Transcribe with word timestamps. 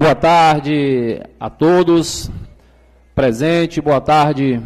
Boa 0.00 0.14
tarde 0.14 1.20
a 1.38 1.50
todos 1.50 2.30
presentes, 3.14 3.84
boa 3.84 4.00
tarde 4.00 4.58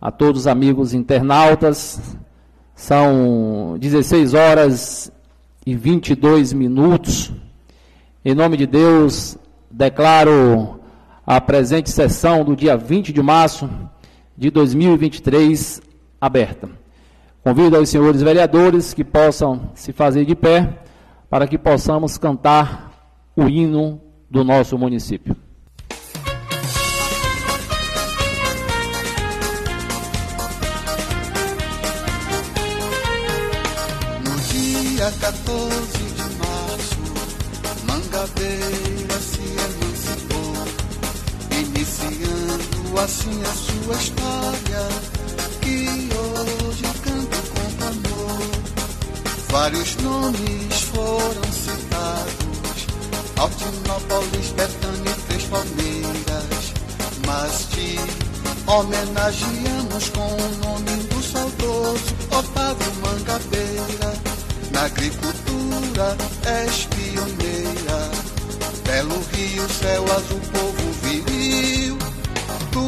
a 0.00 0.10
todos 0.10 0.40
os 0.40 0.46
amigos 0.48 0.92
internautas. 0.92 2.18
São 2.74 3.76
16 3.78 4.34
horas 4.34 5.12
e 5.64 5.76
22 5.76 6.52
minutos. 6.52 7.32
Em 8.24 8.34
nome 8.34 8.56
de 8.56 8.66
Deus, 8.66 9.38
declaro 9.70 10.80
a 11.24 11.40
presente 11.40 11.88
sessão 11.88 12.44
do 12.44 12.56
dia 12.56 12.76
20 12.76 13.12
de 13.12 13.22
março 13.22 13.70
de 14.36 14.50
2023 14.50 15.80
aberta. 16.20 16.68
Convido 17.44 17.76
aos 17.76 17.88
senhores 17.88 18.22
vereadores 18.22 18.92
que 18.92 19.04
possam 19.04 19.70
se 19.72 19.92
fazer 19.92 20.24
de 20.24 20.34
pé 20.34 20.80
para 21.30 21.46
que 21.46 21.56
possamos 21.56 22.18
cantar 22.18 22.90
o 23.36 23.48
hino 23.48 24.00
do 24.30 24.44
nosso 24.44 24.76
município. 24.78 25.36
Homenageamos 58.76 60.10
com 60.10 60.20
o 60.20 60.48
nome 60.66 60.90
do 61.08 61.22
saudoso 61.22 62.14
Otávio 62.30 62.92
Mangabeira. 63.00 64.12
Na 64.70 64.82
agricultura 64.84 66.16
és 66.44 66.84
pioneira. 66.84 68.10
Belo 68.84 69.18
rio, 69.32 69.66
céu 69.70 70.04
azul, 70.04 70.40
povo 70.52 70.92
viril. 71.02 71.96
Tu 72.70 72.84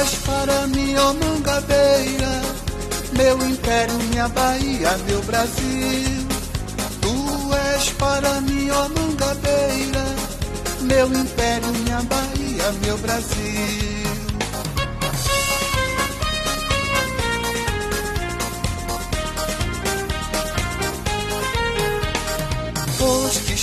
és 0.00 0.14
para 0.26 0.66
mim, 0.66 0.94
ó 0.96 1.14
Mangabeira. 1.14 2.42
Meu 3.16 3.36
império, 3.48 3.94
minha 4.10 4.28
Bahia, 4.28 4.98
meu 5.06 5.22
Brasil. 5.22 6.26
Tu 7.00 7.54
és 7.74 7.88
para 7.92 8.40
mim, 8.42 8.68
ó 8.70 8.88
Mangabeira, 8.90 10.04
meu 10.82 11.06
império, 11.06 11.68
minha 11.68 12.02
Bahia, 12.02 12.72
meu 12.82 12.98
Brasil. 12.98 13.91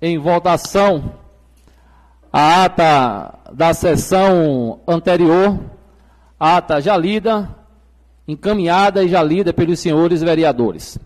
em 0.00 0.18
votação 0.18 1.12
a 2.32 2.64
ata 2.64 3.38
da 3.52 3.74
sessão 3.74 4.80
anterior, 4.86 5.58
ata 6.38 6.80
já 6.80 6.96
lida, 6.96 7.48
encaminhada 8.26 9.02
e 9.02 9.08
já 9.08 9.22
lida 9.22 9.52
pelos 9.52 9.80
senhores 9.80 10.22
vereadores. 10.22 10.98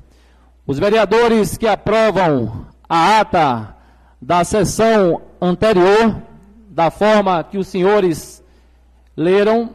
Os 0.66 0.78
vereadores 0.78 1.56
que 1.56 1.66
aprovam 1.66 2.66
a 2.88 3.20
ata 3.20 3.74
da 4.20 4.44
sessão 4.44 5.22
anterior, 5.40 6.16
da 6.68 6.90
forma 6.90 7.42
que 7.44 7.56
os 7.58 7.68
senhores 7.68 8.42
leram, 9.16 9.70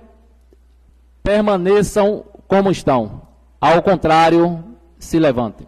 permaneçam 1.24 2.26
como 2.48 2.70
estão. 2.70 3.22
Ao 3.60 3.82
contrário, 3.82 4.64
se 4.98 5.20
levantem. 5.20 5.68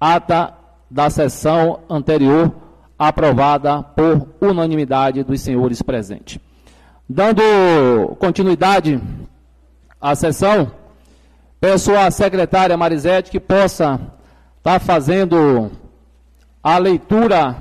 Ata 0.00 0.54
da 0.90 1.10
sessão 1.10 1.80
anterior, 1.88 2.52
aprovada 3.00 3.82
por 3.82 4.28
unanimidade 4.42 5.24
dos 5.24 5.40
senhores 5.40 5.80
presentes. 5.80 6.38
Dando 7.08 7.40
continuidade 8.18 9.00
à 9.98 10.14
sessão, 10.14 10.70
peço 11.58 11.96
à 11.96 12.10
secretária 12.10 12.76
Marisete 12.76 13.30
que 13.30 13.40
possa 13.40 13.98
está 14.58 14.78
fazendo 14.78 15.70
a 16.62 16.76
leitura, 16.76 17.56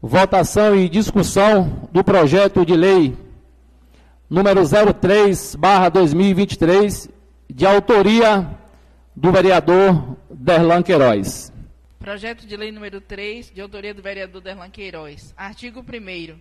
votação 0.00 0.76
e 0.76 0.88
discussão 0.88 1.88
do 1.90 2.04
projeto 2.04 2.64
de 2.64 2.76
lei 2.76 3.18
número 4.30 4.62
03, 4.64 5.56
barra 5.56 5.88
2023, 5.88 7.10
de 7.52 7.66
autoria 7.66 8.48
do 9.16 9.32
vereador 9.32 10.16
Derlan 10.30 10.82
Queiroz. 10.82 11.51
Projeto 12.02 12.44
de 12.44 12.56
lei 12.56 12.72
número 12.72 13.00
3, 13.00 13.52
de 13.52 13.60
autoria 13.60 13.94
do 13.94 14.02
vereador 14.02 14.42
Derlan 14.42 14.68
Queiroz. 14.68 15.32
Artigo 15.36 15.82
1 15.82 16.36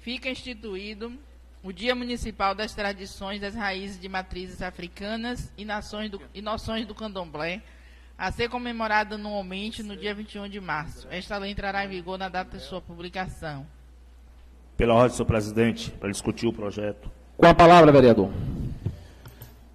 Fica 0.00 0.28
instituído 0.28 1.12
o 1.62 1.72
Dia 1.72 1.94
Municipal 1.94 2.52
das 2.52 2.74
Tradições 2.74 3.40
das 3.40 3.54
Raízes 3.54 4.00
de 4.00 4.08
Matrizes 4.08 4.60
Africanas 4.60 5.52
e, 5.56 5.64
nações 5.64 6.10
do, 6.10 6.20
e 6.34 6.42
Noções 6.42 6.84
do 6.84 6.96
Candomblé, 6.96 7.62
a 8.18 8.32
ser 8.32 8.48
comemorado 8.48 9.14
anualmente 9.14 9.84
no 9.84 9.96
dia 9.96 10.12
21 10.12 10.48
de 10.48 10.60
março. 10.60 11.06
Esta 11.12 11.38
lei 11.38 11.52
entrará 11.52 11.84
em 11.84 11.88
vigor 11.88 12.18
na 12.18 12.28
data 12.28 12.58
de 12.58 12.64
sua 12.64 12.80
publicação. 12.80 13.64
Pela 14.76 14.94
ordem, 14.94 15.14
senhor 15.14 15.26
presidente, 15.26 15.92
para 15.92 16.10
discutir 16.10 16.48
o 16.48 16.52
projeto. 16.52 17.08
Com 17.36 17.46
a 17.46 17.54
palavra, 17.54 17.92
vereador. 17.92 18.32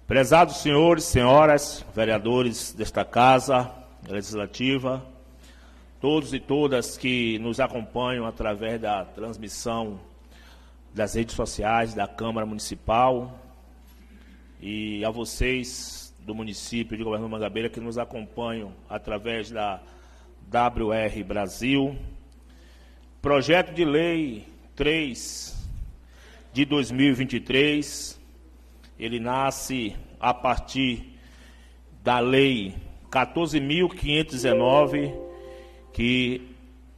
Prezados 0.06 0.58
senhores, 0.58 1.04
senhoras, 1.04 1.82
vereadores 1.94 2.74
desta 2.74 3.06
casa 3.06 3.72
legislativa, 4.06 5.13
todos 6.04 6.34
e 6.34 6.38
todas 6.38 6.98
que 6.98 7.38
nos 7.38 7.58
acompanham 7.58 8.26
através 8.26 8.78
da 8.78 9.06
transmissão 9.06 9.98
das 10.92 11.14
redes 11.14 11.34
sociais 11.34 11.94
da 11.94 12.06
Câmara 12.06 12.44
Municipal 12.44 13.40
e 14.60 15.02
a 15.02 15.08
vocês 15.08 16.14
do 16.20 16.34
município 16.34 16.94
de 16.94 17.02
Governador 17.02 17.30
Mangabeira 17.30 17.70
que 17.70 17.80
nos 17.80 17.96
acompanham 17.96 18.74
através 18.86 19.50
da 19.50 19.80
WR 20.52 21.24
Brasil. 21.24 21.96
Projeto 23.22 23.72
de 23.72 23.86
Lei 23.86 24.46
3 24.76 25.70
de 26.52 26.66
2023, 26.66 28.20
ele 28.98 29.18
nasce 29.18 29.96
a 30.20 30.34
partir 30.34 31.18
da 32.02 32.20
Lei 32.20 32.74
14.519, 33.10 35.32
que 35.94 36.42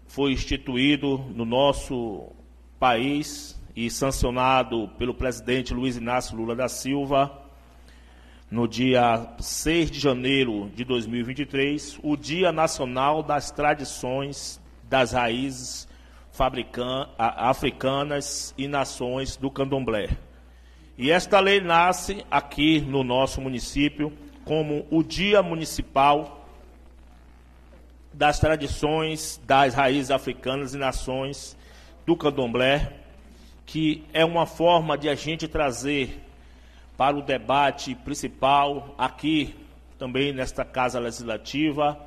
foi 0.08 0.32
instituído 0.32 1.18
no 1.34 1.44
nosso 1.44 2.32
país 2.80 3.60
e 3.76 3.90
sancionado 3.90 4.88
pelo 4.98 5.12
presidente 5.12 5.74
Luiz 5.74 5.98
Inácio 5.98 6.34
Lula 6.34 6.56
da 6.56 6.66
Silva 6.66 7.42
no 8.50 8.66
dia 8.66 9.34
6 9.38 9.90
de 9.90 10.00
janeiro 10.00 10.70
de 10.74 10.82
2023, 10.82 11.98
o 12.02 12.16
Dia 12.16 12.50
Nacional 12.52 13.22
das 13.22 13.50
Tradições 13.50 14.58
das 14.84 15.12
Raízes 15.12 15.86
africanas 17.18 18.54
e 18.56 18.66
nações 18.66 19.36
do 19.36 19.50
candomblé. 19.50 20.08
E 20.96 21.10
esta 21.10 21.38
lei 21.38 21.60
nasce 21.60 22.24
aqui 22.30 22.80
no 22.80 23.04
nosso 23.04 23.42
município 23.42 24.10
como 24.44 24.86
o 24.90 25.02
Dia 25.02 25.42
Municipal 25.42 26.35
das 28.16 28.40
Tradições 28.40 29.38
das 29.46 29.74
Raízes 29.74 30.10
Africanas 30.10 30.72
e 30.72 30.78
Nações 30.78 31.54
do 32.06 32.16
Candomblé, 32.16 32.94
que 33.66 34.04
é 34.10 34.24
uma 34.24 34.46
forma 34.46 34.96
de 34.96 35.06
a 35.06 35.14
gente 35.14 35.46
trazer 35.46 36.24
para 36.96 37.14
o 37.14 37.20
debate 37.20 37.94
principal 37.94 38.94
aqui 38.96 39.54
também 39.98 40.32
nesta 40.32 40.64
Casa 40.64 40.98
Legislativa 40.98 42.00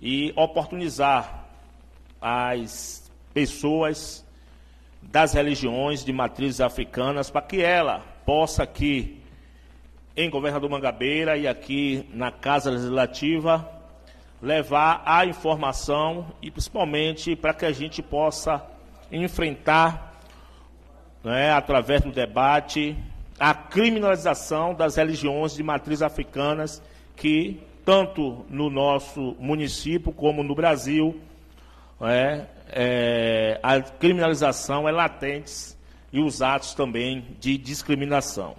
e 0.00 0.32
oportunizar 0.36 1.48
as 2.20 3.10
pessoas 3.34 4.24
das 5.02 5.32
religiões 5.32 6.04
de 6.04 6.12
matrizes 6.12 6.60
africanas 6.60 7.28
para 7.28 7.42
que 7.42 7.60
ela 7.60 8.04
possa 8.24 8.62
aqui 8.62 9.20
em 10.16 10.30
Governador 10.30 10.70
Mangabeira 10.70 11.36
e 11.36 11.48
aqui 11.48 12.08
na 12.14 12.30
Casa 12.30 12.70
Legislativa 12.70 13.77
levar 14.40 15.02
a 15.04 15.26
informação 15.26 16.26
e 16.40 16.50
principalmente 16.50 17.34
para 17.34 17.52
que 17.52 17.64
a 17.64 17.72
gente 17.72 18.02
possa 18.02 18.64
enfrentar, 19.10 20.20
né, 21.24 21.50
através 21.52 22.02
do 22.02 22.12
debate, 22.12 22.96
a 23.38 23.54
criminalização 23.54 24.74
das 24.74 24.96
religiões 24.96 25.54
de 25.54 25.62
matriz 25.62 26.02
africanas 26.02 26.82
que, 27.16 27.60
tanto 27.84 28.44
no 28.48 28.70
nosso 28.70 29.36
município 29.38 30.12
como 30.12 30.42
no 30.42 30.54
Brasil, 30.54 31.20
é, 32.00 32.46
é, 32.68 33.60
a 33.62 33.80
criminalização 33.80 34.88
é 34.88 34.92
latente 34.92 35.76
e 36.12 36.20
os 36.20 36.42
atos 36.42 36.74
também 36.74 37.24
de 37.40 37.58
discriminação. 37.58 38.56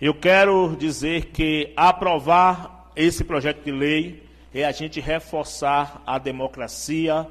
Eu 0.00 0.14
quero 0.14 0.76
dizer 0.78 1.26
que 1.26 1.72
aprovar 1.76 2.90
esse 2.94 3.24
projeto 3.24 3.64
de 3.64 3.72
lei 3.72 4.25
é 4.60 4.64
a 4.64 4.72
gente 4.72 5.00
reforçar 5.00 6.02
a 6.06 6.18
democracia 6.18 7.26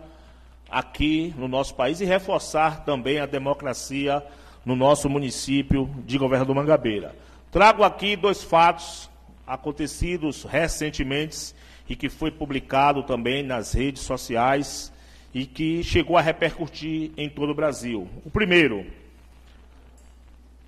aqui 0.70 1.34
no 1.36 1.48
nosso 1.48 1.74
país 1.74 2.00
e 2.00 2.06
reforçar 2.06 2.86
também 2.86 3.20
a 3.20 3.26
democracia 3.26 4.24
no 4.64 4.76
nosso 4.76 5.10
município 5.10 5.90
de 6.06 6.20
Governador 6.20 6.56
Mangabeira. 6.56 7.16
Trago 7.52 7.84
aqui 7.84 8.16
dois 8.16 8.44
fatos 8.44 9.10
acontecidos 9.48 10.44
recentemente 10.44 11.56
e 11.90 11.96
que 11.96 12.10
foi 12.10 12.30
publicado 12.30 13.02
também 13.02 13.42
nas 13.42 13.74
redes 13.74 14.04
sociais 14.04 14.94
e 15.34 15.48
que 15.48 15.84
chegou 15.84 16.18
a 16.18 16.22
repercutir 16.22 17.12
em 17.18 17.28
todo 17.28 17.52
o 17.52 17.56
Brasil. 17.56 18.08
O 18.24 18.30
primeiro, 18.30 18.86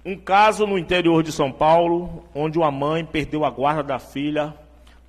um 0.04 0.18
caso 0.18 0.66
no 0.66 0.78
interior 0.78 1.22
de 1.22 1.32
São 1.32 1.52
Paulo, 1.52 2.26
onde 2.34 2.58
uma 2.58 2.72
mãe 2.72 3.06
perdeu 3.06 3.46
a 3.46 3.50
guarda 3.52 3.84
da 3.84 4.00
filha 4.00 4.56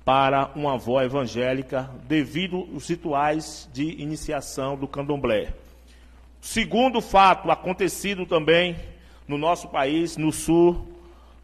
para 0.09 0.49
uma 0.55 0.73
avó 0.73 1.03
evangélica 1.03 1.87
devido 2.07 2.67
aos 2.73 2.89
rituais 2.89 3.69
de 3.71 4.01
iniciação 4.01 4.75
do 4.75 4.87
candomblé. 4.87 5.53
Segundo 6.41 6.99
fato 6.99 7.51
acontecido 7.51 8.25
também 8.25 8.75
no 9.27 9.37
nosso 9.37 9.67
país, 9.67 10.17
no 10.17 10.31
sul 10.31 10.83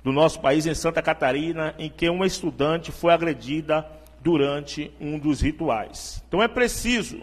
do 0.03 0.12
nosso 0.12 0.39
país, 0.39 0.65
em 0.65 0.73
Santa 0.73 1.00
Catarina, 1.00 1.75
em 1.77 1.91
que 1.91 2.09
uma 2.09 2.25
estudante 2.25 2.91
foi 2.91 3.13
agredida 3.13 3.88
durante 4.19 4.91
um 5.00 5.19
dos 5.19 5.41
rituais. 5.41 6.23
Então 6.27 6.41
é 6.41 6.47
preciso 6.47 7.21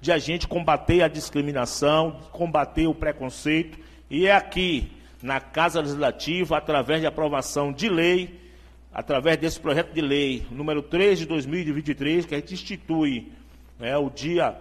de 0.00 0.12
a 0.12 0.18
gente 0.18 0.46
combater 0.46 1.02
a 1.02 1.08
discriminação, 1.08 2.20
combater 2.30 2.86
o 2.86 2.94
preconceito, 2.94 3.76
e 4.08 4.28
é 4.28 4.32
aqui, 4.32 4.92
na 5.20 5.40
Casa 5.40 5.80
Legislativa, 5.80 6.56
através 6.56 7.00
de 7.00 7.06
aprovação 7.08 7.72
de 7.72 7.88
lei, 7.88 8.43
através 8.94 9.36
desse 9.36 9.58
projeto 9.58 9.92
de 9.92 10.00
lei 10.00 10.46
número 10.52 10.80
3 10.80 11.18
de 11.18 11.26
2023, 11.26 12.24
que 12.24 12.34
a 12.34 12.38
gente 12.38 12.54
institui 12.54 13.32
né, 13.76 13.96
o 13.96 14.08
Dia 14.08 14.56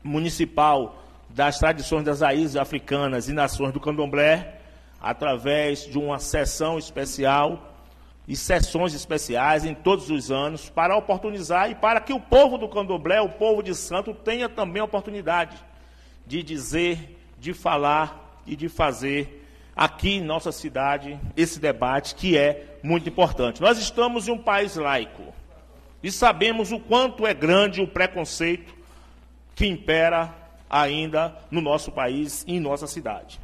Municipal 0.00 1.02
das 1.28 1.58
Tradições 1.58 2.04
das 2.04 2.20
Raízes 2.20 2.54
Africanas 2.54 3.28
e 3.28 3.32
Nações 3.32 3.72
do 3.72 3.80
Candomblé, 3.80 4.60
através 5.00 5.86
de 5.86 5.98
uma 5.98 6.20
sessão 6.20 6.78
especial 6.78 7.74
e 8.28 8.36
sessões 8.36 8.94
especiais 8.94 9.64
em 9.64 9.74
todos 9.74 10.08
os 10.08 10.30
anos, 10.30 10.70
para 10.70 10.96
oportunizar 10.96 11.68
e 11.68 11.74
para 11.74 12.00
que 12.00 12.12
o 12.12 12.20
povo 12.20 12.56
do 12.56 12.68
Candomblé, 12.68 13.20
o 13.20 13.28
povo 13.28 13.60
de 13.60 13.74
Santo, 13.74 14.14
tenha 14.14 14.48
também 14.48 14.80
a 14.80 14.84
oportunidade 14.84 15.56
de 16.24 16.44
dizer, 16.44 17.18
de 17.40 17.52
falar 17.52 18.40
e 18.46 18.54
de 18.54 18.68
fazer 18.68 19.43
aqui 19.76 20.16
em 20.16 20.22
nossa 20.22 20.52
cidade 20.52 21.18
esse 21.36 21.58
debate 21.58 22.14
que 22.14 22.36
é 22.36 22.76
muito 22.82 23.08
importante. 23.08 23.60
Nós 23.60 23.78
estamos 23.78 24.28
em 24.28 24.32
um 24.32 24.38
país 24.38 24.76
laico 24.76 25.34
e 26.02 26.10
sabemos 26.10 26.72
o 26.72 26.78
quanto 26.78 27.26
é 27.26 27.34
grande 27.34 27.80
o 27.80 27.88
preconceito 27.88 28.74
que 29.54 29.66
impera 29.66 30.34
ainda 30.68 31.36
no 31.50 31.60
nosso 31.60 31.92
país 31.92 32.44
e 32.46 32.56
em 32.56 32.60
nossa 32.60 32.86
cidade. 32.86 33.40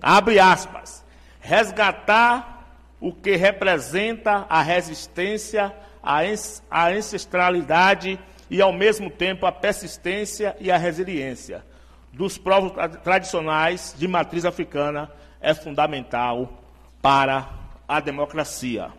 Abre 0.00 0.38
aspas. 0.38 1.04
Resgatar 1.40 2.56
o 3.00 3.12
que 3.12 3.36
representa 3.36 4.46
a 4.48 4.62
resistência, 4.62 5.72
a 6.02 6.88
ancestralidade 6.88 8.18
e, 8.50 8.60
ao 8.60 8.72
mesmo 8.72 9.10
tempo, 9.10 9.46
a 9.46 9.52
persistência 9.52 10.56
e 10.60 10.70
a 10.70 10.76
resiliência 10.76 11.64
dos 12.12 12.38
povos 12.38 12.72
tradicionais 13.04 13.94
de 13.96 14.08
matriz 14.08 14.44
africana 14.44 15.10
é 15.40 15.54
fundamental 15.54 16.62
para 17.02 17.48
a 17.88 18.00
democracia. 18.00 18.90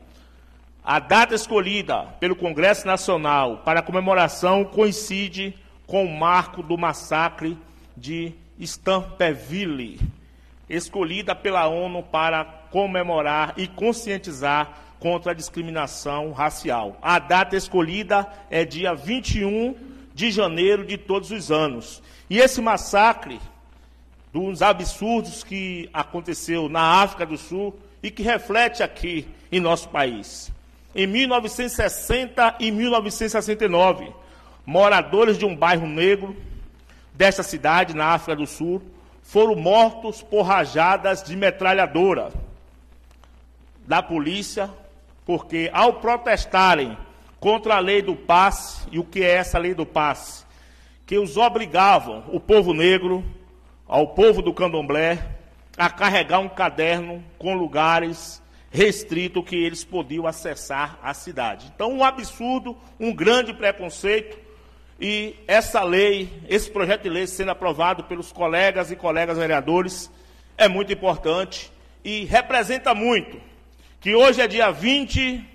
A 0.84 1.00
data 1.00 1.36
escolhida 1.36 2.04
pelo 2.20 2.36
Congresso 2.36 2.88
Nacional 2.88 3.58
para 3.58 3.82
a 3.82 3.84
comemoração 3.84 4.64
coincide 4.64 5.54
com 5.86 6.06
o 6.06 6.18
marco 6.18 6.64
do 6.64 6.78
massacre 6.78 7.58
de 7.96 8.34
Stampeville, 8.60 10.00
escolhida 10.70 11.36
pela 11.36 11.68
ONU 11.68 12.04
para 12.04 12.46
comemorar 12.72 13.54
e 13.58 13.68
conscientizar 13.68 14.72
contra 15.00 15.32
a 15.32 15.36
discriminação 15.36 16.32
racial. 16.32 16.98
A 17.02 17.20
data 17.20 17.56
escolhida 17.56 18.28
é 18.50 18.66
dia 18.66 18.96
21 18.96 19.76
de 20.14 20.32
janeiro 20.32 20.86
de 20.86 20.98
todos 20.98 21.32
os 21.32 21.52
anos. 21.52 22.02
E 22.30 22.40
esse 22.40 22.62
massacre 22.62 23.40
dos 24.38 24.62
absurdos 24.62 25.44
que 25.44 25.90
aconteceu 25.92 26.70
na 26.70 27.02
África 27.02 27.26
do 27.26 27.40
Sul 27.40 27.76
e 28.04 28.12
que 28.12 28.22
reflete 28.22 28.84
aqui 28.84 29.28
em 29.52 29.60
nosso 29.60 29.90
país. 29.90 30.52
Em 30.94 31.08
1960 31.08 32.58
e 32.60 32.70
1969, 32.70 34.14
moradores 34.64 35.40
de 35.40 35.46
um 35.46 35.56
bairro 35.56 35.88
negro 35.88 36.38
desta 37.16 37.42
cidade, 37.42 37.96
na 37.96 38.10
África 38.10 38.36
do 38.36 38.46
Sul, 38.46 38.80
foram 39.24 39.56
mortos 39.56 40.22
por 40.22 40.44
rajadas 40.44 41.24
de 41.24 41.36
metralhadora 41.36 42.32
da 43.88 44.04
polícia, 44.04 44.70
porque 45.26 45.68
ao 45.74 45.94
protestarem 45.94 46.96
contra 47.40 47.78
a 47.78 47.80
lei 47.80 48.04
do 48.04 48.16
passe, 48.16 48.88
e 48.92 49.00
o 49.00 49.04
que 49.04 49.24
é 49.24 49.32
essa 49.32 49.58
lei 49.58 49.74
do 49.74 49.86
passe? 49.86 50.46
Que 51.08 51.18
os 51.18 51.38
obrigavam, 51.38 52.24
o 52.32 52.40
povo 52.40 52.72
negro, 52.72 53.26
ao 53.88 54.10
povo 54.10 54.42
do 54.42 54.54
candomblé 54.54 55.38
a 55.78 55.90
carregar 55.90 56.40
um 56.40 56.50
caderno 56.50 57.24
com 57.38 57.54
lugares 57.54 58.42
restritos 58.70 59.46
que 59.46 59.56
eles 59.56 59.84
podiam 59.84 60.28
acessar 60.28 61.00
a 61.02 61.14
cidade. 61.14 61.72
Então, 61.74 61.94
um 61.94 62.04
absurdo, 62.04 62.76
um 63.00 63.14
grande 63.14 63.54
preconceito, 63.54 64.38
e 65.00 65.36
essa 65.48 65.84
lei, 65.84 66.42
esse 66.50 66.72
projeto 66.72 67.04
de 67.04 67.10
lei 67.10 67.28
sendo 67.28 67.52
aprovado 67.52 68.06
pelos 68.06 68.32
colegas 68.32 68.90
e 68.92 68.96
colegas 68.96 69.38
vereadores, 69.38 70.10
é 70.58 70.68
muito 70.68 70.92
importante 70.92 71.72
e 72.04 72.26
representa 72.26 72.96
muito 72.96 73.40
que 74.02 74.16
hoje 74.16 74.42
é 74.42 74.48
dia 74.48 74.72
20 74.72 75.48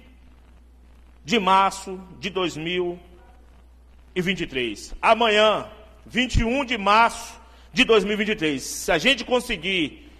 de 1.24 1.40
março 1.40 2.00
de 2.20 2.30
2023. 2.30 4.94
Amanhã, 5.02 5.66
21 6.06 6.64
de 6.64 6.78
março 6.78 7.41
de 7.72 7.84
2023. 7.84 8.62
Se 8.62 8.92
a 8.92 8.98
gente 8.98 9.24
conseguir 9.24 10.10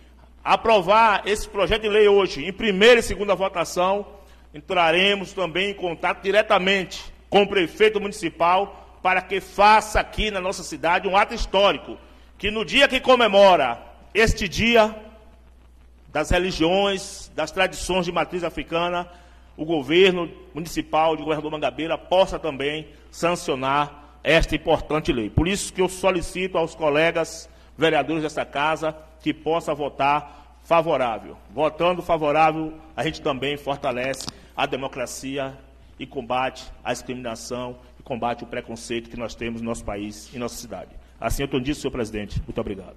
aprovar 0.43 1.23
esse 1.27 1.49
projeto 1.49 1.83
de 1.83 1.89
lei 1.89 2.09
hoje, 2.09 2.45
em 2.45 2.53
primeira 2.53 3.01
e 3.01 3.03
segunda 3.03 3.35
votação, 3.35 4.07
entraremos 4.55 5.33
também 5.33 5.71
em 5.71 5.75
contato 5.75 6.23
diretamente 6.23 7.13
com 7.29 7.43
o 7.43 7.49
prefeito 7.49 8.01
municipal 8.01 8.99
para 9.03 9.21
que 9.23 9.41
faça 9.41 10.01
aqui 10.01 10.31
na 10.31 10.41
nossa 10.41 10.63
cidade 10.63 11.09
um 11.09 11.17
ato 11.17 11.35
histórico, 11.35 11.99
que 12.39 12.51
no 12.51 12.65
dia 12.65 12.89
que 12.89 13.01
comemora 13.01 13.81
este 14.15 14.49
dia 14.49 14.95
das 16.09 16.31
religiões, 16.31 17.31
das 17.35 17.51
tradições 17.51 18.05
de 18.05 18.13
matriz 18.13 18.45
africana, 18.45 19.09
o 19.57 19.65
governo 19.65 20.31
municipal 20.55 21.17
de 21.17 21.23
Governador 21.23 21.51
Mangabeira 21.51 21.97
possa 21.97 22.39
também 22.39 22.89
sancionar 23.11 24.02
esta 24.23 24.55
importante 24.55 25.13
lei. 25.13 25.29
Por 25.29 25.49
isso 25.49 25.73
que 25.73 25.81
eu 25.81 25.89
solicito 25.89 26.57
aos 26.57 26.75
colegas 26.75 27.49
vereadores 27.77 28.23
dessa 28.23 28.45
casa 28.45 28.97
que 29.21 29.33
possa 29.33 29.75
votar 29.75 30.59
favorável. 30.65 31.37
Votando 31.53 32.03
favorável, 32.03 32.75
a 32.97 33.03
gente 33.05 33.21
também 33.21 33.57
fortalece 33.57 34.27
a 34.57 34.67
democracia 34.67 35.57
e 35.99 36.07
combate 36.07 36.65
a 36.85 36.93
discriminação 36.93 37.77
e 37.99 38.03
combate 38.03 38.45
o 38.45 38.47
preconceito 38.47 39.11
que 39.11 39.17
nós 39.17 39.35
temos 39.35 39.61
no 39.61 39.69
nosso 39.69 39.85
país 39.85 40.31
e 40.33 40.39
nossa 40.39 40.57
cidade. 40.57 40.91
Assim 41.21 41.43
eu 41.43 41.47
estou 41.47 41.61
dito, 41.61 41.79
senhor 41.79 41.93
presidente. 41.93 42.41
Muito 42.43 42.61
obrigado. 42.61 42.97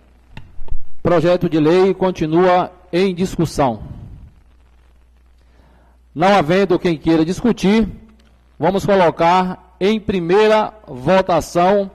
Projeto 1.01 1.47
de 1.47 1.59
lei 1.59 1.93
continua 1.93 2.71
em 2.91 3.13
discussão. 3.13 3.83
Não 6.13 6.35
havendo 6.35 6.79
quem 6.79 6.97
queira 6.97 7.23
discutir, 7.23 7.87
vamos 8.57 8.85
colocar 8.85 9.64
em 9.79 9.99
primeira 9.99 10.73
votação 10.87 11.91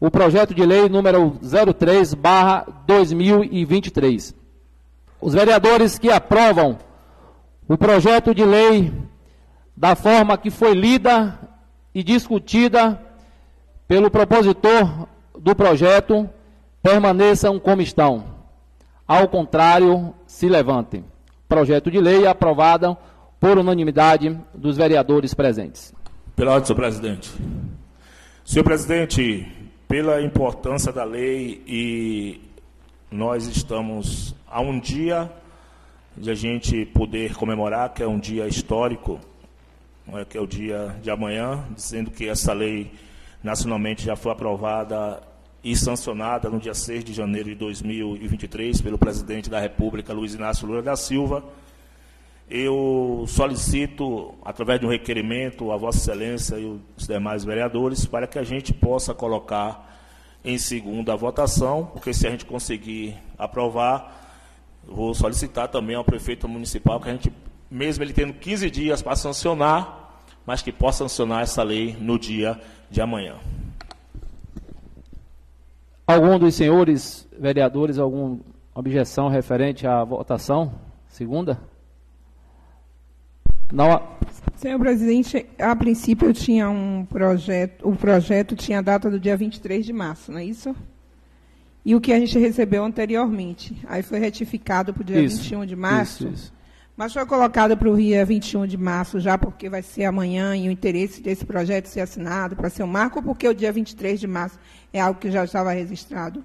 o 0.00 0.10
projeto 0.10 0.54
de 0.54 0.64
lei 0.64 0.88
número 0.88 1.38
03, 1.40 2.14
barra 2.14 2.66
2023. 2.86 4.34
Os 5.20 5.32
vereadores 5.32 5.98
que 5.98 6.10
aprovam 6.10 6.78
o 7.66 7.78
projeto 7.78 8.34
de 8.34 8.44
lei 8.44 8.92
da 9.74 9.96
forma 9.96 10.36
que 10.36 10.50
foi 10.50 10.74
lida 10.74 11.38
e 11.94 12.02
discutida 12.02 13.00
pelo 13.88 14.10
propositor 14.10 15.08
do 15.38 15.54
projeto 15.54 16.28
permaneçam 16.82 17.58
como 17.58 17.80
estão. 17.80 18.24
Ao 19.08 19.26
contrário, 19.28 20.14
se 20.26 20.48
levantem. 20.48 21.04
Projeto 21.48 21.90
de 21.90 22.00
lei 22.00 22.26
aprovado 22.26 22.96
por 23.40 23.58
unanimidade 23.58 24.38
dos 24.54 24.76
vereadores 24.76 25.32
presentes. 25.32 25.94
Pela 26.36 26.50
ordem, 26.50 26.66
senhor 26.66 26.76
presidente. 26.76 27.30
Senhor 28.44 28.64
presidente, 28.64 29.46
pela 29.86 30.20
importância 30.20 30.92
da 30.92 31.04
lei 31.04 31.62
e 31.64 32.40
nós 33.08 33.46
estamos 33.46 34.34
a 34.44 34.60
um 34.60 34.80
dia 34.80 35.30
de 36.16 36.28
a 36.32 36.34
gente 36.34 36.86
poder 36.86 37.36
comemorar, 37.36 37.94
que 37.94 38.02
é 38.02 38.08
um 38.08 38.18
dia 38.18 38.48
histórico, 38.48 39.20
é, 40.12 40.24
que 40.24 40.36
é 40.36 40.40
o 40.40 40.46
dia 40.46 40.96
de 41.00 41.08
amanhã, 41.08 41.64
dizendo 41.70 42.10
que 42.10 42.28
essa 42.28 42.52
lei 42.52 42.90
nacionalmente 43.40 44.04
já 44.04 44.16
foi 44.16 44.32
aprovada 44.32 45.22
e 45.62 45.76
sancionada 45.76 46.50
no 46.50 46.58
dia 46.58 46.74
6 46.74 47.04
de 47.04 47.12
janeiro 47.12 47.50
de 47.50 47.54
2023 47.54 48.80
pelo 48.80 48.98
presidente 48.98 49.48
da 49.48 49.60
República, 49.60 50.12
Luiz 50.12 50.34
Inácio 50.34 50.66
Lula 50.66 50.82
da 50.82 50.96
Silva. 50.96 51.44
Eu 52.48 53.24
solicito, 53.26 54.34
através 54.44 54.78
de 54.78 54.86
um 54.86 54.90
requerimento, 54.90 55.72
a 55.72 55.76
Vossa 55.76 55.98
Excelência 55.98 56.56
e 56.56 56.66
os 56.96 57.06
demais 57.06 57.42
vereadores, 57.42 58.04
para 58.04 58.26
que 58.26 58.38
a 58.38 58.42
gente 58.42 58.72
possa 58.72 59.14
colocar 59.14 59.92
em 60.44 60.58
segunda 60.58 61.16
votação, 61.16 61.86
porque 61.86 62.12
se 62.12 62.26
a 62.26 62.30
gente 62.30 62.44
conseguir 62.44 63.16
aprovar, 63.38 64.30
vou 64.86 65.14
solicitar 65.14 65.68
também 65.68 65.96
ao 65.96 66.04
prefeito 66.04 66.46
municipal 66.46 67.00
que 67.00 67.08
a 67.08 67.12
gente, 67.12 67.32
mesmo 67.70 68.04
ele 68.04 68.12
tendo 68.12 68.34
15 68.34 68.70
dias 68.70 69.00
para 69.00 69.16
sancionar, 69.16 70.22
mas 70.44 70.60
que 70.60 70.70
possa 70.70 70.98
sancionar 70.98 71.42
essa 71.42 71.62
lei 71.62 71.96
no 71.98 72.18
dia 72.18 72.60
de 72.90 73.00
amanhã. 73.00 73.36
Algum 76.06 76.38
dos 76.38 76.54
senhores 76.54 77.26
vereadores, 77.38 77.98
alguma 77.98 78.38
objeção 78.74 79.28
referente 79.28 79.86
à 79.86 80.04
votação? 80.04 80.74
Segunda? 81.08 81.58
Não. 83.74 84.14
Senhor 84.56 84.78
presidente, 84.78 85.44
a 85.58 85.74
princípio 85.74 86.28
eu 86.28 86.32
tinha 86.32 86.70
um 86.70 87.04
projeto, 87.04 87.86
o 87.86 87.96
projeto 87.96 88.54
tinha 88.54 88.78
a 88.78 88.82
data 88.82 89.10
do 89.10 89.18
dia 89.18 89.36
23 89.36 89.84
de 89.84 89.92
março, 89.92 90.30
não 90.30 90.38
é 90.38 90.44
isso? 90.44 90.74
E 91.84 91.94
o 91.94 92.00
que 92.00 92.12
a 92.12 92.18
gente 92.18 92.38
recebeu 92.38 92.84
anteriormente. 92.84 93.76
Aí 93.86 94.02
foi 94.02 94.20
retificado 94.20 94.94
para 94.94 95.02
o 95.02 95.04
dia 95.04 95.20
isso, 95.20 95.42
21 95.42 95.66
de 95.66 95.76
março. 95.76 96.24
Isso, 96.24 96.34
isso. 96.34 96.54
Mas 96.96 97.12
foi 97.12 97.26
colocado 97.26 97.76
para 97.76 97.90
o 97.90 97.96
dia 97.96 98.24
21 98.24 98.66
de 98.68 98.78
março, 98.78 99.18
já 99.18 99.36
porque 99.36 99.68
vai 99.68 99.82
ser 99.82 100.04
amanhã 100.04 100.54
e 100.56 100.68
o 100.68 100.70
interesse 100.70 101.20
desse 101.20 101.44
projeto 101.44 101.86
ser 101.86 102.00
assinado 102.00 102.54
para 102.54 102.70
ser 102.70 102.84
um 102.84 102.86
marco, 102.86 103.18
ou 103.18 103.24
porque 103.24 103.48
o 103.48 103.52
dia 103.52 103.72
23 103.72 104.20
de 104.20 104.28
março 104.28 104.56
é 104.92 105.00
algo 105.00 105.18
que 105.18 105.32
já 105.32 105.44
estava 105.44 105.72
registrado? 105.72 106.44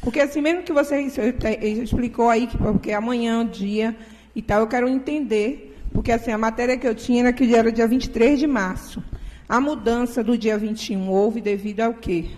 Porque, 0.00 0.18
assim, 0.18 0.40
mesmo 0.40 0.62
que 0.62 0.72
você 0.72 0.98
explicou 1.02 2.30
aí, 2.30 2.46
que 2.46 2.56
porque 2.56 2.90
amanhã 2.92 3.42
é 3.42 3.44
o 3.44 3.48
dia 3.48 3.94
e 4.34 4.40
tal, 4.40 4.60
eu 4.60 4.66
quero 4.66 4.88
entender, 4.88 5.69
porque, 5.92 6.12
assim, 6.12 6.30
a 6.30 6.38
matéria 6.38 6.78
que 6.78 6.86
eu 6.86 6.94
tinha 6.94 7.20
era 7.20 7.32
que 7.32 7.54
era 7.54 7.70
dia 7.72 7.86
23 7.86 8.38
de 8.38 8.46
março. 8.46 9.02
A 9.48 9.60
mudança 9.60 10.22
do 10.22 10.38
dia 10.38 10.56
21 10.56 11.08
houve 11.08 11.40
devido 11.40 11.80
ao 11.80 11.94
quê? 11.94 12.30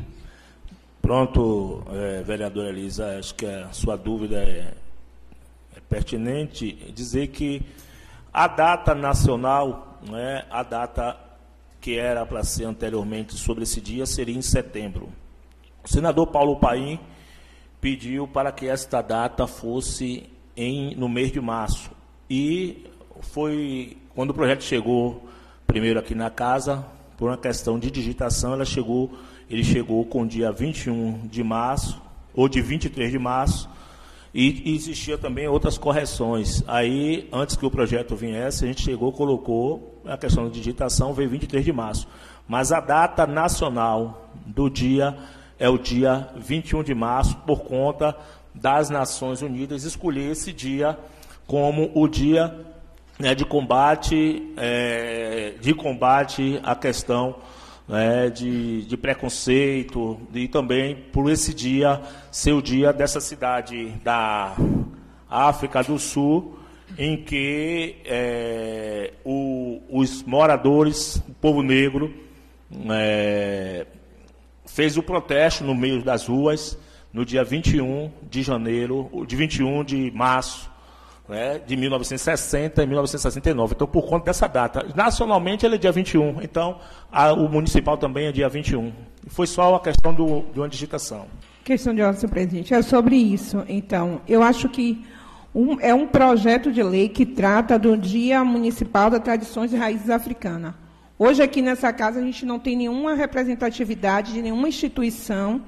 Pronto, 1.00 1.82
é, 1.90 2.22
vereadora 2.22 2.70
Elisa, 2.70 3.18
acho 3.18 3.34
que 3.34 3.44
a 3.44 3.72
sua 3.72 3.96
dúvida 3.96 4.36
é 4.42 4.72
pertinente 5.92 6.72
dizer 6.94 7.26
que 7.26 7.60
a 8.32 8.48
data 8.48 8.94
nacional, 8.94 10.00
né, 10.08 10.46
a 10.50 10.62
data 10.62 11.18
que 11.82 11.98
era 11.98 12.24
para 12.24 12.42
ser 12.44 12.64
anteriormente 12.64 13.34
sobre 13.34 13.64
esse 13.64 13.78
dia, 13.80 14.06
seria 14.06 14.36
em 14.36 14.40
setembro. 14.40 15.10
O 15.84 15.88
senador 15.88 16.28
Paulo 16.28 16.58
Paim 16.58 16.98
pediu 17.78 18.26
para 18.26 18.50
que 18.52 18.66
esta 18.68 19.02
data 19.02 19.46
fosse 19.46 20.30
em, 20.56 20.94
no 20.94 21.08
mês 21.08 21.30
de 21.30 21.40
março. 21.40 21.90
E 22.30 22.86
foi 23.22 23.96
quando 24.14 24.30
o 24.30 24.34
projeto 24.34 24.62
chegou 24.62 25.26
primeiro 25.66 25.98
aqui 25.98 26.14
na 26.14 26.28
casa, 26.28 26.84
por 27.16 27.30
uma 27.30 27.38
questão 27.38 27.78
de 27.78 27.90
digitação, 27.90 28.52
ela 28.52 28.64
chegou, 28.64 29.10
ele 29.48 29.64
chegou 29.64 30.04
com 30.04 30.22
o 30.22 30.26
dia 30.26 30.52
21 30.52 31.28
de 31.28 31.42
março, 31.42 32.00
ou 32.34 32.48
de 32.48 32.60
23 32.60 33.10
de 33.10 33.18
março, 33.18 33.70
e, 34.34 34.70
e 34.70 34.74
existia 34.74 35.16
também 35.16 35.46
outras 35.46 35.78
correções. 35.78 36.62
Aí, 36.66 37.28
antes 37.32 37.56
que 37.56 37.64
o 37.64 37.70
projeto 37.70 38.16
viesse, 38.16 38.64
a 38.64 38.66
gente 38.68 38.82
chegou, 38.82 39.12
colocou 39.12 40.00
a 40.04 40.16
questão 40.16 40.44
da 40.44 40.50
digitação, 40.50 41.14
veio 41.14 41.30
23 41.30 41.64
de 41.64 41.72
março. 41.72 42.08
Mas 42.48 42.72
a 42.72 42.80
data 42.80 43.26
nacional 43.26 44.30
do 44.46 44.68
dia 44.68 45.16
é 45.58 45.68
o 45.68 45.78
dia 45.78 46.28
21 46.36 46.82
de 46.82 46.94
março, 46.94 47.36
por 47.46 47.60
conta 47.60 48.16
das 48.54 48.90
Nações 48.90 49.42
Unidas 49.42 49.84
escolher 49.84 50.32
esse 50.32 50.52
dia 50.52 50.98
como 51.46 51.90
o 51.94 52.08
dia 52.08 52.71
né, 53.22 53.36
de 53.36 53.44
combate 53.44 54.52
é, 54.56 55.54
de 55.60 55.72
combate 55.72 56.58
à 56.64 56.74
questão 56.74 57.36
né, 57.88 58.28
de, 58.28 58.82
de, 58.82 58.96
preconceito 58.96 60.20
e 60.34 60.48
também 60.48 60.96
por 61.12 61.30
esse 61.30 61.54
dia 61.54 62.02
ser 62.32 62.50
o 62.50 62.60
dia 62.60 62.92
dessa 62.92 63.20
cidade 63.20 63.90
da 64.02 64.56
África 65.30 65.84
do 65.84 66.00
Sul, 66.00 66.58
em 66.98 67.16
que 67.16 67.94
é, 68.04 69.12
o, 69.24 69.80
os 69.88 70.24
moradores, 70.24 71.22
o 71.28 71.34
povo 71.34 71.62
negro, 71.62 72.12
é, 72.90 73.86
fez 74.66 74.96
o 74.96 75.02
protesto 75.02 75.62
no 75.62 75.76
meio 75.76 76.02
das 76.02 76.26
ruas 76.26 76.76
no 77.12 77.24
dia 77.24 77.44
21 77.44 78.10
de 78.28 78.42
janeiro, 78.42 79.08
de 79.28 79.36
21 79.36 79.84
de 79.84 80.10
março 80.10 80.71
né, 81.32 81.58
de 81.66 81.74
1960 81.76 82.82
e 82.82 82.86
1969. 82.86 83.72
Então, 83.74 83.86
por 83.86 84.06
conta 84.06 84.26
dessa 84.26 84.46
data. 84.46 84.86
Nacionalmente, 84.94 85.64
ele 85.64 85.76
é 85.76 85.78
dia 85.78 85.90
21. 85.90 86.42
Então, 86.42 86.78
a, 87.10 87.32
o 87.32 87.48
municipal 87.48 87.96
também 87.96 88.26
é 88.26 88.32
dia 88.32 88.48
21. 88.48 88.92
Foi 89.28 89.46
só 89.46 89.74
a 89.74 89.80
questão 89.80 90.12
do, 90.12 90.42
de 90.52 90.60
uma 90.60 90.68
digitação. 90.68 91.26
Questão 91.64 91.94
de 91.94 92.02
ordem, 92.02 92.20
senhor 92.20 92.30
presidente. 92.30 92.74
É 92.74 92.82
sobre 92.82 93.16
isso. 93.16 93.64
Então, 93.66 94.20
eu 94.28 94.42
acho 94.42 94.68
que 94.68 95.04
um, 95.54 95.80
é 95.80 95.94
um 95.94 96.06
projeto 96.06 96.70
de 96.70 96.82
lei 96.82 97.08
que 97.08 97.24
trata 97.24 97.78
do 97.78 97.96
Dia 97.96 98.44
Municipal 98.44 99.08
das 99.08 99.22
Tradições 99.22 99.72
e 99.72 99.76
Raízes 99.76 100.10
Africanas. 100.10 100.74
Hoje, 101.18 101.42
aqui 101.42 101.62
nessa 101.62 101.92
casa, 101.92 102.20
a 102.20 102.22
gente 102.22 102.44
não 102.44 102.58
tem 102.58 102.76
nenhuma 102.76 103.14
representatividade 103.14 104.34
de 104.34 104.42
nenhuma 104.42 104.68
instituição 104.68 105.62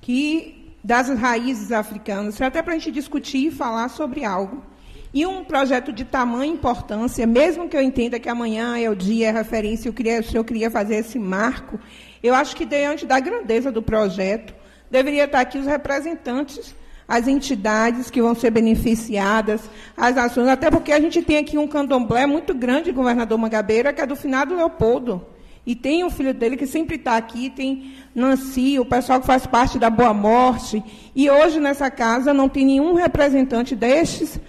que 0.00 0.76
das 0.84 1.08
raízes 1.08 1.72
africanas, 1.72 2.40
até 2.40 2.62
para 2.62 2.74
a 2.74 2.78
gente 2.78 2.92
discutir 2.92 3.48
e 3.48 3.50
falar 3.50 3.88
sobre 3.88 4.24
algo. 4.24 4.62
E 5.12 5.24
um 5.24 5.42
projeto 5.42 5.92
de 5.92 6.04
tamanha 6.04 6.52
importância, 6.52 7.26
mesmo 7.26 7.68
que 7.68 7.76
eu 7.76 7.80
entenda 7.80 8.18
que 8.18 8.28
amanhã 8.28 8.78
é 8.78 8.90
o 8.90 8.94
dia, 8.94 9.28
é 9.28 9.32
referência, 9.32 9.88
eu 9.88 9.92
queria, 9.92 10.22
senhor 10.22 10.44
queria 10.44 10.70
fazer 10.70 10.96
esse 10.96 11.18
marco, 11.18 11.80
eu 12.22 12.34
acho 12.34 12.54
que 12.54 12.66
diante 12.66 13.06
da 13.06 13.18
grandeza 13.18 13.72
do 13.72 13.82
projeto, 13.82 14.54
deveria 14.90 15.24
estar 15.24 15.40
aqui 15.40 15.58
os 15.58 15.66
representantes, 15.66 16.74
as 17.06 17.26
entidades 17.26 18.10
que 18.10 18.20
vão 18.20 18.34
ser 18.34 18.50
beneficiadas, 18.50 19.62
as 19.96 20.16
ações, 20.18 20.48
até 20.48 20.70
porque 20.70 20.92
a 20.92 21.00
gente 21.00 21.22
tem 21.22 21.38
aqui 21.38 21.56
um 21.56 21.66
candomblé 21.66 22.26
muito 22.26 22.52
grande, 22.52 22.92
governador 22.92 23.38
Mangabeira, 23.38 23.94
que 23.94 24.02
é 24.02 24.06
do 24.06 24.14
finado 24.14 24.54
Leopoldo. 24.54 25.24
E 25.64 25.74
tem 25.74 26.04
o 26.04 26.10
filho 26.10 26.32
dele 26.32 26.56
que 26.56 26.66
sempre 26.66 26.96
está 26.96 27.16
aqui, 27.16 27.50
tem 27.50 27.94
Nancy, 28.14 28.78
o 28.78 28.84
pessoal 28.84 29.20
que 29.20 29.26
faz 29.26 29.46
parte 29.46 29.78
da 29.78 29.90
Boa 29.90 30.14
Morte. 30.14 30.82
E 31.14 31.30
hoje, 31.30 31.60
nessa 31.60 31.90
casa, 31.90 32.32
não 32.32 32.48
tem 32.48 32.64
nenhum 32.64 32.94
representante 32.94 33.76
destes 33.76 34.40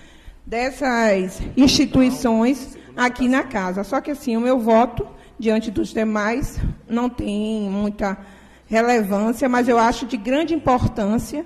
dessas 0.50 1.39
instituições 1.56 2.75
aqui 2.98 3.27
na 3.27 3.44
casa. 3.44 3.84
Só 3.84 4.01
que 4.01 4.10
assim, 4.10 4.36
o 4.36 4.41
meu 4.41 4.58
voto 4.58 5.08
diante 5.38 5.70
dos 5.70 5.94
demais 5.94 6.60
não 6.89 7.08
tem 7.08 7.70
muita 7.70 8.18
relevância, 8.65 9.48
mas 9.48 9.68
eu 9.68 9.77
acho 9.77 10.08
de 10.08 10.18
grande 10.18 10.56
importância 10.56 11.46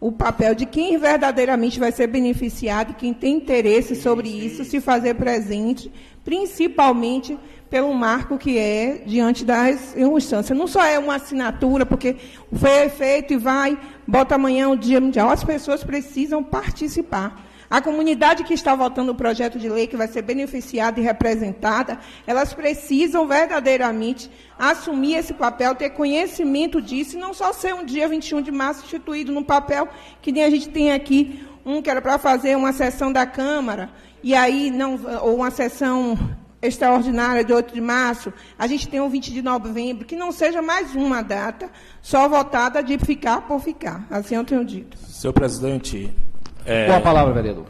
o 0.00 0.12
papel 0.12 0.54
de 0.54 0.66
quem 0.66 0.96
verdadeiramente 0.98 1.80
vai 1.80 1.90
ser 1.90 2.06
beneficiado 2.06 2.90
e 2.90 2.94
quem 2.94 3.12
tem 3.12 3.36
interesse 3.36 3.96
sobre 3.96 4.28
isso 4.28 4.64
se 4.64 4.80
fazer 4.80 5.14
presente, 5.14 5.90
principalmente 6.24 7.36
pelo 7.68 7.92
marco 7.92 8.38
que 8.38 8.58
é 8.58 9.02
diante 9.04 9.44
das 9.44 9.96
instâncias. 9.96 10.56
Não 10.56 10.66
só 10.68 10.84
é 10.84 10.98
uma 10.98 11.16
assinatura, 11.16 11.84
porque 11.84 12.16
foi 12.52 12.88
feito 12.90 13.32
e 13.32 13.36
vai, 13.36 13.76
bota 14.06 14.34
amanhã 14.36 14.68
o 14.68 14.76
dia 14.76 15.00
mundial. 15.00 15.30
As 15.30 15.42
pessoas 15.42 15.82
precisam 15.82 16.44
participar. 16.44 17.52
A 17.70 17.80
comunidade 17.80 18.44
que 18.44 18.54
está 18.54 18.74
votando 18.74 19.12
o 19.12 19.14
projeto 19.14 19.58
de 19.58 19.68
lei, 19.68 19.86
que 19.86 19.96
vai 19.96 20.06
ser 20.06 20.22
beneficiada 20.22 21.00
e 21.00 21.02
representada, 21.02 21.98
elas 22.26 22.52
precisam 22.52 23.26
verdadeiramente 23.26 24.30
assumir 24.58 25.14
esse 25.14 25.34
papel, 25.34 25.74
ter 25.74 25.90
conhecimento 25.90 26.80
disso, 26.80 27.16
e 27.16 27.20
não 27.20 27.32
só 27.32 27.52
ser 27.52 27.74
um 27.74 27.84
dia 27.84 28.08
21 28.08 28.42
de 28.42 28.52
março 28.52 28.84
instituído 28.84 29.32
num 29.32 29.42
papel 29.42 29.88
que 30.20 30.30
nem 30.30 30.44
a 30.44 30.50
gente 30.50 30.68
tem 30.68 30.92
aqui, 30.92 31.46
um 31.64 31.80
que 31.80 31.90
era 31.90 32.02
para 32.02 32.18
fazer 32.18 32.56
uma 32.56 32.72
sessão 32.72 33.12
da 33.12 33.26
Câmara, 33.26 33.90
e 34.22 34.34
aí 34.34 34.70
não, 34.70 35.00
ou 35.22 35.36
uma 35.36 35.50
sessão 35.50 36.18
extraordinária 36.60 37.44
de 37.44 37.52
8 37.52 37.74
de 37.74 37.80
março, 37.80 38.32
a 38.58 38.66
gente 38.66 38.88
tem 38.88 39.00
um 39.00 39.08
20 39.08 39.32
de 39.32 39.42
novembro, 39.42 40.06
que 40.06 40.16
não 40.16 40.32
seja 40.32 40.62
mais 40.62 40.94
uma 40.94 41.22
data 41.22 41.70
só 42.00 42.28
votada 42.28 42.82
de 42.82 42.98
ficar 42.98 43.42
por 43.42 43.60
ficar. 43.60 44.06
Assim 44.10 44.34
eu 44.34 44.44
tenho 44.44 44.64
dito. 44.64 44.96
Senhor 44.96 45.32
presidente, 45.32 46.10
é, 46.66 46.86
Com 46.86 46.94
a 46.94 47.00
palavra, 47.00 47.32
vereador. 47.32 47.66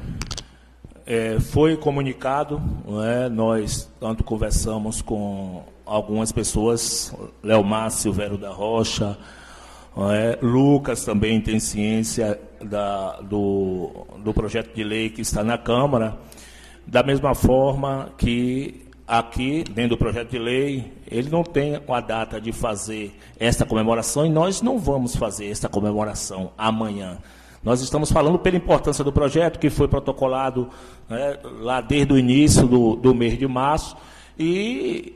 É, 1.07 1.39
foi 1.39 1.77
comunicado, 1.77 2.63
é, 3.05 3.29
nós 3.29 3.91
tanto 4.01 4.25
conversamos 4.25 5.03
com 5.03 5.63
algumas 5.85 6.33
pessoas, 6.33 7.15
Leomar 7.43 7.91
Silvério 7.91 8.39
da 8.39 8.51
Rocha, 8.51 9.19
é, 9.97 10.39
Lucas 10.43 11.05
também 11.05 11.41
tem 11.41 11.61
ciência 11.61 12.41
da, 12.61 13.21
do, 13.21 14.07
do 14.19 14.33
projeto 14.33 14.75
de 14.75 14.83
lei 14.83 15.11
que 15.11 15.21
está 15.21 15.45
na 15.45 15.59
Câmara, 15.59 16.17
da 16.87 17.03
mesma 17.03 17.35
forma 17.35 18.11
que 18.17 18.85
aqui, 19.07 19.63
dentro 19.71 19.91
do 19.91 19.99
projeto 19.99 20.31
de 20.31 20.39
lei, 20.39 20.93
ele 21.11 21.29
não 21.29 21.45
tem 21.45 21.81
a 21.87 22.01
data 22.01 22.41
de 22.41 22.53
fazer 22.53 23.15
esta 23.39 23.65
comemoração 23.65 24.25
e 24.27 24.31
nós 24.31 24.63
não 24.63 24.79
vamos 24.79 25.15
fazer 25.15 25.51
esta 25.51 25.69
comemoração 25.69 26.51
amanhã. 26.57 27.19
Nós 27.65 27.81
estamos 27.81 28.13
falando 28.13 28.39
pela 28.39 28.57
importância 28.57 29.03
do 29.03 29.11
projeto, 29.11 29.59
que 29.59 29.71
foi 29.71 29.89
protocolado 29.89 30.69
né, 31.09 31.39
lá 31.61 31.81
desde 31.81 32.13
o 32.13 32.19
início 32.19 32.67
do, 32.67 32.95
do 32.95 33.15
mês 33.15 33.39
de 33.39 33.47
março, 33.49 33.97
e 34.39 35.15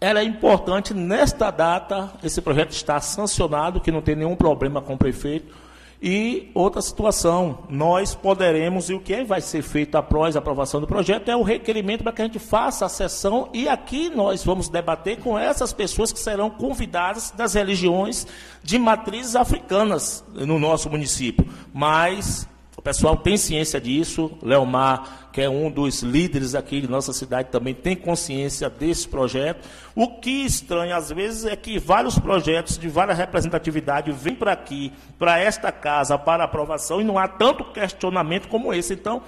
era 0.00 0.22
importante, 0.22 0.94
nesta 0.94 1.50
data, 1.50 2.12
esse 2.22 2.40
projeto 2.40 2.70
estar 2.70 3.00
sancionado, 3.00 3.80
que 3.80 3.90
não 3.90 4.00
tem 4.00 4.14
nenhum 4.14 4.36
problema 4.36 4.80
com 4.80 4.94
o 4.94 4.98
prefeito, 4.98 5.52
e 6.00 6.50
outra 6.54 6.82
situação, 6.82 7.60
nós 7.68 8.14
poderemos, 8.14 8.90
e 8.90 8.94
o 8.94 9.00
que 9.00 9.24
vai 9.24 9.40
ser 9.40 9.62
feito 9.62 9.96
após 9.96 10.36
a 10.36 10.38
aprovação 10.38 10.80
do 10.80 10.86
projeto, 10.86 11.30
é 11.30 11.36
o 11.36 11.42
requerimento 11.42 12.02
para 12.02 12.12
que 12.12 12.22
a 12.22 12.24
gente 12.26 12.38
faça 12.38 12.84
a 12.84 12.88
sessão, 12.88 13.48
e 13.52 13.68
aqui 13.68 14.10
nós 14.10 14.44
vamos 14.44 14.68
debater 14.68 15.18
com 15.18 15.38
essas 15.38 15.72
pessoas 15.72 16.12
que 16.12 16.18
serão 16.18 16.50
convidadas 16.50 17.30
das 17.30 17.54
religiões 17.54 18.26
de 18.62 18.78
matrizes 18.78 19.34
africanas 19.34 20.24
no 20.34 20.58
nosso 20.58 20.90
município. 20.90 21.46
Mas 21.72 22.46
o 22.76 22.82
pessoal 22.82 23.16
tem 23.16 23.36
ciência 23.36 23.80
disso, 23.80 24.30
Leomar, 24.42 25.25
que 25.36 25.42
é 25.42 25.50
um 25.50 25.70
dos 25.70 26.02
líderes 26.02 26.54
aqui 26.54 26.80
de 26.80 26.88
nossa 26.88 27.12
cidade, 27.12 27.50
também 27.50 27.74
tem 27.74 27.94
consciência 27.94 28.70
desse 28.70 29.06
projeto. 29.06 29.68
O 29.94 30.18
que 30.18 30.46
estranha 30.46 30.96
às 30.96 31.10
vezes 31.10 31.44
é 31.44 31.54
que 31.54 31.78
vários 31.78 32.18
projetos 32.18 32.78
de 32.78 32.88
várias 32.88 33.18
representatividades 33.18 34.16
vêm 34.16 34.34
para 34.34 34.52
aqui, 34.52 34.90
para 35.18 35.38
esta 35.38 35.70
casa, 35.70 36.16
para 36.16 36.44
aprovação, 36.44 37.02
e 37.02 37.04
não 37.04 37.18
há 37.18 37.28
tanto 37.28 37.64
questionamento 37.64 38.48
como 38.48 38.72
esse. 38.72 38.94
Então, 38.94 39.22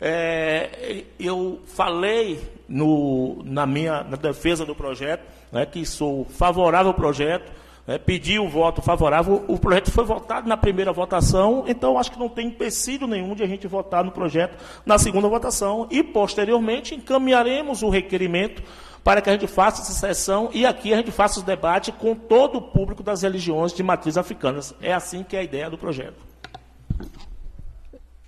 é, 0.00 1.04
eu 1.16 1.60
falei 1.64 2.40
no, 2.68 3.40
na 3.44 3.64
minha 3.64 4.02
na 4.02 4.16
defesa 4.16 4.66
do 4.66 4.74
projeto, 4.74 5.22
né, 5.52 5.64
que 5.64 5.86
sou 5.86 6.24
favorável 6.24 6.88
ao 6.88 6.94
projeto, 6.94 7.52
é, 7.86 8.38
o 8.38 8.48
voto 8.48 8.80
favorável, 8.80 9.44
o 9.48 9.58
projeto 9.58 9.90
foi 9.90 10.04
votado 10.04 10.48
na 10.48 10.56
primeira 10.56 10.92
votação, 10.92 11.64
então 11.66 11.98
acho 11.98 12.12
que 12.12 12.18
não 12.18 12.28
tem 12.28 12.46
empecilho 12.46 13.06
nenhum 13.06 13.34
de 13.34 13.42
a 13.42 13.46
gente 13.46 13.66
votar 13.66 14.04
no 14.04 14.12
projeto 14.12 14.56
na 14.86 14.98
segunda 14.98 15.28
votação 15.28 15.88
e, 15.90 16.02
posteriormente, 16.02 16.94
encaminharemos 16.94 17.82
o 17.82 17.88
requerimento 17.88 18.62
para 19.02 19.20
que 19.20 19.28
a 19.28 19.32
gente 19.32 19.48
faça 19.48 19.82
essa 19.82 19.92
sessão 19.92 20.48
e 20.52 20.64
aqui 20.64 20.92
a 20.92 20.96
gente 20.96 21.10
faça 21.10 21.40
os 21.40 21.44
debates 21.44 21.92
com 21.98 22.14
todo 22.14 22.58
o 22.58 22.62
público 22.62 23.02
das 23.02 23.22
religiões 23.22 23.72
de 23.72 23.82
matriz 23.82 24.16
africanas. 24.16 24.72
É 24.80 24.92
assim 24.92 25.24
que 25.24 25.36
é 25.36 25.40
a 25.40 25.44
ideia 25.44 25.68
do 25.68 25.76
projeto. 25.76 26.22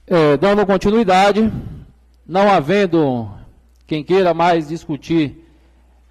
É, 0.07 0.37
dando 0.37 0.67
continuidade, 0.67 1.51
não 2.27 2.51
havendo 2.51 3.31
quem 3.87 4.03
queira 4.03 4.35
mais 4.35 4.69
discutir 4.69 5.44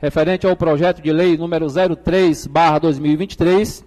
referente 0.04 0.46
ao 0.46 0.54
projeto 0.54 1.02
de 1.02 1.14
lei 1.14 1.38
número 1.38 1.66
03, 1.96 2.46
barra 2.48 2.78
2023, 2.78 3.86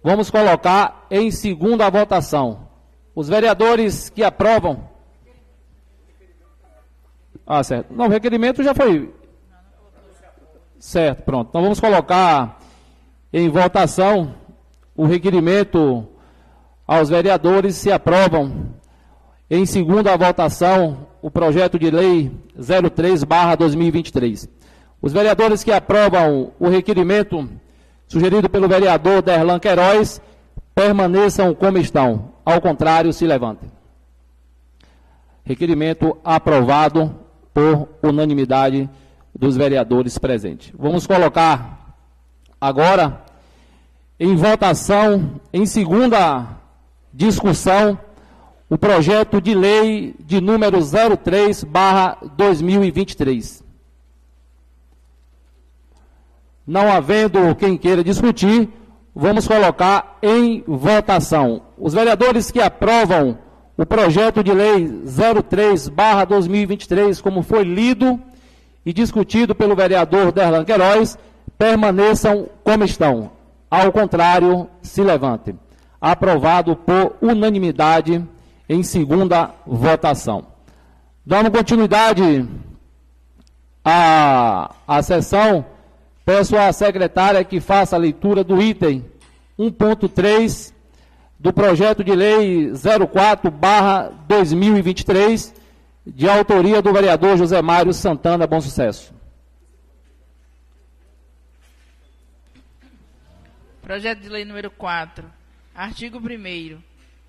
vamos 0.00 0.30
colocar 0.30 1.04
em 1.10 1.32
segunda 1.32 1.90
votação. 1.90 2.68
Os 3.12 3.28
vereadores 3.28 4.08
que 4.08 4.22
aprovam. 4.22 4.88
Ah, 7.44 7.64
certo. 7.64 7.92
Não, 7.92 8.06
o 8.06 8.08
requerimento 8.08 8.62
já 8.62 8.72
foi. 8.72 9.12
Certo, 10.78 11.24
pronto. 11.24 11.48
Então 11.48 11.60
vamos 11.60 11.80
colocar 11.80 12.60
em 13.32 13.48
votação 13.48 14.36
o 14.94 15.06
requerimento 15.06 16.06
aos 16.86 17.08
vereadores 17.08 17.74
se 17.74 17.90
aprovam 17.90 18.76
em 19.50 19.66
segunda 19.66 20.16
votação 20.16 21.08
o 21.20 21.32
projeto 21.32 21.80
de 21.80 21.90
lei 21.90 22.30
03 22.94 23.24
barra 23.24 23.56
2023. 23.56 24.48
Os 25.02 25.12
vereadores 25.12 25.64
que 25.64 25.72
aprovam 25.72 26.52
o 26.60 26.68
requerimento 26.68 27.50
sugerido 28.06 28.48
pelo 28.48 28.68
vereador 28.68 29.20
Derlan 29.20 29.58
Queiroz 29.58 30.22
permaneçam 30.72 31.52
como 31.54 31.76
estão. 31.76 32.30
Ao 32.44 32.60
contrário, 32.60 33.12
se 33.12 33.26
levantem. 33.26 33.68
Requerimento 35.44 36.16
aprovado 36.24 37.12
por 37.52 37.88
unanimidade 38.00 38.88
dos 39.34 39.56
vereadores 39.56 40.16
presentes. 40.18 40.72
Vamos 40.78 41.04
colocar 41.04 41.96
agora 42.60 43.24
em 44.20 44.36
votação, 44.36 45.40
em 45.52 45.66
segunda 45.66 46.46
discussão, 47.12 47.98
o 48.70 48.78
projeto 48.78 49.40
de 49.40 49.52
lei 49.52 50.14
de 50.20 50.40
número 50.40 50.78
03, 50.80 51.64
barra 51.64 52.18
2023. 52.36 53.62
Não 56.72 56.90
havendo 56.90 57.54
quem 57.54 57.76
queira 57.76 58.02
discutir, 58.02 58.66
vamos 59.14 59.46
colocar 59.46 60.16
em 60.22 60.64
votação. 60.66 61.60
Os 61.76 61.92
vereadores 61.92 62.50
que 62.50 62.62
aprovam 62.62 63.36
o 63.76 63.84
projeto 63.84 64.42
de 64.42 64.54
lei 64.54 64.88
03/2023, 65.04 67.20
como 67.20 67.42
foi 67.42 67.62
lido 67.62 68.18
e 68.86 68.92
discutido 68.94 69.54
pelo 69.54 69.76
vereador 69.76 70.32
Derlan 70.32 70.64
Queiroz, 70.64 71.18
permaneçam 71.58 72.48
como 72.64 72.84
estão. 72.84 73.32
Ao 73.70 73.92
contrário, 73.92 74.66
se 74.80 75.02
levantem. 75.02 75.58
Aprovado 76.00 76.74
por 76.74 77.16
unanimidade 77.20 78.26
em 78.66 78.82
segunda 78.82 79.50
votação. 79.66 80.46
Dando 81.26 81.50
continuidade 81.50 82.48
à, 83.84 84.70
à 84.88 85.02
sessão 85.02 85.66
Peço 86.24 86.56
à 86.56 86.72
secretária 86.72 87.44
que 87.44 87.60
faça 87.60 87.96
a 87.96 87.98
leitura 87.98 88.44
do 88.44 88.62
item 88.62 89.04
1.3 89.58 90.72
do 91.38 91.52
projeto 91.52 92.02
de 92.04 92.14
lei 92.14 92.70
04/2023, 92.70 95.52
de 96.06 96.28
autoria 96.28 96.80
do 96.80 96.92
vereador 96.92 97.36
José 97.36 97.60
Mário 97.60 97.92
Santana 97.92 98.46
Bom 98.46 98.60
Sucesso. 98.60 99.12
Projeto 103.82 104.20
de 104.20 104.28
lei 104.28 104.44
número 104.44 104.70
4. 104.70 105.28
Artigo 105.74 106.18
1 106.18 106.78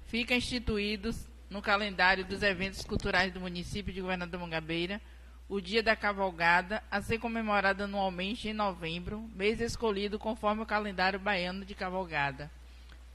Fica 0.05 0.35
instituídos 0.35 1.27
no 1.49 1.63
calendário 1.63 2.23
dos 2.23 2.43
eventos 2.43 2.85
culturais 2.85 3.33
do 3.33 3.39
município 3.39 3.91
de 3.91 4.01
Governador 4.01 4.39
Mangabeira 4.39 5.01
o 5.49 5.59
dia 5.59 5.83
da 5.83 5.95
cavalgada, 5.95 6.81
a 6.89 7.01
ser 7.01 7.19
comemorado 7.19 7.83
anualmente 7.83 8.47
em 8.47 8.53
novembro, 8.53 9.29
mês 9.35 9.59
escolhido 9.59 10.17
conforme 10.17 10.63
o 10.63 10.65
calendário 10.65 11.19
baiano 11.19 11.65
de 11.65 11.75
cavalgada. 11.75 12.49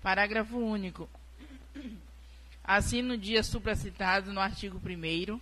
Parágrafo 0.02 0.58
único. 0.58 1.08
Assim, 2.62 3.00
no 3.00 3.16
dia 3.16 3.42
supracitado 3.42 4.32
no 4.32 4.40
artigo 4.40 4.78
1 4.78 5.40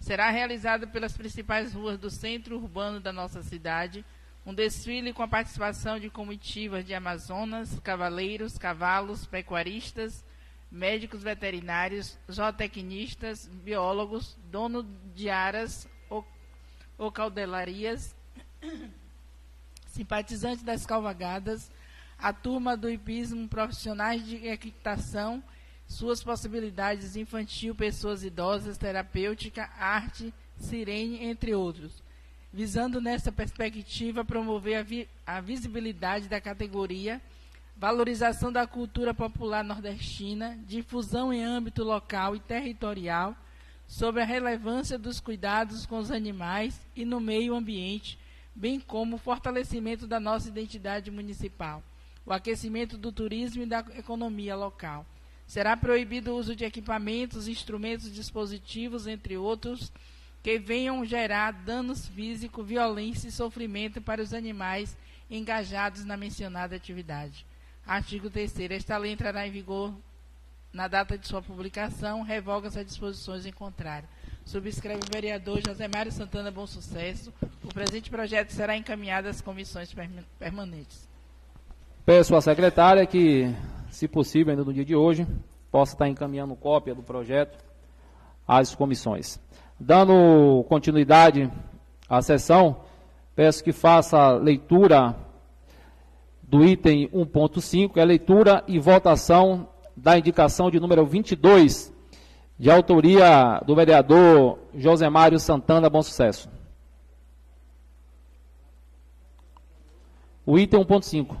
será 0.00 0.30
realizado 0.30 0.86
pelas 0.88 1.16
principais 1.16 1.74
ruas 1.74 1.98
do 1.98 2.08
centro 2.08 2.56
urbano 2.56 3.00
da 3.00 3.12
nossa 3.12 3.42
cidade 3.42 4.04
um 4.46 4.54
desfile 4.54 5.12
com 5.12 5.22
a 5.22 5.28
participação 5.28 5.98
de 5.98 6.08
comitivas 6.08 6.84
de 6.84 6.94
amazonas, 6.94 7.78
cavaleiros, 7.80 8.56
cavalos, 8.56 9.26
pecuaristas, 9.26 10.24
médicos 10.70 11.22
veterinários, 11.22 12.16
zootecnistas, 12.30 13.46
biólogos, 13.46 14.38
dono 14.50 14.86
de 15.14 15.28
aras 15.28 15.87
ou, 16.98 17.10
caudelarias, 17.10 18.14
simpatizantes 19.86 20.62
das 20.62 20.84
calvagadas, 20.84 21.70
a 22.18 22.32
turma 22.32 22.76
do 22.76 22.90
hipismo, 22.90 23.48
profissionais 23.48 24.26
de 24.26 24.48
equitação, 24.48 25.42
suas 25.86 26.22
possibilidades 26.22 27.16
infantil, 27.16 27.74
pessoas 27.74 28.24
idosas, 28.24 28.76
terapêutica, 28.76 29.70
arte, 29.78 30.34
sirene, 30.58 31.24
entre 31.24 31.54
outros, 31.54 32.02
visando 32.52 33.00
nessa 33.00 33.30
perspectiva 33.30 34.24
promover 34.24 34.76
a, 34.76 34.82
vi 34.82 35.08
a 35.24 35.40
visibilidade 35.40 36.28
da 36.28 36.40
categoria 36.40 37.22
valorização 37.78 38.50
da 38.50 38.66
cultura 38.66 39.14
popular 39.14 39.62
nordestina, 39.62 40.58
difusão 40.66 41.32
em 41.32 41.44
âmbito 41.44 41.84
local 41.84 42.34
e 42.34 42.40
territorial 42.40 43.36
sobre 43.88 44.20
a 44.20 44.26
relevância 44.26 44.98
dos 44.98 45.18
cuidados 45.18 45.86
com 45.86 45.98
os 45.98 46.10
animais 46.10 46.78
e 46.94 47.06
no 47.06 47.18
meio 47.18 47.54
ambiente, 47.54 48.18
bem 48.54 48.78
como 48.78 49.16
o 49.16 49.18
fortalecimento 49.18 50.06
da 50.06 50.20
nossa 50.20 50.48
identidade 50.48 51.10
municipal, 51.10 51.82
o 52.26 52.32
aquecimento 52.32 52.98
do 52.98 53.10
turismo 53.10 53.62
e 53.62 53.66
da 53.66 53.82
economia 53.96 54.54
local. 54.54 55.06
Será 55.46 55.74
proibido 55.74 56.32
o 56.32 56.36
uso 56.36 56.54
de 56.54 56.66
equipamentos, 56.66 57.48
instrumentos, 57.48 58.12
dispositivos, 58.12 59.06
entre 59.06 59.38
outros, 59.38 59.90
que 60.42 60.58
venham 60.58 61.04
gerar 61.06 61.52
danos 61.52 62.06
físicos, 62.08 62.66
violência 62.66 63.28
e 63.28 63.32
sofrimento 63.32 64.02
para 64.02 64.22
os 64.22 64.34
animais 64.34 64.94
engajados 65.30 66.04
na 66.04 66.16
mencionada 66.16 66.76
atividade. 66.76 67.46
Artigo 67.86 68.28
3 68.28 68.60
Esta 68.70 68.98
lei 68.98 69.12
entrará 69.12 69.46
em 69.46 69.50
vigor 69.50 69.94
na 70.72 70.86
data 70.86 71.16
de 71.16 71.26
sua 71.26 71.42
publicação, 71.42 72.22
revoga-se 72.22 72.78
as 72.78 72.86
disposições 72.86 73.46
em 73.46 73.52
contrário. 73.52 74.08
Subscreve 74.44 75.00
o 75.06 75.12
vereador 75.12 75.60
José 75.66 75.88
Mário 75.88 76.12
Santana 76.12 76.50
Bom 76.50 76.66
Sucesso. 76.66 77.32
O 77.64 77.68
presente 77.68 78.10
projeto 78.10 78.50
será 78.50 78.76
encaminhado 78.76 79.28
às 79.28 79.40
comissões 79.40 79.94
permanentes. 80.38 81.08
Peço 82.04 82.34
à 82.34 82.40
secretária 82.40 83.06
que, 83.06 83.54
se 83.90 84.08
possível, 84.08 84.50
ainda 84.50 84.64
no 84.64 84.72
dia 84.72 84.84
de 84.84 84.96
hoje, 84.96 85.26
possa 85.70 85.94
estar 85.94 86.08
encaminhando 86.08 86.56
cópia 86.56 86.94
do 86.94 87.02
projeto 87.02 87.58
às 88.46 88.74
comissões. 88.74 89.38
Dando 89.78 90.64
continuidade 90.68 91.50
à 92.08 92.22
sessão, 92.22 92.80
peço 93.36 93.62
que 93.62 93.72
faça 93.72 94.32
leitura 94.32 95.14
do 96.42 96.64
item 96.64 97.08
1.5, 97.10 97.98
é 97.98 98.04
leitura 98.04 98.64
e 98.66 98.78
votação 98.78 99.68
da 99.98 100.16
indicação 100.16 100.70
de 100.70 100.78
número 100.78 101.04
22, 101.04 101.92
de 102.58 102.70
autoria 102.70 103.60
do 103.66 103.74
vereador 103.74 104.58
José 104.74 105.08
Mário 105.08 105.38
Santana 105.40 105.90
Bom 105.90 106.02
Sucesso. 106.02 106.48
O 110.46 110.58
item 110.58 110.84
1.5. 110.84 111.36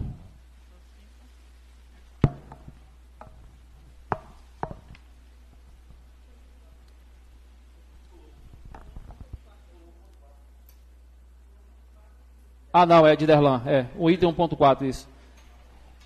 Ah, 12.70 12.84
não, 12.84 13.06
é 13.06 13.16
de 13.16 13.26
Derlan. 13.26 13.62
É, 13.66 13.86
o 13.96 14.10
item 14.10 14.32
1.4, 14.32 14.82
isso. 14.82 15.08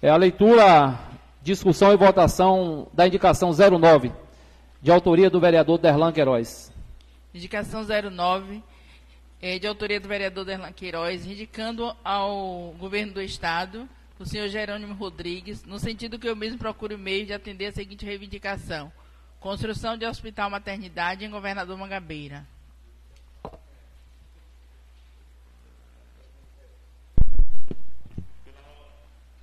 É 0.01 0.09
a 0.11 0.17
leitura, 0.17 0.99
discussão 1.43 1.93
e 1.93 1.97
votação 1.97 2.89
da 2.93 3.07
indicação 3.07 3.51
09, 3.53 4.13
de 4.81 4.91
autoria 4.91 5.29
do 5.29 5.41
vereador 5.41 5.79
Derlan 5.79 6.13
Queiroz. 6.13 6.73
Indicação 7.35 7.85
09, 7.85 8.63
é, 9.41 9.59
de 9.59 9.67
autoria 9.67 9.99
do 9.99 10.07
vereador 10.07 10.45
Derlan 10.45 10.73
Queiroz, 10.73 11.27
indicando 11.27 11.95
ao 12.05 12.75
governo 12.79 13.15
do 13.15 13.23
Estado, 13.23 13.89
o 14.19 14.25
senhor 14.25 14.49
Jerônimo 14.49 14.95
Rodrigues, 14.95 15.65
no 15.65 15.81
sentido 15.81 16.19
que 16.19 16.29
eu 16.29 16.37
mesmo 16.37 16.59
procure 16.59 16.95
o 16.95 16.99
meio 16.99 17.27
de 17.27 17.33
atender 17.33 17.67
a 17.67 17.73
seguinte 17.73 18.07
reivindicação. 18.07 18.93
Construção 19.41 19.97
de 19.97 20.07
hospital 20.07 20.49
maternidade 20.49 21.25
em 21.25 21.31
Governador 21.31 21.77
Mangabeira. 21.77 22.47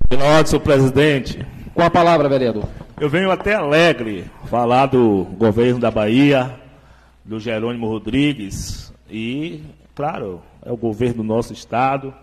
Pela 0.08 0.46
senhor 0.46 0.62
presidente. 0.62 1.59
Com 1.74 1.84
a 1.84 1.90
palavra, 1.90 2.28
vereador. 2.28 2.68
Eu 3.00 3.10
venho 3.10 3.32
até 3.32 3.54
alegre 3.54 4.26
falar 4.46 4.88
do 4.88 5.26
governo 5.38 5.80
da 5.80 5.92
Bahia, 5.92 6.60
do 7.24 7.40
Jerônimo 7.40 7.88
Rodrigues, 7.88 8.92
e, 9.10 9.64
claro, 9.96 10.42
é 10.66 10.72
o 10.72 10.78
governo 10.78 11.18
do 11.18 11.24
nosso 11.24 11.54
estado. 11.54 12.14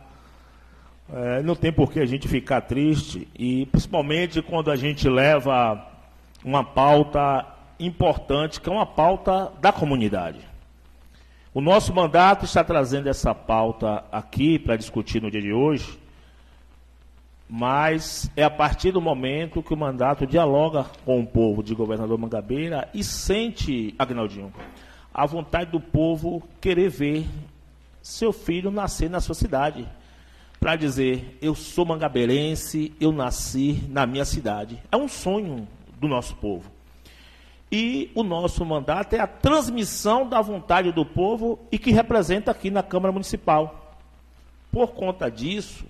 É, 1.13 1.43
não 1.43 1.55
tem 1.55 1.73
por 1.73 1.93
que 1.93 2.01
a 2.01 2.07
gente 2.07 2.27
ficar 2.27 2.63
triste, 2.63 3.29
e 3.39 3.67
principalmente 3.67 4.43
quando 4.43 4.71
a 4.71 4.77
gente 4.77 5.09
leva 5.09 5.87
uma 6.45 6.65
pauta 6.65 7.47
importante, 7.79 8.61
que 8.61 8.69
é 8.69 8.73
uma 8.73 8.87
pauta 8.87 9.53
da 9.61 9.73
comunidade. 9.73 10.41
O 11.55 11.61
nosso 11.61 11.95
mandato 11.95 12.45
está 12.45 12.63
trazendo 12.65 13.09
essa 13.09 13.35
pauta 13.35 14.05
aqui 14.11 14.59
para 14.59 14.77
discutir 14.77 15.23
no 15.23 15.31
dia 15.31 15.41
de 15.41 15.53
hoje 15.53 15.99
mas 17.49 18.31
é 18.37 18.43
a 18.43 18.51
partir 18.51 18.91
do 18.91 19.01
momento 19.01 19.63
que 19.63 19.73
o 19.73 19.77
mandato 19.77 20.27
dialoga 20.27 20.85
com 21.05 21.21
o 21.21 21.27
povo 21.27 21.63
de 21.63 21.75
governador 21.75 22.19
Mangabeira 22.19 22.89
e 22.93 23.05
sente, 23.05 23.95
Agnaldinho, 23.99 24.53
a 25.15 25.25
vontade 25.25 25.71
do 25.71 25.81
povo 25.81 26.43
querer 26.61 26.89
ver 26.89 27.27
seu 28.03 28.33
filho 28.33 28.71
nascer 28.71 29.09
na 29.09 29.21
sua 29.21 29.35
cidade. 29.35 29.89
Para 30.59 30.77
dizer, 30.77 31.39
eu 31.41 31.55
sou 31.55 31.85
mangabeirense, 31.85 32.93
eu 33.01 33.13
nasci 33.13 33.85
na 33.89 34.07
minha 34.07 34.25
cidade. 34.25 34.83
É 34.91 34.97
um 34.97 35.09
sonho 35.09 35.69
do 35.99 36.09
nosso 36.09 36.35
povo. 36.37 36.71
E 37.71 38.11
o 38.15 38.23
nosso 38.23 38.65
mandato 38.65 39.15
é 39.15 39.21
a 39.21 39.27
transmissão 39.27 40.29
da 40.29 40.41
vontade 40.41 40.93
do 40.93 41.05
povo 41.05 41.59
e 41.71 41.79
que 41.79 41.91
representa 41.91 42.51
aqui 42.51 42.71
na 42.71 42.83
Câmara 42.83 43.13
Municipal. 43.13 43.97
Por 44.71 44.89
conta 44.89 45.31
disso, 45.31 45.85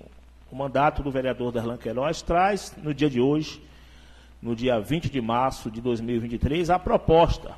o 0.51 0.57
mandato 0.57 1.03
do 1.03 1.11
vereador 1.11 1.53
Darlan 1.53 1.77
Queiroz 1.77 2.23
traz, 2.23 2.75
no 2.83 2.95
dia 2.95 3.11
de 3.11 3.21
hoje, 3.21 3.61
no 4.41 4.55
dia 4.55 4.79
20 4.79 5.11
de 5.11 5.21
março 5.21 5.71
de 5.71 5.81
2023, 5.81 6.71
a 6.71 6.79
proposta 6.79 7.55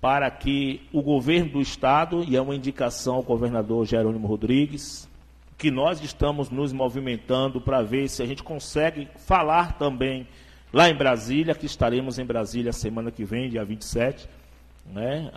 para 0.00 0.30
que 0.30 0.82
o 0.92 1.00
governo 1.00 1.52
do 1.52 1.60
Estado, 1.60 2.22
e 2.28 2.36
é 2.36 2.40
uma 2.40 2.54
indicação 2.54 3.16
ao 3.16 3.22
governador 3.22 3.86
Jerônimo 3.86 4.26
Rodrigues, 4.26 5.08
que 5.56 5.70
nós 5.70 6.02
estamos 6.02 6.50
nos 6.50 6.72
movimentando 6.72 7.60
para 7.60 7.80
ver 7.82 8.08
se 8.08 8.22
a 8.22 8.26
gente 8.26 8.42
consegue 8.42 9.08
falar 9.16 9.78
também 9.78 10.28
lá 10.72 10.90
em 10.90 10.94
Brasília, 10.94 11.54
que 11.54 11.64
estaremos 11.64 12.18
em 12.18 12.24
Brasília 12.24 12.72
semana 12.72 13.10
que 13.10 13.24
vem, 13.24 13.48
dia 13.48 13.64
27, 13.64 14.28
né? 14.86 15.32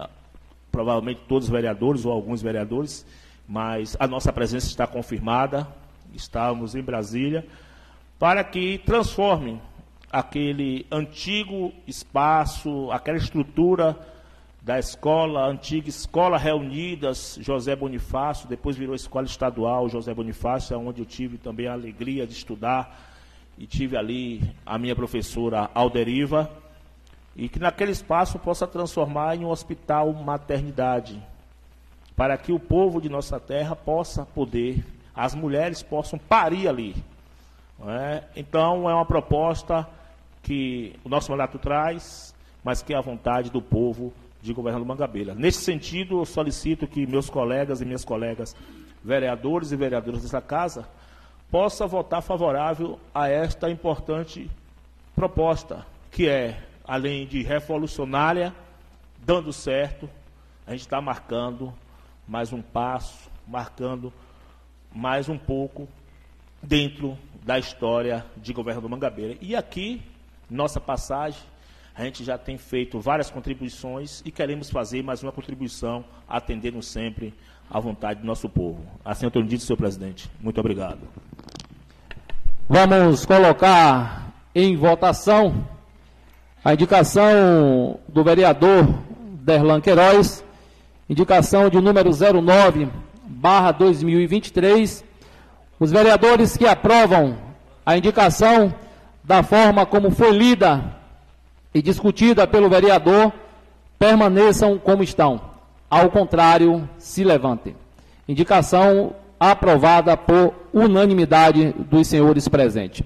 provavelmente 0.69 1.21
todos 1.27 1.47
os 1.47 1.51
vereadores 1.51 2.05
ou 2.05 2.11
alguns 2.11 2.41
vereadores, 2.41 3.05
mas 3.47 3.95
a 3.99 4.05
nossa 4.05 4.33
presença 4.33 4.67
está 4.67 4.85
confirmada, 4.85 5.67
estávamos 6.17 6.75
em 6.75 6.82
Brasília, 6.82 7.45
para 8.19 8.43
que 8.43 8.80
transformem 8.80 9.62
aquele 10.12 10.86
antigo 10.91 11.71
espaço, 11.86 12.91
aquela 12.91 13.17
estrutura 13.17 13.97
da 14.62 14.77
escola, 14.77 15.45
antiga 15.45 15.88
Escola 15.88 16.38
Reunidas 16.38 17.38
José 17.41 17.73
Bonifácio, 17.73 18.49
depois 18.49 18.75
virou 18.75 18.93
Escola 18.93 19.25
Estadual 19.25 19.88
José 19.88 20.13
Bonifácio, 20.13 20.77
onde 20.77 21.01
eu 21.01 21.06
tive 21.06 21.38
também 21.38 21.67
a 21.67 21.73
alegria 21.73 22.27
de 22.27 22.34
estudar 22.34 23.13
e 23.58 23.65
tive 23.65 23.95
ali 23.95 24.41
a 24.65 24.77
minha 24.77 24.95
professora 24.95 25.69
Alderiva, 25.73 26.51
e 27.36 27.47
que 27.47 27.60
naquele 27.60 27.91
espaço 27.91 28.38
possa 28.39 28.67
transformar 28.67 29.36
em 29.36 29.45
um 29.45 29.49
hospital 29.49 30.12
maternidade, 30.12 31.21
para 32.15 32.38
que 32.38 32.51
o 32.51 32.60
povo 32.60 32.99
de 32.99 33.08
nossa 33.08 33.39
terra 33.39 33.75
possa 33.75 34.25
poder 34.25 34.84
as 35.17 35.34
mulheres 35.34 35.82
possam 35.82 36.19
parir 36.19 36.67
ali. 36.67 36.95
É? 37.88 38.23
Então, 38.36 38.88
é 38.88 38.93
uma 38.93 39.06
proposta 39.06 39.88
que 40.43 40.95
o 41.03 41.10
nosso 41.10 41.32
mandato 41.32 41.58
traz, 41.58 42.36
mas 42.63 42.84
que 42.84 42.93
é 42.93 42.97
a 42.97 43.01
vontade 43.01 43.49
do 43.49 43.62
povo 43.62 44.13
de 44.41 44.53
governador 44.53 44.88
Mangabeira. 44.88 45.34
Nesse 45.34 45.62
sentido, 45.62 46.21
eu 46.21 46.25
solicito 46.25 46.88
que 46.88 47.06
meus 47.08 47.30
colegas 47.30 47.82
e 47.82 47.86
minhas 47.86 48.06
colegas, 48.06 48.56
vereadores 49.03 49.71
e 49.71 49.75
vereadoras 49.75 50.21
dessa 50.21 50.39
casa, 50.39 50.88
possam 51.49 51.88
votar 51.88 52.21
favorável 52.21 52.99
a 53.13 53.27
esta 53.27 53.69
importante 53.69 54.49
proposta, 55.15 55.86
que 56.12 56.30
é, 56.30 56.62
além 56.86 57.25
de 57.25 57.41
revolucionária, 57.41 58.53
dando 59.25 59.51
certo, 59.51 60.10
a 60.65 60.71
gente 60.71 60.82
está 60.82 61.01
marcando 61.01 61.73
mais 62.27 62.53
um 62.53 62.62
passo, 62.62 63.30
marcando 63.47 64.13
mais 64.97 65.29
um 65.29 65.38
pouco 65.38 65.88
dentro 66.62 67.15
da 67.45 67.60
história 67.60 68.25
de 68.36 68.51
governo 68.51 68.81
do 68.81 68.89
Mangabeira. 68.89 69.38
E 69.39 69.55
aqui, 69.55 70.01
nossa 70.49 70.81
passagem, 70.81 71.39
A 71.97 72.03
gente 72.03 72.23
já 72.23 72.38
tem 72.38 72.60
feito 72.60 72.99
várias 72.99 73.31
contribuições 73.31 74.21
e 74.23 74.29
queremos 74.29 74.69
fazer 74.69 75.01
mais 75.01 75.23
uma 75.23 75.31
contribuição, 75.31 76.05
atendendo 76.29 76.79
sempre 76.83 77.33
à 77.67 77.79
vontade 77.79 78.19
do 78.19 78.27
nosso 78.27 78.47
povo. 78.47 78.86
Assim 79.03 79.25
eu 79.25 79.31
tenho 79.31 79.47
dito, 79.47 79.63
senhor 79.63 79.77
presidente. 79.77 80.29
Muito 80.39 80.60
obrigado. 80.60 80.99
Vamos 82.69 83.25
colocar 83.25 84.31
em 84.53 84.77
votação 84.77 85.67
a 86.63 86.75
indicação 86.75 87.99
do 88.07 88.23
vereador 88.23 88.86
Derlan 89.41 89.81
Queiroz, 89.81 90.45
indicação 91.10 91.67
de 91.67 91.81
número 91.81 92.12
09, 92.12 92.89
barra 93.27 93.71
2023. 93.71 95.03
Os 95.79 95.91
vereadores 95.91 96.57
que 96.57 96.65
aprovam 96.65 97.37
a 97.85 97.97
indicação 97.97 98.73
da 99.23 99.43
forma 99.43 99.85
como 99.85 100.09
foi 100.11 100.31
lida 100.31 100.95
e 101.73 101.81
discutida 101.81 102.47
pelo 102.47 102.69
vereador 102.69 103.31
permaneçam 103.99 104.77
como 104.77 105.03
estão. 105.03 105.41
Ao 105.89 106.09
contrário, 106.09 106.87
se 106.97 107.23
levantem. 107.23 107.75
Indicação 108.27 109.13
aprovada 109.39 110.17
por 110.17 110.53
unanimidade 110.73 111.73
dos 111.89 112.07
senhores 112.07 112.47
presentes. 112.47 113.03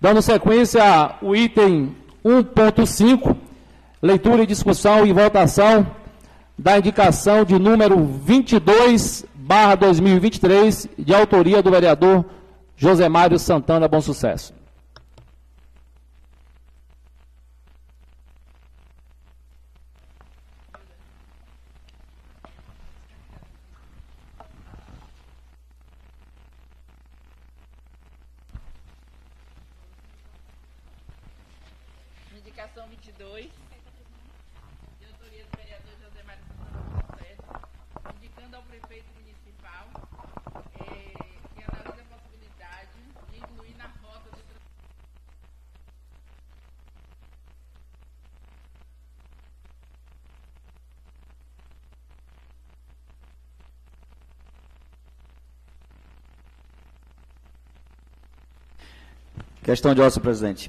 Dando 0.00 0.22
sequência, 0.22 0.82
o 1.22 1.36
item 1.36 1.94
1.5, 2.24 3.36
leitura 4.02 4.42
e 4.42 4.46
discussão 4.46 5.06
e 5.06 5.12
votação 5.12 5.86
da 6.58 6.78
indicação 6.78 7.44
de 7.44 7.58
número 7.58 8.04
22, 8.04 9.24
barra 9.50 9.74
2023, 9.74 10.88
de 10.96 11.12
autoria 11.12 11.60
do 11.60 11.72
vereador 11.72 12.24
José 12.76 13.08
Mário 13.08 13.36
Santana 13.36 13.88
Bom 13.88 14.00
Sucesso. 14.00 14.54
Questão 59.70 59.94
de 59.94 60.00
ordem, 60.00 60.20
presidente. 60.20 60.68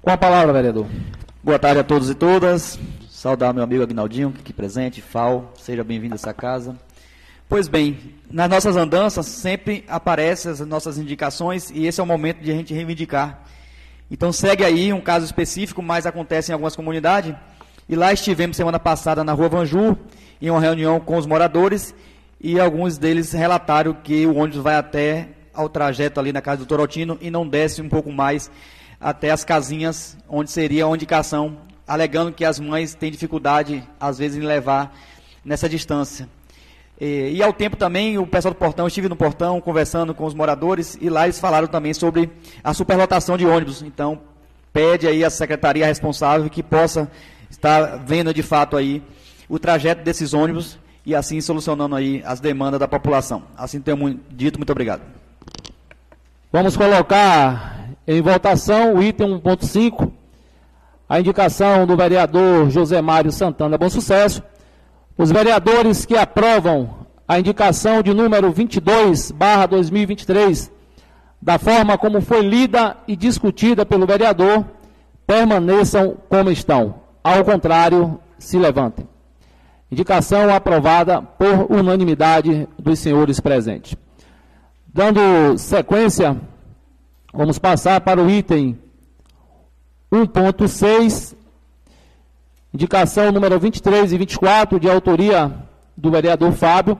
Com 0.00 0.08
a 0.08 0.16
palavra, 0.16 0.54
vereador. 0.54 0.86
Boa 1.42 1.58
tarde 1.58 1.80
a 1.80 1.84
todos 1.84 2.08
e 2.08 2.14
todas. 2.14 2.78
Saudar 3.10 3.52
meu 3.52 3.62
amigo 3.62 3.82
Agnaldinho, 3.82 4.32
aqui 4.40 4.54
presente, 4.54 5.02
FAO, 5.02 5.52
seja 5.54 5.84
bem-vindo 5.84 6.14
a 6.14 6.16
essa 6.16 6.32
casa. 6.32 6.74
Pois 7.46 7.68
bem, 7.68 7.98
nas 8.30 8.48
nossas 8.48 8.74
andanças 8.78 9.26
sempre 9.26 9.84
aparecem 9.86 10.50
as 10.50 10.60
nossas 10.60 10.96
indicações 10.96 11.68
e 11.68 11.84
esse 11.84 12.00
é 12.00 12.02
o 12.02 12.06
momento 12.06 12.40
de 12.40 12.50
a 12.50 12.54
gente 12.54 12.72
reivindicar. 12.72 13.42
Então 14.10 14.32
segue 14.32 14.64
aí 14.64 14.90
um 14.90 15.00
caso 15.02 15.26
específico, 15.26 15.82
mas 15.82 16.06
acontece 16.06 16.50
em 16.50 16.54
algumas 16.54 16.74
comunidades. 16.74 17.34
E 17.86 17.94
lá 17.94 18.14
estivemos 18.14 18.56
semana 18.56 18.80
passada 18.80 19.22
na 19.22 19.34
Rua 19.34 19.50
Vanju, 19.50 19.94
em 20.40 20.48
uma 20.48 20.58
reunião 20.58 20.98
com 20.98 21.18
os 21.18 21.26
moradores, 21.26 21.94
e 22.40 22.58
alguns 22.58 22.96
deles 22.96 23.32
relataram 23.32 23.92
que 23.92 24.26
o 24.26 24.36
ônibus 24.36 24.62
vai 24.62 24.76
até 24.76 25.28
ao 25.54 25.68
trajeto 25.68 26.20
ali 26.20 26.32
na 26.32 26.40
casa 26.40 26.58
do 26.58 26.66
Torotino 26.66 27.16
e 27.20 27.30
não 27.30 27.46
desce 27.46 27.80
um 27.80 27.88
pouco 27.88 28.12
mais 28.12 28.50
até 29.00 29.30
as 29.30 29.44
casinhas 29.44 30.16
onde 30.28 30.50
seria 30.50 30.86
a 30.86 30.88
indicação, 30.88 31.58
alegando 31.86 32.32
que 32.32 32.44
as 32.44 32.58
mães 32.58 32.94
têm 32.94 33.10
dificuldade, 33.10 33.82
às 34.00 34.18
vezes, 34.18 34.42
em 34.42 34.46
levar 34.46 34.96
nessa 35.44 35.68
distância. 35.68 36.28
E, 37.00 37.32
e, 37.34 37.42
ao 37.42 37.52
tempo 37.52 37.76
também, 37.76 38.18
o 38.18 38.26
pessoal 38.26 38.54
do 38.54 38.58
portão, 38.58 38.86
estive 38.86 39.08
no 39.08 39.16
portão 39.16 39.60
conversando 39.60 40.14
com 40.14 40.24
os 40.24 40.34
moradores 40.34 40.96
e 41.00 41.10
lá 41.10 41.24
eles 41.24 41.38
falaram 41.38 41.66
também 41.66 41.92
sobre 41.92 42.30
a 42.62 42.72
superlotação 42.72 43.36
de 43.36 43.44
ônibus. 43.46 43.82
Então, 43.82 44.20
pede 44.72 45.06
aí 45.06 45.24
a 45.24 45.30
secretaria 45.30 45.86
responsável 45.86 46.48
que 46.48 46.62
possa 46.62 47.10
estar 47.50 47.98
vendo 47.98 48.32
de 48.32 48.42
fato 48.42 48.76
aí 48.76 49.02
o 49.48 49.58
trajeto 49.58 50.02
desses 50.02 50.32
ônibus 50.32 50.78
e 51.04 51.14
assim 51.14 51.40
solucionando 51.40 51.94
aí 51.94 52.22
as 52.24 52.40
demandas 52.40 52.80
da 52.80 52.88
população. 52.88 53.42
Assim 53.56 53.80
tenho 53.80 54.20
dito, 54.30 54.58
muito 54.58 54.70
obrigado. 54.70 55.02
Vamos 56.54 56.76
colocar 56.76 57.96
em 58.06 58.22
votação 58.22 58.94
o 58.94 59.02
item 59.02 59.40
1.5, 59.40 60.08
a 61.08 61.18
indicação 61.18 61.84
do 61.84 61.96
vereador 61.96 62.70
José 62.70 63.02
Mário 63.02 63.32
Santana 63.32 63.76
Bom 63.76 63.90
Sucesso. 63.90 64.40
Os 65.18 65.32
vereadores 65.32 66.06
que 66.06 66.16
aprovam 66.16 66.90
a 67.26 67.40
indicação 67.40 68.04
de 68.04 68.14
número 68.14 68.52
22, 68.52 69.32
barra 69.32 69.66
2023, 69.66 70.70
da 71.42 71.58
forma 71.58 71.98
como 71.98 72.20
foi 72.20 72.42
lida 72.42 72.98
e 73.08 73.16
discutida 73.16 73.84
pelo 73.84 74.06
vereador, 74.06 74.64
permaneçam 75.26 76.16
como 76.28 76.52
estão. 76.52 76.94
Ao 77.24 77.44
contrário, 77.44 78.20
se 78.38 78.56
levantem. 78.60 79.08
Indicação 79.90 80.54
aprovada 80.54 81.20
por 81.20 81.66
unanimidade 81.68 82.68
dos 82.78 83.00
senhores 83.00 83.40
presentes. 83.40 84.03
Dando 84.94 85.58
sequência, 85.58 86.40
vamos 87.32 87.58
passar 87.58 88.00
para 88.02 88.22
o 88.22 88.30
item 88.30 88.78
1.6, 90.12 91.36
indicação 92.72 93.32
número 93.32 93.58
23 93.58 94.12
e 94.12 94.18
24, 94.18 94.78
de 94.78 94.88
autoria 94.88 95.52
do 95.96 96.12
vereador 96.12 96.52
Fábio. 96.52 96.96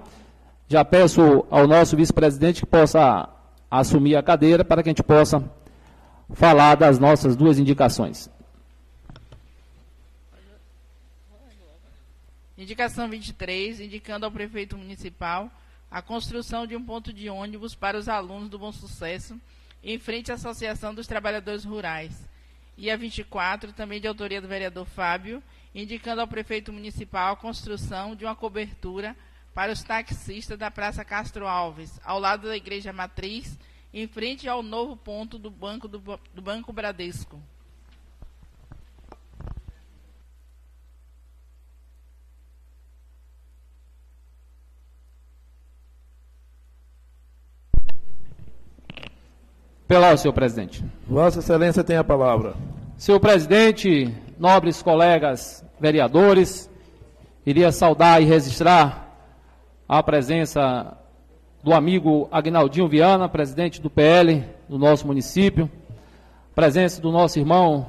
Já 0.67 0.85
peço 0.85 1.47
ao 1.49 1.69
nosso 1.69 1.97
vice-presidente 1.97 2.63
que 2.63 2.67
possa 2.67 3.29
assumir 3.71 4.17
a 4.17 4.25
cadeira 4.25 4.65
para 4.65 4.83
que 4.83 4.89
a 4.89 4.91
gente 4.91 5.05
possa 5.05 5.49
falar 6.31 6.75
das 6.75 6.99
nossas 6.99 7.37
duas 7.37 7.61
indicações. 7.61 8.29
Indicação 12.59 13.09
23, 13.09 13.79
indicando 13.79 14.27
ao 14.27 14.33
prefeito 14.33 14.77
municipal 14.77 15.49
a 15.95 16.03
construção 16.03 16.67
de 16.67 16.75
um 16.75 16.85
ponto 16.85 17.13
de 17.13 17.31
ônibus 17.31 17.77
para 17.77 17.97
os 17.97 18.09
alunos 18.09 18.49
do 18.49 18.59
Bom 18.59 18.73
Sucesso, 18.73 19.41
em 19.81 19.97
frente 19.97 20.33
à 20.33 20.35
Associação 20.35 20.93
dos 20.93 21.07
Trabalhadores 21.07 21.63
Rurais. 21.63 22.29
E 22.77 22.91
a 22.91 22.97
24, 22.97 23.73
também 23.73 24.01
de 24.01 24.09
autoria 24.09 24.41
do 24.41 24.49
vereador 24.49 24.87
Fábio, 24.87 25.41
indicando 25.73 26.21
ao 26.21 26.27
prefeito 26.27 26.73
municipal 26.73 27.35
a 27.35 27.37
construção 27.37 28.17
de 28.17 28.25
uma 28.25 28.35
cobertura 28.35 29.15
para 29.55 29.71
os 29.71 29.85
taxistas 29.85 30.59
da 30.59 30.69
Praça 30.69 31.05
Castro 31.05 31.47
Alves, 31.47 32.01
ao 32.03 32.19
lado 32.19 32.49
da 32.49 32.57
Igreja 32.57 32.93
Matriz, 32.93 33.57
em 33.93 34.09
frente 34.09 34.49
ao 34.49 34.65
novo 34.65 34.97
ponto 34.97 35.39
do 35.39 35.49
Banco, 35.49 35.87
do, 35.87 36.01
do 36.35 36.43
banco 36.43 36.73
Bradesco. 36.73 37.41
Pela 49.87 50.17
senhor 50.17 50.33
presidente. 50.33 50.83
Vossa 51.07 51.41
Excelência 51.41 51.85
tem 51.85 51.97
a 51.97 52.05
palavra. 52.05 52.55
Senhor 52.97 53.21
presidente, 53.21 54.11
nobres 54.39 54.81
colegas 54.81 55.63
vereadores, 55.79 56.71
iria 57.45 57.71
saudar 57.71 58.23
e 58.23 58.25
registrar 58.25 59.15
a 59.87 60.03
presença 60.03 60.97
do 61.63 61.75
amigo 61.75 62.29
Agnaldinho 62.33 62.89
Viana, 62.89 63.29
presidente 63.29 63.81
do 63.81 63.91
PL 63.91 64.45
do 64.69 64.79
nosso 64.79 65.07
município, 65.07 65.71
presença 66.55 67.01
do 67.01 67.13
nosso 67.13 67.39
irmão 67.39 67.87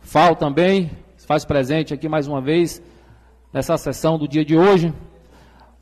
Fal 0.00 0.36
também, 0.36 0.90
faz 1.26 1.44
presente 1.44 1.92
aqui 1.92 2.08
mais 2.08 2.28
uma 2.28 2.40
vez 2.40 2.80
nessa 3.52 3.76
sessão 3.76 4.16
do 4.16 4.28
dia 4.28 4.44
de 4.44 4.56
hoje. 4.56 4.94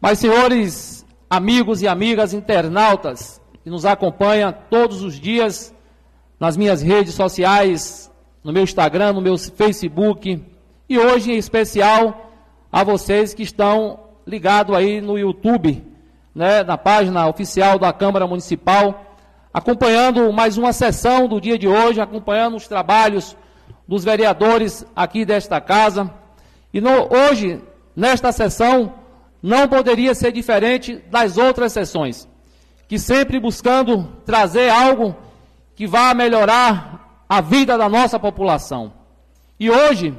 Mas, 0.01 0.19
senhores, 0.19 1.05
amigos 1.29 1.83
e 1.83 1.89
amigas 1.89 2.33
internautas, 2.33 3.41
que 3.65 3.71
nos 3.71 3.87
acompanha 3.87 4.53
todos 4.53 5.03
os 5.03 5.19
dias 5.19 5.75
nas 6.39 6.55
minhas 6.55 6.83
redes 6.83 7.15
sociais, 7.15 8.13
no 8.45 8.53
meu 8.53 8.63
Instagram, 8.63 9.15
no 9.15 9.23
meu 9.23 9.39
Facebook 9.39 10.45
e 10.87 10.99
hoje 10.99 11.33
em 11.33 11.39
especial 11.39 12.31
a 12.71 12.85
vocês 12.85 13.33
que 13.33 13.43
estão 13.43 14.01
ligados 14.27 14.77
aí 14.77 15.01
no 15.01 15.19
YouTube, 15.19 15.83
né, 16.35 16.63
na 16.63 16.77
página 16.77 17.27
oficial 17.27 17.79
da 17.79 17.91
Câmara 17.91 18.27
Municipal, 18.27 19.17
acompanhando 19.53 20.31
mais 20.31 20.59
uma 20.59 20.75
sessão 20.75 21.27
do 21.27 21.41
dia 21.41 21.57
de 21.57 21.67
hoje, 21.67 22.03
acompanhando 22.03 22.57
os 22.57 22.69
trabalhos 22.69 23.35
dos 23.89 24.05
vereadores 24.05 24.85
aqui 24.95 25.25
desta 25.25 25.59
casa. 25.59 26.11
E 26.71 26.83
no, 26.83 27.09
hoje, 27.11 27.63
nesta 27.97 28.31
sessão, 28.31 28.93
não 29.43 29.67
poderia 29.69 30.15
ser 30.15 30.33
diferente 30.33 30.97
das 31.11 31.39
outras 31.39 31.73
sessões, 31.73 32.29
que 32.89 32.99
sempre 32.99 33.41
buscando 33.41 34.09
trazer 34.25 34.69
algo 34.71 35.17
que 35.75 35.87
vá 35.87 36.15
melhorar 36.15 37.25
a 37.29 37.41
vida 37.41 37.77
da 37.77 37.89
nossa 37.89 38.19
população. 38.19 38.93
E 39.59 39.71
hoje, 39.71 40.17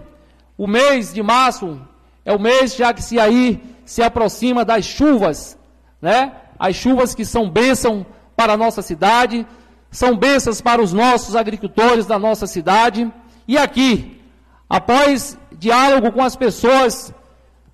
o 0.57 0.67
mês 0.67 1.13
de 1.13 1.21
março 1.21 1.79
é 2.23 2.33
o 2.33 2.39
mês 2.39 2.75
já 2.75 2.93
que 2.93 3.01
se 3.01 3.19
aí 3.19 3.61
se 3.85 4.01
aproxima 4.01 4.65
das 4.65 4.85
chuvas, 4.85 5.57
né? 6.01 6.31
As 6.57 6.75
chuvas 6.75 7.13
que 7.13 7.23
são 7.23 7.49
bênção 7.49 8.05
para 8.35 8.53
a 8.53 8.57
nossa 8.57 8.81
cidade, 8.81 9.45
são 9.91 10.17
bênçãos 10.17 10.59
para 10.59 10.81
os 10.81 10.91
nossos 10.91 11.35
agricultores 11.35 12.05
da 12.05 12.17
nossa 12.17 12.47
cidade. 12.47 13.11
E 13.47 13.57
aqui, 13.57 14.21
após 14.69 15.37
diálogo 15.51 16.11
com 16.11 16.23
as 16.23 16.35
pessoas 16.35 17.13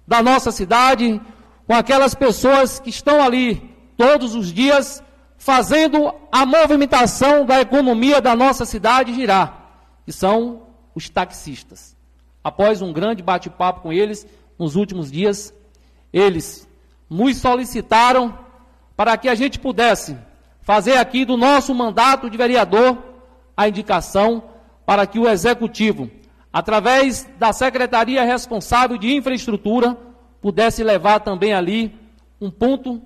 da 0.07 0.21
nossa 0.21 0.51
cidade, 0.51 1.21
com 1.65 1.73
aquelas 1.73 2.13
pessoas 2.13 2.79
que 2.79 2.89
estão 2.89 3.23
ali 3.23 3.70
todos 4.01 4.33
os 4.33 4.51
dias 4.51 5.03
fazendo 5.37 6.11
a 6.31 6.43
movimentação 6.43 7.45
da 7.45 7.61
economia 7.61 8.19
da 8.19 8.35
nossa 8.35 8.65
cidade 8.65 9.13
girar, 9.13 9.73
que 10.03 10.11
são 10.11 10.63
os 10.95 11.07
taxistas. 11.07 11.95
Após 12.43 12.81
um 12.81 12.91
grande 12.91 13.21
bate-papo 13.21 13.81
com 13.81 13.93
eles 13.93 14.25
nos 14.57 14.75
últimos 14.75 15.11
dias, 15.11 15.53
eles 16.11 16.67
nos 17.07 17.37
solicitaram 17.37 18.35
para 18.97 19.15
que 19.17 19.29
a 19.29 19.35
gente 19.35 19.59
pudesse 19.59 20.17
fazer 20.63 20.97
aqui 20.97 21.23
do 21.23 21.37
nosso 21.37 21.71
mandato 21.75 22.27
de 22.27 22.37
vereador 22.37 22.97
a 23.55 23.67
indicação 23.67 24.43
para 24.83 25.05
que 25.05 25.19
o 25.19 25.29
executivo, 25.29 26.09
através 26.51 27.29
da 27.37 27.53
secretaria 27.53 28.23
responsável 28.23 28.97
de 28.97 29.13
infraestrutura, 29.13 29.95
pudesse 30.41 30.83
levar 30.83 31.19
também 31.19 31.53
ali 31.53 31.93
um 32.39 32.49
ponto 32.49 32.99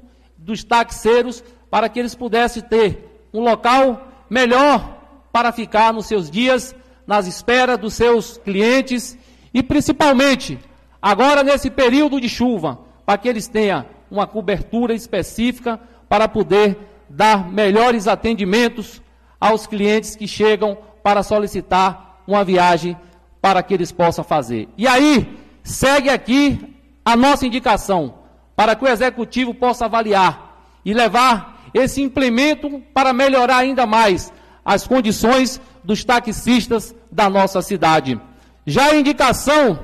dos 0.46 0.64
taxeiros 0.64 1.44
para 1.70 1.90
que 1.90 2.00
eles 2.00 2.14
pudessem 2.14 2.62
ter 2.62 3.28
um 3.34 3.42
local 3.42 4.08
melhor 4.30 4.98
para 5.34 5.52
ficar 5.52 5.92
nos 5.92 6.06
seus 6.06 6.30
dias, 6.30 6.76
nas 7.06 7.28
esperas 7.28 7.78
dos 7.78 7.96
seus 7.96 8.38
clientes 8.38 9.18
e 9.54 9.64
principalmente 9.64 10.60
agora 11.02 11.44
nesse 11.44 11.70
período 11.70 12.22
de 12.22 12.30
chuva, 12.30 12.80
para 13.06 13.18
que 13.18 13.28
eles 13.28 13.48
tenham 13.48 13.86
uma 14.10 14.28
cobertura 14.28 14.94
específica 14.94 15.80
para 16.08 16.28
poder 16.28 16.78
dar 17.10 17.52
melhores 17.52 18.08
atendimentos 18.08 19.02
aos 19.40 19.66
clientes 19.68 20.16
que 20.16 20.28
chegam 20.28 20.78
para 21.04 21.24
solicitar 21.24 22.22
uma 22.28 22.44
viagem 22.44 22.96
para 23.42 23.62
que 23.62 23.74
eles 23.74 23.92
possam 23.92 24.24
fazer. 24.24 24.70
E 24.78 24.88
aí, 24.88 25.38
segue 25.64 26.10
aqui 26.10 26.76
a 27.04 27.16
nossa 27.16 27.46
indicação 27.46 28.25
para 28.56 28.76
que 28.76 28.86
o 28.86 28.88
executivo 28.88 29.54
possa 29.54 29.86
avaliar 29.86 30.62
e 30.84 30.94
levar 30.94 31.70
esse 31.74 32.02
implemento 32.02 32.82
para 32.94 33.12
melhorar 33.12 33.58
ainda 33.58 33.86
mais 33.86 34.32
as 34.64 34.88
condições 34.88 35.60
dos 35.84 36.04
taxistas 36.04 36.96
da 37.12 37.30
nossa 37.30 37.62
cidade. 37.62 38.20
Já 38.66 38.92
a 38.92 38.96
indicação 38.96 39.80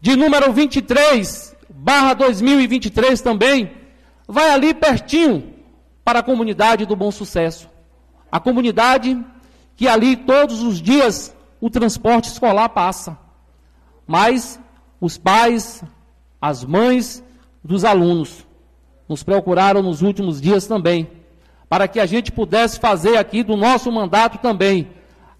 de 0.00 0.16
número 0.16 0.52
23, 0.52 1.54
barra 1.68 2.14
2023 2.14 3.20
também, 3.20 3.70
vai 4.26 4.50
ali 4.50 4.72
pertinho 4.72 5.54
para 6.04 6.20
a 6.20 6.22
comunidade 6.22 6.86
do 6.86 6.96
Bom 6.96 7.10
Sucesso. 7.10 7.68
A 8.30 8.38
comunidade 8.38 9.22
que 9.76 9.86
ali 9.86 10.16
todos 10.16 10.62
os 10.62 10.80
dias 10.80 11.34
o 11.60 11.68
transporte 11.68 12.30
escolar 12.30 12.68
passa. 12.70 13.18
Mas 14.06 14.58
os 15.00 15.18
pais, 15.18 15.82
as 16.40 16.64
mães 16.64 17.22
dos 17.66 17.84
alunos 17.84 18.46
nos 19.08 19.22
procuraram 19.22 19.82
nos 19.82 20.02
últimos 20.02 20.40
dias 20.40 20.66
também, 20.66 21.08
para 21.68 21.88
que 21.88 22.00
a 22.00 22.06
gente 22.06 22.32
pudesse 22.32 22.78
fazer 22.78 23.16
aqui 23.16 23.42
do 23.42 23.56
nosso 23.56 23.90
mandato 23.90 24.38
também 24.38 24.88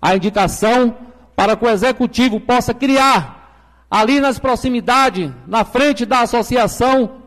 a 0.01 0.15
indicação 0.15 0.95
para 1.35 1.57
que 1.57 1.65
o 1.65 1.69
executivo 1.69 2.41
possa 2.41 2.73
criar 2.73 3.87
ali 3.91 4.21
nas 4.21 4.39
proximidades, 4.39 5.31
na 5.47 5.65
frente 5.65 6.05
da 6.05 6.21
associação 6.21 7.23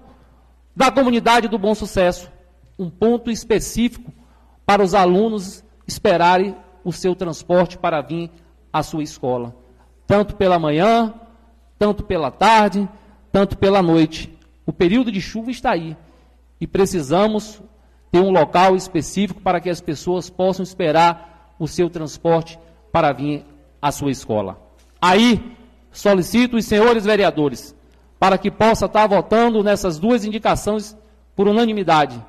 da 0.76 0.92
comunidade 0.92 1.48
do 1.48 1.58
Bom 1.58 1.76
Sucesso, 1.76 2.30
um 2.78 2.90
ponto 2.90 3.30
específico 3.30 4.12
para 4.66 4.84
os 4.84 4.94
alunos 4.94 5.64
esperarem 5.88 6.56
o 6.84 6.92
seu 6.92 7.16
transporte 7.16 7.78
para 7.78 8.02
vir 8.02 8.32
à 8.72 8.84
sua 8.84 9.04
escola, 9.04 9.56
tanto 10.08 10.36
pela 10.36 10.60
manhã, 10.60 11.14
tanto 11.78 12.04
pela 12.04 12.32
tarde, 12.32 12.88
tanto 13.32 13.58
pela 13.58 13.82
noite. 13.82 14.39
O 14.70 14.72
período 14.72 15.12
de 15.12 15.20
chuva 15.20 15.50
está 15.50 15.72
aí 15.72 15.98
e 16.62 16.68
precisamos 16.68 17.60
ter 18.12 18.20
um 18.20 18.30
local 18.30 18.76
específico 18.76 19.42
para 19.42 19.60
que 19.60 19.68
as 19.68 19.82
pessoas 19.82 20.30
possam 20.30 20.62
esperar 20.62 21.56
o 21.58 21.68
seu 21.68 21.90
transporte 21.90 22.60
para 22.92 23.12
vir 23.12 23.44
à 23.82 23.92
sua 23.92 24.12
escola. 24.12 24.62
Aí 25.02 25.58
solicito 25.92 26.56
os 26.56 26.66
senhores 26.66 27.04
vereadores 27.04 27.76
para 28.20 28.38
que 28.38 28.52
possa 28.52 28.86
estar 28.86 29.08
votando 29.08 29.64
nessas 29.64 29.98
duas 29.98 30.24
indicações 30.24 30.96
por 31.36 31.48
unanimidade 31.48 32.24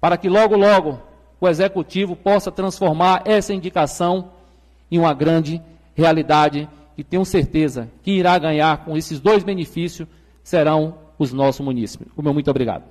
para 0.00 0.16
que 0.16 0.30
logo, 0.30 0.56
logo 0.56 0.98
o 1.38 1.46
executivo 1.46 2.16
possa 2.16 2.50
transformar 2.50 3.20
essa 3.26 3.52
indicação 3.52 4.30
em 4.90 4.98
uma 4.98 5.12
grande 5.12 5.60
realidade 5.94 6.66
e 6.96 7.04
tenho 7.04 7.26
certeza 7.26 7.90
que 8.02 8.12
irá 8.12 8.38
ganhar 8.38 8.82
com 8.82 8.96
esses 8.96 9.20
dois 9.20 9.44
benefícios 9.44 10.08
serão 10.42 11.01
os 11.22 11.32
nossos 11.32 11.64
munícipes. 11.64 12.08
O 12.16 12.22
meu 12.22 12.34
muito 12.34 12.50
obrigado. 12.50 12.84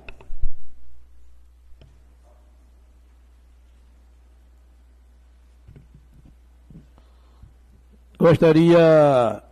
Gostaria 8.18 9.42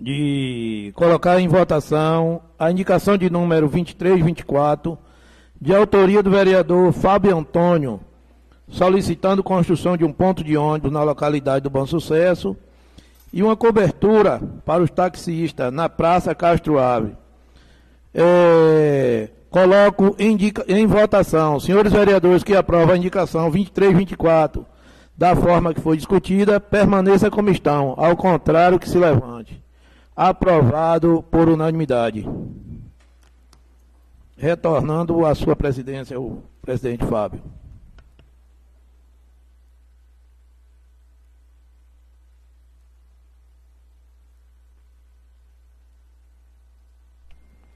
de 0.00 0.90
colocar 0.94 1.38
em 1.38 1.46
votação 1.46 2.40
a 2.58 2.70
indicação 2.70 3.18
de 3.18 3.28
número 3.28 3.68
23 3.68 4.18
e 4.18 4.22
24 4.22 4.98
de 5.60 5.74
autoria 5.74 6.22
do 6.22 6.30
vereador 6.30 6.90
Fábio 6.92 7.36
Antônio, 7.36 8.00
solicitando 8.68 9.42
construção 9.42 9.98
de 9.98 10.04
um 10.04 10.12
ponto 10.12 10.42
de 10.42 10.56
ônibus 10.56 10.90
na 10.90 11.02
localidade 11.02 11.64
do 11.64 11.68
Bom 11.68 11.86
Sucesso 11.86 12.56
e 13.30 13.42
uma 13.42 13.54
cobertura 13.54 14.40
para 14.64 14.82
os 14.82 14.90
taxistas 14.90 15.70
na 15.70 15.88
Praça 15.88 16.34
Castro 16.34 16.78
Ave. 16.78 17.14
É, 18.14 19.28
coloco 19.50 20.16
em, 20.18 20.36
em 20.68 20.86
votação, 20.86 21.60
senhores 21.60 21.92
vereadores 21.92 22.42
que 22.42 22.54
aprovam 22.54 22.94
a 22.94 22.96
indicação 22.96 23.50
23 23.50 23.96
24, 23.96 24.66
da 25.16 25.36
forma 25.36 25.74
que 25.74 25.80
foi 25.80 25.96
discutida, 25.96 26.60
permaneça 26.60 27.30
como 27.30 27.50
estão, 27.50 27.94
ao 27.96 28.16
contrário 28.16 28.78
que 28.78 28.88
se 28.88 28.98
levante. 28.98 29.62
Aprovado 30.16 31.24
por 31.30 31.48
unanimidade 31.48 32.26
retornando 34.40 35.26
à 35.26 35.34
sua 35.34 35.54
presidência, 35.54 36.18
o 36.18 36.42
presidente 36.62 37.04
Fábio. 37.04 37.42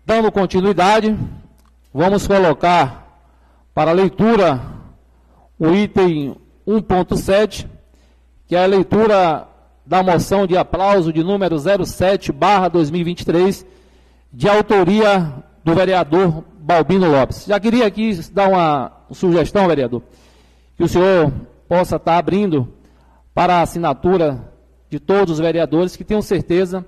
Dando 0.07 0.31
continuidade, 0.31 1.17
vamos 1.93 2.27
colocar 2.27 3.27
para 3.73 3.91
leitura 3.91 4.61
o 5.59 5.73
item 5.73 6.37
1.7, 6.69 7.67
que 8.47 8.55
é 8.55 8.63
a 8.63 8.67
leitura 8.67 9.49
da 9.87 10.03
moção 10.03 10.47
de 10.47 10.59
aplauso 10.59 11.11
de 11.11 11.25
número 11.25 11.57
07, 11.59 12.33
barra 12.33 12.69
2023, 12.69 13.65
de 14.31 14.47
autoria 14.47 15.43
do 15.65 15.75
vereador 15.75 16.45
Balbino 16.59 17.11
Lopes. 17.11 17.47
Já 17.47 17.59
queria 17.59 17.87
aqui 17.87 18.13
dar 18.31 18.51
uma 18.51 18.93
sugestão, 19.11 19.67
vereador, 19.67 20.03
que 20.77 20.85
o 20.85 20.89
senhor 20.89 21.33
possa 21.67 21.97
estar 21.97 22.19
abrindo 22.19 22.69
para 23.33 23.57
a 23.57 23.63
assinatura 23.63 24.53
de 24.91 25.01
todos 25.01 25.33
os 25.33 25.39
vereadores, 25.39 25.97
que 25.97 26.05
tenham 26.05 26.21
certeza 26.21 26.85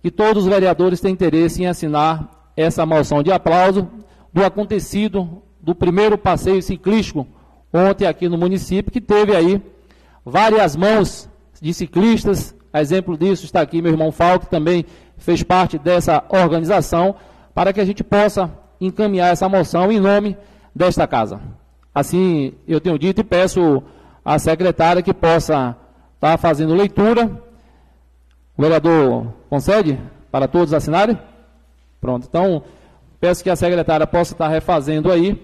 que 0.00 0.12
todos 0.12 0.44
os 0.44 0.48
vereadores 0.48 1.00
têm 1.00 1.12
interesse 1.12 1.64
em 1.64 1.66
assinar 1.66 2.35
essa 2.56 2.86
moção 2.86 3.22
de 3.22 3.30
aplauso 3.30 3.88
do 4.32 4.44
acontecido 4.44 5.42
do 5.60 5.74
primeiro 5.74 6.16
passeio 6.16 6.62
ciclístico 6.62 7.26
ontem 7.72 8.06
aqui 8.06 8.28
no 8.28 8.38
município, 8.38 8.90
que 8.90 9.00
teve 9.00 9.34
aí 9.34 9.62
várias 10.24 10.74
mãos 10.74 11.28
de 11.60 11.74
ciclistas, 11.74 12.54
exemplo 12.74 13.16
disso 13.16 13.44
está 13.44 13.60
aqui 13.60 13.82
meu 13.82 13.92
irmão 13.92 14.12
Falco, 14.12 14.46
também 14.46 14.84
fez 15.18 15.42
parte 15.42 15.78
dessa 15.78 16.22
organização, 16.28 17.14
para 17.54 17.72
que 17.72 17.80
a 17.80 17.84
gente 17.84 18.04
possa 18.04 18.50
encaminhar 18.80 19.32
essa 19.32 19.48
moção 19.48 19.90
em 19.90 19.98
nome 19.98 20.36
desta 20.74 21.06
casa. 21.06 21.40
Assim, 21.94 22.52
eu 22.68 22.80
tenho 22.80 22.98
dito 22.98 23.20
e 23.22 23.24
peço 23.24 23.82
à 24.24 24.38
secretária 24.38 25.02
que 25.02 25.14
possa 25.14 25.76
estar 26.16 26.36
fazendo 26.38 26.74
leitura 26.74 27.30
O 28.56 28.62
vereador 28.62 29.32
concede 29.48 29.98
para 30.30 30.48
todos 30.48 30.72
assinarem? 30.72 31.18
Pronto. 32.00 32.26
Então, 32.28 32.64
peço 33.20 33.42
que 33.42 33.50
a 33.50 33.56
secretária 33.56 34.06
possa 34.06 34.32
estar 34.32 34.48
refazendo 34.48 35.10
aí 35.10 35.40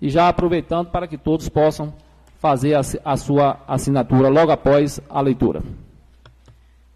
e 0.00 0.10
já 0.10 0.28
aproveitando 0.28 0.88
para 0.88 1.06
que 1.06 1.16
todos 1.16 1.48
possam 1.48 1.94
fazer 2.38 2.74
a, 2.74 2.80
a 3.04 3.16
sua 3.16 3.62
assinatura 3.68 4.28
logo 4.28 4.50
após 4.50 5.00
a 5.08 5.20
leitura. 5.20 5.62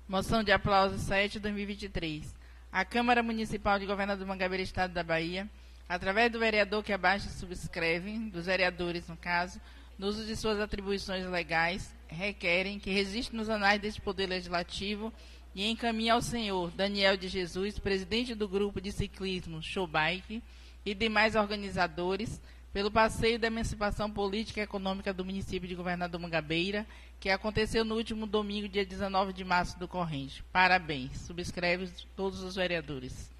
Moção 0.08 0.42
de 0.42 0.50
aplauso 0.50 0.98
7 0.98 1.38
2023. 1.38 2.34
A 2.72 2.84
Câmara 2.84 3.22
Municipal 3.22 3.78
de 3.78 3.86
Governador 3.86 4.24
do 4.24 4.28
Mangabeira, 4.28 4.62
Estado 4.62 4.92
da 4.92 5.02
Bahia, 5.02 5.48
através 5.88 6.30
do 6.30 6.38
vereador 6.38 6.82
que 6.82 6.92
abaixo 6.92 7.28
subscreve, 7.28 8.18
dos 8.30 8.46
vereadores 8.46 9.08
no 9.08 9.16
caso, 9.16 9.60
no 9.98 10.08
uso 10.08 10.26
de 10.26 10.36
suas 10.36 10.60
atribuições 10.60 11.24
legais, 11.26 11.94
requerem 12.08 12.78
que 12.78 12.90
resiste 12.90 13.34
nos 13.34 13.48
anais 13.48 13.80
deste 13.80 14.00
Poder 14.00 14.26
Legislativo 14.26 15.12
e 15.56 15.70
encaminhe 15.70 16.10
ao 16.10 16.20
senhor 16.20 16.70
Daniel 16.72 17.16
de 17.16 17.28
Jesus, 17.28 17.78
presidente 17.78 18.34
do 18.34 18.46
grupo 18.46 18.78
de 18.78 18.92
ciclismo 18.92 19.62
Showbike 19.62 20.42
e 20.84 20.94
demais 20.94 21.34
organizadores, 21.34 22.38
pelo 22.74 22.90
passeio 22.90 23.38
da 23.38 23.46
emancipação 23.46 24.10
política 24.10 24.60
e 24.60 24.64
econômica 24.64 25.14
do 25.14 25.24
município 25.24 25.66
de 25.66 25.74
Governador 25.74 26.20
Mangabeira, 26.20 26.86
que 27.18 27.30
aconteceu 27.30 27.86
no 27.86 27.94
último 27.94 28.26
domingo, 28.26 28.68
dia 28.68 28.84
19 28.84 29.32
de 29.32 29.44
março 29.44 29.78
do 29.78 29.88
corrente. 29.88 30.44
Parabéns. 30.52 31.16
Subscreve 31.20 31.88
todos 32.14 32.42
os 32.42 32.54
vereadores. 32.54 33.32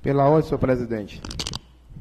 Pela 0.00 0.24
ordem, 0.28 0.48
senhor 0.48 0.60
presidente. 0.60 1.20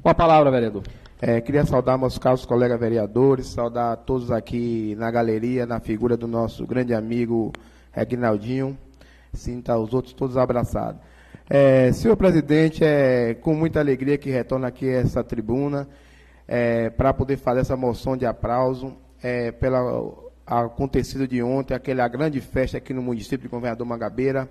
Com 0.04 0.10
a 0.10 0.14
palavra, 0.14 0.52
vereador. 0.52 0.84
É, 1.22 1.40
queria 1.40 1.66
saudar 1.66 1.98
meus 1.98 2.18
caros 2.18 2.46
colegas 2.46 2.78
vereadores, 2.78 3.48
saudar 3.48 3.96
todos 3.98 4.32
aqui 4.32 4.96
na 4.98 5.10
galeria, 5.10 5.66
na 5.66 5.80
figura 5.80 6.18
do 6.18 6.28
nosso 6.28 6.68
grande 6.68 6.94
amigo 6.94 7.54
Reginaldinho. 7.94 8.78
Sinta 9.34 9.78
os 9.78 9.94
outros 9.94 10.14
todos 10.14 10.36
abraçados. 10.36 11.00
É, 11.50 11.90
senhor 11.94 12.18
presidente, 12.18 12.84
é 12.84 13.34
com 13.34 13.54
muita 13.54 13.80
alegria 13.80 14.18
que 14.18 14.30
retorno 14.30 14.66
aqui 14.66 14.90
a 14.90 15.00
essa 15.00 15.24
tribuna 15.24 15.88
é, 16.46 16.90
para 16.90 17.14
poder 17.14 17.38
fazer 17.38 17.62
essa 17.62 17.78
moção 17.78 18.18
de 18.18 18.26
aplauso 18.26 18.94
é, 19.24 19.54
pelo 19.54 20.32
acontecido 20.46 21.26
de 21.26 21.42
ontem, 21.42 21.74
aquela 21.74 22.08
grande 22.10 22.42
festa 22.42 22.78
aqui 22.78 22.94
no 22.94 23.02
município 23.02 23.40
de 23.40 23.48
Governador 23.48 23.88
Mangabeira, 23.88 24.50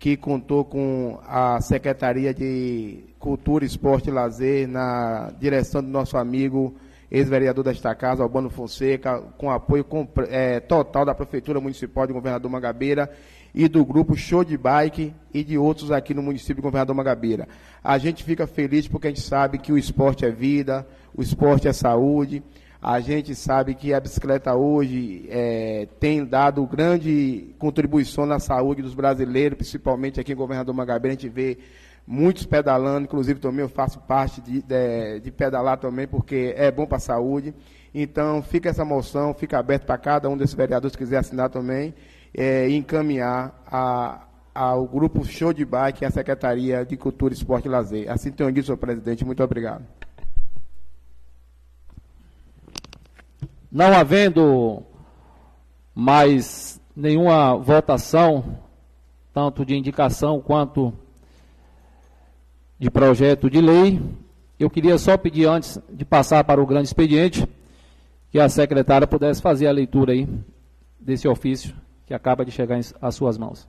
que 0.00 0.16
contou 0.16 0.64
com 0.64 1.18
a 1.26 1.60
Secretaria 1.60 2.32
de 2.32 3.04
Cultura, 3.18 3.66
Esporte 3.66 4.08
e 4.08 4.10
Lazer, 4.10 4.66
na 4.66 5.30
direção 5.38 5.82
do 5.82 5.90
nosso 5.90 6.16
amigo 6.16 6.74
ex-vereador 7.10 7.62
desta 7.62 7.94
casa, 7.94 8.22
Albano 8.22 8.48
Fonseca, 8.48 9.20
com 9.36 9.50
apoio 9.50 9.84
com, 9.84 10.08
é, 10.30 10.58
total 10.58 11.04
da 11.04 11.14
Prefeitura 11.14 11.60
Municipal 11.60 12.06
de 12.06 12.14
Governador 12.14 12.50
Mangabeira 12.50 13.10
e 13.54 13.68
do 13.68 13.84
grupo 13.84 14.16
Show 14.16 14.42
de 14.42 14.56
Bike 14.56 15.12
e 15.34 15.44
de 15.44 15.58
outros 15.58 15.92
aqui 15.92 16.14
no 16.14 16.22
município 16.22 16.56
de 16.56 16.62
Governador 16.62 16.96
Mangabeira. 16.96 17.46
A 17.84 17.98
gente 17.98 18.24
fica 18.24 18.46
feliz 18.46 18.88
porque 18.88 19.08
a 19.08 19.10
gente 19.10 19.20
sabe 19.20 19.58
que 19.58 19.70
o 19.70 19.76
esporte 19.76 20.24
é 20.24 20.30
vida, 20.30 20.86
o 21.14 21.20
esporte 21.20 21.68
é 21.68 21.74
saúde. 21.74 22.42
A 22.82 23.00
gente 23.00 23.34
sabe 23.34 23.74
que 23.74 23.92
a 23.92 24.00
bicicleta 24.00 24.54
hoje 24.54 25.26
é, 25.28 25.86
tem 25.98 26.24
dado 26.24 26.66
grande 26.66 27.54
contribuição 27.58 28.24
na 28.24 28.38
saúde 28.38 28.80
dos 28.80 28.94
brasileiros, 28.94 29.56
principalmente 29.58 30.18
aqui 30.18 30.32
em 30.32 30.36
Governador 30.36 30.74
Mangabeira, 30.74 31.14
a 31.14 31.20
gente 31.20 31.28
vê 31.28 31.58
muitos 32.06 32.46
pedalando, 32.46 33.04
inclusive 33.04 33.38
também 33.38 33.60
eu 33.60 33.68
faço 33.68 34.00
parte 34.00 34.40
de, 34.40 34.62
de, 34.62 35.20
de 35.20 35.30
pedalar 35.30 35.78
também, 35.78 36.08
porque 36.08 36.54
é 36.56 36.70
bom 36.70 36.86
para 36.86 36.96
a 36.96 37.00
saúde. 37.00 37.54
Então, 37.94 38.42
fica 38.42 38.70
essa 38.70 38.84
moção, 38.84 39.34
fica 39.34 39.58
aberto 39.58 39.84
para 39.84 39.98
cada 39.98 40.28
um 40.28 40.36
desses 40.36 40.54
vereadores 40.54 40.96
que 40.96 41.04
quiser 41.04 41.18
assinar 41.18 41.50
também 41.50 41.92
é, 42.34 42.68
encaminhar 42.70 43.62
a, 43.66 44.26
ao 44.54 44.86
grupo 44.86 45.24
Show 45.24 45.52
de 45.52 45.64
Bike 45.64 46.02
e 46.02 46.06
à 46.06 46.10
Secretaria 46.10 46.84
de 46.84 46.96
Cultura, 46.96 47.34
Esporte 47.34 47.66
e 47.66 47.70
Lazer. 47.70 48.10
Assim 48.10 48.30
tenho 48.30 48.50
dito, 48.52 48.66
senhor 48.66 48.78
presidente. 48.78 49.24
Muito 49.24 49.42
obrigado. 49.42 49.84
Não 53.70 53.94
havendo 53.94 54.82
mais 55.94 56.80
nenhuma 56.94 57.56
votação, 57.56 58.58
tanto 59.32 59.64
de 59.64 59.76
indicação 59.76 60.40
quanto 60.40 60.92
de 62.78 62.90
projeto 62.90 63.48
de 63.48 63.60
lei, 63.60 64.00
eu 64.58 64.68
queria 64.68 64.98
só 64.98 65.16
pedir 65.16 65.46
antes 65.46 65.78
de 65.88 66.04
passar 66.04 66.42
para 66.44 66.60
o 66.60 66.66
grande 66.66 66.88
expediente 66.88 67.46
que 68.30 68.38
a 68.38 68.48
secretária 68.48 69.06
pudesse 69.06 69.40
fazer 69.40 69.66
a 69.66 69.72
leitura 69.72 70.12
aí 70.12 70.28
desse 70.98 71.28
ofício 71.28 71.74
que 72.06 72.14
acaba 72.14 72.44
de 72.44 72.50
chegar 72.50 72.80
às 73.00 73.14
suas 73.14 73.38
mãos. 73.38 73.68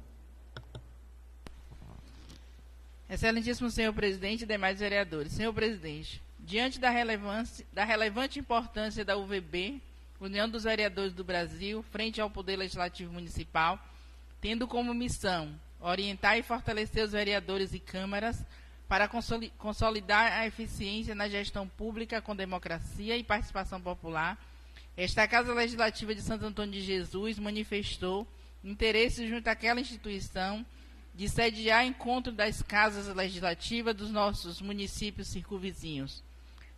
Excelentíssimo 3.09 3.69
senhor 3.69 3.93
presidente 3.93 4.43
e 4.43 4.47
demais 4.47 4.79
vereadores. 4.79 5.33
Senhor 5.33 5.53
presidente, 5.53 6.21
diante 6.39 6.79
da, 6.79 6.89
relevância, 6.89 7.65
da 7.73 7.83
relevante 7.83 8.39
importância 8.39 9.03
da 9.03 9.17
UVB, 9.17 9.81
União 10.21 10.47
dos 10.47 10.65
Vereadores 10.65 11.13
do 11.13 11.23
Brasil, 11.23 11.83
frente 11.91 12.21
ao 12.21 12.29
Poder 12.29 12.55
Legislativo 12.55 13.11
Municipal, 13.11 13.83
tendo 14.39 14.67
como 14.67 14.93
missão 14.93 15.59
orientar 15.79 16.37
e 16.37 16.43
fortalecer 16.43 17.03
os 17.03 17.11
vereadores 17.11 17.73
e 17.73 17.79
câmaras 17.79 18.45
para 18.87 19.09
consolidar 19.57 20.31
a 20.33 20.45
eficiência 20.45 21.15
na 21.15 21.27
gestão 21.27 21.67
pública 21.67 22.21
com 22.21 22.35
democracia 22.35 23.17
e 23.17 23.23
participação 23.23 23.81
popular, 23.81 24.37
esta 24.95 25.27
Casa 25.27 25.55
Legislativa 25.55 26.13
de 26.13 26.21
Santo 26.21 26.45
Antônio 26.45 26.73
de 26.73 26.81
Jesus 26.81 27.39
manifestou 27.39 28.27
interesse 28.63 29.27
junto 29.27 29.47
àquela 29.47 29.81
instituição 29.81 30.63
de 31.15 31.27
sediar 31.27 31.83
encontro 31.83 32.31
das 32.31 32.61
casas 32.61 33.07
legislativas 33.15 33.95
dos 33.95 34.11
nossos 34.11 34.61
municípios 34.61 35.29
circunvizinhos. 35.29 36.23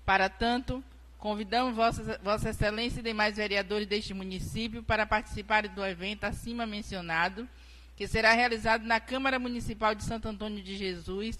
Para 0.06 0.30
tanto, 0.30 0.82
convidamos 1.24 1.74
Vossa, 1.74 2.20
Vossa 2.22 2.50
Excelência 2.50 3.00
e 3.00 3.04
demais 3.04 3.38
vereadores 3.38 3.88
deste 3.88 4.14
município 4.14 4.84
para 4.84 5.06
participarem 5.06 5.72
do 5.72 5.86
evento 5.86 6.26
acima 6.26 6.66
mencionado, 6.66 7.48
que 7.96 8.06
será 8.06 8.34
realizado 8.34 8.84
na 8.84 9.00
Câmara 9.00 9.40
Municipal 9.40 9.96
de 9.96 10.04
Santo 10.04 10.28
Antônio 10.28 10.62
de 10.62 10.76
Jesus, 10.76 11.40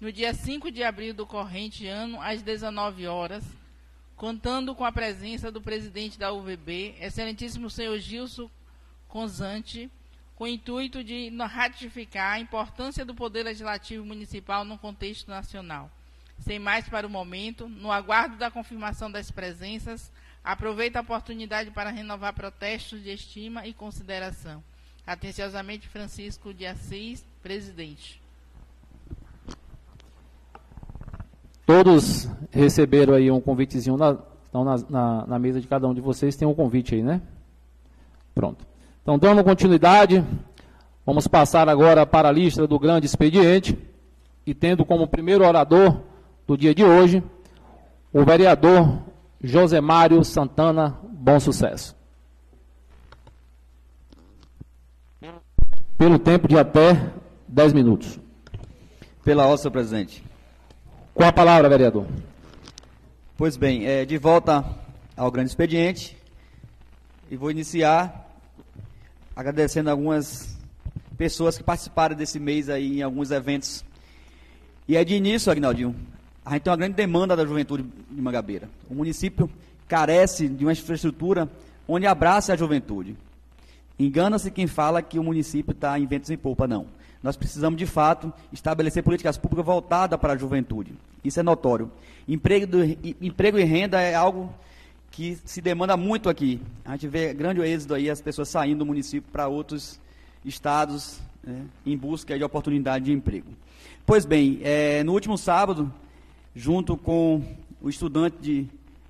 no 0.00 0.12
dia 0.12 0.32
5 0.32 0.70
de 0.70 0.84
abril 0.84 1.12
do 1.12 1.26
corrente 1.26 1.84
ano, 1.84 2.22
às 2.22 2.42
19 2.42 3.08
horas, 3.08 3.42
contando 4.14 4.72
com 4.72 4.84
a 4.84 4.92
presença 4.92 5.50
do 5.50 5.60
presidente 5.60 6.16
da 6.16 6.32
UVB, 6.32 6.94
excelentíssimo 7.00 7.68
senhor 7.68 7.98
Gilson 7.98 8.48
Conzante, 9.08 9.90
com 10.36 10.44
o 10.44 10.48
intuito 10.48 11.02
de 11.02 11.28
ratificar 11.38 12.34
a 12.34 12.38
importância 12.38 13.04
do 13.04 13.16
Poder 13.16 13.42
Legislativo 13.42 14.06
Municipal 14.06 14.64
no 14.64 14.78
contexto 14.78 15.28
nacional. 15.28 15.90
Sem 16.38 16.58
mais 16.58 16.88
para 16.88 17.06
o 17.06 17.10
momento, 17.10 17.68
no 17.68 17.90
aguardo 17.90 18.36
da 18.36 18.50
confirmação 18.50 19.10
das 19.10 19.30
presenças, 19.30 20.12
aproveito 20.42 20.96
a 20.96 21.00
oportunidade 21.00 21.70
para 21.70 21.90
renovar 21.90 22.34
protestos 22.34 23.02
de 23.02 23.10
estima 23.10 23.66
e 23.66 23.72
consideração. 23.72 24.62
Atenciosamente, 25.06 25.88
Francisco 25.88 26.52
de 26.52 26.66
Assis, 26.66 27.24
presidente. 27.42 28.22
Todos 31.66 32.28
receberam 32.50 33.14
aí 33.14 33.30
um 33.30 33.40
convitezinho, 33.40 33.96
na, 33.96 34.18
estão 34.44 34.64
na, 34.64 34.76
na, 34.88 35.26
na, 35.26 35.38
mesa 35.38 35.60
de 35.60 35.66
cada 35.66 35.88
um 35.88 35.94
de 35.94 36.00
vocês, 36.00 36.36
tem 36.36 36.46
um 36.46 36.54
convite 36.54 36.94
aí, 36.94 37.02
né? 37.02 37.22
Pronto. 38.34 38.66
Então, 39.02 39.18
dando 39.18 39.42
continuidade, 39.42 40.22
vamos 41.06 41.26
passar 41.26 41.68
agora 41.68 42.04
para 42.04 42.28
a 42.28 42.32
lista 42.32 42.66
do 42.66 42.78
grande 42.78 43.06
expediente, 43.06 43.78
e 44.46 44.52
tendo 44.52 44.84
como 44.84 45.06
primeiro 45.06 45.46
orador 45.46 46.02
do 46.46 46.56
dia 46.56 46.74
de 46.74 46.84
hoje, 46.84 47.22
o 48.12 48.24
vereador 48.24 49.02
José 49.42 49.80
Mário 49.80 50.24
Santana 50.24 50.98
Bom 51.02 51.40
Sucesso. 51.40 51.96
Pelo 55.96 56.18
tempo 56.18 56.46
de 56.48 56.58
até 56.58 57.12
10 57.48 57.72
minutos. 57.72 58.18
Pela 59.22 59.44
ordem, 59.44 59.58
senhor 59.58 59.72
presidente. 59.72 60.24
Com 61.14 61.24
a 61.24 61.32
palavra, 61.32 61.68
vereador. 61.68 62.06
Pois 63.36 63.56
bem, 63.56 63.86
é, 63.86 64.04
de 64.04 64.18
volta 64.18 64.64
ao 65.16 65.30
grande 65.30 65.50
expediente, 65.50 66.16
e 67.30 67.36
vou 67.36 67.50
iniciar 67.50 68.28
agradecendo 69.34 69.90
algumas 69.90 70.58
pessoas 71.16 71.56
que 71.56 71.64
participaram 71.64 72.14
desse 72.14 72.38
mês 72.38 72.68
aí 72.68 72.98
em 72.98 73.02
alguns 73.02 73.30
eventos. 73.30 73.84
E 74.86 74.96
é 74.96 75.04
de 75.04 75.14
início, 75.14 75.50
Agnaldinho, 75.50 75.94
a 76.44 76.52
gente 76.52 76.62
tem 76.62 76.70
uma 76.70 76.76
grande 76.76 76.94
demanda 76.94 77.34
da 77.34 77.46
juventude 77.46 77.84
de 78.10 78.20
Mangabeira. 78.20 78.68
O 78.90 78.94
município 78.94 79.48
carece 79.88 80.48
de 80.48 80.64
uma 80.64 80.72
infraestrutura 80.72 81.48
onde 81.88 82.06
abrace 82.06 82.52
a 82.52 82.56
juventude. 82.56 83.16
Engana-se 83.98 84.50
quem 84.50 84.66
fala 84.66 85.00
que 85.00 85.18
o 85.18 85.22
município 85.22 85.72
está 85.72 85.98
em 85.98 86.06
ventos 86.06 86.30
em 86.30 86.36
polpa, 86.36 86.66
não. 86.66 86.86
Nós 87.22 87.36
precisamos, 87.36 87.78
de 87.78 87.86
fato, 87.86 88.30
estabelecer 88.52 89.02
políticas 89.02 89.38
públicas 89.38 89.64
voltadas 89.64 90.18
para 90.20 90.34
a 90.34 90.36
juventude. 90.36 90.92
Isso 91.24 91.40
é 91.40 91.42
notório. 91.42 91.90
Emprego, 92.28 92.66
do, 92.66 92.84
emprego 93.20 93.58
e 93.58 93.64
renda 93.64 94.00
é 94.00 94.14
algo 94.14 94.52
que 95.10 95.38
se 95.44 95.62
demanda 95.62 95.96
muito 95.96 96.28
aqui. 96.28 96.60
A 96.84 96.92
gente 96.92 97.08
vê 97.08 97.32
grande 97.32 97.60
êxito 97.62 97.94
aí, 97.94 98.10
as 98.10 98.20
pessoas 98.20 98.48
saindo 98.48 98.80
do 98.80 98.86
município 98.86 99.30
para 99.32 99.48
outros 99.48 99.98
estados 100.44 101.20
né, 101.42 101.62
em 101.86 101.96
busca 101.96 102.36
de 102.36 102.44
oportunidade 102.44 103.06
de 103.06 103.12
emprego. 103.12 103.48
Pois 104.04 104.26
bem, 104.26 104.60
é, 104.62 105.02
no 105.02 105.12
último 105.12 105.38
sábado, 105.38 105.90
junto 106.54 106.96
com 106.96 107.42
o 107.80 107.88
estudante 107.88 108.36
de 108.40 108.66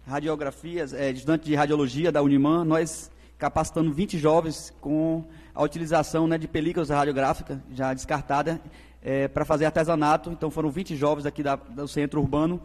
radiografias, 0.06 0.92
é, 0.92 1.10
estudante 1.10 1.44
de 1.44 1.54
radiologia 1.54 2.10
da 2.10 2.22
Uniman, 2.22 2.64
nós 2.64 3.10
capacitando 3.38 3.92
20 3.92 4.18
jovens 4.18 4.72
com 4.80 5.24
a 5.54 5.62
utilização 5.62 6.26
né, 6.26 6.38
de 6.38 6.48
películas 6.48 6.90
radiográficas 6.90 7.58
já 7.72 7.92
descartada 7.92 8.60
é, 9.02 9.28
para 9.28 9.44
fazer 9.44 9.66
artesanato. 9.66 10.30
Então 10.30 10.50
foram 10.50 10.70
20 10.70 10.96
jovens 10.96 11.26
aqui 11.26 11.42
da, 11.42 11.56
do 11.56 11.86
centro 11.86 12.20
urbano 12.20 12.60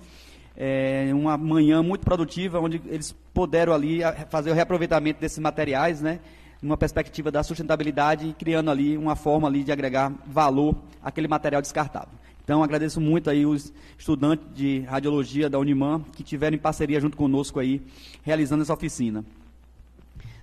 é, 0.60 1.10
uma 1.14 1.38
manhã 1.38 1.82
muito 1.82 2.04
produtiva, 2.04 2.60
onde 2.60 2.82
eles 2.88 3.16
puderam 3.34 3.74
ali 3.74 4.02
fazer 4.30 4.52
o 4.52 4.54
reaproveitamento 4.54 5.22
desses 5.22 5.40
materiais, 5.40 6.02
né, 6.02 6.20
numa 6.62 6.76
perspectiva 6.76 7.32
da 7.32 7.42
sustentabilidade, 7.42 8.36
criando 8.38 8.70
ali 8.70 8.98
uma 8.98 9.16
forma 9.16 9.48
ali 9.48 9.64
de 9.64 9.72
agregar 9.72 10.12
valor 10.28 10.76
àquele 11.02 11.30
material 11.30 11.62
descartável. 11.62 12.20
Então, 12.50 12.64
agradeço 12.64 13.00
muito 13.00 13.30
aí 13.30 13.46
os 13.46 13.72
estudantes 13.96 14.44
de 14.56 14.80
radiologia 14.80 15.48
da 15.48 15.60
Uniman 15.60 16.04
que 16.16 16.24
tiveram 16.24 16.56
em 16.56 16.60
parceria 16.60 17.00
junto 17.00 17.16
conosco 17.16 17.60
aí, 17.60 17.80
realizando 18.24 18.64
essa 18.64 18.74
oficina. 18.74 19.24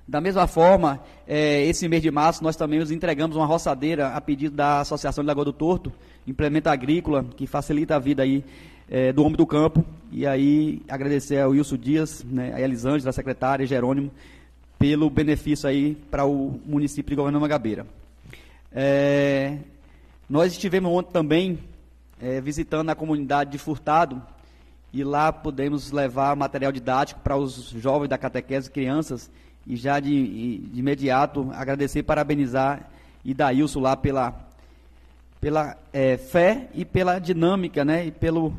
Da 0.06 0.20
mesma 0.20 0.46
forma, 0.46 1.00
é, 1.26 1.64
esse 1.66 1.88
mês 1.88 2.00
de 2.00 2.12
março, 2.12 2.44
nós 2.44 2.54
também 2.54 2.78
nos 2.78 2.92
entregamos 2.92 3.36
uma 3.36 3.44
roçadeira 3.44 4.10
a 4.10 4.20
pedido 4.20 4.54
da 4.54 4.82
Associação 4.82 5.24
de 5.24 5.26
Lagoa 5.26 5.46
do 5.46 5.52
Torto, 5.52 5.92
implemento 6.28 6.68
agrícola, 6.68 7.26
que 7.36 7.44
facilita 7.44 7.96
a 7.96 7.98
vida 7.98 8.22
aí 8.22 8.44
é, 8.88 9.12
do 9.12 9.24
homem 9.24 9.36
do 9.36 9.44
campo. 9.44 9.84
E 10.12 10.24
aí 10.28 10.82
agradecer 10.88 11.40
ao 11.40 11.50
Wilson 11.50 11.76
Dias, 11.76 12.22
né, 12.22 12.52
a 12.54 12.60
Elisângela, 12.60 13.10
a 13.10 13.12
secretária, 13.12 13.66
Jerônimo, 13.66 14.12
pelo 14.78 15.10
benefício 15.10 15.68
aí 15.68 15.96
para 16.08 16.24
o 16.24 16.60
município 16.64 17.10
de 17.10 17.16
Governador 17.16 17.40
Magabeira. 17.40 17.84
É, 18.72 19.58
nós 20.30 20.52
estivemos 20.52 20.92
ontem 20.92 21.10
também 21.10 21.58
é, 22.20 22.40
visitando 22.40 22.90
a 22.90 22.94
comunidade 22.94 23.50
de 23.50 23.58
Furtado 23.58 24.22
e 24.92 25.04
lá 25.04 25.32
pudemos 25.32 25.90
levar 25.90 26.34
material 26.36 26.72
didático 26.72 27.20
para 27.20 27.36
os 27.36 27.70
jovens 27.70 28.08
da 28.08 28.16
catequese 28.16 28.70
crianças 28.70 29.30
e 29.66 29.76
já 29.76 30.00
de, 30.00 30.58
de 30.58 30.80
imediato 30.80 31.50
agradecer 31.52 31.98
e 31.98 32.02
parabenizar 32.02 32.88
Idailson 33.24 33.80
lá 33.80 33.96
pela 33.96 34.46
pela 35.40 35.76
é, 35.92 36.16
fé 36.16 36.68
e 36.74 36.84
pela 36.84 37.18
dinâmica, 37.18 37.84
né? 37.84 38.06
E 38.06 38.10
pelo 38.10 38.54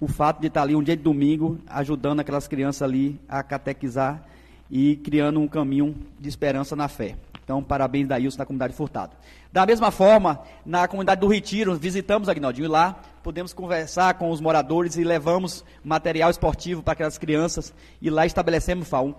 o 0.00 0.08
fato 0.08 0.40
de 0.40 0.48
estar 0.48 0.62
ali 0.62 0.74
um 0.74 0.82
dia 0.82 0.96
de 0.96 1.02
domingo 1.02 1.58
ajudando 1.66 2.20
aquelas 2.20 2.48
crianças 2.48 2.82
ali 2.82 3.20
a 3.28 3.42
catequizar 3.42 4.22
e 4.70 4.96
criando 4.96 5.40
um 5.40 5.46
caminho 5.46 5.94
de 6.18 6.28
esperança 6.28 6.74
na 6.74 6.88
fé. 6.88 7.16
Então, 7.44 7.62
parabéns 7.62 8.06
da 8.08 8.18
Ilson 8.18 8.38
na 8.38 8.46
comunidade 8.46 8.72
Furtado. 8.74 9.16
Da 9.52 9.66
mesma 9.66 9.90
forma, 9.90 10.40
na 10.64 10.86
comunidade 10.86 11.20
do 11.20 11.26
Retiro, 11.26 11.74
visitamos 11.76 12.28
Agnaldinho 12.28 12.70
lá 12.70 13.00
podemos 13.22 13.52
conversar 13.52 14.14
com 14.14 14.30
os 14.30 14.40
moradores 14.40 14.96
e 14.96 15.04
levamos 15.04 15.64
material 15.84 16.28
esportivo 16.30 16.82
para 16.82 16.94
aquelas 16.94 17.18
crianças 17.18 17.72
e 18.00 18.10
lá 18.10 18.26
estabelecemos 18.26 18.92
um, 18.92 19.14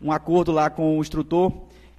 um 0.00 0.10
acordo 0.10 0.50
lá 0.50 0.70
com 0.70 0.98
o 0.98 1.00
instrutor 1.00 1.52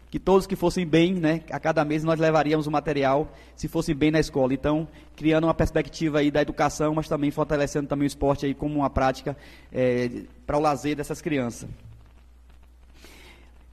que 0.09 0.19
todos 0.19 0.45
que 0.45 0.55
fossem 0.55 0.85
bem, 0.85 1.13
né, 1.13 1.41
a 1.49 1.59
cada 1.59 1.83
mês 1.83 2.03
nós 2.03 2.19
levaríamos 2.19 2.67
o 2.67 2.71
material, 2.71 3.31
se 3.55 3.67
fossem 3.67 3.95
bem 3.95 4.11
na 4.11 4.19
escola. 4.19 4.53
Então, 4.53 4.87
criando 5.15 5.45
uma 5.45 5.55
perspectiva 5.55 6.19
aí 6.19 6.29
da 6.29 6.39
educação, 6.39 6.93
mas 6.93 7.07
também 7.07 7.31
fortalecendo 7.31 7.87
também 7.87 8.05
o 8.05 8.07
esporte 8.07 8.45
aí 8.45 8.53
como 8.53 8.75
uma 8.75 8.91
prática 8.91 9.35
é, 9.71 10.21
para 10.45 10.55
o 10.55 10.59
lazer 10.59 10.95
dessas 10.95 11.19
crianças. 11.19 11.67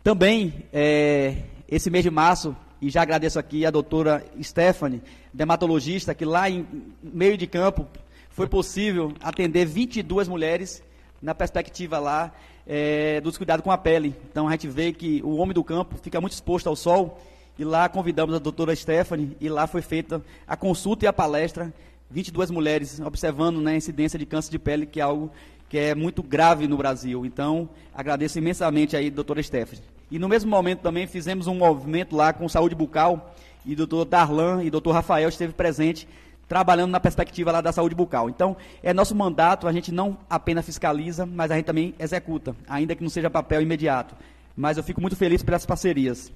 Também, 0.02 0.64
é, 0.72 1.42
esse 1.70 1.88
mês 1.88 2.02
de 2.02 2.10
março, 2.10 2.56
e 2.82 2.90
já 2.90 3.02
agradeço 3.02 3.38
aqui 3.38 3.64
a 3.64 3.70
doutora 3.70 4.24
Stephanie, 4.42 5.02
dermatologista, 5.32 6.14
que 6.14 6.24
lá 6.24 6.50
em 6.50 6.66
meio 7.02 7.36
de 7.36 7.46
campo 7.46 7.86
foi 8.30 8.46
possível 8.46 9.12
atender 9.20 9.66
22 9.66 10.26
mulheres 10.26 10.82
na 11.20 11.34
perspectiva 11.34 11.98
lá 11.98 12.32
é, 12.66 13.20
dos 13.20 13.36
cuidados 13.36 13.62
com 13.62 13.70
a 13.70 13.78
pele. 13.78 14.16
Então 14.30 14.48
a 14.48 14.52
gente 14.52 14.66
vê 14.66 14.92
que 14.92 15.22
o 15.22 15.36
homem 15.36 15.54
do 15.54 15.62
campo 15.62 15.96
fica 16.02 16.20
muito 16.20 16.32
exposto 16.32 16.68
ao 16.68 16.74
sol 16.74 17.20
e 17.58 17.64
lá 17.64 17.88
convidamos 17.88 18.34
a 18.34 18.38
doutora 18.38 18.74
Stephanie 18.74 19.36
e 19.40 19.48
lá 19.48 19.66
foi 19.66 19.82
feita 19.82 20.22
a 20.46 20.56
consulta 20.56 21.04
e 21.04 21.08
a 21.08 21.12
palestra. 21.12 21.72
22 22.10 22.50
mulheres 22.50 22.98
observando 22.98 23.60
né, 23.60 23.72
a 23.72 23.76
incidência 23.76 24.18
de 24.18 24.26
câncer 24.26 24.50
de 24.50 24.58
pele, 24.58 24.86
que 24.86 24.98
é 24.98 25.02
algo 25.02 25.30
que 25.68 25.78
é 25.78 25.94
muito 25.94 26.22
grave 26.22 26.66
no 26.66 26.76
Brasil. 26.76 27.24
Então, 27.24 27.68
agradeço 27.94 28.38
imensamente 28.38 28.96
aí, 28.96 29.10
doutora 29.10 29.40
Stephanie. 29.40 29.84
E 30.10 30.18
no 30.18 30.28
mesmo 30.28 30.50
momento 30.50 30.80
também 30.80 31.06
fizemos 31.06 31.46
um 31.46 31.54
movimento 31.54 32.16
lá 32.16 32.32
com 32.32 32.48
saúde 32.48 32.74
bucal 32.74 33.34
e 33.64 33.76
doutor 33.76 34.04
Darlan 34.04 34.64
e 34.64 34.70
doutor 34.70 34.92
Rafael 34.92 35.28
esteve 35.28 35.52
presente 35.52 36.08
trabalhando 36.48 36.90
na 36.90 36.98
perspectiva 36.98 37.52
lá 37.52 37.60
da 37.60 37.70
saúde 37.70 37.94
bucal. 37.94 38.28
Então, 38.28 38.56
é 38.82 38.92
nosso 38.92 39.14
mandato, 39.14 39.68
a 39.68 39.72
gente 39.72 39.92
não 39.92 40.18
apenas 40.28 40.66
fiscaliza, 40.66 41.24
mas 41.24 41.48
a 41.52 41.54
gente 41.54 41.66
também 41.66 41.94
executa, 41.96 42.56
ainda 42.68 42.96
que 42.96 43.04
não 43.04 43.08
seja 43.08 43.30
papel 43.30 43.62
imediato. 43.62 44.16
Mas 44.56 44.76
eu 44.76 44.82
fico 44.82 45.00
muito 45.00 45.14
feliz 45.14 45.44
pelas 45.44 45.64
parcerias. 45.64 46.32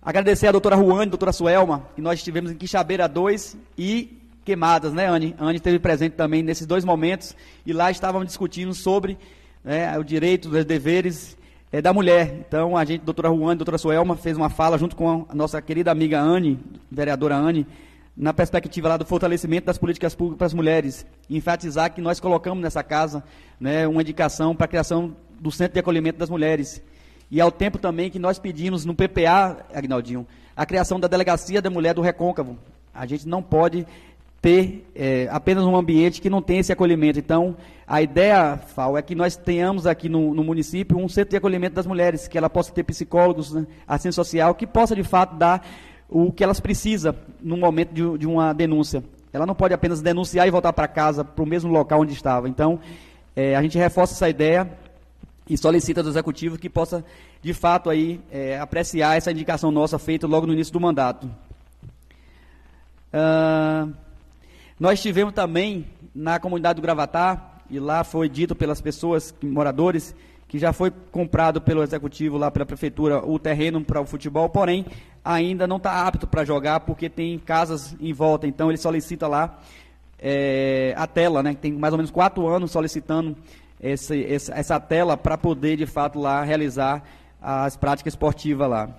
Agradecer 0.00 0.46
a 0.46 0.52
doutora 0.52 0.74
Ruane, 0.74 1.02
a 1.02 1.10
doutora 1.10 1.32
Suelma, 1.32 1.86
que 1.94 2.00
nós 2.00 2.18
estivemos 2.18 2.50
em 2.50 2.56
Quixabeira 2.56 3.06
2 3.06 3.58
e 3.76 4.18
Queimadas, 4.42 4.94
né, 4.94 5.06
Anne? 5.06 5.34
Anne 5.38 5.56
esteve 5.56 5.78
presente 5.78 6.14
também 6.14 6.42
nesses 6.42 6.66
dois 6.66 6.82
momentos 6.82 7.36
e 7.66 7.74
lá 7.74 7.90
estávamos 7.90 8.26
discutindo 8.26 8.72
sobre 8.72 9.18
né, 9.62 9.96
o 9.98 10.02
direito, 10.02 10.48
os 10.48 10.64
deveres 10.64 11.36
é, 11.72 11.80
da 11.80 11.92
mulher. 11.92 12.44
Então, 12.46 12.76
a 12.76 12.84
gente, 12.84 13.02
doutora 13.02 13.30
Ruane, 13.30 13.56
doutora 13.56 13.78
Suelma, 13.78 14.14
fez 14.14 14.36
uma 14.36 14.50
fala 14.50 14.76
junto 14.76 14.94
com 14.94 15.24
a 15.28 15.34
nossa 15.34 15.60
querida 15.62 15.90
amiga 15.90 16.20
Anne, 16.20 16.60
vereadora 16.90 17.34
Anne, 17.34 17.66
na 18.14 18.34
perspectiva 18.34 18.90
lá 18.90 18.98
do 18.98 19.06
fortalecimento 19.06 19.66
das 19.66 19.78
políticas 19.78 20.14
públicas 20.14 20.36
para 20.36 20.46
as 20.46 20.52
mulheres, 20.52 21.06
enfatizar 21.30 21.90
que 21.94 22.02
nós 22.02 22.20
colocamos 22.20 22.62
nessa 22.62 22.82
casa 22.82 23.24
né, 23.58 23.88
uma 23.88 24.02
indicação 24.02 24.54
para 24.54 24.66
a 24.66 24.68
criação 24.68 25.16
do 25.40 25.50
Centro 25.50 25.72
de 25.72 25.80
Acolhimento 25.80 26.18
das 26.18 26.28
Mulheres. 26.28 26.82
E 27.30 27.40
ao 27.40 27.50
tempo 27.50 27.78
também 27.78 28.10
que 28.10 28.18
nós 28.18 28.38
pedimos 28.38 28.84
no 28.84 28.94
PPA, 28.94 29.64
Agnaldinho, 29.72 30.26
a 30.54 30.66
criação 30.66 31.00
da 31.00 31.08
Delegacia 31.08 31.62
da 31.62 31.70
Mulher 31.70 31.94
do 31.94 32.02
Recôncavo. 32.02 32.58
A 32.92 33.06
gente 33.06 33.26
não 33.26 33.42
pode 33.42 33.86
ter 34.42 34.90
é, 34.92 35.28
apenas 35.30 35.64
um 35.64 35.76
ambiente 35.76 36.20
que 36.20 36.28
não 36.28 36.42
tem 36.42 36.58
esse 36.58 36.72
acolhimento. 36.72 37.16
Então, 37.16 37.56
a 37.86 38.02
ideia, 38.02 38.58
Fal, 38.58 38.98
é 38.98 39.02
que 39.02 39.14
nós 39.14 39.36
tenhamos 39.36 39.86
aqui 39.86 40.08
no, 40.08 40.34
no, 40.34 40.42
município 40.42 40.98
um 40.98 41.08
centro 41.08 41.30
de 41.30 41.36
acolhimento 41.36 41.76
das 41.76 41.86
mulheres, 41.86 42.26
que 42.26 42.36
ela 42.36 42.50
possa 42.50 42.72
ter 42.72 42.82
psicólogos, 42.82 43.52
né, 43.52 43.64
assistência 43.86 44.16
social, 44.24 44.52
que 44.56 44.66
possa 44.66 44.96
de 44.96 45.04
fato 45.04 45.36
dar 45.36 45.64
o 46.08 46.32
que 46.32 46.42
elas 46.42 46.58
precisam 46.58 47.14
no 47.40 47.56
momento 47.56 47.92
de, 47.92 48.18
de 48.18 48.26
uma 48.26 48.52
denúncia. 48.52 49.04
Ela 49.32 49.46
não 49.46 49.54
pode 49.54 49.72
apenas 49.72 50.02
denunciar 50.02 50.46
e 50.46 50.50
voltar 50.50 50.72
para 50.72 50.88
casa, 50.88 51.24
para 51.24 51.42
o 51.42 51.46
mesmo 51.46 51.70
local 51.70 52.00
onde 52.00 52.12
estava. 52.12 52.48
Então, 52.48 52.80
é, 53.36 53.54
a 53.54 53.62
gente 53.62 53.78
reforça 53.78 54.12
essa 54.12 54.28
ideia 54.28 54.68
e 55.48 55.56
solicita 55.56 56.02
do 56.02 56.08
executivo 56.08 56.58
que 56.58 56.68
possa, 56.68 57.04
de 57.40 57.54
fato, 57.54 57.88
aí, 57.88 58.20
é, 58.30 58.58
apreciar 58.58 59.16
essa 59.16 59.30
indicação 59.30 59.70
nossa 59.70 60.00
feita 60.00 60.26
logo 60.26 60.48
no 60.48 60.52
início 60.52 60.72
do 60.72 60.80
mandato. 60.80 61.30
Uh, 63.14 63.92
nós 64.82 65.00
tivemos 65.00 65.32
também 65.32 65.86
na 66.12 66.40
comunidade 66.40 66.80
do 66.80 66.82
Gravatar, 66.82 67.60
e 67.70 67.78
lá 67.78 68.02
foi 68.02 68.28
dito 68.28 68.52
pelas 68.52 68.80
pessoas, 68.80 69.32
moradores, 69.40 70.12
que 70.48 70.58
já 70.58 70.72
foi 70.72 70.90
comprado 70.90 71.60
pelo 71.60 71.84
executivo 71.84 72.36
lá 72.36 72.50
pela 72.50 72.66
prefeitura 72.66 73.24
o 73.24 73.38
terreno 73.38 73.84
para 73.84 74.00
o 74.00 74.04
futebol, 74.04 74.48
porém 74.48 74.84
ainda 75.24 75.68
não 75.68 75.76
está 75.76 76.04
apto 76.04 76.26
para 76.26 76.44
jogar 76.44 76.80
porque 76.80 77.08
tem 77.08 77.38
casas 77.38 77.94
em 78.00 78.12
volta. 78.12 78.44
Então 78.44 78.72
ele 78.72 78.76
solicita 78.76 79.28
lá 79.28 79.56
é, 80.18 80.92
a 80.96 81.06
tela, 81.06 81.44
né? 81.44 81.54
Tem 81.54 81.70
mais 81.70 81.92
ou 81.92 81.98
menos 81.98 82.10
quatro 82.10 82.48
anos 82.48 82.72
solicitando 82.72 83.36
esse, 83.80 84.24
essa, 84.24 84.52
essa 84.52 84.80
tela 84.80 85.16
para 85.16 85.38
poder 85.38 85.76
de 85.76 85.86
fato 85.86 86.18
lá 86.18 86.42
realizar 86.42 87.04
as 87.40 87.76
práticas 87.76 88.14
esportivas 88.14 88.68
lá. 88.68 88.90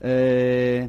É, 0.00 0.88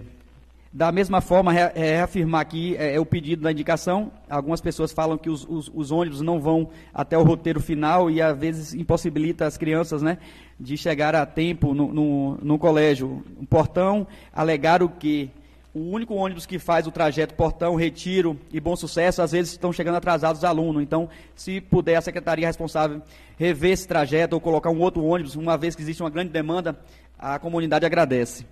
da 0.74 0.90
mesma 0.90 1.20
forma, 1.20 1.54
é, 1.54 1.72
reafirmar 1.76 2.42
aqui 2.42 2.78
é, 2.78 2.96
é, 2.96 3.00
o 3.00 3.06
pedido 3.06 3.42
da 3.42 3.52
indicação. 3.52 4.10
Algumas 4.30 4.62
pessoas 4.62 4.94
falam 4.94 5.18
que 5.18 5.30
os, 5.30 5.46
os, 5.50 5.70
os, 5.74 5.92
ônibus 5.92 6.22
não 6.22 6.40
vão 6.40 6.70
até 6.94 7.18
o 7.18 7.24
roteiro 7.24 7.60
final 7.60 8.10
e 8.10 8.22
às 8.22 8.38
vezes 8.38 8.74
impossibilita 8.74 9.46
as 9.46 9.58
crianças 9.58 10.02
né, 10.02 10.18
de 10.58 10.78
chegar 10.78 11.14
a 11.14 11.26
tempo 11.26 11.74
no, 11.74 11.94
no, 11.94 12.38
no 12.42 12.58
colégio. 12.58 13.22
O 13.38 13.46
portão 13.46 14.08
alegaram 14.34 14.88
que 14.88 15.30
o 15.74 15.80
único 15.80 16.14
ônibus 16.14 16.46
que 16.46 16.58
faz 16.58 16.88
o 16.88 16.92
trajeto 16.92 17.34
Portão, 17.34 17.76
Retiro 17.76 18.40
e 18.52 18.60
Bom 18.60 18.76
Sucesso, 18.78 19.22
às 19.22 19.34
vezes 19.34 19.52
estão 19.52 19.74
chegando 19.74 19.96
atrasados 19.96 20.40
os 20.40 20.46
alunos. 20.46 20.82
Então, 20.82 21.10
se 21.36 21.60
puder 21.60 21.98
a 21.98 22.02
secretaria 22.02 22.48
responsável 22.48 23.02
rever 23.38 23.72
esse 23.72 23.88
trajeto 23.88 24.36
ou 24.36 24.42
colocar 24.42 24.70
um 24.70 24.80
outro 24.80 25.04
ônibus, 25.04 25.36
uma 25.36 25.58
vez 25.58 25.76
que 25.76 25.82
existe 25.82 26.02
uma 26.02 26.10
grande 26.10 26.30
demanda, 26.30 26.80
a 27.20 27.38
comunidade 27.40 27.86
agradece. 27.86 28.46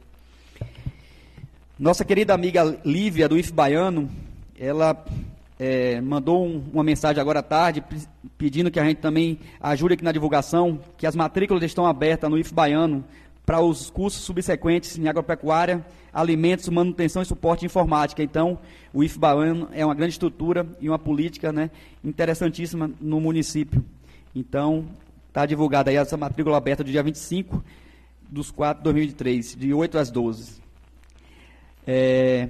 Nossa 1.80 2.04
querida 2.04 2.34
amiga 2.34 2.78
Lívia, 2.84 3.30
do 3.30 3.38
IF 3.38 3.54
Baiano, 3.54 4.10
ela 4.60 5.02
é, 5.58 6.02
mandou 6.02 6.46
um, 6.46 6.62
uma 6.74 6.84
mensagem 6.84 7.22
agora 7.22 7.40
à 7.40 7.42
tarde 7.42 7.82
pedindo 8.38 8.70
que 8.70 8.82
a 8.82 8.84
gente 8.84 8.98
também 8.98 9.40
ajude 9.62 9.94
aqui 9.94 10.04
na 10.04 10.12
divulgação, 10.12 10.82
que 10.98 11.08
as 11.08 11.16
matrículas 11.16 11.64
estão 11.64 11.86
abertas 11.86 12.30
no 12.30 12.38
IF 12.38 12.54
Baiano 12.54 13.02
para 13.46 13.62
os 13.62 13.90
cursos 13.90 14.22
subsequentes 14.24 14.98
em 14.98 15.08
agropecuária, 15.08 15.86
alimentos, 16.12 16.68
manutenção 16.68 17.22
e 17.22 17.26
suporte 17.26 17.66
informática. 17.66 18.22
Então, 18.22 18.60
o 18.94 19.02
IF 19.02 19.18
Baiano 19.18 19.70
é 19.72 19.86
uma 19.86 19.96
grande 19.96 20.12
estrutura 20.12 20.68
e 20.82 20.90
uma 20.90 21.00
política 21.00 21.54
né, 21.54 21.72
interessantíssima 22.04 22.92
no 23.00 23.22
município. 23.22 23.82
Então, 24.36 24.86
está 25.30 25.46
divulgada 25.46 25.90
aí 25.90 25.96
essa 25.96 26.18
matrícula 26.18 26.58
aberta 26.58 26.84
do 26.84 26.92
dia 26.92 27.02
25 27.02 27.64
dos 28.30 28.52
4 28.52 28.80
de 28.80 28.84
2023, 28.84 29.56
de 29.56 29.74
8 29.74 29.98
às 29.98 30.12
12. 30.12 30.60
É, 31.86 32.50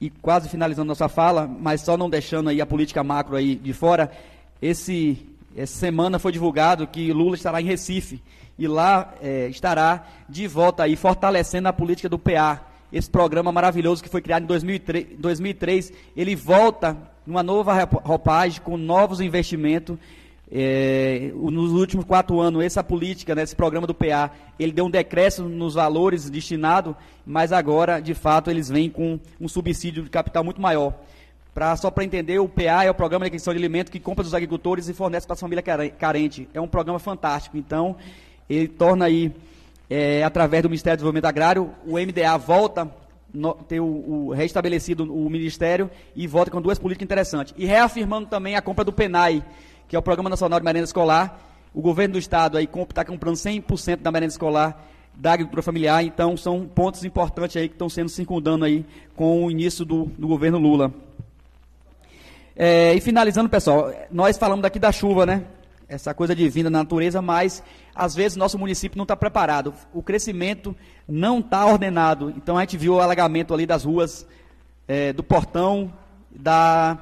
e 0.00 0.10
quase 0.10 0.48
finalizando 0.48 0.88
nossa 0.88 1.08
fala, 1.08 1.46
mas 1.46 1.80
só 1.80 1.96
não 1.96 2.10
deixando 2.10 2.50
aí 2.50 2.60
a 2.60 2.66
política 2.66 3.02
macro 3.02 3.36
aí 3.36 3.54
de 3.54 3.72
fora, 3.72 4.10
esse, 4.60 5.18
essa 5.56 5.78
semana 5.78 6.18
foi 6.18 6.32
divulgado 6.32 6.86
que 6.86 7.12
Lula 7.12 7.34
estará 7.34 7.60
em 7.60 7.64
Recife 7.64 8.22
e 8.58 8.66
lá 8.66 9.14
é, 9.22 9.48
estará 9.48 10.06
de 10.28 10.46
volta 10.46 10.82
aí 10.82 10.96
fortalecendo 10.96 11.68
a 11.68 11.72
política 11.72 12.08
do 12.08 12.18
PA. 12.18 12.62
Esse 12.92 13.10
programa 13.10 13.50
maravilhoso 13.50 14.02
que 14.02 14.08
foi 14.08 14.22
criado 14.22 14.44
em 14.44 14.46
2003, 14.46 15.18
2003 15.18 15.92
ele 16.16 16.36
volta 16.36 16.96
numa 17.26 17.42
nova 17.42 17.84
roupagem 18.04 18.60
com 18.62 18.76
novos 18.76 19.20
investimentos 19.20 19.98
é, 20.50 21.32
nos 21.34 21.72
últimos 21.72 22.04
quatro 22.04 22.40
anos, 22.40 22.62
essa 22.62 22.82
política, 22.82 23.34
né, 23.34 23.42
esse 23.42 23.56
programa 23.56 23.86
do 23.86 23.94
PA, 23.94 24.30
ele 24.58 24.72
deu 24.72 24.86
um 24.86 24.90
decréscimo 24.90 25.48
nos 25.48 25.74
valores 25.74 26.30
destinados, 26.30 26.94
mas 27.26 27.52
agora, 27.52 28.00
de 28.00 28.14
fato, 28.14 28.50
eles 28.50 28.68
vêm 28.68 28.88
com 28.88 29.18
um 29.40 29.48
subsídio 29.48 30.04
de 30.04 30.10
capital 30.10 30.44
muito 30.44 30.60
maior. 30.60 30.94
Pra, 31.52 31.74
só 31.74 31.90
para 31.90 32.04
entender, 32.04 32.38
o 32.38 32.48
PA 32.48 32.84
é 32.84 32.90
o 32.90 32.94
Programa 32.94 33.24
de 33.24 33.28
Aquisição 33.28 33.52
de 33.54 33.58
Alimentos 33.58 33.90
que 33.90 33.98
compra 33.98 34.22
dos 34.22 34.34
agricultores 34.34 34.88
e 34.88 34.94
fornece 34.94 35.26
para 35.26 35.34
a 35.34 35.38
família 35.38 35.62
carente. 35.62 36.48
É 36.52 36.60
um 36.60 36.68
programa 36.68 36.98
fantástico. 36.98 37.56
Então, 37.56 37.96
ele 38.48 38.68
torna 38.68 39.06
aí, 39.06 39.32
é, 39.88 40.22
através 40.22 40.62
do 40.62 40.68
Ministério 40.68 40.96
do 40.96 40.98
Desenvolvimento 40.98 41.24
Agrário, 41.24 41.70
o 41.86 41.92
MDA 41.98 42.36
volta 42.36 42.90
no, 43.32 43.54
ter 43.54 43.80
o, 43.80 43.86
o, 43.86 44.32
restabelecido 44.32 45.04
o 45.12 45.28
Ministério 45.30 45.90
e 46.14 46.26
volta 46.26 46.50
com 46.50 46.60
duas 46.60 46.78
políticas 46.78 47.06
interessantes. 47.06 47.54
E 47.56 47.64
reafirmando 47.64 48.28
também 48.28 48.54
a 48.54 48.62
compra 48.62 48.84
do 48.84 48.92
PENAI, 48.92 49.42
que 49.88 49.94
é 49.94 49.98
o 49.98 50.02
Programa 50.02 50.30
Nacional 50.30 50.58
de 50.58 50.64
Merenda 50.64 50.84
Escolar. 50.84 51.40
O 51.72 51.80
governo 51.80 52.14
do 52.14 52.18
estado 52.18 52.56
aí 52.56 52.68
está 52.88 53.04
comprando 53.04 53.36
100% 53.36 53.96
da 53.96 54.10
merenda 54.10 54.32
escolar 54.32 54.82
da 55.14 55.32
agricultura 55.32 55.62
familiar, 55.62 56.04
então 56.04 56.36
são 56.36 56.66
pontos 56.66 57.04
importantes 57.04 57.56
aí 57.56 57.68
que 57.68 57.74
estão 57.74 57.88
sendo 57.88 58.08
circundando 58.08 58.64
aí 58.64 58.84
com 59.14 59.44
o 59.44 59.50
início 59.50 59.84
do, 59.84 60.04
do 60.18 60.28
governo 60.28 60.58
Lula. 60.58 60.92
É, 62.54 62.94
e 62.94 63.00
finalizando, 63.00 63.48
pessoal, 63.48 63.92
nós 64.10 64.36
falamos 64.36 64.62
daqui 64.62 64.78
da 64.78 64.92
chuva, 64.92 65.26
né? 65.26 65.44
Essa 65.88 66.12
coisa 66.12 66.34
divina 66.34 66.70
da 66.70 66.78
natureza, 66.78 67.22
mas 67.22 67.62
às 67.94 68.14
vezes 68.14 68.36
nosso 68.36 68.58
município 68.58 68.96
não 68.96 69.04
está 69.04 69.16
preparado. 69.16 69.72
O 69.92 70.02
crescimento 70.02 70.74
não 71.06 71.38
está 71.38 71.64
ordenado. 71.64 72.32
Então 72.36 72.58
a 72.58 72.60
gente 72.60 72.76
viu 72.76 72.94
o 72.94 73.00
alagamento 73.00 73.54
ali 73.54 73.66
das 73.66 73.84
ruas, 73.84 74.26
é, 74.88 75.12
do 75.12 75.22
portão, 75.22 75.92
da 76.30 76.98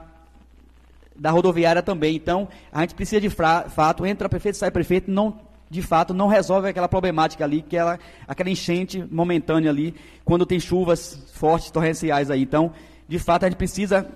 da 1.17 1.31
rodoviária 1.31 1.83
também. 1.83 2.17
Então, 2.17 2.49
a 2.73 2.81
gente 2.81 2.95
precisa 2.95 3.21
de 3.21 3.31
fato, 3.31 4.05
entra 4.07 4.29
prefeito, 4.29 4.59
sai 4.59 4.71
prefeito, 4.71 5.11
não, 5.11 5.39
de 5.71 5.83
fato 5.83 6.13
não 6.15 6.29
resolve 6.29 6.69
aquela 6.69 6.89
problemática 6.89 7.45
ali, 7.45 7.63
que 7.63 7.77
ela, 7.77 7.99
aquela 8.27 8.51
enchente 8.51 9.05
momentânea 9.11 9.71
ali, 9.71 9.95
quando 10.25 10.47
tem 10.47 10.61
chuvas 10.61 11.31
fortes, 11.33 11.71
torrenciais 11.71 12.31
aí. 12.31 12.43
Então, 12.43 12.73
de 13.09 13.19
fato, 13.19 13.45
a 13.45 13.49
gente 13.49 13.59
precisa 13.59 14.07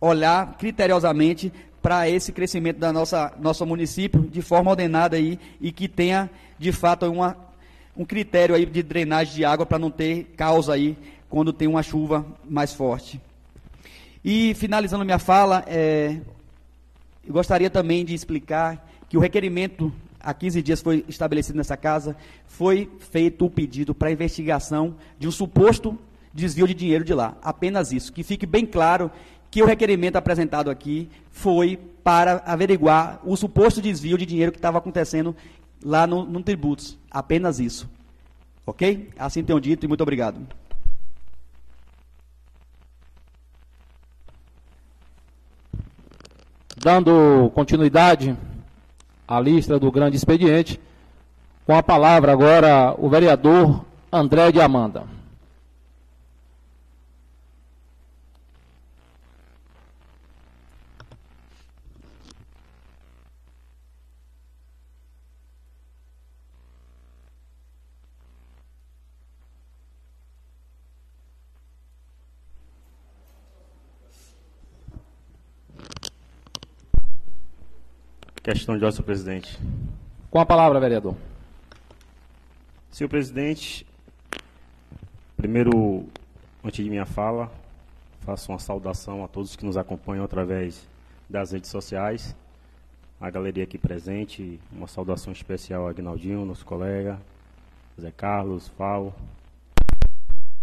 olhar 0.00 0.56
criteriosamente 0.58 1.52
para 1.82 2.08
esse 2.08 2.32
crescimento 2.32 2.78
da 2.78 2.92
nossa 2.92 3.32
nosso 3.40 3.64
município 3.64 4.22
de 4.22 4.42
forma 4.42 4.70
ordenada 4.70 5.16
aí 5.16 5.38
e 5.60 5.72
que 5.72 5.88
tenha 5.88 6.28
de 6.58 6.72
fato 6.72 7.06
uma, 7.06 7.36
um 7.96 8.04
critério 8.04 8.54
aí 8.54 8.66
de 8.66 8.82
drenagem 8.82 9.34
de 9.34 9.44
água 9.44 9.64
para 9.64 9.78
não 9.78 9.90
ter 9.90 10.24
causa 10.36 10.74
aí 10.74 10.96
quando 11.28 11.52
tem 11.52 11.68
uma 11.68 11.82
chuva 11.82 12.26
mais 12.48 12.74
forte. 12.74 13.20
E 14.24 14.54
finalizando 14.54 15.04
minha 15.04 15.18
fala, 15.18 15.64
é, 15.66 16.20
eu 17.26 17.32
gostaria 17.32 17.70
também 17.70 18.04
de 18.04 18.14
explicar 18.14 18.86
que 19.08 19.16
o 19.16 19.20
requerimento 19.20 19.92
há 20.20 20.34
15 20.34 20.62
dias 20.62 20.80
foi 20.82 21.04
estabelecido 21.08 21.56
nessa 21.56 21.76
casa, 21.76 22.16
foi 22.46 22.90
feito 22.98 23.46
o 23.46 23.50
pedido 23.50 23.94
para 23.94 24.12
investigação 24.12 24.94
de 25.18 25.26
um 25.26 25.30
suposto 25.30 25.98
desvio 26.32 26.66
de 26.66 26.74
dinheiro 26.74 27.04
de 27.04 27.14
lá. 27.14 27.36
Apenas 27.42 27.92
isso. 27.92 28.12
Que 28.12 28.22
fique 28.22 28.46
bem 28.46 28.66
claro 28.66 29.10
que 29.50 29.62
o 29.62 29.66
requerimento 29.66 30.16
apresentado 30.16 30.70
aqui 30.70 31.08
foi 31.30 31.78
para 32.04 32.42
averiguar 32.46 33.20
o 33.24 33.36
suposto 33.36 33.80
desvio 33.80 34.16
de 34.16 34.26
dinheiro 34.26 34.52
que 34.52 34.58
estava 34.58 34.78
acontecendo 34.78 35.34
lá 35.82 36.06
no, 36.06 36.24
no 36.24 36.42
tributos. 36.42 36.98
Apenas 37.10 37.58
isso. 37.58 37.88
Ok? 38.66 39.10
Assim 39.18 39.42
tenho 39.42 39.60
dito 39.60 39.84
e 39.84 39.88
muito 39.88 40.02
obrigado. 40.02 40.46
Dando 46.82 47.52
continuidade 47.54 48.34
à 49.28 49.38
lista 49.38 49.78
do 49.78 49.92
grande 49.92 50.16
expediente, 50.16 50.80
com 51.66 51.76
a 51.76 51.82
palavra 51.82 52.32
agora 52.32 52.94
o 52.96 53.06
vereador 53.06 53.84
André 54.10 54.50
de 54.50 54.62
Amanda. 54.62 55.04
Questão 78.52 78.76
de 78.76 78.84
ordem, 78.84 78.96
senhor 78.96 79.06
presidente. 79.06 79.58
Com 80.28 80.40
a 80.40 80.44
palavra, 80.44 80.80
vereador. 80.80 81.14
Senhor 82.90 83.08
presidente, 83.08 83.86
primeiro, 85.36 86.04
antes 86.64 86.82
de 86.84 86.90
minha 86.90 87.06
fala, 87.06 87.48
faço 88.22 88.50
uma 88.50 88.58
saudação 88.58 89.24
a 89.24 89.28
todos 89.28 89.54
que 89.54 89.64
nos 89.64 89.76
acompanham 89.76 90.24
através 90.24 90.88
das 91.28 91.52
redes 91.52 91.70
sociais, 91.70 92.34
a 93.20 93.30
galeria 93.30 93.62
aqui 93.62 93.78
presente, 93.78 94.58
uma 94.72 94.88
saudação 94.88 95.32
especial 95.32 95.86
a 95.86 95.90
Agnaldinho, 95.90 96.44
nosso 96.44 96.66
colega, 96.66 97.20
Zé 98.00 98.10
Carlos, 98.10 98.66
Fal 98.76 99.14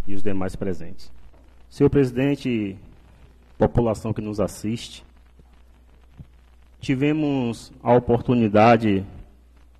e 0.05 0.13
os 0.13 0.21
demais 0.21 0.57
presentes. 0.57 1.09
Senhor 1.69 1.89
presidente, 1.89 2.77
população 3.57 4.11
que 4.11 4.21
nos 4.21 4.41
assiste, 4.41 5.05
Tivemos 6.79 7.71
a 7.81 7.93
oportunidade, 7.93 9.03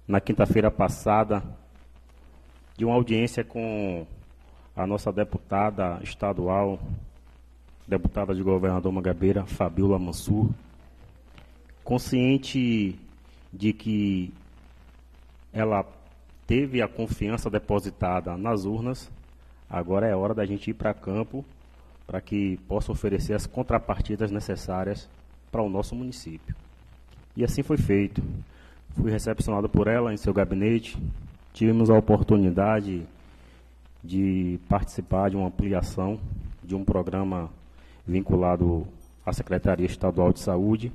na 0.08 0.20
quinta-feira 0.20 0.72
passada, 0.72 1.44
de 2.76 2.84
uma 2.84 2.96
audiência 2.96 3.44
com 3.44 4.06
a 4.76 4.86
nossa 4.86 5.12
deputada 5.12 6.00
estadual, 6.04 6.80
deputada 7.88 8.34
de 8.36 8.42
governador 8.44 8.92
Magabeira, 8.92 9.46
Fabiola 9.46 9.98
Mansur, 9.98 10.50
consciente 11.84 13.00
de 13.54 13.74
que 13.74 14.34
ela 15.54 15.86
teve 16.46 16.82
a 16.82 16.88
confiança 16.88 17.50
depositada 17.50 18.36
nas 18.38 18.66
urnas, 18.66 19.10
agora 19.70 20.08
é 20.08 20.16
hora 20.16 20.34
da 20.34 20.46
gente 20.46 20.72
ir 20.72 20.74
para 20.74 20.94
campo 20.94 21.46
para 22.06 22.22
que 22.22 22.58
possa 22.68 22.92
oferecer 22.92 23.34
as 23.34 23.46
contrapartidas 23.46 24.32
necessárias 24.32 25.10
para 25.52 25.62
o 25.62 25.70
nosso 25.70 25.94
município. 25.96 26.56
E 27.38 27.44
assim 27.44 27.62
foi 27.62 27.78
feito. 27.78 28.24
Fui 28.96 29.12
recepcionado 29.12 29.70
por 29.70 29.88
ela 29.88 30.12
em 30.12 30.18
seu 30.18 30.34
gabinete. 30.34 30.98
Tivemos 31.54 31.88
a 31.88 31.94
oportunidade 31.96 33.04
de 34.04 34.60
participar 34.68 35.30
de 35.30 35.38
uma 35.38 35.48
ampliação 35.48 36.20
de 36.64 36.74
um 36.76 36.84
programa 36.84 37.52
vinculado 38.08 38.88
à 39.24 39.32
Secretaria 39.32 39.86
Estadual 39.86 40.34
de 40.34 40.40
Saúde, 40.40 40.92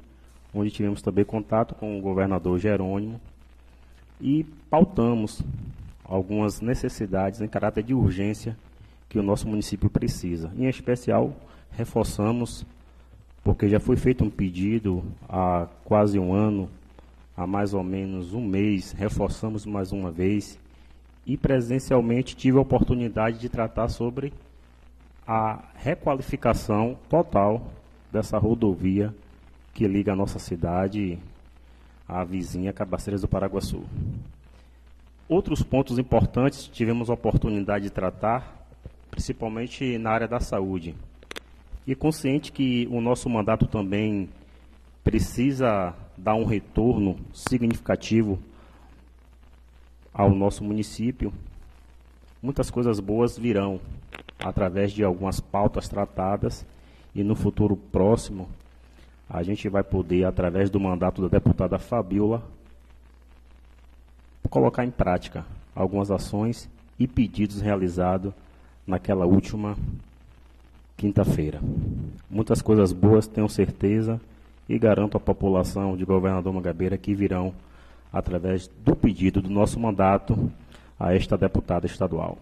onde 0.53 0.73
tivemos 0.73 1.01
também 1.01 1.25
contato 1.25 1.77
com 1.77 1.97
o 1.97 2.03
governador 2.03 2.59
Jerônimo 2.59 3.21
e 4.21 4.43
pautamos 4.69 5.43
algumas 6.05 6.61
necessidades 6.61 7.41
em 7.41 7.47
caráter 7.47 7.85
de 7.85 7.95
urgência 7.95 8.57
que 9.09 9.19
o 9.19 9.23
nosso 9.23 9.47
município 9.47 9.89
precisa. 9.89 10.51
Em 10.59 10.69
especial, 10.69 11.37
reforçamos 11.71 12.67
porque 13.43 13.69
já 13.69 13.81
foi 13.81 13.97
feito 13.97 14.25
um 14.25 14.31
pedido 14.31 15.03
há 15.29 15.67
quase 15.85 16.19
um 16.19 16.33
ano, 16.33 16.69
há 17.37 17.47
mais 17.47 17.75
ou 17.75 17.83
menos 17.83 18.33
um 18.33 18.45
mês, 18.45 18.93
reforçamos 18.93 19.67
mais 19.67 19.93
uma 19.93 20.11
vez, 20.11 20.59
e 21.27 21.37
presencialmente 21.37 22.37
tive 22.37 22.59
a 22.59 22.63
oportunidade 22.63 23.39
de 23.39 23.49
tratar 23.49 23.89
sobre 23.89 24.33
a 25.27 25.65
requalificação 25.75 26.99
total 27.09 27.71
dessa 28.11 28.39
rodovia 28.39 29.15
que 29.73 29.87
liga 29.87 30.13
a 30.13 30.17
nossa 30.17 30.39
cidade 30.39 31.19
à 32.07 32.25
vizinha 32.25 32.73
Cabaceiras 32.73 33.23
do 33.23 33.29
Paraguaçu. 33.29 33.83
Outros 35.29 35.63
pontos 35.63 35.99
importantes 35.99 36.67
tivemos 36.67 37.09
a 37.09 37.15
oportunidade 37.15 37.85
de 37.85 37.91
tratar, 37.91 38.67
principalmente 39.11 39.97
na 39.97 40.11
área 40.11 40.29
da 40.29 40.41
saúde. 40.41 40.95
E 41.87 41.95
consciente 41.95 42.53
que 42.53 42.89
o 42.91 43.01
nosso 43.01 43.29
mandato 43.29 43.67
também 43.67 44.29
precisa 45.03 45.95
dar 46.17 46.35
um 46.35 46.45
retorno 46.45 47.17
significativo 47.33 48.39
ao 50.15 50.31
nosso 50.31 50.63
município, 50.63 51.33
muitas 52.43 52.71
coisas 52.71 53.01
boas 53.01 53.39
virão 53.39 53.81
através 54.39 54.93
de 54.93 55.03
algumas 55.03 55.41
pautas 55.41 55.89
tratadas 55.89 56.67
e 57.15 57.25
no 57.25 57.35
futuro 57.35 57.77
próximo 57.77 58.49
a 59.29 59.43
gente 59.43 59.69
vai 59.69 59.83
poder, 59.83 60.25
através 60.25 60.69
do 60.69 60.79
mandato 60.79 61.23
da 61.23 61.29
deputada 61.29 61.79
Fabiola, 61.79 62.43
colocar 64.51 64.85
em 64.85 64.91
prática 64.91 65.47
algumas 65.75 66.11
ações 66.11 66.69
e 66.99 67.09
pedidos 67.09 67.63
realizados 67.63 68.35
naquela 68.87 69.25
última 69.25 69.75
quinta-feira. 71.03 71.61
Muitas 72.31 72.63
coisas 72.63 72.93
boas, 72.93 73.27
tenho 73.27 73.49
certeza, 73.49 74.21
e 74.69 74.79
garanto 74.79 75.17
à 75.17 75.21
população 75.21 75.97
de 75.97 76.05
Governador 76.05 76.53
Mangabeira 76.53 76.97
que 76.97 77.13
virão 77.13 77.53
através 78.13 78.71
do 78.85 78.95
pedido 78.95 79.43
do 79.43 79.51
nosso 79.51 79.81
mandato 79.81 80.49
a 81.01 81.13
esta 81.13 81.37
deputada 81.37 81.87
estadual. 81.87 82.39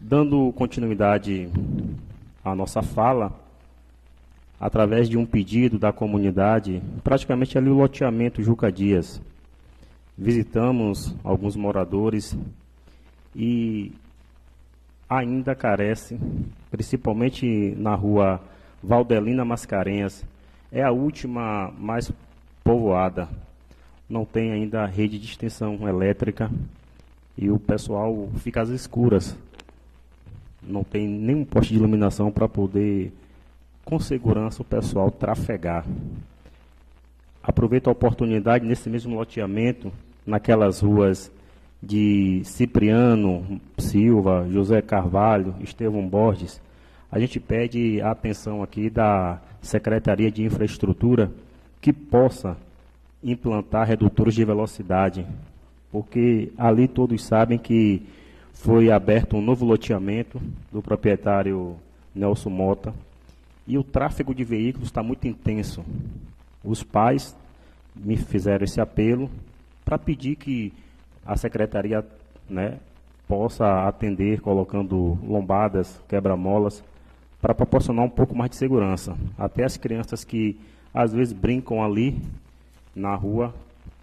Dando 0.00 0.52
continuidade 0.52 1.48
à 2.44 2.54
nossa 2.54 2.80
fala, 2.80 3.32
através 4.60 5.08
de 5.08 5.18
um 5.18 5.26
pedido 5.26 5.80
da 5.80 5.92
comunidade, 5.92 6.80
praticamente 7.02 7.58
ali 7.58 7.70
o 7.70 7.74
loteamento 7.74 8.40
Juca 8.40 8.70
Dias. 8.70 9.20
Visitamos 10.16 11.12
alguns 11.24 11.56
moradores 11.56 12.38
e 13.34 13.90
ainda 15.08 15.56
carece, 15.56 16.16
principalmente 16.70 17.74
na 17.76 17.94
rua 17.94 18.40
Valdelina 18.82 19.44
Mascarenhas, 19.44 20.24
é 20.72 20.82
a 20.82 20.90
última 20.90 21.72
mais 21.78 22.10
povoada. 22.62 23.28
Não 24.08 24.24
tem 24.24 24.52
ainda 24.52 24.86
rede 24.86 25.18
de 25.18 25.26
extensão 25.26 25.88
elétrica 25.88 26.50
e 27.36 27.50
o 27.50 27.58
pessoal 27.58 28.28
fica 28.38 28.62
às 28.62 28.68
escuras. 28.68 29.36
Não 30.62 30.84
tem 30.84 31.08
nenhum 31.08 31.44
poste 31.44 31.72
de 31.72 31.78
iluminação 31.78 32.30
para 32.30 32.48
poder, 32.48 33.12
com 33.84 33.98
segurança, 33.98 34.62
o 34.62 34.64
pessoal 34.64 35.10
trafegar. 35.10 35.84
Aproveito 37.42 37.88
a 37.88 37.92
oportunidade 37.92 38.66
nesse 38.66 38.90
mesmo 38.90 39.16
loteamento, 39.16 39.90
naquelas 40.26 40.80
ruas 40.80 41.32
de 41.82 42.42
Cipriano 42.44 43.60
Silva, 43.78 44.46
José 44.50 44.82
Carvalho, 44.82 45.54
Estevão 45.60 46.06
Borges, 46.06 46.60
a 47.10 47.18
gente 47.18 47.40
pede 47.40 48.00
a 48.00 48.10
atenção 48.10 48.62
aqui 48.62 48.88
da 48.90 49.40
Secretaria 49.62 50.30
de 50.30 50.44
Infraestrutura 50.44 51.30
que 51.80 51.92
possa 51.92 52.56
implantar 53.22 53.86
redutores 53.86 54.34
de 54.34 54.44
velocidade, 54.44 55.26
porque 55.90 56.52
ali 56.56 56.86
todos 56.86 57.24
sabem 57.24 57.58
que 57.58 58.02
foi 58.52 58.90
aberto 58.90 59.36
um 59.36 59.42
novo 59.42 59.64
loteamento 59.64 60.40
do 60.70 60.82
proprietário 60.82 61.76
Nelson 62.14 62.50
Mota 62.50 62.94
e 63.66 63.78
o 63.78 63.82
tráfego 63.84 64.34
de 64.34 64.44
veículos 64.44 64.88
está 64.88 65.02
muito 65.02 65.26
intenso. 65.26 65.84
Os 66.62 66.82
pais 66.82 67.36
me 67.94 68.16
fizeram 68.16 68.64
esse 68.64 68.80
apelo 68.80 69.30
para 69.84 69.98
pedir 69.98 70.36
que 70.36 70.72
a 71.24 71.36
secretaria 71.36 72.04
né, 72.48 72.78
possa 73.28 73.86
atender 73.86 74.40
colocando 74.40 75.18
lombadas, 75.22 76.02
quebra-molas 76.08 76.82
para 77.40 77.54
proporcionar 77.54 78.04
um 78.04 78.10
pouco 78.10 78.36
mais 78.36 78.50
de 78.50 78.56
segurança. 78.56 79.16
Até 79.38 79.64
as 79.64 79.76
crianças 79.76 80.24
que 80.24 80.58
às 80.92 81.12
vezes 81.12 81.32
brincam 81.32 81.82
ali 81.82 82.20
na 82.94 83.14
rua 83.14 83.54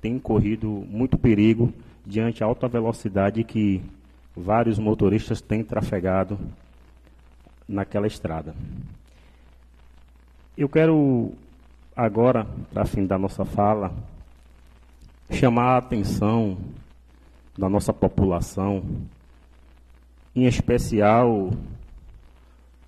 têm 0.02 0.18
corrido 0.18 0.86
muito 0.90 1.18
perigo 1.18 1.74
diante 2.06 2.40
da 2.40 2.46
alta 2.46 2.68
velocidade 2.68 3.44
que 3.44 3.82
vários 4.36 4.80
motoristas 4.80 5.42
têm 5.42 5.64
trafegado 5.64 6.40
naquela 7.68 8.08
estrada. 8.08 8.56
Eu 10.58 10.70
quero 10.70 11.34
agora, 11.96 12.48
para 12.74 12.86
fim 12.86 13.06
da 13.06 13.18
nossa 13.18 13.44
fala, 13.44 13.92
chamar 15.30 15.74
a 15.74 15.78
atenção 15.78 16.58
da 17.58 17.68
nossa 17.68 17.92
população, 17.92 18.84
em 20.36 20.46
especial 20.46 21.52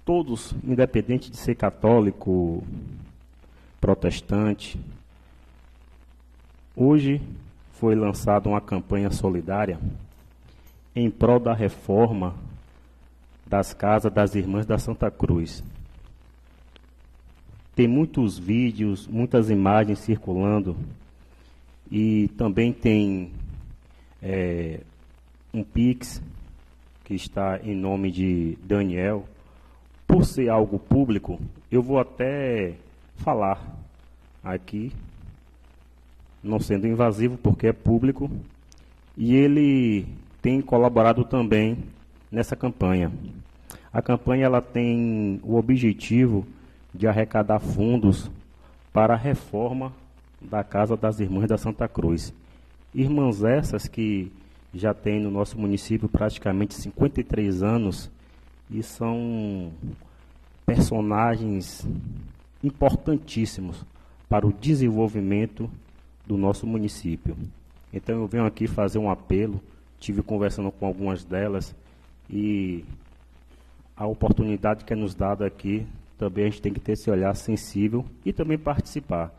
todos, 0.05 0.53
independente 0.63 1.31
de 1.31 1.37
ser 1.37 1.55
católico, 1.55 2.63
protestante. 3.79 4.79
Hoje 6.75 7.21
foi 7.73 7.95
lançada 7.95 8.49
uma 8.49 8.61
campanha 8.61 9.09
solidária 9.11 9.79
em 10.95 11.09
prol 11.09 11.39
da 11.39 11.53
reforma 11.53 12.35
das 13.45 13.73
casas 13.73 14.11
das 14.11 14.35
Irmãs 14.35 14.65
da 14.65 14.77
Santa 14.77 15.09
Cruz. 15.09 15.63
Tem 17.75 17.87
muitos 17.87 18.37
vídeos, 18.37 19.07
muitas 19.07 19.49
imagens 19.49 19.99
circulando 19.99 20.75
e 21.89 22.27
também 22.37 22.73
tem 22.73 23.31
é, 24.21 24.79
um 25.53 25.63
Pix 25.63 26.21
que 27.03 27.15
está 27.15 27.59
em 27.63 27.75
nome 27.75 28.11
de 28.11 28.57
Daniel 28.63 29.25
por 30.05 30.25
ser 30.25 30.49
algo 30.49 30.79
público, 30.79 31.39
eu 31.71 31.83
vou 31.83 31.99
até 31.99 32.73
falar 33.17 33.77
aqui, 34.43 34.91
não 36.43 36.59
sendo 36.59 36.87
invasivo, 36.87 37.37
porque 37.37 37.67
é 37.67 37.73
público, 37.73 38.29
e 39.15 39.35
ele 39.35 40.07
tem 40.41 40.61
colaborado 40.61 41.23
também 41.23 41.77
nessa 42.31 42.55
campanha. 42.55 43.11
A 43.93 44.01
campanha 44.01 44.45
ela 44.45 44.61
tem 44.61 45.39
o 45.43 45.55
objetivo 45.55 46.45
de 46.93 47.07
arrecadar 47.07 47.59
fundos 47.59 48.31
para 48.91 49.13
a 49.13 49.17
reforma 49.17 49.93
da 50.41 50.63
Casa 50.63 50.95
das 50.97 51.19
Irmãs 51.19 51.47
da 51.47 51.57
Santa 51.57 51.87
Cruz. 51.87 52.33
Irmãs 52.93 53.43
essas 53.43 53.87
que 53.87 54.31
já 54.73 54.93
têm 54.93 55.19
no 55.19 55.29
nosso 55.29 55.59
município 55.59 56.09
praticamente 56.09 56.73
53 56.73 57.63
anos 57.63 58.09
e 58.69 58.81
são 58.83 59.71
personagens 60.65 61.87
importantíssimos 62.63 63.83
para 64.27 64.45
o 64.45 64.53
desenvolvimento 64.53 65.69
do 66.25 66.37
nosso 66.37 66.67
município. 66.67 67.35
Então 67.91 68.21
eu 68.21 68.27
venho 68.27 68.45
aqui 68.45 68.67
fazer 68.67 68.99
um 68.99 69.09
apelo, 69.09 69.59
tive 69.99 70.21
conversando 70.21 70.71
com 70.71 70.85
algumas 70.85 71.23
delas 71.23 71.75
e 72.29 72.85
a 73.97 74.05
oportunidade 74.05 74.85
que 74.85 74.93
é 74.93 74.95
nos 74.95 75.15
dada 75.15 75.45
aqui, 75.45 75.85
também 76.17 76.45
a 76.45 76.49
gente 76.49 76.61
tem 76.61 76.73
que 76.73 76.79
ter 76.79 76.93
esse 76.93 77.09
olhar 77.09 77.35
sensível 77.35 78.05
e 78.25 78.31
também 78.31 78.57
participar. 78.57 79.33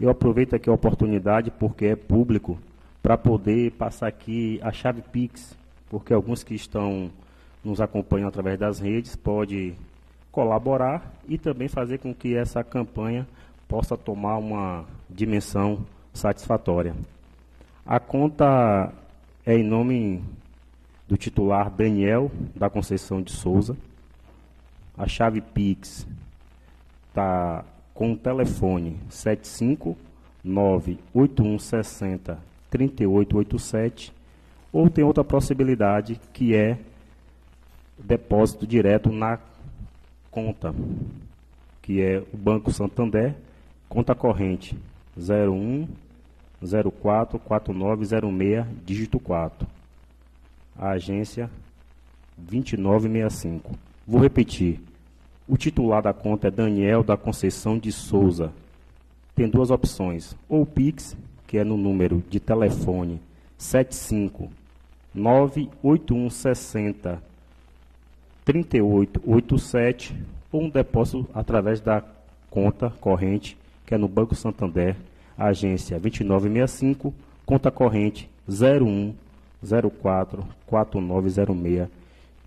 Eu 0.00 0.08
aproveito 0.10 0.54
aqui 0.54 0.70
a 0.70 0.72
oportunidade, 0.72 1.50
porque 1.50 1.86
é 1.86 1.96
público, 1.96 2.58
para 3.02 3.18
poder 3.18 3.72
passar 3.72 4.06
aqui 4.06 4.60
a 4.62 4.70
chave 4.70 5.02
Pix, 5.02 5.56
porque 5.90 6.14
alguns 6.14 6.44
que 6.44 6.54
estão 6.54 7.10
nos 7.64 7.80
acompanham 7.80 8.28
através 8.28 8.58
das 8.58 8.78
redes, 8.78 9.16
pode 9.16 9.74
colaborar 10.30 11.12
e 11.28 11.36
também 11.36 11.68
fazer 11.68 11.98
com 11.98 12.14
que 12.14 12.36
essa 12.36 12.62
campanha 12.64 13.26
possa 13.68 13.96
tomar 13.96 14.38
uma 14.38 14.84
dimensão 15.08 15.84
satisfatória. 16.12 16.94
A 17.84 17.98
conta 17.98 18.92
é 19.44 19.56
em 19.56 19.64
nome 19.64 20.22
do 21.08 21.16
titular 21.16 21.70
Daniel 21.70 22.30
da 22.54 22.70
Conceição 22.70 23.20
de 23.20 23.32
Souza. 23.32 23.76
A 24.96 25.08
chave 25.08 25.40
Pix 25.40 26.06
está 27.08 27.64
com 27.92 28.12
o 28.12 28.16
telefone 28.16 28.98
759 29.10 30.98
8160 31.12 32.51
3887 32.72 34.12
ou 34.72 34.88
tem 34.88 35.04
outra 35.04 35.22
possibilidade 35.22 36.18
que 36.32 36.56
é 36.56 36.78
depósito 37.98 38.66
direto 38.66 39.12
na 39.12 39.38
conta, 40.30 40.74
que 41.82 42.00
é 42.00 42.22
o 42.32 42.36
Banco 42.36 42.72
Santander, 42.72 43.34
conta 43.88 44.14
corrente 44.14 44.76
01 45.16 45.86
04 47.02 47.38
4906 47.38 48.66
dígito 48.86 49.20
4. 49.20 49.66
A 50.78 50.90
agência 50.92 51.50
2965. 52.38 53.74
Vou 54.06 54.20
repetir. 54.20 54.80
O 55.46 55.58
titular 55.58 56.00
da 56.00 56.14
conta 56.14 56.48
é 56.48 56.50
Daniel 56.50 57.02
da 57.02 57.16
Conceição 57.16 57.78
de 57.78 57.92
Souza. 57.92 58.50
Tem 59.34 59.48
duas 59.48 59.70
opções: 59.70 60.34
ou 60.48 60.62
o 60.62 60.66
Pix, 60.66 61.14
que 61.52 61.58
é 61.58 61.64
no 61.64 61.76
número 61.76 62.24
de 62.30 62.40
telefone 62.40 63.20
75 63.58 64.50
98160 65.14 67.22
3887, 68.42 70.16
ou 70.50 70.62
um 70.62 70.70
depósito 70.70 71.28
através 71.34 71.78
da 71.78 72.02
conta 72.48 72.88
corrente, 72.88 73.58
que 73.84 73.94
é 73.94 73.98
no 73.98 74.08
Banco 74.08 74.34
Santander, 74.34 74.96
agência 75.36 76.00
2965, 76.00 77.12
conta 77.44 77.70
corrente 77.70 78.30
0104 78.48 80.46
4906, 80.66 81.86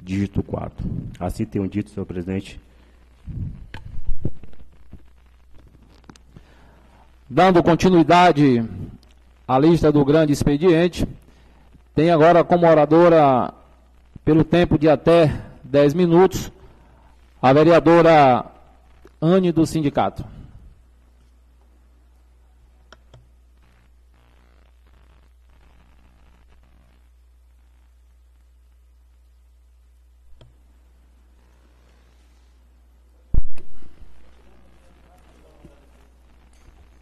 dígito 0.01 0.41
4. 0.41 0.83
Assim 1.19 1.45
tenho 1.45 1.67
dito, 1.67 1.91
senhor 1.91 2.07
presidente. 2.07 2.59
Dando 7.27 7.63
continuidade 7.63 8.63
à 9.47 9.59
lista 9.59 9.91
do 9.91 10.03
grande 10.03 10.33
expediente, 10.33 11.07
tem 11.93 12.11
agora 12.11 12.43
como 12.43 12.67
oradora, 12.67 13.53
pelo 14.23 14.43
tempo 14.43 14.77
de 14.77 14.89
até 14.89 15.33
10 15.63 15.93
minutos, 15.93 16.51
a 17.41 17.53
vereadora 17.53 18.45
Anne 19.21 19.51
do 19.51 19.65
sindicato. 19.65 20.34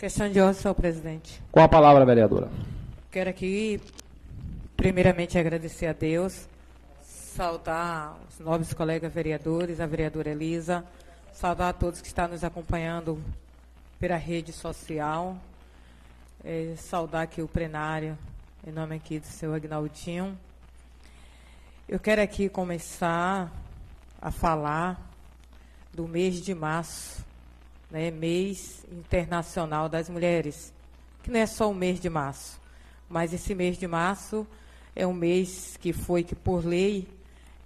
Questão 0.03 0.29
de 0.29 0.37
ordem, 0.41 0.61
senhor 0.61 0.73
presidente. 0.73 1.41
Com 1.49 1.61
a 1.61 1.67
palavra, 1.69 2.03
vereadora. 2.03 2.49
Quero 3.09 3.29
aqui, 3.29 3.79
primeiramente, 4.75 5.37
agradecer 5.39 5.85
a 5.85 5.93
Deus, 5.93 6.45
saudar 7.01 8.17
os 8.29 8.37
nobres 8.37 8.73
colegas 8.73 9.13
vereadores, 9.13 9.79
a 9.79 9.85
vereadora 9.85 10.31
Elisa, 10.31 10.83
saudar 11.31 11.69
a 11.69 11.73
todos 11.73 12.01
que 12.01 12.07
estão 12.07 12.27
nos 12.27 12.43
acompanhando 12.43 13.23
pela 13.97 14.17
rede 14.17 14.51
social, 14.51 15.37
é, 16.43 16.73
saudar 16.75 17.21
aqui 17.21 17.41
o 17.41 17.47
plenário, 17.47 18.17
em 18.67 18.73
nome 18.73 18.97
aqui 18.97 19.19
do 19.19 19.27
seu 19.27 19.53
Agnaldinho. 19.53 20.37
Eu 21.87 21.97
quero 21.97 22.21
aqui 22.21 22.49
começar 22.49 23.49
a 24.21 24.31
falar 24.31 24.99
do 25.93 26.09
mês 26.09 26.41
de 26.41 26.53
março, 26.53 27.22
né, 27.93 28.09
mês 28.09 28.83
internacional 28.91 29.87
das 29.87 30.09
mulheres, 30.09 30.73
que 31.21 31.29
não 31.29 31.39
é 31.39 31.45
só 31.45 31.69
o 31.69 31.75
mês 31.75 31.99
de 31.99 32.09
março, 32.09 32.59
mas 33.07 33.31
esse 33.31 33.53
mês 33.53 33.77
de 33.77 33.87
março 33.87 34.47
é 34.95 35.05
um 35.05 35.13
mês 35.13 35.77
que 35.79 35.93
foi 35.93 36.23
que 36.23 36.33
por 36.33 36.65
lei 36.65 37.07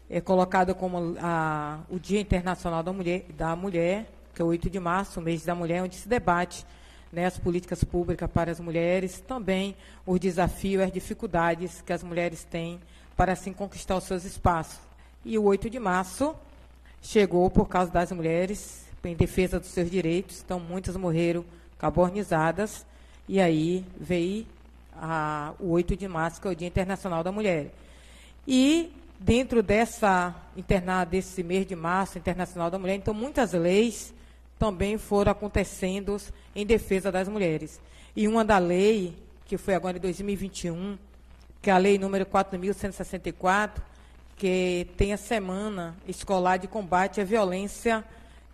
é 0.10 0.20
colocado 0.20 0.76
como 0.76 1.16
a, 1.22 1.80
o 1.90 1.98
Dia 1.98 2.20
Internacional 2.20 2.84
da 2.84 2.92
Mulher, 2.92 3.26
da 3.38 3.56
Mulher, 3.56 4.06
que 4.36 4.42
é 4.42 4.46
o 4.46 4.50
8 4.50 4.70
de 4.70 4.80
março, 4.82 5.22
o 5.22 5.24
mês 5.24 5.46
da 5.46 5.56
mulher, 5.56 5.82
onde 5.82 5.96
se 5.96 6.08
debate 6.08 6.66
né, 7.12 7.26
as 7.26 7.38
políticas 7.38 7.84
públicas 7.84 8.30
para 8.30 8.52
as 8.52 8.60
mulheres, 8.60 9.22
também 9.22 9.76
os 10.06 10.20
desafios, 10.20 10.84
as 10.84 10.92
dificuldades 10.92 11.82
que 11.82 11.94
as 11.94 12.04
mulheres 12.04 12.44
têm 12.44 12.80
para 13.16 13.32
assim 13.32 13.54
conquistar 13.54 13.96
os 13.96 14.04
seus 14.04 14.26
espaços. 14.26 14.80
E 15.26 15.38
o 15.38 15.44
8 15.44 15.70
de 15.70 15.80
março 15.80 16.36
chegou 17.02 17.50
por 17.50 17.68
causa 17.68 17.92
das 17.92 18.12
mulheres, 18.12 18.87
em 19.08 19.16
defesa 19.16 19.60
dos 19.60 19.70
seus 19.70 19.90
direitos, 19.90 20.42
então 20.44 20.60
muitas 20.60 20.96
morreram 20.96 21.44
cabornizadas, 21.78 22.86
e 23.28 23.40
aí 23.40 23.86
veio 24.00 24.46
a, 24.94 25.54
o 25.60 25.72
8 25.72 25.96
de 25.96 26.08
março, 26.08 26.42
que 26.42 26.48
é 26.48 26.52
o 26.52 26.56
Dia 26.56 26.68
Internacional 26.68 27.24
da 27.24 27.32
Mulher. 27.32 27.72
E 28.48 28.92
dentro 29.20 29.64
dessa 29.64 30.36
internada 30.56 31.12
desse 31.12 31.44
mês 31.44 31.66
de 31.66 31.76
março 31.76 32.18
internacional 32.18 32.70
da 32.70 32.78
mulher, 32.78 32.96
então 32.96 33.14
muitas 33.14 33.54
leis 33.54 34.14
também 34.60 34.98
foram 34.98 35.32
acontecendo 35.32 36.18
em 36.56 36.66
defesa 36.66 37.12
das 37.12 37.28
mulheres. 37.28 37.80
E 38.16 38.28
uma 38.28 38.44
da 38.44 38.58
lei, 38.58 39.16
que 39.46 39.58
foi 39.58 39.76
agora 39.76 39.98
em 39.98 40.02
2021, 40.02 40.98
que 41.62 41.70
é 41.70 41.74
a 41.74 41.78
lei 41.78 41.98
número 41.98 42.26
4164, 42.26 43.84
que 44.36 44.88
tem 44.96 45.14
a 45.14 45.18
semana 45.18 45.96
escolar 46.08 46.58
de 46.58 46.68
combate 46.68 47.20
à 47.20 47.24
violência 47.24 48.04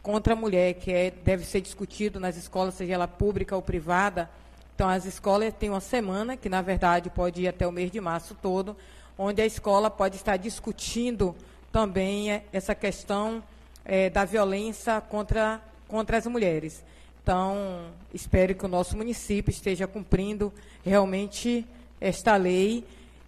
contra 0.03 0.33
a 0.33 0.35
mulher, 0.35 0.73
que 0.73 0.91
é, 0.91 1.09
deve 1.09 1.45
ser 1.45 1.61
discutido 1.61 2.19
nas 2.19 2.35
escolas, 2.35 2.73
seja 2.73 2.93
ela 2.93 3.07
pública 3.07 3.55
ou 3.55 3.61
privada. 3.61 4.29
Então, 4.75 4.89
as 4.89 5.05
escolas 5.05 5.53
têm 5.53 5.69
uma 5.69 5.79
semana, 5.79 6.35
que 6.35 6.49
na 6.49 6.61
verdade 6.61 7.09
pode 7.09 7.43
ir 7.43 7.47
até 7.47 7.65
o 7.65 7.71
mês 7.71 7.89
de 7.89 8.01
março 8.01 8.35
todo, 8.35 8.75
onde 9.17 9.41
a 9.41 9.45
escola 9.45 9.89
pode 9.89 10.17
estar 10.17 10.35
discutindo 10.35 11.33
também 11.71 12.33
é, 12.33 12.43
essa 12.51 12.75
questão 12.75 13.41
é, 13.85 14.09
da 14.09 14.25
violência 14.25 14.99
contra, 14.99 15.61
contra 15.87 16.17
as 16.17 16.27
mulheres. 16.27 16.83
Então, 17.23 17.85
espero 18.13 18.53
que 18.53 18.65
o 18.65 18.67
nosso 18.67 18.97
município 18.97 19.51
esteja 19.51 19.87
cumprindo 19.87 20.51
realmente 20.83 21.65
esta 22.01 22.35
lei 22.35 22.83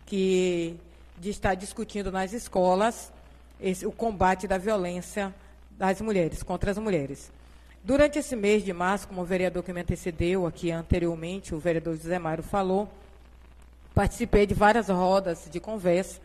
que 0.06 0.76
de 1.18 1.30
estar 1.30 1.56
discutindo 1.56 2.12
nas 2.12 2.34
escolas 2.34 3.14
esse, 3.62 3.86
o 3.86 3.92
combate 3.94 4.46
da 4.48 4.58
violência 4.58 5.34
das 5.78 6.02
mulheres, 6.02 6.44
contra 6.44 6.72
as 6.72 6.78
mulheres. 6.78 7.32
Durante 7.84 8.18
esse 8.18 8.36
mês 8.36 8.64
de 8.64 8.74
março, 8.74 9.08
como 9.08 9.22
o 9.22 9.26
vereador 9.26 9.64
que 9.64 9.72
me 9.72 9.82
antecedeu 9.82 10.48
aqui 10.48 10.72
anteriormente, 10.72 11.54
o 11.54 11.60
vereador 11.60 11.96
José 11.96 12.18
Mário 12.18 12.44
falou, 12.44 12.90
participei 13.94 14.48
de 14.48 14.54
várias 14.54 14.90
rodas 14.90 15.48
de 15.52 15.60
conversa, 15.60 16.20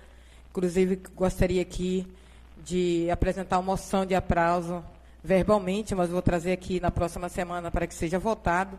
inclusive 0.51 1.01
gostaria 1.15 1.61
aqui 1.61 2.07
de 2.65 3.11
apresentar 3.11 3.59
uma 3.59 3.73
moção 3.73 4.07
de 4.07 4.15
aplauso 4.15 4.83
verbalmente, 5.23 5.95
mas 5.95 6.11
vou 6.11 6.23
trazer 6.23 6.53
aqui 6.53 6.81
na 6.81 6.91
próxima 6.91 7.29
semana 7.29 7.71
para 7.71 7.87
que 7.87 7.95
seja 7.95 8.19
votado. 8.19 8.79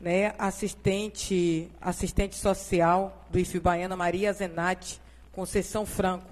Né, 0.00 0.34
assistente, 0.36 1.70
assistente 1.80 2.34
social 2.34 3.24
do 3.30 3.38
IF 3.38 3.60
Baiana, 3.60 3.94
Maria 3.94 4.32
Zenati 4.32 5.00
Conceição 5.32 5.86
Franco, 5.86 6.26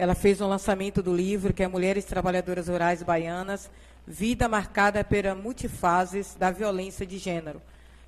ela 0.00 0.14
fez 0.14 0.40
um 0.40 0.46
lançamento 0.46 1.02
do 1.02 1.14
livro, 1.14 1.52
que 1.52 1.62
é 1.62 1.68
Mulheres 1.68 2.06
Trabalhadoras 2.06 2.68
Rurais 2.68 3.02
Baianas, 3.02 3.70
Vida 4.06 4.48
Marcada 4.48 5.04
pela 5.04 5.34
Multifases 5.34 6.34
da 6.38 6.50
Violência 6.50 7.04
de 7.04 7.18
Gênero. 7.18 7.60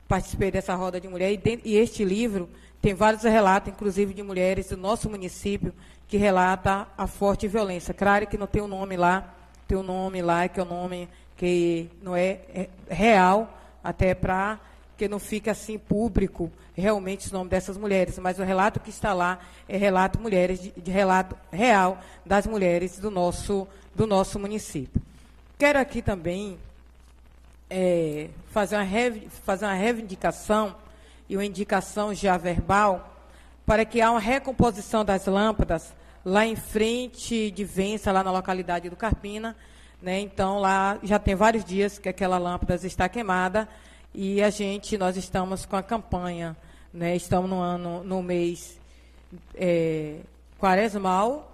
Participei 0.09 0.51
dessa 0.51 0.75
roda 0.75 0.99
de 0.99 1.07
mulher 1.07 1.31
e, 1.31 1.61
e 1.63 1.77
este 1.77 2.03
livro 2.03 2.49
tem 2.81 2.95
vários 2.95 3.25
relatos, 3.25 3.75
inclusive 3.75 4.15
de 4.15 4.23
mulheres 4.23 4.71
do 4.71 4.77
nosso 4.79 5.11
município, 5.11 5.75
que 6.09 6.17
relata 6.17 6.89
a 6.97 7.07
forte 7.07 7.47
violência. 7.47 7.93
Claro 7.93 8.27
que 8.27 8.39
não 8.39 8.47
tem 8.47 8.63
o 8.63 8.65
um 8.65 8.69
nome 8.69 8.97
lá, 8.97 9.31
tem 9.69 9.77
o 9.77 9.83
um 9.83 9.85
nome 9.85 10.23
lá, 10.23 10.49
que 10.49 10.61
é 10.61 10.63
o 10.63 10.67
um 10.67 10.71
nome 10.71 11.11
que 11.37 11.91
não 12.01 12.17
é, 12.17 12.41
é 12.55 12.69
real, 12.89 13.53
até 13.85 14.15
para 14.15 14.59
que 14.97 15.07
não 15.07 15.19
fique 15.19 15.51
assim 15.51 15.77
público 15.77 16.51
realmente 16.75 17.29
o 17.29 17.33
nome 17.33 17.51
dessas 17.51 17.77
mulheres, 17.77 18.19
mas 18.19 18.39
o 18.39 18.43
relato 18.43 18.81
que 18.81 18.91
está 18.91 19.13
lá 19.13 19.39
é 19.69 19.77
relato 19.77 20.21
mulheres 20.21 20.61
de, 20.61 20.71
de 20.71 20.91
relato 20.91 21.37
real 21.51 21.99
das 22.25 22.47
mulheres 22.47 22.99
do 22.99 23.11
nosso 23.11 23.67
do 23.95 24.07
nosso 24.07 24.39
município. 24.39 25.01
Quero 25.59 25.79
aqui 25.79 26.01
também 26.03 26.59
é, 27.69 28.29
fazer, 28.51 28.77
uma 28.77 28.87
fazer 29.45 29.65
uma 29.65 29.75
reivindicação 29.75 30.75
e 31.29 31.37
uma 31.37 31.45
indicação 31.45 32.15
já 32.15 32.37
verbal 32.37 33.17
para 33.65 33.85
que 33.85 34.01
há 34.01 34.11
uma 34.11 34.21
recomposição 34.21 35.05
das 35.05 35.27
lâmpadas 35.27 35.93
lá 36.25 36.45
em 36.47 36.57
frente 36.57 37.51
de 37.51 37.65
Vença, 37.65 38.13
lá 38.13 38.23
na 38.23 38.31
localidade 38.31 38.91
do 38.91 38.97
Carpina. 38.97 39.57
Né? 40.01 40.21
Então, 40.21 40.59
lá 40.59 40.99
já 41.03 41.19
tem 41.19 41.35
vários 41.35 41.65
dias 41.65 41.99
que 41.99 42.09
aquela 42.09 42.39
lâmpada 42.39 42.75
está 42.87 43.09
queimada 43.09 43.69
e 44.15 44.43
a 44.43 44.51
gente, 44.51 44.99
nós 44.99 45.17
estamos 45.17 45.65
com 45.65 45.77
a 45.77 45.83
campanha, 45.83 46.57
né? 46.93 47.17
estamos 47.17 47.49
no 47.49 47.61
ano, 47.61 48.05
no 48.05 48.23
mês 48.23 48.79
é, 49.55 50.17
quaresmal, 50.59 51.51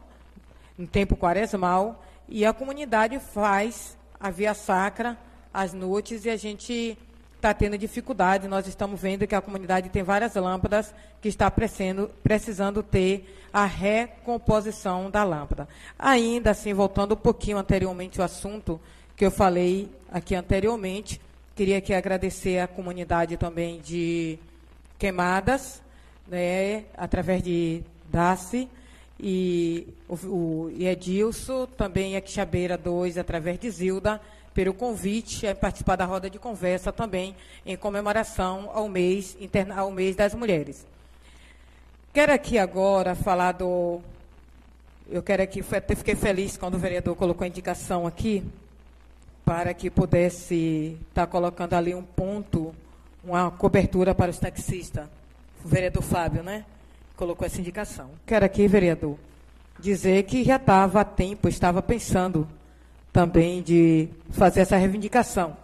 no 0.76 0.86
tempo 0.86 1.16
quaresmal, 1.16 2.04
e 2.28 2.44
a 2.44 2.52
comunidade 2.52 3.18
faz 3.20 3.96
a 4.18 4.30
via 4.30 4.54
sacra 4.54 5.16
às 5.54 5.72
noites 5.72 6.24
e 6.24 6.30
a 6.30 6.36
gente 6.36 6.98
está 7.36 7.54
tendo 7.54 7.78
dificuldade. 7.78 8.48
Nós 8.48 8.66
estamos 8.66 9.00
vendo 9.00 9.26
que 9.26 9.34
a 9.34 9.40
comunidade 9.40 9.88
tem 9.88 10.02
várias 10.02 10.34
lâmpadas 10.34 10.92
que 11.22 11.28
está 11.28 11.50
precisando, 11.50 12.11
precisando 12.22 12.82
ter 12.82 13.38
a 13.52 13.64
recomposição 13.64 15.11
da 15.11 15.22
lâmpada. 15.24 15.68
Ainda 15.96 16.50
assim, 16.50 16.74
voltando 16.74 17.12
um 17.12 17.16
pouquinho 17.16 17.56
anteriormente 17.56 18.20
ao 18.20 18.26
assunto 18.26 18.80
que 19.16 19.24
eu 19.24 19.30
falei 19.30 19.88
aqui 20.11 20.34
anteriormente, 20.34 21.20
Queria 21.59 21.78
aqui 21.78 21.92
agradecer 21.92 22.61
a 22.61 22.68
comunidade 22.68 23.36
também 23.36 23.80
de 23.80 24.38
Queimadas, 24.96 25.82
né, 26.28 26.84
através 26.96 27.42
de 27.42 27.82
DACE, 28.09 28.68
e 29.18 29.88
o, 30.09 30.14
o 30.14 30.70
e 30.72 30.86
Edilson, 30.86 31.66
também 31.66 32.14
a 32.14 32.20
Quixabeira 32.20 32.78
2, 32.78 33.18
através 33.18 33.59
de 33.59 33.68
Zilda, 33.72 34.20
pelo 34.54 34.72
convite 34.72 35.48
a 35.48 35.54
participar 35.56 35.96
da 35.96 36.04
roda 36.04 36.30
de 36.30 36.38
conversa 36.38 36.92
também 36.92 37.34
em 37.66 37.76
comemoração 37.76 38.70
ao 38.72 38.88
mês, 38.88 39.36
interna, 39.40 39.80
ao 39.80 39.90
mês 39.90 40.14
das 40.14 40.34
mulheres. 40.34 40.86
Quero 42.14 42.32
aqui 42.32 42.56
agora 42.56 43.16
falar 43.16 43.50
do. 43.50 44.00
Eu 45.11 45.24
quero 45.24 45.42
aqui, 45.42 45.64
até 45.72 45.96
fiquei 45.96 46.14
feliz 46.14 46.56
quando 46.56 46.74
o 46.74 46.78
vereador 46.78 47.16
colocou 47.16 47.44
a 47.44 47.48
indicação 47.48 48.06
aqui, 48.06 48.44
para 49.49 49.72
que 49.72 49.88
pudesse 49.88 50.99
estar 51.09 51.26
colocando 51.26 51.72
ali 51.72 51.94
um 51.94 52.03
ponto, 52.03 52.74
uma 53.24 53.51
cobertura 53.51 54.14
para 54.14 54.30
os 54.30 54.38
taxistas. 54.38 55.07
O 55.64 55.68
vereador 55.68 56.03
Fábio, 56.03 56.42
né? 56.42 56.66
colocou 57.16 57.46
essa 57.46 57.59
indicação. 57.59 58.11
Quero 58.26 58.44
aqui, 58.44 58.68
vereador, 58.68 59.16
dizer 59.80 60.24
que 60.24 60.44
já 60.44 60.57
estava 60.57 61.01
a 61.01 61.05
tempo, 61.05 61.49
estava 61.49 61.80
pensando 61.80 62.46
também 63.11 63.62
de 63.62 64.11
fazer 64.32 64.61
essa 64.61 64.76
reivindicação. 64.76 65.57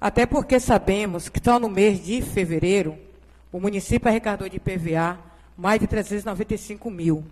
Até 0.00 0.24
porque 0.24 0.60
sabemos 0.60 1.28
que 1.28 1.40
só 1.42 1.58
no 1.58 1.68
mês 1.68 2.00
de 2.00 2.22
fevereiro, 2.22 2.96
o 3.50 3.58
município 3.58 4.08
arrecadou 4.08 4.48
de 4.48 4.60
PVA 4.60 5.18
mais 5.58 5.80
de 5.80 5.88
395 5.88 6.88
mil. 6.88 7.24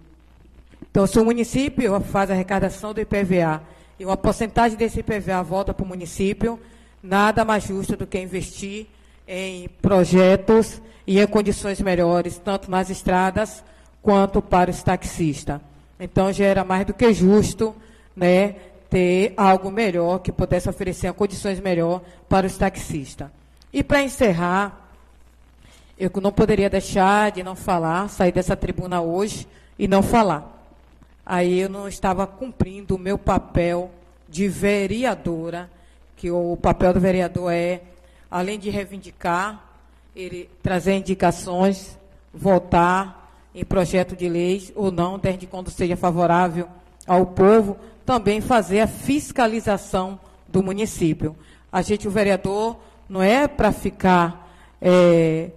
Então, 0.90 1.06
se 1.06 1.20
o 1.20 1.24
município 1.24 2.00
faz 2.00 2.30
a 2.30 2.34
arrecadação 2.34 2.92
do 2.92 3.00
IPVA 3.00 3.62
e 4.00 4.04
uma 4.06 4.16
porcentagem 4.16 4.78
desse 4.78 5.00
IPVA 5.00 5.42
volta 5.42 5.74
para 5.74 5.84
o 5.84 5.86
município, 5.86 6.58
nada 7.02 7.44
mais 7.44 7.64
justo 7.64 7.98
do 7.98 8.06
que 8.06 8.18
investir 8.18 8.86
em 9.28 9.68
projetos 9.82 10.80
e 11.06 11.20
em 11.20 11.26
condições 11.26 11.82
melhores, 11.82 12.38
tanto 12.42 12.70
nas 12.70 12.88
estradas 12.88 13.62
quanto 14.00 14.40
para 14.40 14.70
os 14.70 14.82
taxistas. 14.82 15.60
Então, 16.00 16.32
já 16.32 16.46
era 16.46 16.64
mais 16.64 16.86
do 16.86 16.94
que 16.94 17.12
justo 17.12 17.76
né, 18.16 18.54
ter 18.88 19.34
algo 19.36 19.70
melhor, 19.70 20.20
que 20.20 20.32
pudesse 20.32 20.66
oferecer 20.66 21.12
condições 21.12 21.60
melhor 21.60 22.00
para 22.26 22.46
os 22.46 22.56
taxistas. 22.56 23.28
E 23.70 23.84
para 23.84 24.02
encerrar, 24.02 24.88
eu 25.98 26.10
não 26.22 26.32
poderia 26.32 26.70
deixar 26.70 27.32
de 27.32 27.42
não 27.42 27.54
falar, 27.54 28.08
sair 28.08 28.32
dessa 28.32 28.56
tribuna 28.56 29.02
hoje 29.02 29.46
e 29.78 29.86
não 29.86 30.02
falar. 30.02 30.59
Aí 31.32 31.60
eu 31.60 31.68
não 31.68 31.86
estava 31.86 32.26
cumprindo 32.26 32.96
o 32.96 32.98
meu 32.98 33.16
papel 33.16 33.88
de 34.28 34.48
vereadora, 34.48 35.70
que 36.16 36.28
o 36.28 36.56
papel 36.56 36.92
do 36.92 36.98
vereador 36.98 37.52
é, 37.52 37.82
além 38.28 38.58
de 38.58 38.68
reivindicar, 38.68 39.64
ele 40.16 40.50
trazer 40.60 40.94
indicações, 40.94 41.96
votar, 42.34 43.32
em 43.54 43.64
projeto 43.64 44.16
de 44.16 44.28
leis 44.28 44.72
ou 44.74 44.90
não, 44.90 45.20
desde 45.20 45.46
quando 45.46 45.70
seja 45.70 45.96
favorável 45.96 46.66
ao 47.06 47.24
povo, 47.26 47.76
também 48.04 48.40
fazer 48.40 48.80
a 48.80 48.88
fiscalização 48.88 50.18
do 50.48 50.64
município. 50.64 51.36
A 51.70 51.80
gente, 51.80 52.08
o 52.08 52.10
vereador, 52.10 52.76
não 53.08 53.22
é 53.22 53.46
para 53.46 53.70
ficar 53.70 54.52
é, 54.82 55.50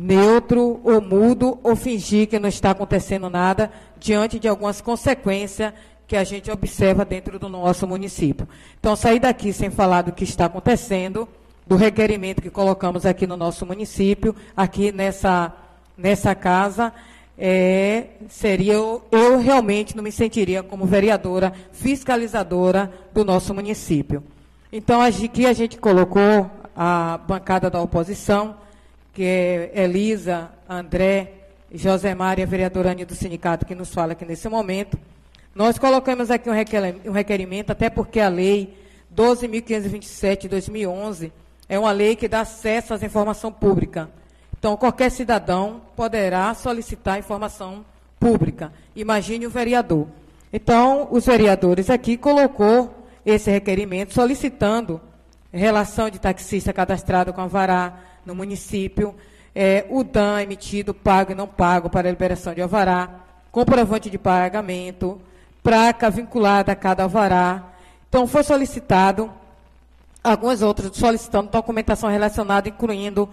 neutro 0.00 0.80
ou 0.84 1.00
mudo 1.00 1.58
ou 1.60 1.74
fingir 1.74 2.28
que 2.28 2.38
não 2.38 2.48
está 2.48 2.70
acontecendo 2.70 3.28
nada 3.28 3.68
diante 3.98 4.38
de 4.38 4.46
algumas 4.46 4.80
consequências 4.80 5.72
que 6.06 6.16
a 6.16 6.22
gente 6.22 6.48
observa 6.52 7.04
dentro 7.04 7.36
do 7.36 7.48
nosso 7.48 7.84
município. 7.84 8.48
Então, 8.78 8.94
sair 8.94 9.18
daqui 9.18 9.52
sem 9.52 9.70
falar 9.70 10.02
do 10.02 10.12
que 10.12 10.22
está 10.22 10.44
acontecendo, 10.44 11.28
do 11.66 11.74
requerimento 11.74 12.40
que 12.40 12.48
colocamos 12.48 13.04
aqui 13.04 13.26
no 13.26 13.36
nosso 13.36 13.66
município, 13.66 14.36
aqui 14.56 14.92
nessa 14.92 15.52
nessa 15.96 16.32
casa, 16.32 16.92
é, 17.36 18.04
seria 18.28 18.74
eu, 18.74 19.02
eu 19.10 19.40
realmente 19.40 19.96
não 19.96 20.04
me 20.04 20.12
sentiria 20.12 20.62
como 20.62 20.86
vereadora 20.86 21.52
fiscalizadora 21.72 22.92
do 23.12 23.24
nosso 23.24 23.52
município. 23.52 24.22
Então, 24.72 25.00
aqui 25.00 25.44
a 25.44 25.52
gente 25.52 25.76
colocou 25.76 26.48
a 26.76 27.18
bancada 27.26 27.68
da 27.68 27.80
oposição, 27.80 28.54
que 29.18 29.24
é 29.24 29.72
Elisa, 29.82 30.48
André, 30.68 31.32
Josemar 31.74 32.38
e 32.38 32.44
a 32.44 32.46
vereadora 32.46 32.94
do 32.94 33.16
sindicato 33.16 33.66
que 33.66 33.74
nos 33.74 33.92
fala 33.92 34.12
aqui 34.12 34.24
nesse 34.24 34.48
momento. 34.48 34.96
Nós 35.52 35.76
colocamos 35.76 36.30
aqui 36.30 36.48
um 36.48 37.12
requerimento, 37.12 37.72
até 37.72 37.90
porque 37.90 38.20
a 38.20 38.28
lei 38.28 38.78
12.527 39.12 40.42
de 40.42 40.48
2011 40.50 41.32
é 41.68 41.76
uma 41.76 41.90
lei 41.90 42.14
que 42.14 42.28
dá 42.28 42.42
acesso 42.42 42.94
às 42.94 43.02
informação 43.02 43.50
pública. 43.50 44.08
Então, 44.56 44.76
qualquer 44.76 45.10
cidadão 45.10 45.82
poderá 45.96 46.54
solicitar 46.54 47.18
informação 47.18 47.84
pública. 48.20 48.72
Imagine 48.94 49.48
o 49.48 49.50
vereador. 49.50 50.06
Então, 50.52 51.08
os 51.10 51.26
vereadores 51.26 51.90
aqui 51.90 52.16
colocou 52.16 53.04
esse 53.26 53.50
requerimento 53.50 54.14
solicitando 54.14 55.00
relação 55.52 56.08
de 56.08 56.20
taxista 56.20 56.72
cadastrado 56.72 57.32
com 57.32 57.40
a 57.40 57.48
Vará 57.48 58.04
no 58.28 58.34
município, 58.34 59.14
é, 59.54 59.86
o 59.88 60.04
DAN 60.04 60.42
emitido, 60.42 60.92
pago 60.92 61.32
e 61.32 61.34
não 61.34 61.48
pago 61.48 61.88
para 61.88 62.08
a 62.08 62.12
liberação 62.12 62.52
de 62.52 62.60
alvará, 62.60 63.08
comprovante 63.50 64.10
de 64.10 64.18
pagamento, 64.18 65.18
placa 65.62 66.10
vinculada 66.10 66.70
a 66.72 66.76
cada 66.76 67.02
alvará. 67.02 67.72
Então, 68.08 68.26
foi 68.26 68.44
solicitado 68.44 69.32
alguns 70.22 70.60
outros 70.60 70.96
solicitando 70.96 71.50
documentação 71.50 72.10
relacionada, 72.10 72.68
incluindo 72.68 73.28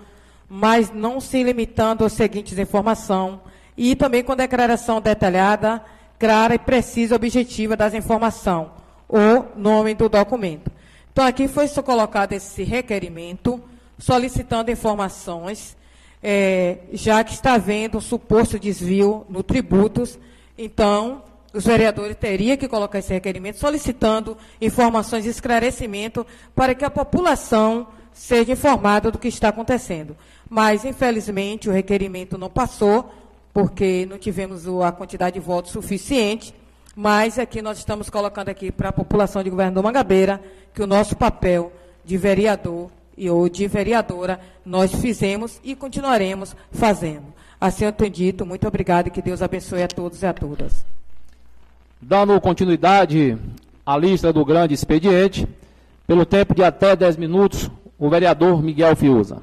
mas 0.47 0.91
não 0.91 1.19
se 1.19 1.43
limitando 1.43 2.05
às 2.05 2.13
seguintes 2.13 2.57
informações, 2.57 3.39
e 3.75 3.95
também 3.95 4.23
com 4.23 4.35
declaração 4.35 5.01
detalhada, 5.01 5.83
clara 6.17 6.55
e 6.55 6.59
precisa 6.59 7.15
objetiva 7.15 7.75
das 7.75 7.93
informações, 7.93 8.69
o 9.09 9.43
nome 9.59 9.93
do 9.95 10.07
documento. 10.07 10.71
Então, 11.11 11.25
aqui 11.25 11.47
foi 11.47 11.67
colocado 11.67 12.33
esse 12.33 12.63
requerimento, 12.63 13.61
solicitando 13.97 14.71
informações, 14.71 15.75
é, 16.21 16.79
já 16.93 17.23
que 17.23 17.33
está 17.33 17.53
havendo 17.53 17.97
um 17.97 18.01
suposto 18.01 18.59
desvio 18.59 19.25
no 19.29 19.43
tributos, 19.43 20.17
então, 20.57 21.23
os 21.53 21.65
vereadores 21.65 22.15
teriam 22.15 22.57
que 22.57 22.67
colocar 22.67 22.99
esse 22.99 23.13
requerimento, 23.13 23.59
solicitando 23.59 24.37
informações 24.61 25.25
e 25.25 25.29
esclarecimento 25.29 26.25
para 26.55 26.73
que 26.73 26.85
a 26.85 26.89
população 26.89 27.87
seja 28.13 28.53
informada 28.53 29.11
do 29.11 29.17
que 29.17 29.27
está 29.27 29.49
acontecendo. 29.49 30.15
Mas 30.49 30.85
infelizmente 30.85 31.69
o 31.69 31.71
requerimento 31.71 32.37
não 32.37 32.49
passou, 32.49 33.11
porque 33.53 34.05
não 34.05 34.17
tivemos 34.17 34.67
a 34.83 34.91
quantidade 34.91 35.35
de 35.35 35.39
votos 35.39 35.71
suficiente, 35.71 36.53
mas 36.95 37.37
aqui 37.37 37.61
nós 37.61 37.77
estamos 37.77 38.09
colocando 38.09 38.49
aqui 38.49 38.71
para 38.71 38.89
a 38.89 38.93
população 38.93 39.43
de 39.43 39.49
Governador 39.49 39.83
Mangabeira 39.83 40.41
que 40.73 40.81
o 40.81 40.87
nosso 40.87 41.15
papel 41.15 41.71
de 42.03 42.17
vereador 42.17 42.89
e 43.17 43.29
ou 43.29 43.47
de 43.47 43.67
vereadora 43.67 44.39
nós 44.65 44.93
fizemos 44.93 45.59
e 45.63 45.75
continuaremos 45.75 46.55
fazendo. 46.71 47.33
Assim 47.59 47.85
eu 47.85 47.91
tenho 47.91 48.11
dito, 48.11 48.45
muito 48.45 48.67
obrigado 48.67 49.07
e 49.07 49.11
que 49.11 49.21
Deus 49.21 49.41
abençoe 49.41 49.83
a 49.83 49.87
todos 49.87 50.21
e 50.21 50.25
a 50.25 50.33
todas. 50.33 50.85
Dando 52.01 52.39
continuidade 52.41 53.37
à 53.85 53.97
lista 53.97 54.33
do 54.33 54.43
grande 54.43 54.73
expediente, 54.73 55.47
pelo 56.05 56.25
tempo 56.25 56.53
de 56.53 56.63
até 56.63 56.95
10 56.95 57.17
minutos, 57.17 57.69
o 57.97 58.09
vereador 58.09 58.61
Miguel 58.61 58.95
Fiuza. 58.95 59.41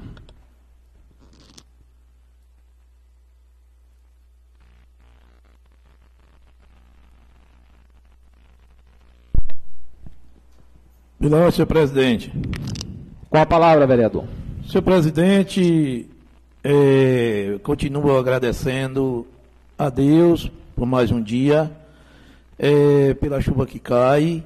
Bilão, 11.19 11.49
senhor 11.49 11.67
presidente. 11.67 12.31
Com 13.33 13.39
a 13.39 13.47
palavra, 13.47 13.87
vereador. 13.87 14.25
Senhor 14.69 14.83
presidente, 14.83 16.05
é, 16.63 17.57
continuo 17.63 18.15
agradecendo 18.15 19.25
a 19.75 19.89
Deus 19.89 20.51
por 20.75 20.85
mais 20.85 21.09
um 21.09 21.19
dia, 21.19 21.71
é, 22.59 23.15
pela 23.15 23.41
chuva 23.41 23.65
que 23.65 23.79
cai, 23.79 24.43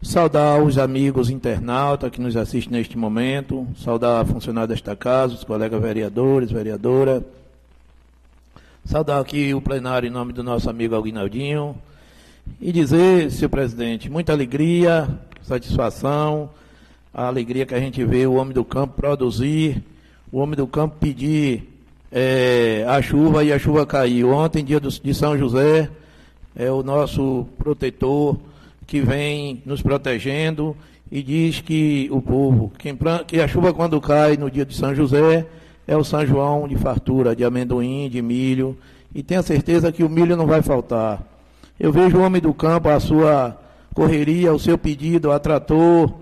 saudar 0.00 0.58
os 0.62 0.78
amigos 0.78 1.28
internautas 1.28 2.10
que 2.10 2.18
nos 2.18 2.34
assistem 2.34 2.78
neste 2.78 2.96
momento, 2.96 3.68
saudar 3.76 4.22
a 4.22 4.24
funcionária 4.24 4.68
desta 4.68 4.96
casa, 4.96 5.34
os 5.34 5.44
colegas 5.44 5.78
vereadores, 5.78 6.50
vereadora, 6.50 7.22
saudar 8.86 9.20
aqui 9.20 9.52
o 9.52 9.60
plenário 9.60 10.06
em 10.06 10.10
nome 10.10 10.32
do 10.32 10.42
nosso 10.42 10.70
amigo 10.70 10.94
Aguinaldinho. 10.94 11.76
E 12.58 12.72
dizer, 12.72 13.30
senhor 13.30 13.50
presidente, 13.50 14.08
muita 14.08 14.32
alegria, 14.32 15.06
satisfação, 15.42 16.48
a 17.12 17.26
alegria 17.26 17.66
que 17.66 17.74
a 17.74 17.80
gente 17.80 18.04
vê 18.04 18.26
o 18.26 18.34
homem 18.34 18.54
do 18.54 18.64
campo 18.64 18.94
produzir, 18.94 19.82
o 20.32 20.38
homem 20.38 20.56
do 20.56 20.66
campo 20.66 20.96
pedir 21.00 21.68
é, 22.10 22.84
a 22.88 23.02
chuva 23.02 23.44
e 23.44 23.52
a 23.52 23.58
chuva 23.58 23.84
caiu. 23.84 24.30
Ontem, 24.30 24.64
dia 24.64 24.80
de 24.80 25.14
São 25.14 25.36
José, 25.36 25.90
é 26.54 26.70
o 26.70 26.82
nosso 26.82 27.46
protetor 27.58 28.38
que 28.86 29.00
vem 29.00 29.62
nos 29.64 29.82
protegendo 29.82 30.76
e 31.10 31.22
diz 31.22 31.60
que 31.60 32.08
o 32.12 32.22
povo, 32.22 32.72
que, 32.78 32.96
que 33.26 33.40
a 33.40 33.48
chuva 33.48 33.72
quando 33.72 34.00
cai 34.00 34.36
no 34.36 34.50
dia 34.50 34.64
de 34.64 34.74
São 34.74 34.94
José, 34.94 35.46
é 35.86 35.96
o 35.96 36.04
São 36.04 36.24
João 36.24 36.68
de 36.68 36.76
fartura, 36.76 37.34
de 37.34 37.44
amendoim, 37.44 38.08
de 38.08 38.22
milho, 38.22 38.78
e 39.12 39.22
tenha 39.22 39.42
certeza 39.42 39.90
que 39.90 40.04
o 40.04 40.08
milho 40.08 40.36
não 40.36 40.46
vai 40.46 40.62
faltar. 40.62 41.20
Eu 41.78 41.92
vejo 41.92 42.18
o 42.18 42.22
homem 42.22 42.40
do 42.40 42.54
campo, 42.54 42.88
a 42.88 43.00
sua 43.00 43.58
correria, 43.92 44.52
o 44.52 44.58
seu 44.58 44.78
pedido 44.78 45.32
a 45.32 45.40
trator, 45.40 46.12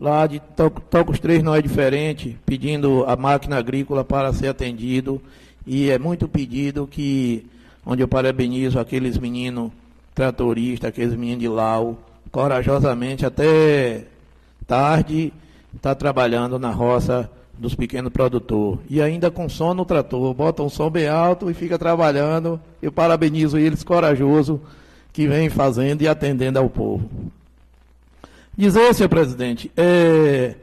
lá 0.00 0.26
de 0.26 0.40
Tocos 0.90 1.18
3 1.18 1.42
não 1.42 1.54
é 1.54 1.62
diferente, 1.62 2.36
pedindo 2.46 3.04
a 3.06 3.16
máquina 3.16 3.56
agrícola 3.56 4.04
para 4.04 4.32
ser 4.32 4.48
atendido. 4.48 5.20
E 5.66 5.90
é 5.90 5.98
muito 5.98 6.28
pedido 6.28 6.86
que, 6.86 7.44
onde 7.84 8.02
eu 8.02 8.08
parabenizo 8.08 8.78
aqueles 8.78 9.18
meninos 9.18 9.70
tratoristas, 10.14 10.88
aqueles 10.88 11.14
meninos 11.14 11.40
de 11.40 11.48
Lau, 11.48 11.98
corajosamente 12.30 13.26
até 13.26 14.04
tarde, 14.66 15.32
está 15.74 15.94
trabalhando 15.94 16.58
na 16.58 16.70
roça 16.70 17.30
dos 17.58 17.74
pequenos 17.74 18.12
produtores. 18.12 18.80
E 18.88 19.02
ainda 19.02 19.30
com 19.30 19.48
som 19.48 19.74
no 19.74 19.84
trator, 19.84 20.32
bota 20.32 20.62
um 20.62 20.68
som 20.68 20.88
bem 20.88 21.08
alto 21.08 21.50
e 21.50 21.54
fica 21.54 21.78
trabalhando. 21.78 22.60
Eu 22.80 22.92
parabenizo 22.92 23.58
eles, 23.58 23.82
corajoso, 23.82 24.60
que 25.12 25.26
vem 25.26 25.50
fazendo 25.50 26.02
e 26.02 26.08
atendendo 26.08 26.58
ao 26.58 26.70
povo. 26.70 27.08
Dizer, 28.58 28.92
senhor 28.92 29.08
presidente, 29.08 29.70
é, 29.76 30.56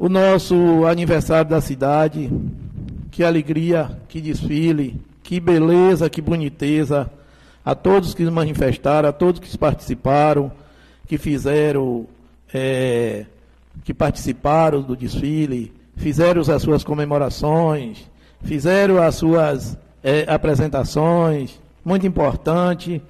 o 0.00 0.08
nosso 0.08 0.84
aniversário 0.84 1.48
da 1.48 1.60
cidade, 1.60 2.28
que 3.12 3.22
alegria, 3.22 3.96
que 4.08 4.20
desfile, 4.20 5.00
que 5.22 5.38
beleza, 5.38 6.10
que 6.10 6.20
boniteza 6.20 7.08
a 7.64 7.72
todos 7.76 8.14
que 8.14 8.24
manifestaram, 8.28 9.08
a 9.08 9.12
todos 9.12 9.38
que 9.38 9.56
participaram, 9.56 10.50
que 11.06 11.16
fizeram, 11.18 12.04
é, 12.52 13.26
que 13.84 13.94
participaram 13.94 14.82
do 14.82 14.96
desfile, 14.96 15.72
fizeram 15.96 16.40
as 16.40 16.60
suas 16.60 16.82
comemorações, 16.82 18.10
fizeram 18.42 19.00
as 19.00 19.14
suas 19.14 19.78
é, 20.02 20.24
apresentações, 20.26 21.60
muito 21.84 22.04
importante. 22.08 23.00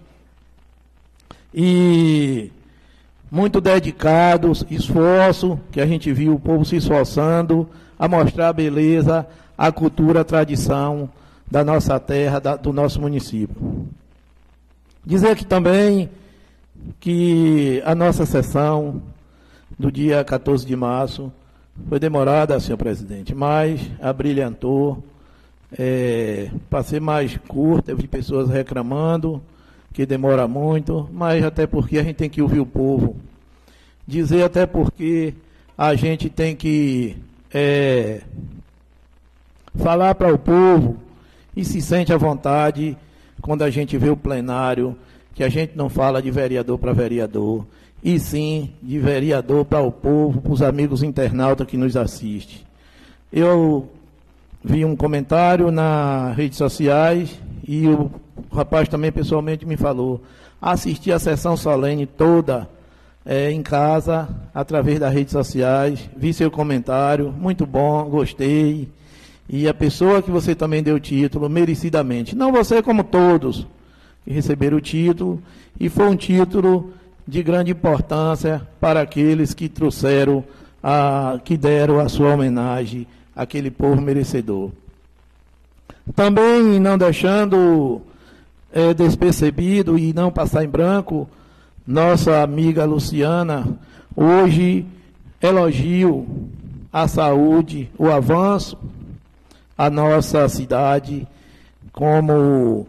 E 1.54 2.52
muito 3.30 3.60
dedicados, 3.60 4.64
esforço, 4.70 5.58
que 5.70 5.80
a 5.80 5.86
gente 5.86 6.12
viu 6.12 6.34
o 6.34 6.40
povo 6.40 6.64
se 6.64 6.76
esforçando 6.76 7.68
a 7.98 8.08
mostrar 8.08 8.48
a 8.48 8.52
beleza, 8.52 9.26
a 9.56 9.70
cultura, 9.70 10.20
a 10.20 10.24
tradição 10.24 11.10
da 11.50 11.64
nossa 11.64 11.98
terra, 11.98 12.38
da, 12.38 12.56
do 12.56 12.72
nosso 12.72 13.00
município. 13.00 13.86
Dizer 15.04 15.30
aqui 15.30 15.44
também 15.44 16.08
que 17.00 17.82
a 17.84 17.94
nossa 17.94 18.24
sessão 18.24 19.02
do 19.78 19.90
dia 19.90 20.24
14 20.24 20.66
de 20.66 20.76
março 20.76 21.32
foi 21.88 21.98
demorada, 21.98 22.58
senhor 22.60 22.78
presidente, 22.78 23.34
mas 23.34 23.80
abrilhantou. 24.00 25.02
É, 25.78 26.50
para 26.70 26.82
ser 26.82 26.98
mais 26.98 27.36
curta, 27.46 27.90
eu 27.90 27.96
vi 27.96 28.08
pessoas 28.08 28.48
reclamando 28.48 29.42
que 29.92 30.06
demora 30.06 30.46
muito, 30.46 31.08
mas 31.12 31.44
até 31.44 31.66
porque 31.66 31.98
a 31.98 32.02
gente 32.02 32.16
tem 32.16 32.30
que 32.30 32.42
ouvir 32.42 32.60
o 32.60 32.66
povo. 32.66 33.16
Dizer 34.06 34.42
até 34.42 34.66
porque 34.66 35.34
a 35.76 35.94
gente 35.94 36.28
tem 36.30 36.56
que 36.56 37.16
é, 37.52 38.22
falar 39.76 40.14
para 40.14 40.32
o 40.32 40.38
povo 40.38 40.96
e 41.56 41.64
se 41.64 41.80
sente 41.80 42.12
à 42.12 42.16
vontade 42.16 42.96
quando 43.40 43.62
a 43.62 43.70
gente 43.70 43.96
vê 43.96 44.10
o 44.10 44.16
plenário, 44.16 44.96
que 45.34 45.44
a 45.44 45.48
gente 45.48 45.76
não 45.76 45.88
fala 45.88 46.20
de 46.20 46.30
vereador 46.30 46.78
para 46.78 46.92
vereador, 46.92 47.64
e 48.02 48.18
sim 48.18 48.72
de 48.82 48.98
vereador 48.98 49.64
para 49.64 49.80
o 49.80 49.90
povo, 49.90 50.40
para 50.40 50.52
os 50.52 50.62
amigos 50.62 51.02
internautas 51.02 51.66
que 51.66 51.76
nos 51.76 51.96
assistem. 51.96 52.58
Eu 53.32 53.88
vi 54.62 54.84
um 54.84 54.96
comentário 54.96 55.70
nas 55.70 56.36
redes 56.36 56.58
sociais 56.58 57.38
e 57.66 57.86
o 57.86 58.10
rapaz 58.52 58.88
também 58.88 59.12
pessoalmente 59.12 59.66
me 59.66 59.76
falou. 59.76 60.20
Assisti 60.60 61.12
a 61.12 61.18
sessão 61.18 61.56
solene 61.56 62.06
toda 62.06 62.68
é, 63.24 63.50
em 63.50 63.62
casa, 63.62 64.28
através 64.54 64.98
das 64.98 65.12
redes 65.12 65.32
sociais, 65.32 66.08
vi 66.16 66.32
seu 66.32 66.50
comentário, 66.50 67.30
muito 67.30 67.66
bom, 67.66 68.04
gostei. 68.04 68.88
E 69.48 69.68
a 69.68 69.74
pessoa 69.74 70.22
que 70.22 70.30
você 70.30 70.54
também 70.54 70.82
deu 70.82 70.96
o 70.96 71.00
título, 71.00 71.48
merecidamente. 71.48 72.34
Não 72.34 72.52
você 72.52 72.82
como 72.82 73.04
todos 73.04 73.66
que 74.24 74.32
receberam 74.32 74.78
o 74.78 74.80
título, 74.80 75.42
e 75.78 75.88
foi 75.88 76.06
um 76.06 76.16
título 76.16 76.92
de 77.26 77.42
grande 77.42 77.72
importância 77.72 78.62
para 78.80 79.02
aqueles 79.02 79.54
que 79.54 79.68
trouxeram, 79.68 80.42
a, 80.82 81.38
que 81.44 81.56
deram 81.56 81.98
a 82.00 82.08
sua 82.08 82.32
homenagem 82.32 83.06
àquele 83.36 83.70
povo 83.70 84.00
merecedor. 84.00 84.70
Também 86.14 86.80
não 86.80 86.96
deixando 86.96 88.00
é, 88.72 88.92
despercebido 88.94 89.98
e 89.98 90.12
não 90.12 90.30
passar 90.30 90.64
em 90.64 90.68
branco, 90.68 91.28
nossa 91.86 92.42
amiga 92.42 92.84
Luciana, 92.84 93.66
hoje 94.14 94.84
elogio 95.40 96.26
a 96.92 97.06
saúde, 97.08 97.90
o 97.98 98.08
avanço 98.08 98.76
a 99.78 99.88
nossa 99.88 100.48
cidade, 100.48 101.24
como 101.92 102.84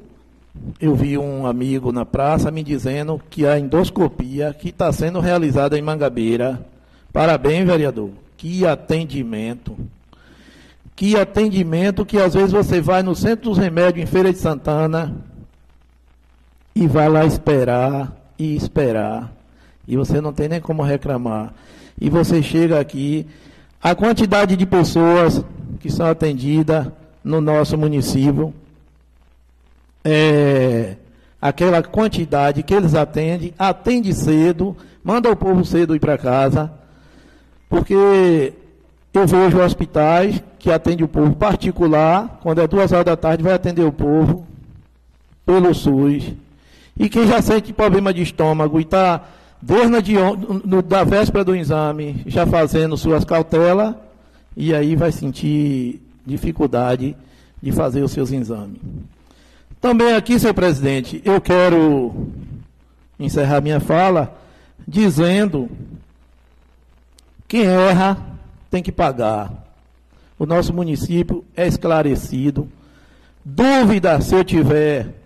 eu 0.82 0.96
vi 0.96 1.20
um 1.20 1.46
amigo 1.46 1.92
na 1.92 2.04
praça 2.04 2.50
me 2.50 2.64
dizendo 2.64 3.22
que 3.30 3.46
a 3.46 3.60
endoscopia 3.60 4.56
que 4.60 4.70
está 4.70 4.92
sendo 4.92 5.20
realizada 5.20 5.78
em 5.78 5.84
Mangabeira, 5.84 6.66
parabéns, 7.14 7.68
vereador, 7.68 8.10
que 8.36 8.66
atendimento. 8.66 9.78
Que 10.96 11.16
atendimento 11.16 12.04
que 12.04 12.18
às 12.18 12.34
vezes 12.34 12.52
você 12.52 12.82
vai 12.82 13.04
no 13.04 13.16
centro 13.16 13.52
dos 13.52 13.58
remédios 13.60 14.04
em 14.04 14.12
Feira 14.12 14.34
de 14.34 14.40
Santana 14.40 15.16
e 16.80 16.88
vai 16.88 17.10
lá 17.10 17.26
esperar 17.26 18.16
e 18.38 18.56
esperar. 18.56 19.30
E 19.86 19.98
você 19.98 20.22
não 20.22 20.32
tem 20.32 20.48
nem 20.48 20.62
como 20.62 20.82
reclamar. 20.82 21.54
E 22.00 22.10
você 22.10 22.42
chega 22.42 22.80
aqui, 22.80 23.28
a 23.84 23.94
quantidade 23.94 24.56
de 24.56 24.66
pessoas 24.66 25.44
que 25.82 25.92
são 25.92 26.06
atendidas 26.06 26.88
no 27.22 27.42
nosso 27.42 27.78
município, 27.78 28.54
é, 30.06 30.96
aquela 31.42 31.84
quantidade 31.84 32.64
que 32.64 32.74
eles 32.74 32.96
atendem, 32.96 33.54
atende 33.60 34.14
cedo, 34.14 34.74
manda 35.04 35.30
o 35.30 35.36
povo 35.36 35.66
cedo 35.66 35.94
ir 35.94 36.00
para 36.00 36.18
casa, 36.18 36.72
porque 37.68 38.54
eu 39.14 39.28
vejo 39.28 39.60
hospitais 39.60 40.42
que 40.58 40.72
atendem 40.72 41.04
o 41.04 41.10
povo 41.10 41.36
particular, 41.36 42.40
quando 42.42 42.62
é 42.62 42.68
duas 42.68 42.94
horas 42.94 43.06
da 43.06 43.18
tarde, 43.18 43.44
vai 43.44 43.54
atender 43.54 43.84
o 43.84 43.92
povo 43.92 44.48
pelo 45.46 45.74
SUS. 45.74 46.34
E 47.00 47.08
quem 47.08 47.26
já 47.26 47.42
sente 47.42 47.72
problema 47.72 48.14
de 48.14 48.22
estômago 48.22 48.78
e 48.78 48.84
está 48.84 49.24
desde 49.62 50.02
de, 50.02 50.14
no, 50.66 50.82
da 50.82 51.06
véspera 51.06 51.46
do 51.46 51.56
exame 51.56 52.22
já 52.28 52.46
fazendo 52.46 52.98
suas 52.98 53.24
cautelas, 53.24 53.96
e 54.56 54.76
aí 54.76 54.96
vai 54.98 55.12
sentir 55.12 56.02
dificuldade 56.26 57.16
de 57.64 57.72
fazer 57.72 58.04
os 58.04 58.12
seus 58.12 58.32
exames. 58.32 58.78
Também 59.80 60.14
aqui, 60.14 60.38
senhor 60.38 60.54
presidente, 60.54 61.22
eu 61.24 61.40
quero 61.40 62.28
encerrar 63.18 63.62
minha 63.62 63.80
fala 63.80 64.38
dizendo 64.86 65.70
quem 67.48 67.66
erra 67.66 68.18
tem 68.70 68.84
que 68.84 68.92
pagar. 68.92 69.52
O 70.38 70.46
nosso 70.46 70.74
município 70.74 71.44
é 71.56 71.68
esclarecido. 71.68 72.68
Dúvida, 73.44 74.20
se 74.22 74.36
eu 74.36 74.44
tiver, 74.44 75.19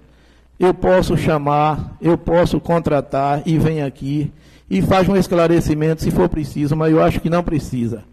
eu 0.60 0.74
posso 0.74 1.18
chamar, 1.18 1.98
eu 2.02 2.18
posso 2.18 2.60
contratar 2.60 3.42
e 3.46 3.58
vem 3.58 3.82
aqui 3.82 4.32
e 4.70 4.82
faz 4.82 5.08
um 5.10 5.16
esclarecimento 5.16 6.02
se 6.02 6.12
for 6.12 6.30
preciso, 6.30 6.76
mas 6.76 6.92
eu 6.92 7.04
acho 7.04 7.20
que 7.20 7.30
não 7.30 7.44
precisa. 7.44 8.04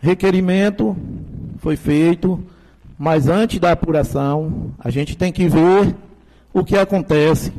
Requerimento 0.00 0.96
foi 1.58 1.76
feito, 1.76 2.44
mas 2.98 3.26
antes 3.26 3.58
da 3.58 3.72
apuração, 3.72 4.70
a 4.78 4.90
gente 4.90 5.16
tem 5.16 5.32
que 5.32 5.48
ver 5.48 5.94
o 6.52 6.64
que 6.64 6.76
acontece. 6.76 7.52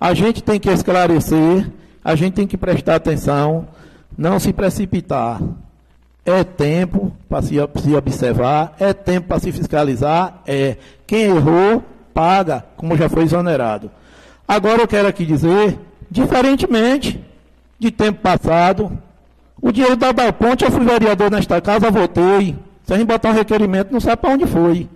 A 0.00 0.14
gente 0.14 0.42
tem 0.42 0.60
que 0.60 0.70
esclarecer, 0.70 1.68
a 2.04 2.14
gente 2.14 2.34
tem 2.34 2.46
que 2.46 2.56
prestar 2.56 2.94
atenção, 2.94 3.66
não 4.16 4.38
se 4.38 4.52
precipitar. 4.52 5.42
É 6.24 6.44
tempo 6.44 7.12
para 7.28 7.42
se, 7.42 7.56
se 7.82 7.94
observar, 7.94 8.76
é 8.78 8.92
tempo 8.92 9.28
para 9.28 9.40
se 9.40 9.50
fiscalizar, 9.50 10.42
é 10.46 10.76
quem 11.06 11.22
errou, 11.22 11.82
paga, 12.18 12.64
como 12.76 12.96
já 12.96 13.08
foi 13.08 13.22
exonerado. 13.22 13.88
Agora 14.46 14.82
eu 14.82 14.88
quero 14.88 15.06
aqui 15.06 15.24
dizer, 15.24 15.78
diferentemente 16.10 17.24
de 17.78 17.92
tempo 17.92 18.20
passado, 18.20 18.98
o 19.62 19.70
dinheiro 19.70 19.94
da 19.94 20.10
Dalponte, 20.10 20.64
eu 20.64 20.70
fui 20.72 20.84
vereador 20.84 21.30
nesta 21.30 21.60
casa, 21.60 21.92
votei. 21.92 22.56
Se 22.84 22.92
a 22.92 22.98
gente 22.98 23.06
botar 23.06 23.28
um 23.28 23.34
requerimento, 23.34 23.92
não 23.92 24.00
sabe 24.00 24.16
para 24.16 24.30
onde 24.30 24.46
foi. 24.46 24.88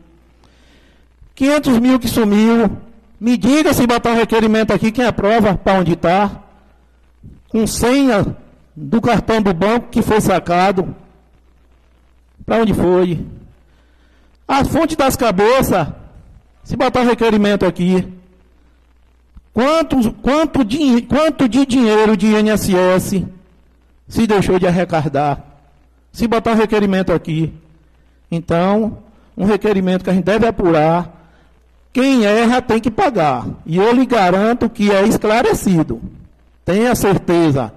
500 1.36 1.78
mil 1.78 2.00
que 2.00 2.08
sumiu. 2.08 2.76
Me 3.20 3.36
diga 3.36 3.72
se 3.72 3.86
botar 3.86 4.10
um 4.10 4.16
requerimento 4.16 4.72
aqui, 4.72 4.90
quem 4.90 5.06
aprova 5.06 5.54
para 5.54 5.78
onde 5.78 5.92
está. 5.92 6.28
Com 7.48 7.68
senha 7.68 8.36
do 8.74 9.00
cartão 9.00 9.40
do 9.40 9.54
banco 9.54 9.90
que 9.92 10.02
foi 10.02 10.20
sacado. 10.20 10.92
Para 12.44 12.62
onde 12.62 12.74
foi? 12.74 13.24
A 14.48 14.64
fonte 14.64 14.96
das 14.96 15.14
cabeças, 15.14 15.86
se 16.64 16.76
botar 16.76 17.02
requerimento 17.02 17.66
aqui, 17.66 18.06
Quanto, 19.52 20.12
quanto, 20.14 20.64
de, 20.64 21.02
quanto 21.02 21.46
de 21.46 21.66
dinheiro 21.66 22.16
de 22.16 22.26
INSS 22.26 23.24
se 24.08 24.26
deixou 24.26 24.58
de 24.58 24.66
arrecadar? 24.66 25.60
Se 26.10 26.26
botar 26.26 26.54
requerimento 26.54 27.12
aqui. 27.12 27.52
Então, 28.30 28.98
um 29.36 29.44
requerimento 29.44 30.04
que 30.04 30.10
a 30.10 30.14
gente 30.14 30.24
deve 30.24 30.46
apurar. 30.46 31.20
Quem 31.92 32.24
erra 32.24 32.62
tem 32.62 32.80
que 32.80 32.90
pagar. 32.90 33.46
E 33.66 33.76
eu 33.76 33.92
lhe 33.92 34.06
garanto 34.06 34.70
que 34.70 34.90
é 34.90 35.06
esclarecido. 35.06 36.00
Tenha 36.64 36.94
certeza. 36.94 37.72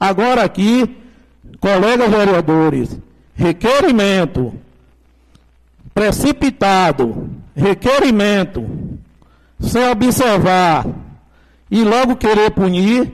Agora 0.00 0.42
aqui, 0.42 0.96
colegas 1.60 2.08
vereadores, 2.08 2.98
requerimento 3.34 4.54
precipitado, 5.92 7.28
requerimento 7.58 8.64
sem 9.58 9.84
observar 9.88 10.86
e 11.68 11.82
logo 11.82 12.16
querer 12.16 12.52
punir, 12.52 13.12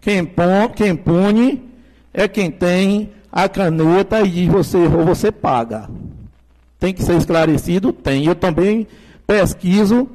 quem, 0.00 0.24
pon, 0.24 0.70
quem 0.74 0.96
pune 0.96 1.62
é 2.12 2.26
quem 2.26 2.50
tem 2.50 3.12
a 3.30 3.48
caneta 3.48 4.22
e 4.22 4.30
diz 4.30 4.48
você 4.48 4.78
errou, 4.78 5.04
você 5.04 5.30
paga. 5.30 5.88
Tem 6.78 6.94
que 6.94 7.02
ser 7.02 7.16
esclarecido? 7.16 7.92
Tem. 7.92 8.24
Eu 8.24 8.34
também 8.34 8.86
pesquiso, 9.26 10.08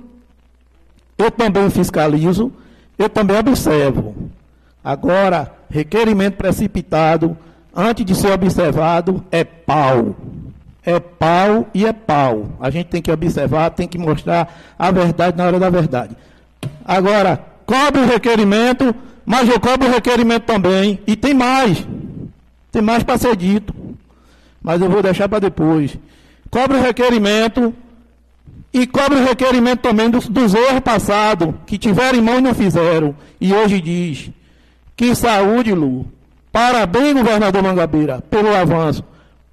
eu 1.18 1.30
também 1.30 1.70
fiscalizo, 1.70 2.52
eu 2.98 3.08
também 3.08 3.38
observo. 3.38 4.16
Agora, 4.84 5.54
requerimento 5.70 6.38
precipitado, 6.38 7.38
antes 7.76 8.04
de 8.04 8.16
ser 8.16 8.32
observado, 8.32 9.24
é 9.32 9.44
pau. 9.44 10.16
É 10.90 11.00
pau 11.00 11.68
e 11.72 11.86
é 11.86 11.94
pau. 11.94 12.50
A 12.60 12.72
gente 12.72 12.88
tem 12.88 13.00
que 13.00 13.12
observar, 13.12 13.70
tem 13.70 13.88
que 13.88 14.00
mostrar 14.00 14.52
a 14.78 14.90
verdade 14.90 15.38
na 15.38 15.46
hora 15.46 15.60
da 15.60 15.70
verdade. 15.70 16.18
Agora, 16.84 17.40
cobre 17.64 18.02
o 18.02 18.08
requerimento, 18.08 18.96
mas 19.24 19.48
eu 19.48 19.60
cobro 19.60 19.88
o 19.88 19.92
requerimento 19.92 20.46
também. 20.46 21.00
E 21.06 21.16
tem 21.16 21.36
mais. 21.36 21.86
Tem 22.72 22.82
mais 22.82 23.04
para 23.04 23.20
ser 23.20 23.36
dito. 23.36 23.72
Mas 24.64 24.82
eu 24.82 24.90
vou 24.90 25.04
deixar 25.04 25.30
para 25.30 25.38
depois. 25.38 25.96
Cobre 26.50 26.78
o 26.78 26.82
requerimento 26.82 27.72
e 28.74 28.88
cobre 28.88 29.20
o 29.20 29.24
requerimento 29.24 29.82
também 29.82 30.10
dos, 30.10 30.28
dos 30.28 30.56
erros 30.56 30.80
passados, 30.80 31.54
que 31.68 31.78
tiveram 31.78 32.18
em 32.18 32.22
mão 32.24 32.40
e 32.40 32.42
não 32.42 32.56
fizeram. 32.56 33.16
E 33.40 33.54
hoje 33.54 33.80
diz 33.80 34.32
que 34.98 35.14
saúde, 35.14 35.72
Lu. 35.72 36.08
Parabéns, 36.52 37.14
governador 37.14 37.62
Mangabeira, 37.62 38.22
pelo 38.22 38.56
avanço. 38.56 39.04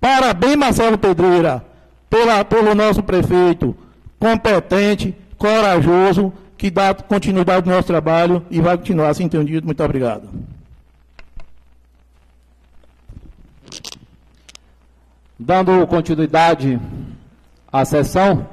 Parabéns, 0.07 0.55
Marcelo 0.55 0.97
Pedreira, 0.97 1.65
pela, 2.09 2.45
pelo 2.45 2.77
nosso 2.77 3.03
prefeito, 3.03 3.77
competente, 4.21 5.13
corajoso 5.37 6.33
que 6.57 6.71
dá 6.71 6.95
continuidade 6.95 7.69
ao 7.69 7.75
nosso 7.75 7.89
trabalho 7.89 8.47
e 8.49 8.61
vai 8.61 8.79
continuar 8.79 9.09
assim 9.09 9.25
entendido. 9.25 9.67
Muito 9.67 9.83
obrigado. 9.83 10.29
Dando 15.37 15.85
continuidade 15.89 16.79
à 17.73 17.85
sessão, 17.85 18.47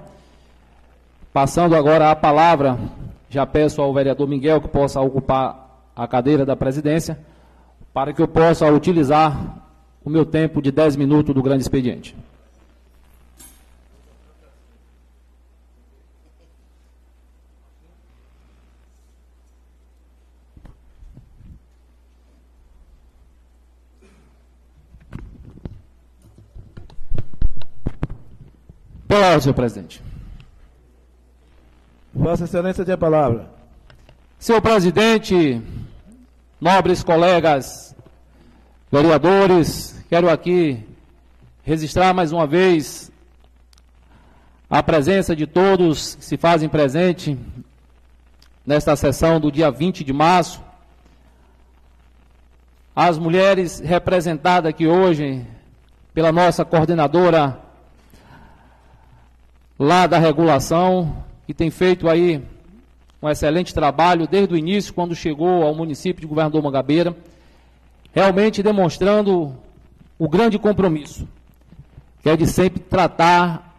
passando 1.31 1.75
agora 1.75 2.09
a 2.09 2.15
palavra, 2.15 2.79
já 3.29 3.45
peço 3.45 3.79
ao 3.79 3.93
vereador 3.93 4.27
Miguel 4.27 4.59
que 4.59 4.67
possa 4.67 4.99
ocupar 4.99 5.85
a 5.95 6.07
cadeira 6.07 6.47
da 6.47 6.55
presidência, 6.55 7.19
para 7.93 8.11
que 8.11 8.23
eu 8.23 8.27
possa 8.27 8.65
utilizar 8.71 9.62
o 10.03 10.09
meu 10.09 10.25
tempo 10.25 10.61
de 10.61 10.71
10 10.71 10.95
minutos 10.95 11.33
do 11.33 11.41
grande 11.41 11.63
expediente. 11.63 12.15
Palavra, 29.07 29.41
senhor 29.41 29.53
presidente. 29.53 30.01
Vossa 32.11 32.45
Excelência 32.45 32.83
tem 32.83 32.95
a 32.95 32.97
palavra. 32.97 33.47
Senhor 34.39 34.59
presidente, 34.59 35.61
nobres 36.59 37.03
colegas, 37.03 37.95
vereadores, 38.91 39.92
quero 40.13 40.29
aqui 40.29 40.79
registrar 41.63 42.13
mais 42.13 42.31
uma 42.31 42.45
vez 42.45 43.11
a 44.69 44.83
presença 44.83 45.35
de 45.35 45.47
todos 45.47 46.13
que 46.13 46.23
se 46.23 46.37
fazem 46.37 46.69
presente 46.69 47.35
nesta 48.63 48.95
sessão 48.95 49.39
do 49.39 49.51
dia 49.51 49.71
20 49.71 50.03
de 50.03 50.13
março. 50.13 50.61
As 52.95 53.17
mulheres 53.17 53.79
representadas 53.79 54.69
aqui 54.69 54.85
hoje 54.85 55.43
pela 56.13 56.31
nossa 56.31 56.63
coordenadora 56.63 57.59
lá 59.79 60.05
da 60.05 60.19
regulação, 60.19 61.23
que 61.47 61.55
tem 61.55 61.71
feito 61.71 62.07
aí 62.07 62.39
um 63.19 63.27
excelente 63.27 63.73
trabalho 63.73 64.27
desde 64.27 64.53
o 64.53 64.57
início, 64.57 64.93
quando 64.93 65.15
chegou 65.15 65.63
ao 65.63 65.73
município 65.73 66.21
de 66.21 66.27
Governador 66.27 66.61
Mangabeira, 66.61 67.17
realmente 68.13 68.61
demonstrando 68.61 69.57
o 70.17 70.29
grande 70.29 70.57
compromisso, 70.59 71.27
que 72.21 72.29
é 72.29 72.37
de 72.37 72.47
sempre 72.47 72.79
tratar 72.79 73.73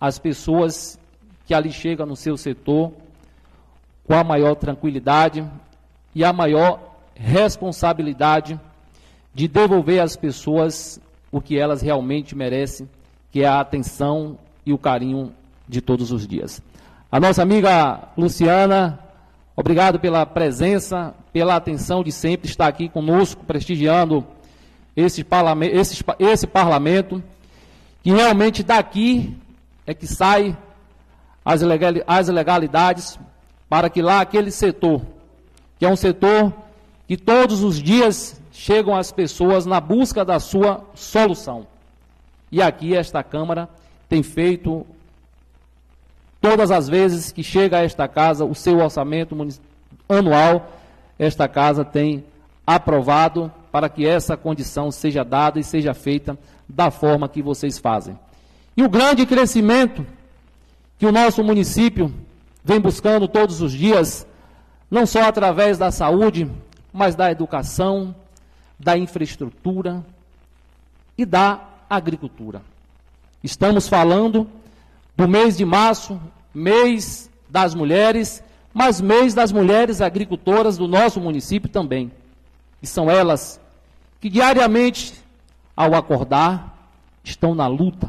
as 0.00 0.18
pessoas 0.18 0.98
que 1.46 1.54
ali 1.54 1.72
chegam 1.72 2.06
no 2.06 2.16
seu 2.16 2.36
setor 2.36 2.92
com 4.04 4.14
a 4.14 4.24
maior 4.24 4.54
tranquilidade 4.54 5.48
e 6.14 6.24
a 6.24 6.32
maior 6.32 6.96
responsabilidade 7.14 8.58
de 9.34 9.48
devolver 9.48 10.00
às 10.00 10.16
pessoas 10.16 11.00
o 11.30 11.40
que 11.40 11.58
elas 11.58 11.80
realmente 11.80 12.36
merecem, 12.36 12.88
que 13.30 13.42
é 13.42 13.46
a 13.46 13.60
atenção 13.60 14.36
e 14.66 14.72
o 14.72 14.78
carinho 14.78 15.32
de 15.68 15.80
todos 15.80 16.12
os 16.12 16.26
dias. 16.26 16.60
A 17.10 17.18
nossa 17.18 17.42
amiga 17.42 18.08
Luciana, 18.16 18.98
obrigado 19.56 19.98
pela 19.98 20.26
presença, 20.26 21.14
pela 21.32 21.56
atenção 21.56 22.02
de 22.02 22.12
sempre 22.12 22.50
estar 22.50 22.66
aqui 22.66 22.88
conosco, 22.88 23.44
prestigiando 23.44 24.26
esse 24.96 25.24
parlamento, 25.24 25.76
esse, 25.76 26.04
esse 26.18 26.46
parlamento, 26.46 27.22
que 28.02 28.10
realmente 28.10 28.62
daqui 28.62 29.36
é 29.86 29.94
que 29.94 30.06
sai 30.06 30.56
as, 31.44 31.60
as 32.06 32.28
legalidades 32.28 33.18
para 33.68 33.88
que 33.88 34.02
lá 34.02 34.20
aquele 34.20 34.50
setor, 34.50 35.02
que 35.78 35.86
é 35.86 35.88
um 35.88 35.96
setor 35.96 36.52
que 37.08 37.16
todos 37.16 37.62
os 37.62 37.82
dias 37.82 38.40
chegam 38.52 38.94
as 38.94 39.10
pessoas 39.10 39.66
na 39.66 39.80
busca 39.80 40.24
da 40.24 40.38
sua 40.38 40.84
solução. 40.94 41.66
E 42.50 42.60
aqui 42.60 42.94
esta 42.94 43.22
Câmara 43.22 43.68
tem 44.08 44.22
feito 44.22 44.86
todas 46.40 46.70
as 46.70 46.88
vezes 46.88 47.32
que 47.32 47.42
chega 47.42 47.78
a 47.78 47.82
esta 47.82 48.06
casa 48.06 48.44
o 48.44 48.54
seu 48.54 48.78
orçamento 48.78 49.36
anual, 50.08 50.70
esta 51.18 51.48
casa 51.48 51.84
tem 51.84 52.24
aprovado 52.66 53.50
para 53.72 53.88
que 53.88 54.06
essa 54.06 54.36
condição 54.36 54.90
seja 54.90 55.24
dada 55.24 55.58
e 55.58 55.64
seja 55.64 55.94
feita 55.94 56.38
da 56.68 56.90
forma 56.90 57.28
que 57.28 57.42
vocês 57.42 57.78
fazem. 57.78 58.18
E 58.76 58.82
o 58.82 58.88
grande 58.88 59.24
crescimento 59.24 60.06
que 60.98 61.06
o 61.06 61.10
nosso 61.10 61.42
município 61.42 62.14
vem 62.62 62.78
buscando 62.78 63.26
todos 63.26 63.62
os 63.62 63.72
dias, 63.72 64.26
não 64.90 65.06
só 65.06 65.22
através 65.22 65.78
da 65.78 65.90
saúde, 65.90 66.48
mas 66.92 67.14
da 67.14 67.30
educação, 67.30 68.14
da 68.78 68.96
infraestrutura 68.96 70.04
e 71.16 71.24
da 71.24 71.60
agricultura. 71.88 72.60
Estamos 73.42 73.88
falando 73.88 74.46
do 75.16 75.26
mês 75.26 75.56
de 75.56 75.64
março, 75.64 76.20
mês 76.54 77.30
das 77.48 77.74
mulheres, 77.74 78.44
mas 78.72 79.00
mês 79.00 79.32
das 79.32 79.50
mulheres 79.50 80.00
agricultoras 80.00 80.76
do 80.76 80.86
nosso 80.86 81.20
município 81.20 81.70
também. 81.70 82.12
E 82.82 82.86
são 82.86 83.10
elas 83.10 83.60
que 84.22 84.30
diariamente, 84.30 85.14
ao 85.76 85.96
acordar, 85.96 86.78
estão 87.24 87.56
na 87.56 87.66
luta 87.66 88.08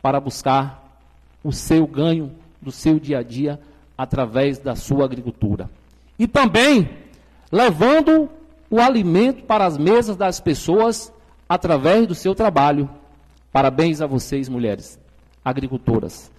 para 0.00 0.18
buscar 0.18 0.98
o 1.44 1.52
seu 1.52 1.86
ganho 1.86 2.32
do 2.62 2.72
seu 2.72 2.98
dia 2.98 3.18
a 3.18 3.22
dia 3.22 3.60
através 3.96 4.58
da 4.58 4.74
sua 4.74 5.04
agricultura. 5.04 5.68
E 6.18 6.26
também 6.26 6.88
levando 7.52 8.30
o 8.70 8.80
alimento 8.80 9.44
para 9.44 9.66
as 9.66 9.76
mesas 9.76 10.16
das 10.16 10.40
pessoas 10.40 11.12
através 11.46 12.06
do 12.06 12.14
seu 12.14 12.34
trabalho. 12.34 12.88
Parabéns 13.52 14.00
a 14.00 14.06
vocês, 14.06 14.48
mulheres 14.48 14.98
agricultoras. 15.44 16.30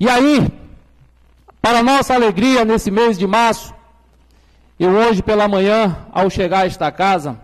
E 0.00 0.08
aí, 0.08 0.48
para 1.60 1.82
nossa 1.82 2.14
alegria, 2.14 2.64
nesse 2.64 2.90
mês 2.90 3.18
de 3.18 3.26
março, 3.26 3.74
eu 4.78 4.92
hoje 4.92 5.22
pela 5.22 5.46
manhã, 5.46 6.06
ao 6.10 6.30
chegar 6.30 6.60
a 6.60 6.66
esta 6.66 6.90
casa, 6.90 7.38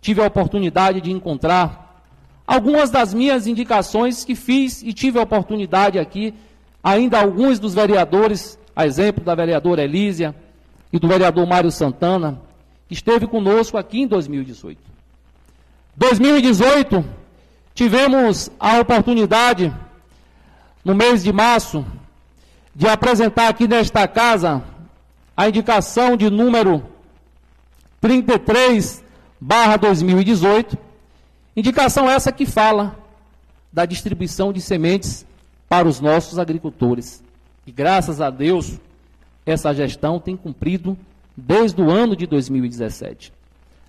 tive 0.00 0.20
a 0.20 0.26
oportunidade 0.26 1.00
de 1.00 1.10
encontrar 1.10 2.02
algumas 2.46 2.90
das 2.90 3.12
minhas 3.12 3.46
indicações 3.46 4.24
que 4.24 4.34
fiz 4.34 4.82
e 4.82 4.92
tive 4.92 5.18
a 5.18 5.22
oportunidade 5.22 5.98
aqui, 5.98 6.34
ainda 6.82 7.20
alguns 7.20 7.58
dos 7.58 7.74
vereadores, 7.74 8.58
a 8.74 8.86
exemplo 8.86 9.22
da 9.22 9.34
vereadora 9.34 9.82
Elísia, 9.82 10.34
e 10.92 10.98
do 10.98 11.06
vereador 11.06 11.46
Mário 11.46 11.70
Santana, 11.70 12.40
que 12.86 12.94
esteve 12.94 13.26
conosco 13.26 13.76
aqui 13.76 14.00
em 14.00 14.06
2018. 14.06 14.80
2018, 15.94 17.04
tivemos 17.74 18.50
a 18.58 18.78
oportunidade, 18.78 19.74
no 20.84 20.94
mês 20.94 21.22
de 21.22 21.32
março, 21.32 21.84
de 22.74 22.88
apresentar 22.88 23.48
aqui 23.48 23.68
nesta 23.68 24.08
casa 24.08 24.62
a 25.36 25.48
indicação 25.48 26.16
de 26.16 26.30
número 26.30 26.82
33, 28.00 29.04
barra 29.40 29.76
2018, 29.76 30.76
indicação 31.56 32.08
essa 32.10 32.32
que 32.32 32.46
fala 32.46 32.96
da 33.72 33.84
distribuição 33.84 34.52
de 34.52 34.60
sementes 34.60 35.26
para 35.68 35.86
os 35.86 36.00
nossos 36.00 36.38
agricultores. 36.38 37.22
E 37.66 37.72
graças 37.72 38.20
a 38.20 38.30
Deus, 38.30 38.78
essa 39.44 39.74
gestão 39.74 40.18
tem 40.18 40.36
cumprido 40.36 40.96
desde 41.36 41.80
o 41.80 41.90
ano 41.90 42.16
de 42.16 42.26
2017, 42.26 43.32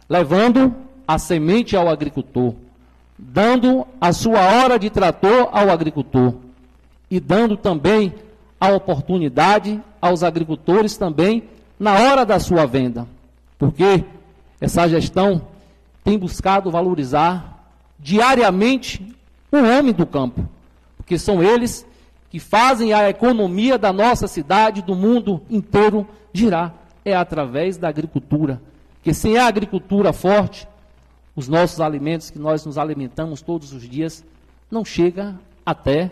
levando 0.08 0.76
a 1.08 1.18
semente 1.18 1.76
ao 1.76 1.90
agricultor, 1.90 2.54
dando 3.18 3.88
a 4.00 4.14
sua 4.14 4.40
hora 4.42 4.78
de 4.78 4.90
trator 4.90 5.50
ao 5.52 5.70
agricultor 5.70 6.36
e 7.10 7.20
dando 7.20 7.58
também 7.58 8.14
a 8.60 8.70
oportunidade 8.70 9.82
aos 10.02 10.22
agricultores 10.22 10.98
também 10.98 11.44
na 11.80 11.94
hora 11.94 12.26
da 12.26 12.40
sua 12.40 12.66
venda. 12.66 13.08
Porque 13.58 14.04
essa 14.60 14.88
gestão 14.88 15.42
tem 16.04 16.18
buscado 16.18 16.72
valorizar 16.72 17.72
diariamente 17.98 19.16
o 19.52 19.58
homem 19.58 19.94
do 19.94 20.06
campo, 20.06 20.48
porque 20.98 21.18
são 21.18 21.42
eles 21.44 21.86
que 22.30 22.40
fazem 22.40 22.94
a 22.94 23.10
economia 23.10 23.78
da 23.78 23.92
nossa 23.92 24.28
cidade, 24.28 24.82
do 24.82 24.96
mundo 24.96 25.42
inteiro 25.50 26.08
girar. 26.32 26.74
É 27.04 27.16
através 27.16 27.78
da 27.78 27.88
agricultura. 27.90 28.62
Porque 28.96 29.14
sem 29.14 29.38
a 29.38 29.48
agricultura 29.48 30.14
forte, 30.14 30.68
os 31.36 31.48
nossos 31.48 31.80
alimentos 31.82 32.30
que 32.30 32.38
nós 32.38 32.66
nos 32.66 32.78
alimentamos 32.78 33.42
todos 33.42 33.74
os 33.74 33.88
dias 33.90 34.24
não 34.70 34.86
chega 34.86 35.40
até 35.66 36.12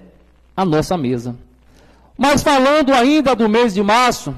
a 0.56 0.66
nossa 0.66 0.98
mesa. 0.98 1.36
Mas 2.18 2.42
falando 2.42 2.94
ainda 2.94 3.36
do 3.36 3.48
mês 3.48 3.76
de 3.76 3.84
março, 3.84 4.36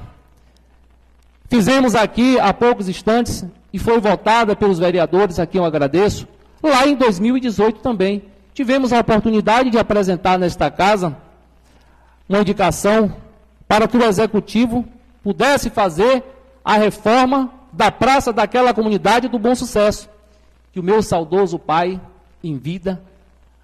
fizemos 1.48 1.94
aqui 1.94 2.38
há 2.38 2.52
poucos 2.52 2.88
instantes 2.88 3.44
e 3.72 3.78
foi 3.78 4.00
votada 4.00 4.56
pelos 4.56 4.78
vereadores, 4.78 5.38
aqui 5.38 5.58
eu 5.58 5.64
agradeço, 5.64 6.26
lá 6.62 6.86
em 6.86 6.96
2018 6.96 7.80
também. 7.80 8.22
Tivemos 8.52 8.92
a 8.92 9.00
oportunidade 9.00 9.70
de 9.70 9.78
apresentar 9.78 10.38
nesta 10.38 10.70
casa 10.70 11.16
uma 12.28 12.40
indicação 12.40 13.14
para 13.66 13.86
que 13.86 13.96
o 13.96 14.04
executivo 14.04 14.84
pudesse 15.22 15.70
fazer 15.70 16.22
a 16.64 16.76
reforma 16.76 17.50
da 17.72 17.90
praça 17.90 18.32
daquela 18.32 18.74
comunidade 18.74 19.28
do 19.28 19.38
Bom 19.38 19.54
Sucesso, 19.54 20.08
que 20.72 20.80
o 20.80 20.82
meu 20.82 21.02
saudoso 21.02 21.58
pai, 21.58 22.00
em 22.42 22.58
vida, 22.58 23.00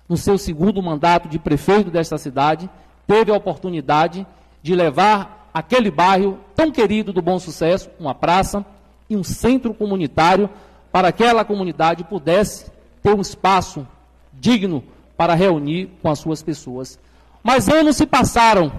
no 0.09 0.17
seu 0.17 0.39
segundo 0.39 0.83
mandato 0.83 1.29
de 1.29 1.39
prefeito 1.39 1.91
desta 1.91 2.17
cidade, 2.17 2.71
teve 3.07 3.33
a 3.33 3.37
oportunidade 3.37 4.27
de 4.63 4.75
levar 4.75 5.51
aquele 5.53 5.91
bairro 5.91 6.39
tão 6.55 6.71
querido 6.71 7.13
do 7.13 7.23
Bom 7.23 7.39
Sucesso, 7.39 7.91
uma 7.99 8.15
praça 8.15 8.65
e 9.09 9.17
um 9.17 9.25
centro 9.25 9.73
comunitário, 9.73 10.51
para 10.91 11.13
que 11.13 11.23
aquela 11.23 11.45
comunidade 11.45 12.05
pudesse 12.05 12.71
ter 13.03 13.15
um 13.15 13.21
espaço 13.21 13.87
digno 14.33 14.83
para 15.17 15.35
reunir 15.35 15.91
com 16.03 16.11
as 16.11 16.19
suas 16.19 16.43
pessoas. 16.43 16.99
Mas 17.43 17.69
anos 17.69 17.97
se 17.97 18.07
passaram 18.07 18.73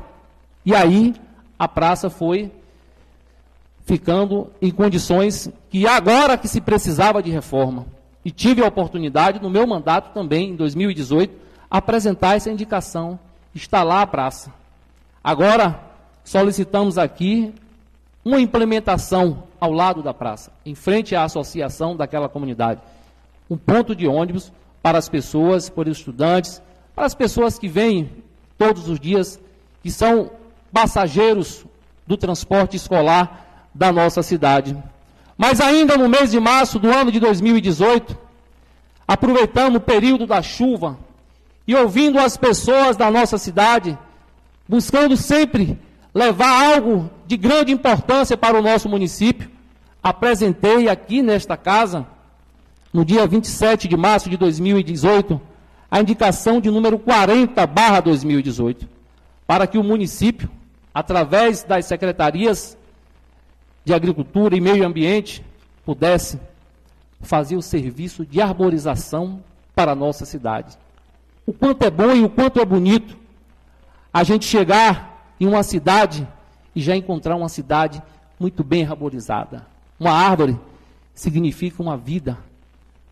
e 0.65 0.75
aí 0.75 1.15
a 1.57 1.67
praça 1.67 2.09
foi 2.09 2.51
ficando 3.85 4.49
em 4.61 4.69
condições 4.69 5.49
que 5.69 5.87
agora 5.87 6.37
que 6.37 6.47
se 6.47 6.59
precisava 6.59 7.23
de 7.23 7.31
reforma. 7.31 7.85
E 8.23 8.31
tive 8.31 8.61
a 8.61 8.67
oportunidade, 8.67 9.41
no 9.41 9.49
meu 9.49 9.65
mandato 9.65 10.13
também, 10.13 10.49
em 10.49 10.55
2018, 10.55 11.33
apresentar 11.71 12.35
essa 12.35 12.51
indicação 12.51 13.17
está 13.55 13.83
lá 13.83 14.01
a 14.01 14.07
praça. 14.07 14.53
Agora, 15.23 15.79
solicitamos 16.23 16.97
aqui 16.97 17.53
uma 18.23 18.39
implementação 18.39 19.43
ao 19.59 19.71
lado 19.71 20.01
da 20.01 20.13
praça, 20.13 20.51
em 20.65 20.75
frente 20.75 21.15
à 21.15 21.23
associação 21.23 21.95
daquela 21.95 22.29
comunidade. 22.29 22.81
Um 23.49 23.57
ponto 23.57 23.95
de 23.95 24.07
ônibus 24.07 24.51
para 24.81 24.97
as 24.97 25.09
pessoas, 25.09 25.69
para 25.69 25.89
os 25.89 25.97
estudantes, 25.97 26.61
para 26.95 27.05
as 27.05 27.15
pessoas 27.15 27.57
que 27.57 27.67
vêm 27.67 28.09
todos 28.57 28.87
os 28.87 28.99
dias, 28.99 29.39
que 29.81 29.91
são 29.91 30.31
passageiros 30.71 31.65
do 32.05 32.17
transporte 32.17 32.75
escolar 32.75 33.69
da 33.73 33.91
nossa 33.91 34.23
cidade. 34.23 34.77
Mas 35.37 35.61
ainda 35.61 35.97
no 35.97 36.09
mês 36.09 36.31
de 36.31 36.39
março 36.39 36.79
do 36.79 36.91
ano 36.91 37.11
de 37.11 37.19
2018, 37.19 38.17
aproveitando 39.07 39.75
o 39.75 39.81
período 39.81 40.25
da 40.25 40.41
chuva, 40.41 40.97
e 41.67 41.75
ouvindo 41.75 42.17
as 42.17 42.37
pessoas 42.37 42.95
da 42.95 43.11
nossa 43.11 43.37
cidade, 43.37 43.97
buscando 44.67 45.17
sempre 45.17 45.77
levar 46.13 46.73
algo 46.73 47.09
de 47.27 47.35
grande 47.35 47.73
importância 47.73 48.37
para 48.37 48.57
o 48.57 48.61
nosso 48.61 48.87
município, 48.87 49.51
apresentei 50.01 50.87
aqui 50.87 51.21
nesta 51.21 51.57
casa, 51.57 52.07
no 52.93 53.03
dia 53.03 53.27
27 53.27 53.85
de 53.85 53.97
março 53.97 54.29
de 54.29 54.37
2018, 54.37 55.39
a 55.91 55.99
indicação 55.99 56.61
de 56.61 56.71
número 56.71 56.97
40 56.97 57.67
barra 57.67 57.99
2018, 57.99 58.87
para 59.45 59.67
que 59.67 59.77
o 59.77 59.83
município, 59.83 60.49
através 60.93 61.63
das 61.63 61.85
secretarias 61.85 62.77
de 63.83 63.93
Agricultura 63.93 64.55
e 64.55 64.61
Meio 64.61 64.85
Ambiente, 64.85 65.43
pudesse 65.85 66.39
fazer 67.21 67.57
o 67.57 67.61
serviço 67.61 68.25
de 68.25 68.41
arborização 68.41 69.43
para 69.75 69.91
a 69.91 69.95
nossa 69.95 70.25
cidade. 70.25 70.77
O 71.45 71.51
quanto 71.51 71.83
é 71.83 71.89
bom 71.89 72.13
e 72.15 72.23
o 72.23 72.29
quanto 72.29 72.61
é 72.61 72.65
bonito 72.65 73.17
a 74.13 74.23
gente 74.23 74.45
chegar 74.45 75.33
em 75.39 75.45
uma 75.45 75.63
cidade 75.63 76.25
e 76.77 76.79
já 76.79 76.95
encontrar 76.95 77.35
uma 77.35 77.49
cidade 77.49 78.03
muito 78.39 78.63
bem 78.63 78.85
arborizada. 78.85 79.65
Uma 79.99 80.11
árvore 80.11 80.55
significa 81.11 81.81
uma 81.81 81.97
vida, 81.97 82.37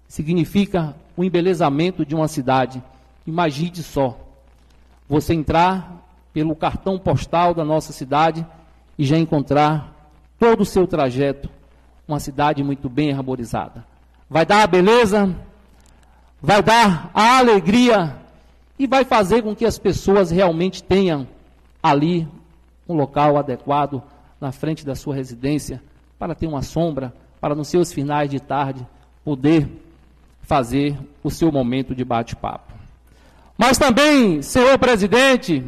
significa 0.07 0.95
o 1.17 1.23
embelezamento 1.23 2.05
de 2.05 2.13
uma 2.13 2.27
cidade. 2.27 2.79
Imagine 3.25 3.77
só, 3.77 4.19
você 5.09 5.33
entrar 5.33 6.05
pelo 6.31 6.55
cartão 6.55 6.99
postal 6.99 7.55
da 7.55 7.65
nossa 7.65 7.91
cidade 7.91 8.45
e 8.99 9.03
já 9.03 9.17
encontrar 9.17 10.11
todo 10.37 10.61
o 10.61 10.65
seu 10.65 10.85
trajeto, 10.85 11.49
uma 12.07 12.19
cidade 12.19 12.63
muito 12.63 12.87
bem 12.87 13.13
arborizada. 13.13 13.83
Vai 14.29 14.45
dar 14.45 14.61
a 14.61 14.67
beleza, 14.67 15.35
vai 16.39 16.61
dar 16.61 17.09
a 17.15 17.39
alegria 17.39 18.15
e 18.77 18.85
vai 18.85 19.03
fazer 19.03 19.41
com 19.41 19.55
que 19.55 19.65
as 19.65 19.79
pessoas 19.79 20.29
realmente 20.29 20.83
tenham 20.83 21.27
ali 21.81 22.27
um 22.87 22.93
local 22.93 23.37
adequado 23.37 24.01
na 24.39 24.51
frente 24.51 24.85
da 24.85 24.95
sua 24.95 25.15
residência 25.15 25.81
para 26.17 26.35
ter 26.35 26.47
uma 26.47 26.61
sombra, 26.61 27.13
para 27.39 27.55
nos 27.55 27.67
seus 27.67 27.91
finais 27.91 28.29
de 28.29 28.39
tarde 28.39 28.85
poder 29.23 29.69
fazer 30.41 30.97
o 31.23 31.31
seu 31.31 31.51
momento 31.51 31.95
de 31.95 32.05
bate-papo. 32.05 32.73
Mas 33.57 33.77
também, 33.77 34.41
senhor 34.41 34.77
presidente, 34.77 35.63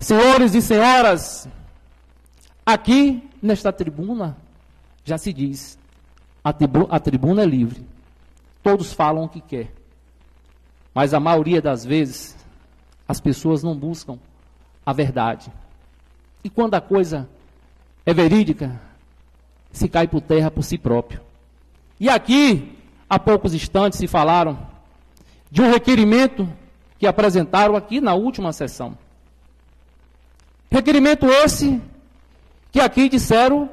senhores 0.00 0.54
e 0.54 0.62
senhoras, 0.62 1.48
aqui 2.64 3.22
nesta 3.40 3.72
tribuna 3.72 4.36
já 5.04 5.16
se 5.16 5.32
diz, 5.32 5.78
a, 6.42 6.52
tribu 6.52 6.88
a 6.90 6.98
tribuna 6.98 7.42
é 7.42 7.46
livre. 7.46 7.86
Todos 8.62 8.92
falam 8.92 9.24
o 9.24 9.28
que 9.28 9.40
quer. 9.40 9.72
Mas 10.92 11.14
a 11.14 11.20
maioria 11.20 11.62
das 11.62 11.84
vezes, 11.84 12.36
as 13.06 13.20
pessoas 13.20 13.62
não 13.62 13.76
buscam 13.76 14.18
a 14.84 14.92
verdade. 14.92 15.52
E 16.46 16.48
quando 16.48 16.74
a 16.74 16.80
coisa 16.80 17.28
é 18.06 18.14
verídica, 18.14 18.80
se 19.72 19.88
cai 19.88 20.06
por 20.06 20.20
terra 20.20 20.48
por 20.48 20.62
si 20.62 20.78
próprio. 20.78 21.20
E 21.98 22.08
aqui, 22.08 22.78
há 23.10 23.18
poucos 23.18 23.52
instantes, 23.52 23.98
se 23.98 24.06
falaram 24.06 24.56
de 25.50 25.60
um 25.60 25.68
requerimento 25.68 26.48
que 27.00 27.06
apresentaram 27.08 27.74
aqui 27.74 28.00
na 28.00 28.14
última 28.14 28.52
sessão. 28.52 28.96
Requerimento 30.70 31.26
esse 31.26 31.82
que 32.70 32.78
aqui 32.78 33.08
disseram 33.08 33.68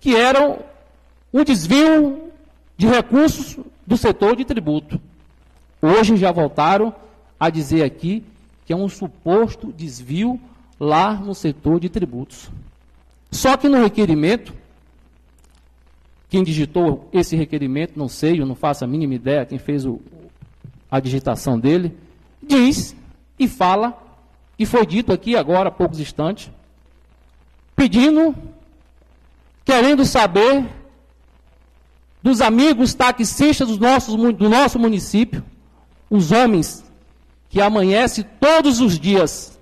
que 0.00 0.16
era 0.16 0.58
um 1.32 1.44
desvio 1.44 2.32
de 2.76 2.88
recursos 2.88 3.60
do 3.86 3.96
setor 3.96 4.34
de 4.34 4.44
tributo. 4.44 5.00
Hoje 5.80 6.16
já 6.16 6.32
voltaram 6.32 6.92
a 7.38 7.48
dizer 7.48 7.84
aqui 7.84 8.24
que 8.66 8.72
é 8.72 8.76
um 8.76 8.88
suposto 8.88 9.72
desvio 9.72 10.40
lá 10.78 11.14
no 11.14 11.34
setor 11.34 11.80
de 11.80 11.88
tributos. 11.88 12.50
Só 13.30 13.56
que 13.56 13.68
no 13.68 13.82
requerimento, 13.82 14.54
quem 16.28 16.42
digitou 16.42 17.08
esse 17.12 17.36
requerimento, 17.36 17.98
não 17.98 18.08
sei, 18.08 18.40
eu 18.40 18.46
não 18.46 18.54
faço 18.54 18.84
a 18.84 18.86
mínima 18.86 19.14
ideia, 19.14 19.46
quem 19.46 19.58
fez 19.58 19.84
o, 19.84 20.00
a 20.90 21.00
digitação 21.00 21.58
dele, 21.58 21.96
diz 22.42 22.94
e 23.38 23.48
fala, 23.48 23.96
e 24.58 24.64
foi 24.64 24.86
dito 24.86 25.12
aqui 25.12 25.36
agora 25.36 25.68
há 25.68 25.72
poucos 25.72 26.00
instantes, 26.00 26.50
pedindo 27.74 28.34
querendo 29.64 30.04
saber 30.04 30.66
dos 32.22 32.40
amigos 32.40 32.94
taxistas 32.94 33.68
do 33.68 33.78
nosso, 33.78 34.16
do 34.32 34.48
nosso 34.48 34.78
município, 34.78 35.44
os 36.08 36.32
homens 36.32 36.84
que 37.50 37.60
amanhecem 37.60 38.24
todos 38.40 38.80
os 38.80 38.98
dias 38.98 39.57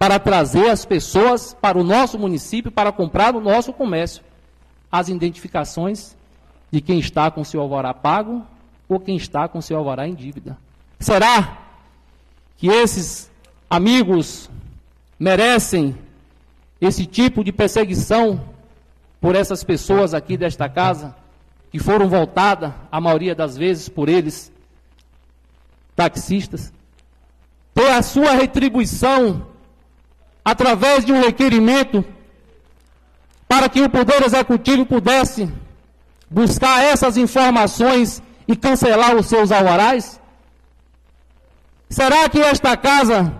para 0.00 0.18
trazer 0.18 0.70
as 0.70 0.86
pessoas 0.86 1.52
para 1.52 1.76
o 1.76 1.84
nosso 1.84 2.18
município, 2.18 2.72
para 2.72 2.90
comprar 2.90 3.34
no 3.34 3.40
nosso 3.40 3.70
comércio, 3.70 4.24
as 4.90 5.10
identificações 5.10 6.16
de 6.70 6.80
quem 6.80 6.98
está 6.98 7.30
com 7.30 7.44
seu 7.44 7.60
alvará 7.60 7.92
pago 7.92 8.42
ou 8.88 8.98
quem 8.98 9.14
está 9.14 9.46
com 9.46 9.60
seu 9.60 9.76
alvará 9.76 10.08
em 10.08 10.14
dívida. 10.14 10.56
Será 10.98 11.58
que 12.56 12.66
esses 12.68 13.30
amigos 13.68 14.48
merecem 15.18 15.94
esse 16.80 17.04
tipo 17.04 17.44
de 17.44 17.52
perseguição 17.52 18.42
por 19.20 19.36
essas 19.36 19.62
pessoas 19.62 20.14
aqui 20.14 20.34
desta 20.34 20.66
casa, 20.66 21.14
que 21.70 21.78
foram 21.78 22.08
voltadas, 22.08 22.72
a 22.90 23.02
maioria 23.02 23.34
das 23.34 23.54
vezes, 23.54 23.86
por 23.86 24.08
eles, 24.08 24.50
taxistas, 25.94 26.72
ter 27.74 27.90
a 27.90 28.00
sua 28.00 28.30
retribuição 28.30 29.49
através 30.44 31.04
de 31.04 31.12
um 31.12 31.20
requerimento 31.20 32.04
para 33.48 33.68
que 33.68 33.82
o 33.82 33.90
Poder 33.90 34.22
Executivo 34.22 34.86
pudesse 34.86 35.50
buscar 36.30 36.82
essas 36.84 37.16
informações 37.16 38.22
e 38.46 38.54
cancelar 38.54 39.16
os 39.16 39.26
seus 39.26 39.50
alvarais? 39.50 40.20
Será 41.88 42.28
que 42.28 42.38
esta 42.38 42.76
casa 42.76 43.34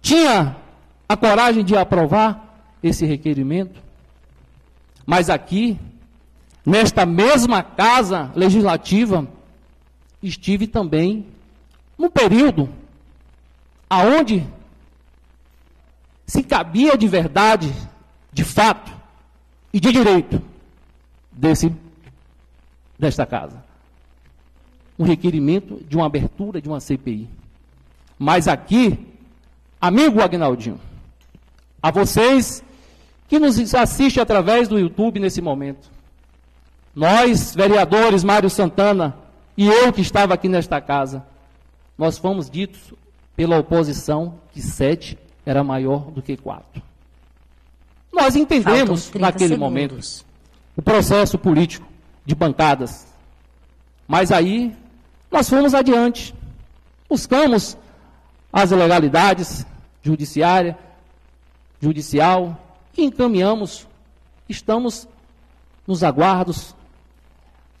tinha 0.00 0.56
a 1.08 1.16
coragem 1.16 1.64
de 1.64 1.76
aprovar 1.76 2.62
esse 2.82 3.04
requerimento? 3.04 3.82
Mas 5.04 5.28
aqui, 5.28 5.78
nesta 6.64 7.04
mesma 7.04 7.62
casa 7.62 8.30
legislativa, 8.36 9.26
estive 10.22 10.66
também 10.66 11.26
no 11.98 12.08
período 12.10 12.68
aonde 13.90 14.46
se 16.28 16.42
cabia 16.42 16.96
de 16.96 17.08
verdade, 17.08 17.74
de 18.30 18.44
fato 18.44 18.92
e 19.72 19.80
de 19.80 19.90
direito 19.90 20.42
desse 21.32 21.74
desta 22.98 23.24
casa. 23.24 23.64
Um 24.98 25.04
requerimento 25.04 25.82
de 25.88 25.96
uma 25.96 26.04
abertura 26.04 26.60
de 26.60 26.68
uma 26.68 26.80
CPI. 26.80 27.30
Mas 28.18 28.46
aqui, 28.46 29.06
amigo 29.80 30.20
Agnaldinho, 30.20 30.78
a 31.82 31.90
vocês 31.90 32.62
que 33.26 33.38
nos 33.38 33.74
assistem 33.74 34.22
através 34.22 34.68
do 34.68 34.78
YouTube 34.78 35.20
nesse 35.20 35.40
momento. 35.40 35.90
Nós, 36.94 37.54
vereadores 37.54 38.22
Mário 38.22 38.50
Santana 38.50 39.16
e 39.56 39.66
eu 39.66 39.92
que 39.92 40.02
estava 40.02 40.34
aqui 40.34 40.48
nesta 40.48 40.80
casa, 40.80 41.24
nós 41.96 42.18
fomos 42.18 42.50
ditos 42.50 42.92
pela 43.34 43.58
oposição 43.58 44.40
que 44.52 44.60
sete 44.60 45.16
era 45.48 45.64
maior 45.64 46.10
do 46.10 46.20
que 46.20 46.36
quatro. 46.36 46.82
Nós 48.12 48.36
entendemos 48.36 49.10
naquele 49.14 49.54
segundos. 49.54 49.58
momento 49.58 50.24
o 50.76 50.82
processo 50.82 51.38
político 51.38 51.88
de 52.26 52.34
bancadas. 52.34 53.06
Mas 54.06 54.30
aí 54.30 54.76
nós 55.30 55.48
fomos 55.48 55.72
adiante. 55.72 56.34
Buscamos 57.08 57.78
as 58.52 58.70
ilegalidades 58.72 59.64
judiciárias, 60.02 60.76
judicial 61.80 62.62
que 62.92 63.02
encaminhamos, 63.02 63.88
estamos 64.50 65.08
nos 65.86 66.04
aguardos 66.04 66.74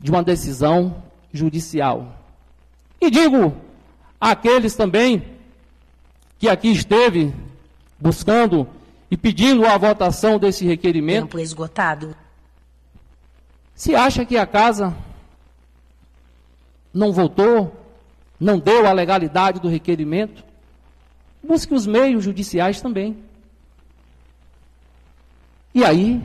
de 0.00 0.10
uma 0.10 0.22
decisão 0.22 1.02
judicial. 1.34 2.14
E 2.98 3.10
digo 3.10 3.54
àqueles 4.18 4.74
também 4.74 5.22
que 6.38 6.48
aqui 6.48 6.68
esteve 6.68 7.34
buscando 7.98 8.68
e 9.10 9.16
pedindo 9.16 9.66
a 9.66 9.76
votação 9.76 10.38
desse 10.38 10.64
requerimento. 10.64 11.24
Tempo 11.24 11.38
esgotado. 11.38 12.14
Se 13.74 13.94
acha 13.94 14.24
que 14.24 14.36
a 14.36 14.46
casa 14.46 14.94
não 16.92 17.12
votou, 17.12 17.74
não 18.38 18.58
deu 18.58 18.86
a 18.86 18.92
legalidade 18.92 19.60
do 19.60 19.68
requerimento, 19.68 20.44
busque 21.42 21.74
os 21.74 21.86
meios 21.86 22.24
judiciais 22.24 22.80
também. 22.80 23.16
E 25.74 25.84
aí, 25.84 26.22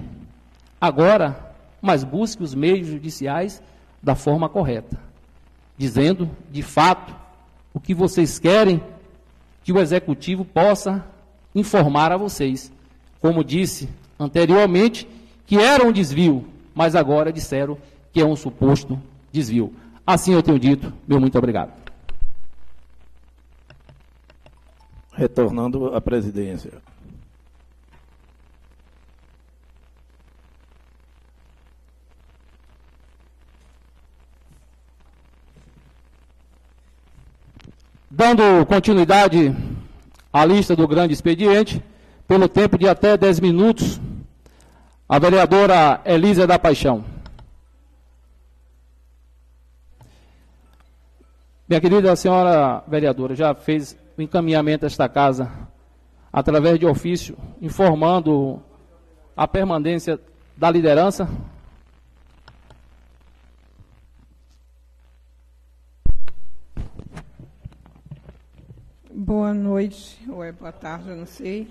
agora, 0.79 1.53
mas 1.81 2.03
busque 2.03 2.43
os 2.43 2.55
meios 2.55 2.87
judiciais 2.87 3.61
da 4.01 4.15
forma 4.15 4.49
correta, 4.49 4.99
dizendo, 5.77 6.29
de 6.49 6.61
fato, 6.61 7.15
o 7.73 7.79
que 7.79 7.93
vocês 7.93 8.39
querem 8.39 8.83
que 9.63 9.71
o 9.71 9.79
executivo 9.79 10.43
possa 10.43 11.05
informar 11.55 12.11
a 12.11 12.17
vocês. 12.17 12.71
Como 13.21 13.43
disse 13.43 13.89
anteriormente, 14.19 15.07
que 15.45 15.57
era 15.57 15.85
um 15.85 15.91
desvio, 15.91 16.45
mas 16.73 16.95
agora 16.95 17.31
disseram 17.31 17.77
que 18.11 18.21
é 18.21 18.25
um 18.25 18.35
suposto 18.35 19.01
desvio. 19.31 19.73
Assim 20.05 20.33
eu 20.33 20.43
tenho 20.43 20.59
dito, 20.59 20.93
meu 21.07 21.19
muito 21.19 21.37
obrigado. 21.37 21.71
Retornando 25.13 25.95
à 25.95 26.01
presidência. 26.01 26.71
Dando 38.09 38.65
continuidade 38.67 39.55
à 40.33 40.43
lista 40.43 40.75
do 40.75 40.87
grande 40.87 41.13
expediente, 41.13 41.81
pelo 42.27 42.49
tempo 42.49 42.75
de 42.75 42.87
até 42.87 43.15
10 43.15 43.39
minutos, 43.39 44.01
a 45.07 45.19
vereadora 45.19 46.01
Elisa 46.03 46.47
da 46.47 46.57
Paixão. 46.57 47.05
Minha 51.69 51.79
querida 51.79 52.15
senhora 52.15 52.83
vereadora, 52.87 53.35
já 53.35 53.53
fez 53.53 53.95
o 54.17 54.21
encaminhamento 54.21 54.81
desta 54.81 55.07
casa 55.07 55.51
através 56.31 56.79
de 56.79 56.85
ofício, 56.87 57.37
informando 57.61 58.59
a 59.37 59.47
permanência 59.47 60.19
da 60.57 60.69
liderança 60.69 61.29
Boa 69.15 69.53
noite, 69.53 70.17
ou 70.27 70.43
é 70.43 70.51
boa 70.51 70.71
tarde, 70.71 71.09
eu 71.09 71.15
não 71.15 71.27
sei. 71.27 71.67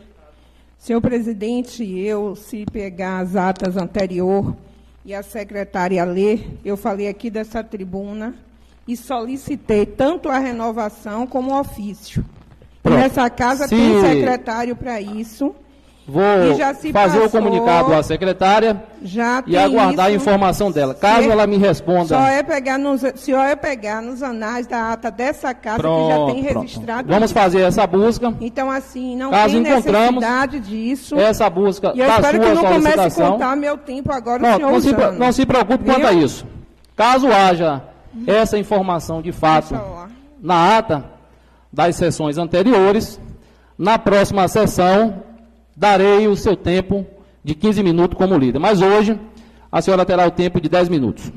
Senhor 0.78 1.00
presidente, 1.00 1.82
eu, 1.82 2.36
se 2.36 2.64
pegar 2.70 3.18
as 3.18 3.34
atas 3.34 3.76
anterior 3.76 4.56
e 5.04 5.12
a 5.12 5.24
secretária 5.24 6.04
ler, 6.04 6.56
eu 6.64 6.76
falei 6.76 7.08
aqui 7.08 7.30
dessa 7.30 7.64
tribuna 7.64 8.36
e 8.86 8.96
solicitei 8.96 9.84
tanto 9.84 10.28
a 10.28 10.38
renovação 10.38 11.26
como 11.26 11.50
o 11.50 11.58
ofício. 11.58 12.24
Pronto. 12.80 12.96
Nessa 12.96 13.28
casa 13.28 13.66
se... 13.66 13.74
tem 13.74 14.00
secretário 14.00 14.76
para 14.76 15.00
isso. 15.00 15.52
Vou 16.06 16.22
fazer 16.56 16.92
passou, 16.92 17.26
o 17.26 17.30
comunicado 17.30 17.94
à 17.94 18.02
secretária 18.02 18.82
e 19.46 19.56
aguardar 19.56 20.10
isso, 20.10 20.18
a 20.18 20.22
informação 20.22 20.70
dela. 20.70 20.94
Caso 20.94 21.30
ela 21.30 21.46
me 21.46 21.56
responda. 21.56 22.08
Só 22.08 22.26
é 22.26 22.42
pegar 22.42 22.76
nos, 22.76 23.02
se 23.14 23.32
é 23.32 23.54
pegar 23.54 24.02
nos 24.02 24.20
anais 24.20 24.66
da 24.66 24.92
ata 24.92 25.12
dessa 25.12 25.54
casa 25.54 25.78
pronto, 25.78 26.08
que 26.08 26.12
já 26.12 26.26
tem 26.26 26.42
registrado. 26.42 27.08
Vamos 27.08 27.30
isso. 27.30 27.34
fazer 27.34 27.60
essa 27.60 27.86
busca. 27.86 28.34
Então, 28.40 28.68
assim, 28.68 29.14
não 29.16 29.30
Caso 29.30 29.54
tem 29.54 29.62
necessidade 29.62 30.58
disso. 30.60 31.16
Essa 31.16 31.48
busca 31.48 31.92
e 31.94 32.00
eu 32.00 32.08
espero 32.08 32.40
que 32.40 32.48
não 32.48 32.64
comece 32.64 33.22
a 33.22 33.30
contar 33.30 33.56
meu 33.56 33.78
tempo 33.78 34.12
agora, 34.12 34.40
pronto, 34.40 34.60
não, 34.60 34.80
se, 34.80 34.92
não 34.92 35.32
se 35.32 35.46
preocupe 35.46 35.84
Viu? 35.84 35.94
quanto 35.94 36.06
a 36.06 36.12
isso. 36.12 36.44
Caso 36.96 37.28
haja 37.32 37.80
essa 38.26 38.58
informação 38.58 39.22
de 39.22 39.30
fato 39.30 39.80
na 40.40 40.78
ata 40.78 41.04
das 41.72 41.94
sessões 41.94 42.38
anteriores, 42.38 43.20
na 43.78 43.98
próxima 43.98 44.48
sessão 44.48 45.31
darei 45.76 46.28
o 46.28 46.36
seu 46.36 46.56
tempo 46.56 47.06
de 47.42 47.54
15 47.54 47.82
minutos 47.82 48.16
como 48.16 48.36
líder. 48.36 48.58
Mas 48.58 48.80
hoje, 48.80 49.18
a 49.70 49.80
senhora 49.80 50.04
terá 50.04 50.26
o 50.26 50.30
tempo 50.30 50.60
de 50.60 50.68
10 50.68 50.88
minutos. 50.88 51.32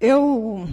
Eu. 0.00 0.66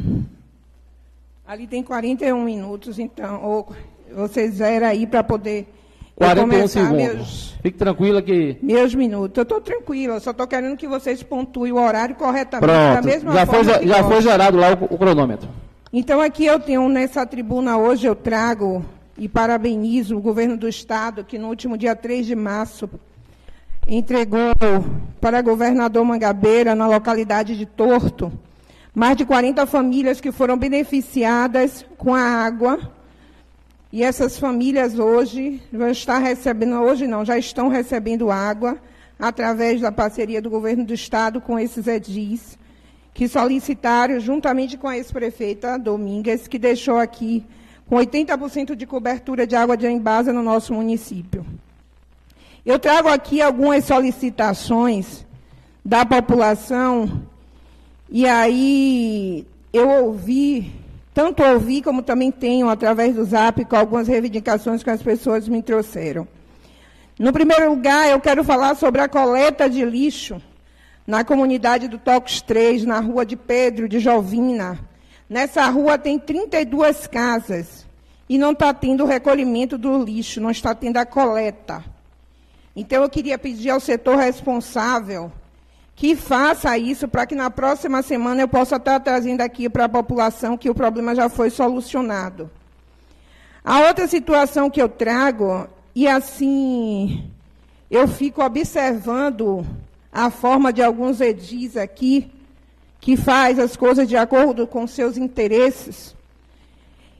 Ali 1.45 1.67
tem 1.67 1.83
41 1.83 2.41
minutos, 2.43 2.97
então. 2.97 3.43
Ou 3.43 3.75
vocês 4.13 4.61
eram 4.61 4.87
aí 4.87 5.05
para 5.05 5.23
poder. 5.23 5.67
41 6.15 6.67
segundos. 6.67 6.97
Meus, 6.97 7.55
Fique 7.61 7.77
tranquila 7.77 8.21
que. 8.21 8.57
Meus 8.61 8.95
minutos. 8.95 9.37
Eu 9.37 9.43
estou 9.43 9.61
tranquila, 9.61 10.19
só 10.19 10.31
estou 10.31 10.47
querendo 10.47 10.77
que 10.77 10.87
vocês 10.87 11.21
pontuem 11.21 11.71
o 11.71 11.75
horário 11.75 12.15
corretamente. 12.15 12.71
Pronto. 12.71 12.95
Da 12.95 13.01
mesma 13.01 13.33
já 13.33 13.45
forma 13.45 13.73
foi, 13.73 13.87
já 13.87 14.03
foi 14.03 14.21
gerado 14.21 14.57
lá 14.57 14.73
o, 14.73 14.95
o 14.95 14.97
cronômetro. 14.97 15.47
Então, 15.93 16.19
aqui 16.19 16.45
eu 16.45 16.59
tenho, 16.59 16.87
nessa 16.89 17.25
tribuna 17.25 17.77
hoje, 17.77 18.07
eu 18.07 18.15
trago 18.15 18.83
e 19.17 19.27
parabenizo 19.27 20.15
o 20.15 20.21
governo 20.21 20.55
do 20.55 20.67
Estado, 20.67 21.23
que 21.23 21.39
no 21.39 21.47
último 21.47 21.77
dia 21.77 21.95
3 21.95 22.25
de 22.25 22.35
março 22.35 22.89
entregou 23.87 24.53
para 25.19 25.41
governador 25.41 26.05
Mangabeira, 26.05 26.75
na 26.75 26.87
localidade 26.87 27.57
de 27.57 27.65
Torto, 27.65 28.31
mais 28.93 29.17
de 29.17 29.25
40 29.25 29.65
famílias 29.65 30.21
que 30.21 30.31
foram 30.31 30.57
beneficiadas 30.57 31.85
com 31.97 32.13
a 32.13 32.21
água. 32.21 32.91
E 33.91 34.03
essas 34.03 34.37
famílias 34.37 34.99
hoje 34.99 35.61
vão 35.71 35.89
estar 35.89 36.19
recebendo, 36.19 36.75
hoje 36.81 37.07
não, 37.07 37.23
já 37.23 37.37
estão 37.37 37.69
recebendo 37.69 38.29
água 38.29 38.77
através 39.17 39.81
da 39.81 39.91
parceria 39.91 40.41
do 40.41 40.49
governo 40.49 40.85
do 40.85 40.93
estado 40.93 41.41
com 41.41 41.57
esses 41.57 41.87
edis, 41.87 42.57
que 43.13 43.27
solicitaram, 43.27 44.19
juntamente 44.19 44.77
com 44.77 44.87
a 44.87 44.97
ex-prefeita 44.97 45.79
Domingues, 45.79 46.47
que 46.47 46.59
deixou 46.59 46.99
aqui 46.99 47.43
com 47.87 47.95
80% 47.95 48.75
de 48.75 48.85
cobertura 48.85 49.47
de 49.47 49.55
água 49.55 49.77
de 49.77 49.87
embasa 49.87 50.33
no 50.33 50.43
nosso 50.43 50.73
município. 50.73 51.45
Eu 52.65 52.77
trago 52.77 53.07
aqui 53.07 53.41
algumas 53.41 53.85
solicitações 53.85 55.25
da 55.83 56.05
população, 56.05 57.21
e 58.09 58.27
aí 58.27 59.47
eu 59.71 59.89
ouvi, 59.89 60.73
tanto 61.13 61.41
ouvi 61.41 61.81
como 61.81 62.01
também 62.01 62.29
tenho, 62.29 62.67
através 62.67 63.15
do 63.15 63.23
zap, 63.23 63.63
com 63.63 63.75
algumas 63.77 64.07
reivindicações 64.07 64.83
que 64.83 64.89
as 64.89 65.01
pessoas 65.01 65.47
me 65.47 65.63
trouxeram. 65.63 66.27
No 67.17 67.31
primeiro 67.31 67.69
lugar, 67.69 68.09
eu 68.09 68.19
quero 68.19 68.43
falar 68.43 68.75
sobre 68.75 68.99
a 68.99 69.07
coleta 69.07 69.69
de 69.69 69.83
lixo 69.85 70.41
na 71.05 71.23
comunidade 71.23 71.87
do 71.87 71.97
Tocos 71.97 72.41
3, 72.41 72.85
na 72.85 72.99
rua 72.99 73.25
de 73.25 73.37
Pedro 73.37 73.87
de 73.87 73.97
Jovina. 73.99 74.77
Nessa 75.29 75.67
rua 75.69 75.97
tem 75.97 76.17
32 76.17 77.07
casas 77.07 77.85
e 78.29 78.37
não 78.37 78.51
está 78.51 78.73
tendo 78.73 79.03
o 79.03 79.07
recolhimento 79.07 79.77
do 79.77 80.03
lixo, 80.03 80.39
não 80.39 80.51
está 80.51 80.73
tendo 80.73 80.97
a 80.97 81.05
coleta. 81.05 81.83
Então, 82.75 83.03
eu 83.03 83.09
queria 83.09 83.37
pedir 83.37 83.71
ao 83.71 83.79
setor 83.79 84.17
responsável 84.17 85.31
que 85.95 86.15
faça 86.15 86.77
isso 86.77 87.07
para 87.07 87.25
que 87.25 87.33
na 87.33 87.49
próxima 87.49 88.03
semana 88.03 88.41
eu 88.41 88.47
possa 88.47 88.75
estar 88.75 88.99
trazendo 88.99 89.41
aqui 89.41 89.67
para 89.67 89.85
a 89.85 89.89
população 89.89 90.55
que 90.55 90.69
o 90.69 90.75
problema 90.75 91.15
já 91.15 91.27
foi 91.27 91.49
solucionado. 91.49 92.51
A 93.65 93.79
outra 93.87 94.07
situação 94.07 94.69
que 94.69 94.81
eu 94.81 94.87
trago, 94.87 95.67
e 95.95 96.07
assim, 96.07 97.29
eu 97.89 98.07
fico 98.07 98.43
observando 98.43 99.65
a 100.11 100.29
forma 100.29 100.71
de 100.71 100.83
alguns 100.83 101.19
edis 101.19 101.75
aqui, 101.75 102.31
que 103.07 103.15
faz 103.15 103.57
as 103.57 103.77
coisas 103.77 104.05
de 104.05 104.17
acordo 104.17 104.67
com 104.67 104.85
seus 104.85 105.15
interesses. 105.15 106.13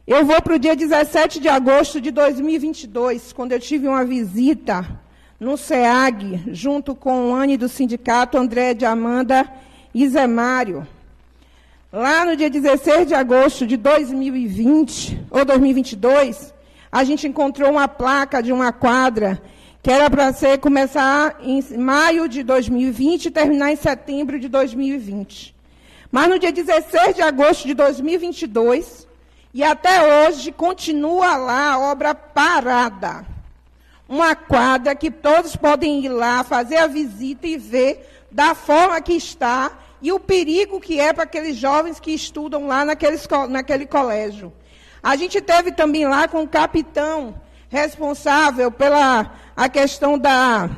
Eu 0.05 0.25
vou 0.25 0.41
para 0.41 0.55
o 0.55 0.59
dia 0.59 0.75
17 0.75 1.39
de 1.39 1.47
agosto 1.47 2.01
de 2.01 2.11
2022, 2.11 3.31
quando 3.31 3.53
eu 3.53 3.59
tive 3.61 3.87
uma 3.87 4.03
visita 4.03 4.85
no 5.39 5.55
SEAG, 5.55 6.43
junto 6.51 6.93
com 6.93 7.31
o 7.31 7.33
ANE 7.33 7.55
do 7.55 7.69
sindicato, 7.69 8.37
André 8.37 8.73
de 8.73 8.83
Amanda 8.83 9.49
e 9.95 10.05
Zé 10.09 10.27
Mário. 10.27 10.85
Lá 11.89 12.25
no 12.25 12.35
dia 12.35 12.49
16 12.49 13.07
de 13.07 13.13
agosto 13.13 13.65
de 13.65 13.77
2020, 13.77 15.27
ou 15.31 15.45
2022, 15.45 16.53
a 16.91 17.05
gente 17.05 17.29
encontrou 17.29 17.71
uma 17.71 17.87
placa 17.87 18.43
de 18.43 18.51
uma 18.51 18.73
quadra 18.73 19.41
que 19.81 19.89
era 19.89 20.09
para 20.09 20.33
ser 20.33 20.57
começar 20.57 21.37
em 21.41 21.63
maio 21.77 22.27
de 22.27 22.43
2020 22.43 23.27
e 23.27 23.31
terminar 23.31 23.71
em 23.71 23.77
setembro 23.77 24.37
de 24.37 24.49
2020. 24.49 25.55
Mas 26.11 26.29
no 26.29 26.39
dia 26.39 26.51
16 26.51 27.15
de 27.15 27.21
agosto 27.21 27.67
de 27.67 27.73
2022, 27.73 29.07
e 29.53 29.63
até 29.63 30.27
hoje 30.27 30.51
continua 30.51 31.37
lá 31.37 31.73
a 31.73 31.79
obra 31.79 32.15
parada 32.15 33.37
uma 34.07 34.35
quadra 34.35 34.95
que 34.95 35.11
todos 35.11 35.55
podem 35.55 35.99
ir 36.05 36.09
lá, 36.09 36.43
fazer 36.43 36.77
a 36.77 36.87
visita 36.87 37.45
e 37.45 37.57
ver 37.57 38.25
da 38.31 38.55
forma 38.55 39.01
que 39.01 39.13
está 39.13 39.71
e 40.01 40.11
o 40.11 40.19
perigo 40.19 40.79
que 40.79 40.99
é 40.99 41.11
para 41.11 41.23
aqueles 41.23 41.57
jovens 41.57 41.99
que 41.99 42.11
estudam 42.11 42.67
lá 42.67 42.85
naquele 42.85 43.85
colégio. 43.85 44.53
A 45.01 45.15
gente 45.15 45.41
teve 45.41 45.71
também 45.71 46.07
lá 46.07 46.27
com 46.27 46.43
o 46.43 46.47
capitão 46.47 47.35
responsável 47.69 48.71
pela 48.71 49.33
a 49.55 49.67
questão 49.67 50.17
da 50.17 50.69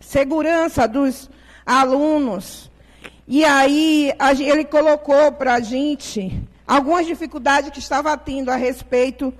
segurança 0.00 0.86
dos 0.86 1.30
alunos. 1.64 2.67
E 3.30 3.44
aí 3.44 4.10
a, 4.18 4.32
ele 4.32 4.64
colocou 4.64 5.30
para 5.32 5.56
a 5.56 5.60
gente 5.60 6.42
algumas 6.66 7.06
dificuldades 7.06 7.68
que 7.70 7.78
estava 7.78 8.16
tendo 8.16 8.48
a 8.50 8.56
respeito 8.56 9.34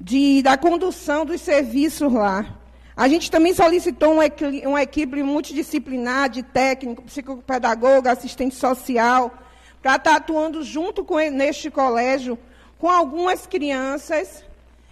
de, 0.00 0.42
da 0.42 0.58
condução 0.58 1.24
dos 1.24 1.40
serviços 1.40 2.12
lá. 2.12 2.58
A 2.96 3.06
gente 3.06 3.30
também 3.30 3.54
solicitou 3.54 4.14
um, 4.14 4.68
uma 4.68 4.82
equipe 4.82 5.22
multidisciplinar 5.22 6.30
de 6.30 6.42
técnico, 6.42 7.02
psicopedagogo, 7.02 8.08
assistente 8.08 8.56
social, 8.56 9.32
para 9.80 9.94
estar 9.94 10.16
atuando 10.16 10.64
junto 10.64 11.04
com 11.04 11.18
neste 11.30 11.70
colégio 11.70 12.36
com 12.76 12.90
algumas 12.90 13.46
crianças, 13.46 14.44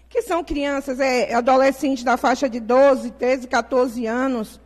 que 0.08 0.22
são 0.22 0.44
crianças, 0.44 1.00
é, 1.00 1.34
adolescentes 1.34 2.04
da 2.04 2.16
faixa 2.16 2.48
de 2.48 2.60
12, 2.60 3.10
13, 3.10 3.48
14 3.48 4.06
anos, 4.06 4.60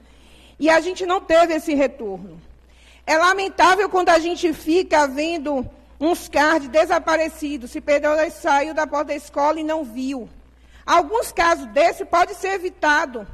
e 0.61 0.69
a 0.69 0.79
gente 0.81 1.07
não 1.07 1.19
teve 1.19 1.55
esse 1.55 1.75
retorno. 1.75 2.39
É 3.07 3.19
lamentável 3.19 3.89
quando 3.89 4.09
a 4.09 4.19
gente 4.19 4.53
fica 4.53 5.07
vendo 5.07 5.69
uns 6.01 6.29
cards 6.29 6.69
desaparecidos, 6.69 7.71
se 7.71 7.81
perdeu, 7.81 8.13
saiu 8.31 8.75
da 8.75 8.87
porta 8.87 9.07
da 9.07 9.15
escola 9.15 9.61
e 9.61 9.65
não 9.65 9.85
viu. 9.85 10.29
Alguns 10.85 11.33
casos 11.33 11.67
desse 11.67 12.05
pode 12.05 12.35
ser 12.35 12.55
evitado 12.55 13.27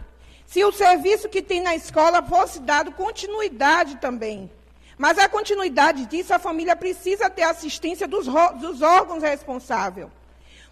se 0.47 0.65
o 0.65 0.73
serviço 0.73 1.29
que 1.29 1.43
tem 1.43 1.61
na 1.61 1.77
escola 1.77 2.23
fosse 2.23 2.59
dado 2.61 2.93
continuidade 2.93 3.97
também. 3.97 4.51
Mas 4.99 5.17
a 5.19 5.29
continuidade 5.29 6.07
disso, 6.07 6.35
a 6.35 6.39
família 6.39 6.75
precisa 6.77 7.31
ter 7.31 7.45
assistência 7.45 8.07
dos, 8.07 8.27
dos 8.61 8.83
órgãos 8.83 9.23
responsáveis. 9.23 10.09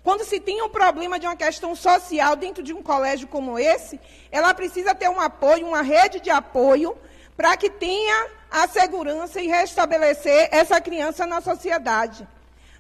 Quando 0.02 0.24
se 0.24 0.40
tem 0.40 0.60
um 0.62 0.68
problema 0.68 1.18
de 1.18 1.26
uma 1.26 1.36
questão 1.36 1.74
social 1.74 2.34
dentro 2.36 2.62
de 2.62 2.72
um 2.72 2.82
colégio 2.82 3.28
como 3.28 3.58
esse, 3.58 4.00
ela 4.30 4.52
precisa 4.52 4.94
ter 4.94 5.08
um 5.08 5.20
apoio, 5.20 5.66
uma 5.66 5.82
rede 5.82 6.20
de 6.20 6.30
apoio, 6.30 6.96
para 7.36 7.56
que 7.56 7.70
tenha 7.70 8.26
a 8.50 8.66
segurança 8.66 9.40
e 9.40 9.46
restabelecer 9.46 10.48
essa 10.50 10.80
criança 10.80 11.26
na 11.26 11.40
sociedade. 11.40 12.26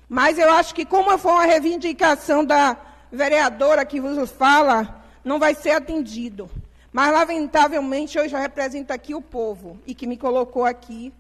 Mas 0.08 0.38
eu 0.38 0.50
acho 0.50 0.74
que, 0.74 0.84
como 0.84 1.16
foi 1.18 1.32
uma 1.32 1.44
reivindicação 1.44 2.44
da 2.44 2.76
vereadora 3.12 3.84
que 3.84 4.00
vos 4.00 4.30
fala, 4.30 5.02
não 5.24 5.38
vai 5.38 5.54
ser 5.54 5.72
atendido. 5.72 6.50
Mas, 6.90 7.12
lamentavelmente, 7.12 8.16
eu 8.16 8.28
já 8.28 8.38
represento 8.38 8.92
aqui 8.92 9.14
o 9.14 9.20
povo 9.20 9.78
e 9.86 9.94
que 9.94 10.06
me 10.06 10.16
colocou 10.16 10.64
aqui. 10.64 11.12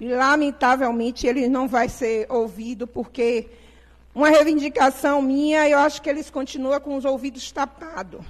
Lamentavelmente, 0.00 1.26
ele 1.26 1.48
não 1.48 1.66
vai 1.66 1.88
ser 1.88 2.26
ouvido, 2.30 2.86
porque 2.86 3.48
uma 4.14 4.28
reivindicação 4.28 5.20
minha, 5.20 5.68
eu 5.68 5.78
acho 5.78 6.00
que 6.00 6.08
eles 6.08 6.30
continuam 6.30 6.80
com 6.80 6.96
os 6.96 7.04
ouvidos 7.04 7.50
tapados. 7.50 8.20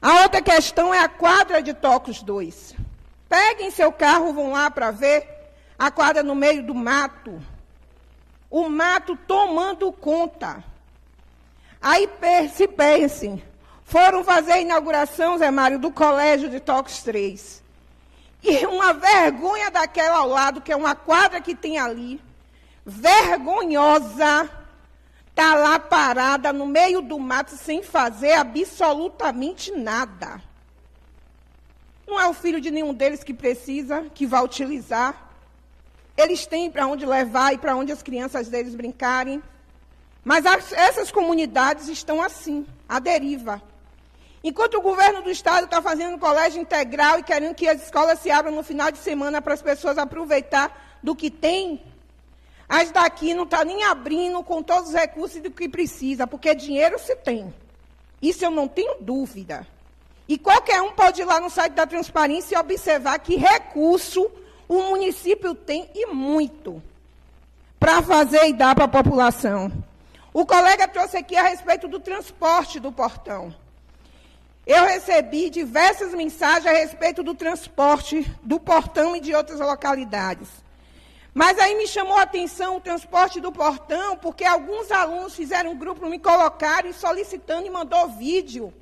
A 0.00 0.22
outra 0.22 0.42
questão 0.42 0.92
é 0.92 1.00
a 1.00 1.08
quadra 1.08 1.62
de 1.62 1.72
Tocos 1.72 2.22
2. 2.22 2.74
Peguem 3.34 3.68
seu 3.72 3.90
carro, 3.90 4.32
vão 4.32 4.52
lá 4.52 4.70
para 4.70 4.92
ver 4.92 5.28
a 5.76 5.90
quadra 5.90 6.22
no 6.22 6.36
meio 6.36 6.62
do 6.62 6.72
mato. 6.72 7.42
O 8.48 8.68
mato 8.68 9.16
tomando 9.26 9.90
conta. 9.90 10.62
Aí 11.82 12.08
se 12.54 12.68
pensem, 12.68 13.42
foram 13.82 14.22
fazer 14.22 14.52
a 14.52 14.60
inauguração, 14.60 15.36
Zé 15.36 15.50
Mário, 15.50 15.80
do 15.80 15.90
colégio 15.90 16.48
de 16.48 16.60
Tocos 16.60 17.02
3. 17.02 17.60
E 18.40 18.66
uma 18.66 18.92
vergonha 18.92 19.68
daquela 19.68 20.18
ao 20.18 20.28
lado, 20.28 20.60
que 20.60 20.70
é 20.70 20.76
uma 20.76 20.94
quadra 20.94 21.40
que 21.40 21.56
tem 21.56 21.76
ali, 21.76 22.22
vergonhosa, 22.86 24.48
está 25.30 25.56
lá 25.56 25.76
parada 25.80 26.52
no 26.52 26.66
meio 26.66 27.02
do 27.02 27.18
mato 27.18 27.56
sem 27.56 27.82
fazer 27.82 28.34
absolutamente 28.34 29.72
nada. 29.72 30.40
Não 32.06 32.20
é 32.20 32.28
o 32.28 32.34
filho 32.34 32.60
de 32.60 32.70
nenhum 32.70 32.92
deles 32.92 33.24
que 33.24 33.32
precisa, 33.32 34.06
que 34.14 34.26
vai 34.26 34.42
utilizar. 34.42 35.30
Eles 36.16 36.46
têm 36.46 36.70
para 36.70 36.86
onde 36.86 37.04
levar 37.04 37.52
e 37.54 37.58
para 37.58 37.74
onde 37.74 37.92
as 37.92 38.02
crianças 38.02 38.48
deles 38.48 38.74
brincarem. 38.74 39.42
Mas 40.24 40.46
as, 40.46 40.72
essas 40.72 41.10
comunidades 41.10 41.88
estão 41.88 42.22
assim, 42.22 42.66
à 42.88 42.98
deriva. 42.98 43.62
Enquanto 44.42 44.74
o 44.74 44.82
governo 44.82 45.22
do 45.22 45.30
estado 45.30 45.64
está 45.64 45.80
fazendo 45.80 46.18
colégio 46.18 46.60
integral 46.60 47.18
e 47.18 47.22
querendo 47.22 47.54
que 47.54 47.66
as 47.66 47.82
escolas 47.82 48.18
se 48.18 48.30
abram 48.30 48.54
no 48.54 48.62
final 48.62 48.90
de 48.90 48.98
semana 48.98 49.40
para 49.40 49.54
as 49.54 49.62
pessoas 49.62 49.96
aproveitar 49.96 50.98
do 51.02 51.16
que 51.16 51.30
tem, 51.30 51.82
as 52.68 52.90
daqui 52.90 53.34
não 53.34 53.44
estão 53.44 53.60
tá 53.60 53.64
nem 53.64 53.84
abrindo 53.84 54.42
com 54.42 54.62
todos 54.62 54.90
os 54.90 54.94
recursos 54.94 55.40
do 55.40 55.50
que 55.50 55.68
precisa, 55.68 56.26
porque 56.26 56.54
dinheiro 56.54 56.98
se 56.98 57.16
tem. 57.16 57.52
Isso 58.20 58.44
eu 58.44 58.50
não 58.50 58.68
tenho 58.68 58.96
dúvida. 59.00 59.66
E 60.28 60.38
qualquer 60.38 60.80
um 60.80 60.92
pode 60.92 61.20
ir 61.20 61.24
lá 61.24 61.38
no 61.38 61.50
site 61.50 61.74
da 61.74 61.86
transparência 61.86 62.56
e 62.56 62.58
observar 62.58 63.18
que 63.18 63.36
recurso 63.36 64.30
o 64.66 64.82
município 64.82 65.54
tem 65.54 65.90
e 65.94 66.06
muito 66.06 66.82
para 67.78 68.00
fazer 68.00 68.46
e 68.46 68.52
dar 68.52 68.74
para 68.74 68.84
a 68.84 68.88
população. 68.88 69.70
O 70.32 70.46
colega 70.46 70.88
trouxe 70.88 71.18
aqui 71.18 71.36
a 71.36 71.42
respeito 71.42 71.86
do 71.86 72.00
transporte 72.00 72.80
do 72.80 72.90
portão. 72.90 73.54
eu 74.66 74.86
recebi 74.86 75.50
diversas 75.50 76.14
mensagens 76.14 76.66
a 76.66 76.72
respeito 76.72 77.22
do 77.22 77.34
transporte 77.34 78.22
do 78.42 78.58
portão 78.58 79.14
e 79.14 79.20
de 79.20 79.34
outras 79.34 79.60
localidades. 79.60 80.48
Mas 81.34 81.58
aí 81.58 81.74
me 81.74 81.86
chamou 81.86 82.16
a 82.16 82.22
atenção 82.22 82.76
o 82.76 82.80
transporte 82.80 83.40
do 83.40 83.52
portão, 83.52 84.16
porque 84.16 84.44
alguns 84.44 84.90
alunos 84.90 85.34
fizeram 85.34 85.72
um 85.72 85.76
grupo, 85.76 86.08
me 86.08 86.18
colocaram 86.18 86.88
e 86.88 86.94
solicitando 86.94 87.66
e 87.66 87.70
mandou 87.70 88.08
vídeo. 88.08 88.72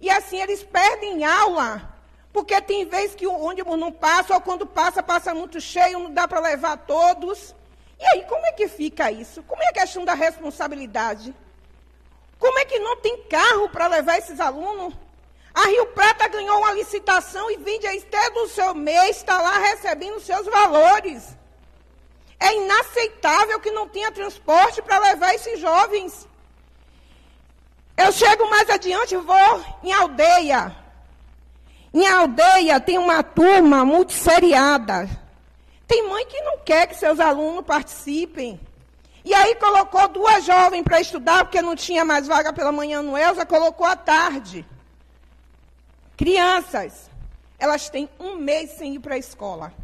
E 0.00 0.08
assim 0.08 0.40
eles 0.40 0.62
perdem 0.62 1.24
aula, 1.24 1.94
porque 2.32 2.60
tem 2.62 2.86
vezes 2.86 3.14
que 3.14 3.26
o 3.26 3.38
ônibus 3.38 3.78
não 3.78 3.92
passa, 3.92 4.34
ou 4.34 4.40
quando 4.40 4.66
passa, 4.66 5.02
passa 5.02 5.34
muito 5.34 5.60
cheio, 5.60 5.98
não 5.98 6.10
dá 6.10 6.26
para 6.26 6.40
levar 6.40 6.76
todos. 6.78 7.54
E 7.98 8.04
aí, 8.06 8.24
como 8.24 8.46
é 8.46 8.52
que 8.52 8.66
fica 8.66 9.12
isso? 9.12 9.42
Como 9.42 9.62
é 9.62 9.68
a 9.68 9.72
questão 9.72 10.04
da 10.04 10.14
responsabilidade? 10.14 11.34
Como 12.38 12.58
é 12.58 12.64
que 12.64 12.78
não 12.78 12.96
tem 12.96 13.24
carro 13.24 13.68
para 13.68 13.86
levar 13.86 14.16
esses 14.16 14.40
alunos? 14.40 14.94
A 15.52 15.66
Rio 15.66 15.86
Prata 15.88 16.28
ganhou 16.28 16.58
uma 16.58 16.72
licitação 16.72 17.50
e 17.50 17.58
vende 17.58 17.86
até 17.86 18.30
do 18.30 18.48
seu 18.48 18.74
mês, 18.74 19.18
está 19.18 19.42
lá 19.42 19.58
recebendo 19.58 20.20
seus 20.20 20.46
valores. 20.46 21.36
É 22.38 22.54
inaceitável 22.54 23.60
que 23.60 23.70
não 23.70 23.86
tenha 23.86 24.10
transporte 24.10 24.80
para 24.80 24.98
levar 24.98 25.34
esses 25.34 25.60
jovens. 25.60 26.26
Eu 28.02 28.12
chego 28.12 28.48
mais 28.48 28.70
adiante 28.70 29.14
e 29.14 29.18
vou 29.18 29.64
em 29.82 29.92
aldeia. 29.92 30.74
Em 31.92 32.06
aldeia 32.06 32.80
tem 32.80 32.96
uma 32.96 33.22
turma 33.22 33.84
multisseriada. 33.84 35.06
Tem 35.86 36.08
mãe 36.08 36.24
que 36.24 36.40
não 36.40 36.58
quer 36.58 36.86
que 36.86 36.94
seus 36.94 37.20
alunos 37.20 37.62
participem. 37.62 38.58
E 39.22 39.34
aí 39.34 39.54
colocou 39.56 40.08
duas 40.08 40.46
jovens 40.46 40.82
para 40.82 41.00
estudar, 41.00 41.44
porque 41.44 41.60
não 41.60 41.76
tinha 41.76 42.02
mais 42.02 42.26
vaga 42.26 42.54
pela 42.54 42.72
manhã 42.72 43.02
no 43.02 43.18
Elza, 43.18 43.44
colocou 43.44 43.86
à 43.86 43.94
tarde. 43.94 44.64
Crianças, 46.16 47.10
elas 47.58 47.90
têm 47.90 48.08
um 48.18 48.36
mês 48.36 48.70
sem 48.78 48.94
ir 48.94 49.00
para 49.00 49.16
a 49.16 49.18
escola. 49.18 49.74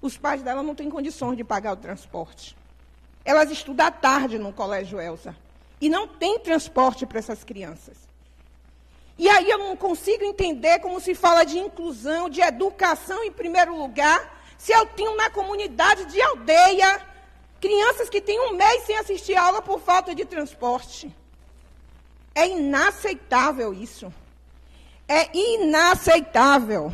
Os 0.00 0.16
pais 0.16 0.40
delas 0.40 0.64
não 0.64 0.76
têm 0.76 0.88
condições 0.88 1.36
de 1.36 1.42
pagar 1.42 1.72
o 1.72 1.76
transporte. 1.76 2.56
Elas 3.24 3.50
estudam 3.50 3.86
à 3.86 3.90
tarde 3.90 4.38
no 4.38 4.52
Colégio 4.52 5.00
Elza. 5.00 5.34
E 5.80 5.88
não 5.88 6.06
tem 6.06 6.38
transporte 6.38 7.06
para 7.06 7.18
essas 7.18 7.42
crianças. 7.42 7.96
E 9.18 9.28
aí 9.28 9.48
eu 9.50 9.58
não 9.58 9.76
consigo 9.76 10.24
entender 10.24 10.78
como 10.80 11.00
se 11.00 11.14
fala 11.14 11.44
de 11.44 11.58
inclusão, 11.58 12.28
de 12.28 12.40
educação 12.40 13.22
em 13.24 13.32
primeiro 13.32 13.76
lugar, 13.76 14.42
se 14.58 14.72
eu 14.72 14.86
tenho 14.86 15.16
na 15.16 15.30
comunidade 15.30 16.06
de 16.06 16.20
aldeia 16.20 17.10
Crianças 17.60 18.08
que 18.08 18.22
têm 18.22 18.40
um 18.40 18.56
mês 18.56 18.84
sem 18.84 18.96
assistir 18.96 19.36
aula 19.36 19.60
por 19.60 19.80
falta 19.80 20.14
de 20.14 20.24
transporte. 20.24 21.14
É 22.34 22.48
inaceitável 22.48 23.74
isso. 23.74 24.12
É 25.06 25.28
inaceitável. 25.36 26.90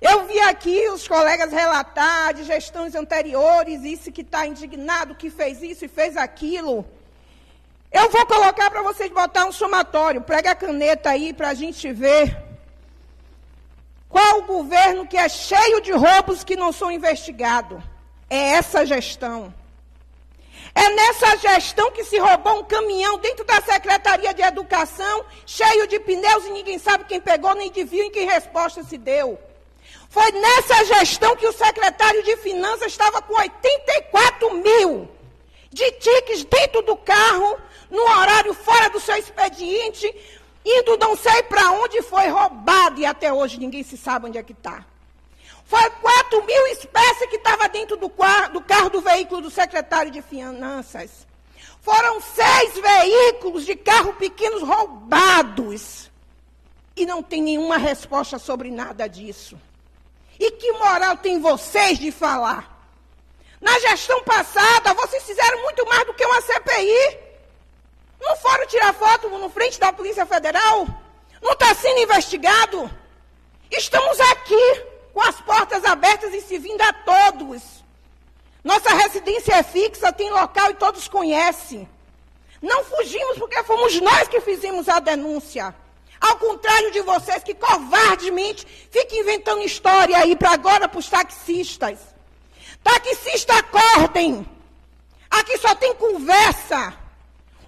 Eu 0.00 0.26
vi 0.26 0.40
aqui 0.40 0.88
os 0.88 1.06
colegas 1.06 1.52
relatar 1.52 2.32
de 2.32 2.44
gestões 2.44 2.94
anteriores, 2.94 3.84
isso 3.84 4.10
que 4.10 4.22
está 4.22 4.46
indignado, 4.46 5.14
que 5.14 5.28
fez 5.28 5.62
isso 5.62 5.84
e 5.84 5.88
fez 5.88 6.16
aquilo. 6.16 6.86
Eu 7.92 8.08
vou 8.10 8.24
colocar 8.26 8.70
para 8.70 8.82
vocês 8.82 9.10
botar 9.10 9.44
um 9.44 9.52
somatório. 9.52 10.22
Prega 10.22 10.52
a 10.52 10.54
caneta 10.54 11.10
aí 11.10 11.32
para 11.32 11.50
a 11.50 11.54
gente 11.54 11.92
ver. 11.92 12.36
Qual 14.08 14.38
o 14.38 14.46
governo 14.46 15.06
que 15.06 15.16
é 15.16 15.28
cheio 15.28 15.80
de 15.80 15.92
roubos 15.92 16.42
que 16.42 16.56
não 16.56 16.72
são 16.72 16.90
investigados? 16.90 17.82
É 18.30 18.54
essa 18.54 18.86
gestão. 18.86 19.52
É 20.74 20.88
nessa 20.88 21.36
gestão 21.36 21.90
que 21.90 22.02
se 22.02 22.18
roubou 22.18 22.60
um 22.60 22.64
caminhão 22.64 23.18
dentro 23.18 23.44
da 23.44 23.60
Secretaria 23.60 24.32
de 24.32 24.40
Educação, 24.40 25.24
cheio 25.44 25.86
de 25.86 26.00
pneus 26.00 26.46
e 26.46 26.50
ninguém 26.50 26.78
sabe 26.78 27.04
quem 27.04 27.20
pegou, 27.20 27.54
nem 27.54 27.70
viu 27.70 28.04
em 28.04 28.10
que 28.10 28.20
resposta 28.20 28.82
se 28.82 28.96
deu. 28.96 29.38
Foi 30.08 30.30
nessa 30.32 30.84
gestão 30.84 31.36
que 31.36 31.46
o 31.46 31.52
secretário 31.52 32.22
de 32.22 32.36
Finanças 32.38 32.86
estava 32.88 33.20
com 33.20 33.34
84 33.34 34.54
mil 34.54 35.08
de 35.70 35.90
tiques 35.92 36.44
dentro 36.44 36.82
do 36.82 36.96
carro, 36.96 37.58
no 37.92 38.02
horário 38.02 38.54
fora 38.54 38.88
do 38.88 38.98
seu 38.98 39.14
expediente, 39.16 40.12
indo 40.64 40.96
não 40.96 41.14
sei 41.14 41.42
para 41.42 41.72
onde 41.72 42.00
foi 42.00 42.26
roubado 42.28 42.98
e 42.98 43.04
até 43.04 43.30
hoje 43.30 43.60
ninguém 43.60 43.82
se 43.82 43.98
sabe 43.98 44.26
onde 44.26 44.38
é 44.38 44.42
que 44.42 44.54
está. 44.54 44.86
Foi 45.66 45.90
4 45.90 46.44
mil 46.44 46.66
espécies 46.68 47.28
que 47.28 47.36
estava 47.36 47.68
dentro 47.68 47.98
do, 47.98 48.10
do 48.52 48.60
carro 48.62 48.88
do 48.88 49.02
veículo 49.02 49.42
do 49.42 49.50
secretário 49.50 50.10
de 50.10 50.22
Finanças. 50.22 51.26
Foram 51.82 52.20
seis 52.20 52.74
veículos 52.74 53.66
de 53.66 53.76
carro 53.76 54.14
pequenos 54.14 54.62
roubados. 54.62 56.10
E 56.96 57.04
não 57.04 57.22
tem 57.22 57.42
nenhuma 57.42 57.76
resposta 57.76 58.38
sobre 58.38 58.70
nada 58.70 59.06
disso. 59.06 59.58
E 60.38 60.50
que 60.52 60.72
moral 60.72 61.16
tem 61.16 61.40
vocês 61.40 61.98
de 61.98 62.10
falar? 62.10 62.70
Na 63.60 63.78
gestão 63.80 64.22
passada, 64.22 64.94
vocês 64.94 65.22
fizeram 65.24 65.62
muito 65.62 65.86
mais 65.86 66.06
do 66.06 66.14
que 66.14 66.24
uma 66.24 66.40
CPI. 66.40 67.31
Não 68.22 68.36
foram 68.36 68.66
tirar 68.66 68.94
foto 68.94 69.28
no 69.28 69.50
frente 69.50 69.80
da 69.80 69.92
Polícia 69.92 70.24
Federal? 70.24 70.86
Não 71.42 71.52
está 71.52 71.74
sendo 71.74 71.98
investigado? 71.98 72.88
Estamos 73.68 74.20
aqui 74.20 74.84
com 75.12 75.20
as 75.20 75.40
portas 75.40 75.84
abertas 75.84 76.32
e 76.32 76.40
servindo 76.40 76.80
a 76.82 76.92
todos. 76.92 77.82
Nossa 78.62 78.94
residência 78.94 79.54
é 79.54 79.62
fixa, 79.64 80.12
tem 80.12 80.30
local 80.30 80.70
e 80.70 80.74
todos 80.74 81.08
conhecem. 81.08 81.88
Não 82.62 82.84
fugimos 82.84 83.38
porque 83.38 83.60
fomos 83.64 84.00
nós 84.00 84.28
que 84.28 84.40
fizemos 84.40 84.88
a 84.88 85.00
denúncia. 85.00 85.74
Ao 86.20 86.36
contrário 86.36 86.92
de 86.92 87.00
vocês 87.00 87.42
que 87.42 87.54
covardemente 87.54 88.64
ficam 88.88 89.18
inventando 89.18 89.62
história 89.62 90.16
aí 90.16 90.36
para 90.36 90.52
agora 90.52 90.88
para 90.88 91.00
os 91.00 91.08
taxistas. 91.08 91.98
Taxista, 92.84 93.54
acordem. 93.58 94.48
Aqui 95.28 95.58
só 95.58 95.74
tem 95.74 95.92
conversa. 95.96 97.01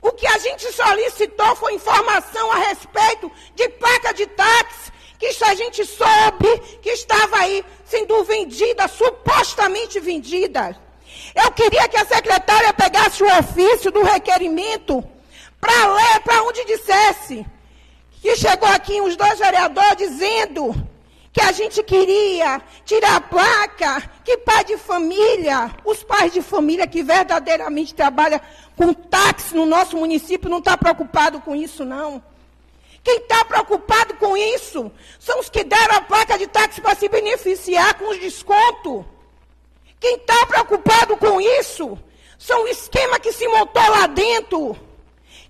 O 0.04 0.12
que 0.12 0.26
a 0.26 0.36
gente 0.36 0.70
solicitou 0.70 1.56
foi 1.56 1.72
informação 1.72 2.52
a 2.52 2.56
respeito 2.56 3.32
de 3.54 3.66
placa 3.70 4.12
de 4.12 4.26
táxi 4.26 4.92
que 5.18 5.42
a 5.42 5.54
gente 5.54 5.82
soube 5.86 6.58
que 6.82 6.90
estava 6.90 7.38
aí 7.38 7.64
sendo 7.86 8.22
vendida, 8.24 8.86
supostamente 8.86 9.98
vendida. 9.98 10.78
Eu 11.34 11.50
queria 11.52 11.88
que 11.88 11.96
a 11.96 12.04
secretária 12.04 12.74
pegasse 12.74 13.22
o 13.22 13.38
ofício 13.38 13.90
do 13.90 14.02
requerimento 14.02 15.02
para 15.58 15.94
ler, 15.94 16.20
para 16.20 16.42
onde 16.42 16.66
dissesse 16.66 17.46
que 18.20 18.36
chegou 18.36 18.68
aqui 18.68 19.00
os 19.00 19.16
dois 19.16 19.38
vereadores 19.38 19.96
dizendo 19.96 20.74
que 21.34 21.40
a 21.40 21.50
gente 21.50 21.82
queria 21.82 22.62
tirar 22.84 23.16
a 23.16 23.20
placa, 23.20 24.08
que 24.24 24.38
pai 24.38 24.64
de 24.64 24.78
família, 24.78 25.74
os 25.84 26.04
pais 26.04 26.32
de 26.32 26.40
família 26.40 26.86
que 26.86 27.02
verdadeiramente 27.02 27.92
trabalham 27.92 28.40
com 28.76 28.94
táxi 28.94 29.52
no 29.52 29.66
nosso 29.66 29.96
município 29.96 30.48
não 30.48 30.58
está 30.58 30.78
preocupado 30.78 31.40
com 31.40 31.56
isso, 31.56 31.84
não. 31.84 32.22
Quem 33.02 33.16
está 33.16 33.44
preocupado 33.44 34.14
com 34.14 34.36
isso 34.36 34.92
são 35.18 35.40
os 35.40 35.50
que 35.50 35.64
deram 35.64 35.96
a 35.96 36.02
placa 36.02 36.38
de 36.38 36.46
táxi 36.46 36.80
para 36.80 36.94
se 36.94 37.08
beneficiar 37.08 37.94
com 37.94 38.10
os 38.10 38.20
descontos. 38.20 39.04
Quem 39.98 40.14
está 40.14 40.46
preocupado 40.46 41.16
com 41.16 41.40
isso 41.40 41.98
são 42.38 42.62
o 42.62 42.68
esquema 42.68 43.18
que 43.18 43.32
se 43.32 43.48
montou 43.48 43.82
lá 43.82 44.06
dentro. 44.06 44.78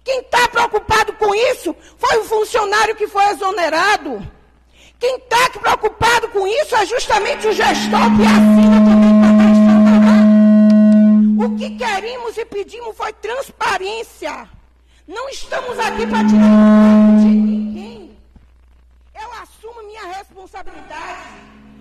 Quem 0.03 0.21
está 0.21 0.49
preocupado 0.49 1.13
com 1.13 1.35
isso 1.35 1.77
foi 1.99 2.19
o 2.21 2.25
funcionário 2.25 2.97
que 2.97 3.07
foi 3.07 3.27
exonerado. 3.27 4.27
Quem 5.05 5.17
está 5.17 5.51
preocupado 5.51 6.29
com 6.31 6.47
isso 6.47 6.75
é 6.75 6.87
justamente 6.87 7.47
o 7.47 7.53
gestor 7.53 8.01
que 8.17 8.23
assina 8.23 8.81
também 8.87 9.21
para 11.37 11.45
O 11.45 11.57
que 11.59 11.77
queríamos 11.77 12.39
e 12.39 12.45
pedimos 12.47 12.97
foi 12.97 13.13
transparência. 13.13 14.49
Não 15.07 15.29
estamos 15.29 15.79
aqui 15.79 16.07
para 16.07 16.27
tirar 16.27 17.19
de 17.19 17.27
ninguém. 17.27 18.17
Eu 19.15 19.31
assumo 19.43 19.83
minha 19.83 20.07
responsabilidade. 20.07 21.21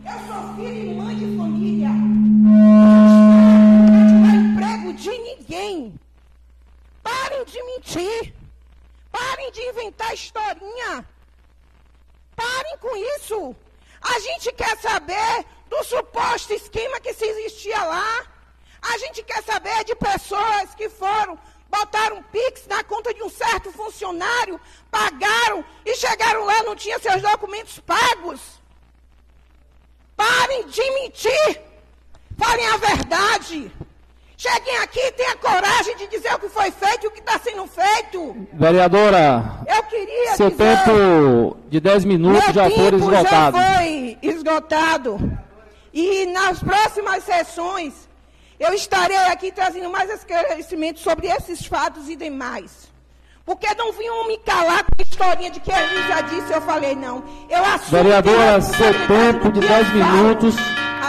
Eu 0.05 0.19
sou 0.27 0.55
filho 0.57 0.91
e 0.91 0.95
mãe 0.95 1.15
de 1.15 1.37
família. 1.37 1.91
Não 1.91 3.07
estou 3.85 4.19
tirar 4.19 4.35
emprego 4.35 4.93
de 4.95 5.17
ninguém. 5.17 5.97
Parem 7.01 7.45
de 7.45 7.63
mentir. 7.63 8.33
Parem 9.09 9.49
de 9.49 9.61
inventar 9.61 10.13
historinha. 10.13 11.05
Parem 12.43 12.77
com 12.77 12.95
isso. 13.15 13.55
A 14.01 14.19
gente 14.19 14.51
quer 14.51 14.77
saber 14.77 15.45
do 15.69 15.83
suposto 15.83 16.53
esquema 16.53 16.99
que 16.99 17.13
se 17.13 17.25
existia 17.25 17.81
lá. 17.83 18.25
A 18.81 18.97
gente 18.97 19.23
quer 19.23 19.41
saber 19.43 19.83
de 19.85 19.95
pessoas 19.95 20.75
que 20.75 20.89
foram 20.89 21.39
botaram 21.69 22.21
Pix 22.31 22.67
na 22.67 22.83
conta 22.83 23.11
de 23.13 23.23
um 23.23 23.29
certo 23.29 23.71
funcionário, 23.71 24.61
pagaram 24.91 25.65
e 25.83 25.95
chegaram 25.95 26.43
lá 26.43 26.61
não 26.63 26.75
tinha 26.75 26.99
seus 26.99 27.21
documentos 27.21 27.79
pagos. 27.79 28.39
Parem 30.15 30.67
de 30.67 30.91
mentir. 30.91 31.61
Falem 32.37 32.67
a 32.67 32.77
verdade. 32.77 33.71
Cheguem 34.43 34.77
aqui, 34.79 35.09
tenha 35.13 35.37
coragem 35.37 35.95
de 35.95 36.05
dizer 36.07 36.33
o 36.35 36.39
que 36.39 36.49
foi 36.49 36.69
feito 36.69 37.05
e 37.05 37.07
o 37.07 37.11
que 37.11 37.21
está 37.21 37.39
sendo 37.39 37.65
feito. 37.65 38.35
Vereadora, 38.51 39.41
Eu 39.65 39.83
queria 39.83 40.35
seu 40.35 40.49
dizer... 40.49 40.83
tempo 40.83 41.55
de 41.69 41.79
10 41.79 42.03
minutos 42.03 42.53
já 42.53 42.69
foi 42.69 42.93
esgotado. 42.93 43.57
já 43.57 43.73
foi 43.77 44.17
esgotado. 44.21 45.39
E 45.93 46.25
nas 46.25 46.59
próximas 46.59 47.23
sessões, 47.23 47.93
eu 48.59 48.73
estarei 48.73 49.15
aqui 49.31 49.49
trazendo 49.49 49.89
mais 49.89 50.09
esclarecimentos 50.09 51.01
sobre 51.01 51.27
esses 51.27 51.65
fatos 51.65 52.09
e 52.09 52.15
demais. 52.17 52.91
Porque 53.45 53.73
não 53.75 53.93
vinham 53.93 54.27
me 54.27 54.37
calar 54.39 54.83
com 54.83 54.91
a 54.99 55.03
historinha 55.03 55.51
de 55.51 55.61
que 55.61 55.71
ele 55.71 56.03
já 56.09 56.19
disse, 56.19 56.51
eu 56.51 56.61
falei, 56.63 56.95
não. 56.95 57.23
Eu 57.49 57.63
assumo 57.63 57.91
Vereadora, 58.03 58.59
seu 58.59 58.87
eu- 58.87 59.07
tempo 59.07 59.51
de 59.53 59.61
eu 59.61 59.69
10 59.69 59.87
falo. 59.87 59.99
minutos 59.99 60.55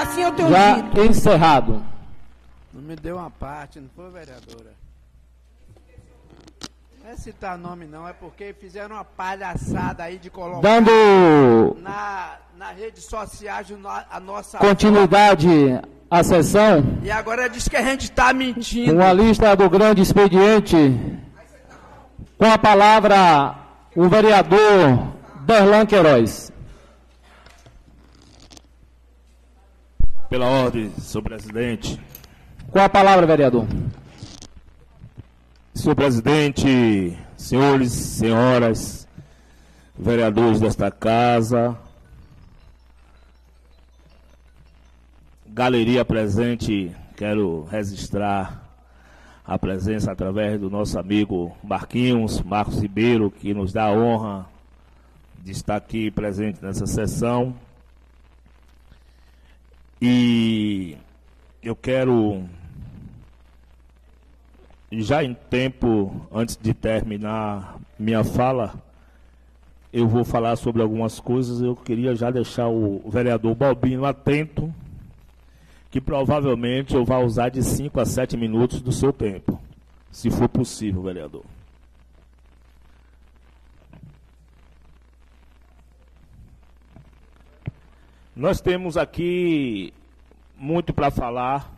Assim 0.01 0.23
já 0.23 0.75
dito. 0.77 1.01
encerrado. 1.01 1.94
Não 2.75 2.83
me 2.83 2.97
deu 2.97 3.17
uma 3.17 3.31
parte, 3.31 3.79
não 3.79 3.89
foi, 3.95 4.11
vereadora? 4.11 4.73
Não 7.03 7.11
é 7.11 7.17
citar 7.17 7.57
nome, 7.57 7.87
não, 7.87 8.09
é 8.09 8.13
porque 8.13 8.53
fizeram 8.59 8.97
uma 8.97 9.05
palhaçada 9.05 10.03
aí 10.03 10.19
de 10.19 10.29
colocar 10.31 10.61
Dando 10.63 11.77
na, 11.81 12.37
na 12.57 12.73
rede 12.73 13.01
no- 13.77 13.89
a 13.89 14.19
nossa. 14.19 14.59
continuidade 14.59 15.47
à 16.11 16.25
sessão, 16.25 16.83
E 17.03 17.11
agora 17.11 17.49
diz 17.49 17.69
que 17.69 17.77
a 17.77 17.83
gente 17.83 18.05
está 18.05 18.33
mentindo. 18.33 18.95
uma 18.95 19.13
lista 19.13 19.55
do 19.55 19.69
grande 19.71 20.03
expediente, 20.03 20.77
com 22.39 22.47
a 22.51 22.59
palavra 22.59 23.55
o 23.95 24.09
vereador 24.09 25.13
Derlan 25.47 25.87
Queiroz. 25.87 26.51
Pela 30.29 30.47
ordem, 30.47 30.91
senhor 30.99 31.23
presidente. 31.23 32.01
Com 32.75 32.81
a 32.81 32.89
palavra, 32.89 33.25
vereador. 33.25 33.69
Senhor 35.73 35.95
presidente, 35.95 37.17
senhores, 37.37 37.93
senhoras, 37.93 39.07
vereadores 39.97 40.59
desta 40.59 40.91
casa, 40.91 41.79
galeria 45.47 46.05
presente, 46.05 46.91
quero 47.17 47.63
registrar 47.71 48.61
a 49.47 49.57
presença 49.57 50.11
através 50.11 50.59
do 50.59 50.69
nosso 50.69 50.99
amigo 50.99 51.57
Marquinhos, 51.63 52.43
Marcos 52.43 52.81
Ribeiro, 52.81 53.31
que 53.31 53.55
nos 53.55 53.73
dá 53.73 53.85
a 53.85 53.93
honra 53.93 54.47
de 55.45 55.53
estar 55.53 55.77
aqui 55.77 56.11
presente 56.11 56.61
nessa 56.61 56.89
sessão. 56.89 57.55
E 60.03 60.99
eu 61.63 61.77
quero 61.77 62.49
já 64.93 65.25
em 65.25 65.35
tempo, 65.35 66.27
antes 66.33 66.57
de 66.57 66.73
terminar 66.73 67.79
minha 67.99 68.23
fala, 68.23 68.75
eu 69.93 70.09
vou 70.09 70.25
falar 70.25 70.57
sobre 70.57 70.83
algumas 70.83 71.21
coisas. 71.21 71.61
Eu 71.61 71.77
queria 71.77 72.15
já 72.15 72.31
deixar 72.31 72.69
o 72.69 73.03
vereador 73.09 73.55
Balbino 73.55 74.05
atento, 74.05 74.73
que 75.91 76.01
provavelmente 76.01 76.95
eu 76.95 77.05
vou 77.05 77.25
usar 77.25 77.49
de 77.49 77.63
5 77.63 78.01
a 78.01 78.05
7 78.05 78.37
minutos 78.37 78.81
do 78.83 78.93
seu 78.93 79.13
tempo, 79.13 79.61
se 80.11 80.31
for 80.31 80.49
possível, 80.49 81.03
vereador. 81.03 81.45
Nós 88.35 88.61
temos 88.61 88.97
aqui 88.97 89.95
muito 90.57 90.93
para 90.93 91.09
falar 91.09 91.74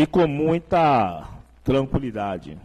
e 0.00 0.06
com 0.06 0.26
muita 0.26 1.28
tranquilidade. 1.62 2.56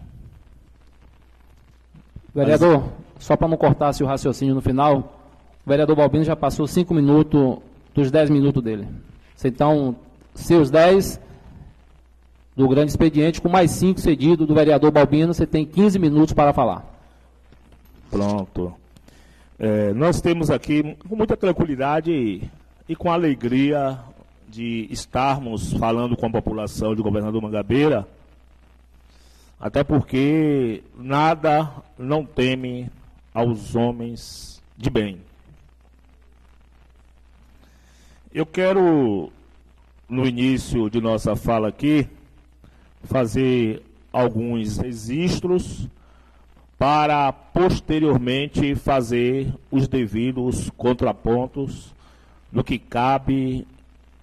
Vereador, 2.33 2.93
só 3.19 3.35
para 3.35 3.49
não 3.49 3.57
cortar 3.57 3.93
o 4.01 4.05
raciocínio 4.05 4.55
no 4.55 4.61
final, 4.61 5.19
o 5.65 5.69
vereador 5.69 5.97
Balbino 5.97 6.23
já 6.23 6.35
passou 6.35 6.65
cinco 6.65 6.93
minutos 6.93 7.57
dos 7.93 8.09
10 8.09 8.29
minutos 8.29 8.63
dele. 8.63 8.87
Então, 9.43 9.97
seus 10.33 10.71
10 10.71 11.19
do 12.55 12.69
grande 12.69 12.91
expediente, 12.91 13.41
com 13.41 13.49
mais 13.49 13.71
5 13.71 13.99
cedido 13.99 14.45
do 14.45 14.55
vereador 14.55 14.91
Balbino, 14.91 15.33
você 15.33 15.45
tem 15.45 15.65
15 15.65 15.99
minutos 15.99 16.33
para 16.33 16.53
falar. 16.53 16.85
Pronto. 18.09 18.73
É, 19.59 19.93
nós 19.93 20.21
temos 20.21 20.49
aqui, 20.49 20.95
com 21.07 21.17
muita 21.17 21.35
tranquilidade 21.35 22.11
e, 22.11 22.49
e 22.87 22.95
com 22.95 23.11
alegria 23.11 23.99
de 24.55 24.87
estarmos 24.89 25.73
falando 25.73 26.15
com 26.15 26.27
a 26.27 26.31
população 26.31 26.95
de 26.95 27.01
Governador 27.01 27.41
Mangabeira, 27.41 28.07
até 29.59 29.83
porque 29.83 30.81
nada 30.97 31.69
não 31.99 32.25
teme 32.25 32.89
aos 33.33 33.75
homens 33.75 34.63
de 34.77 34.89
bem. 34.89 35.19
Eu 38.33 38.45
quero, 38.45 39.29
no 40.07 40.25
início 40.25 40.89
de 40.89 41.01
nossa 41.01 41.35
fala 41.35 41.67
aqui, 41.67 42.07
fazer 43.03 43.83
alguns 44.13 44.77
registros 44.77 45.85
para 46.77 47.29
posteriormente 47.33 48.73
fazer 48.73 49.53
os 49.69 49.85
devidos 49.85 50.69
contrapontos 50.77 51.93
no 52.53 52.63
que 52.63 52.79
cabe 52.79 53.67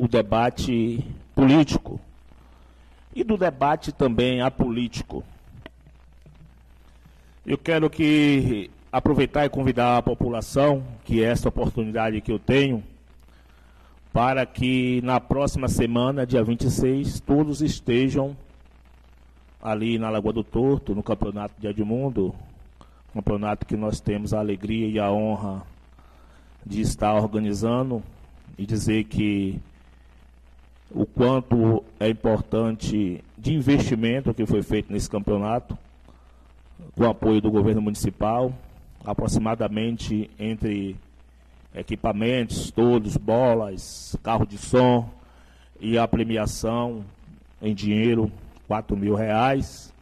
o 0.03 0.09
debate 0.09 0.99
político 1.33 2.01
e 3.15 3.23
do 3.23 3.37
debate 3.37 3.93
também 3.93 4.41
apolítico. 4.41 5.23
Eu 7.47 7.57
quero 7.57 7.89
que 7.89 8.69
aproveitar 8.91 9.45
e 9.45 9.49
convidar 9.49 9.99
a 9.99 10.03
população, 10.03 10.83
que 11.05 11.23
é 11.23 11.29
esta 11.29 11.49
oportunidade 11.49 12.21
que 12.21 12.33
eu 12.33 12.41
tenho, 12.41 12.83
para 14.13 14.45
que 14.45 15.01
na 15.05 15.21
próxima 15.21 15.69
semana, 15.69 16.27
dia 16.27 16.43
26, 16.43 17.21
todos 17.21 17.63
estejam 17.63 18.37
ali 19.63 20.01
na 20.01 20.11
Lagoa 20.11 20.33
do 20.33 20.43
Torto, 20.43 20.97
no 20.97 21.03
Campeonato 21.05 21.55
de 21.61 21.69
Edmundo, 21.69 22.35
campeonato 23.15 23.65
que 23.65 23.77
nós 23.77 24.01
temos 24.01 24.35
a 24.35 24.41
alegria 24.41 24.89
e 24.89 24.99
a 24.99 25.13
honra 25.13 25.63
de 26.67 26.81
estar 26.81 27.15
organizando 27.15 28.03
e 28.59 28.67
dizer 28.67 29.05
que 29.05 29.61
o 30.95 31.07
quanto 31.07 31.83
é 31.99 32.09
importante 32.09 33.23
de 33.37 33.55
investimento 33.55 34.35
que 34.35 34.47
foi 34.47 34.63
feito 34.63 34.93
nesse 34.93 35.09
campeonato, 35.09 35.77
com 36.95 37.05
apoio 37.05 37.41
do 37.41 37.51
governo 37.51 37.81
municipal, 37.81 38.53
aproximadamente 39.05 40.31
entre 40.39 40.97
equipamentos 41.75 42.71
todos, 42.71 43.17
bolas, 43.17 44.17
carro 44.23 44.47
de 44.47 44.59
som 44.59 45.09
e 45.81 45.97
a 45.97 46.07
premiação 46.07 47.05
em 47.61 47.75
dinheiro, 47.75 48.31
4 48.69 48.97
mil 48.97 49.15
reais, 49.15 49.93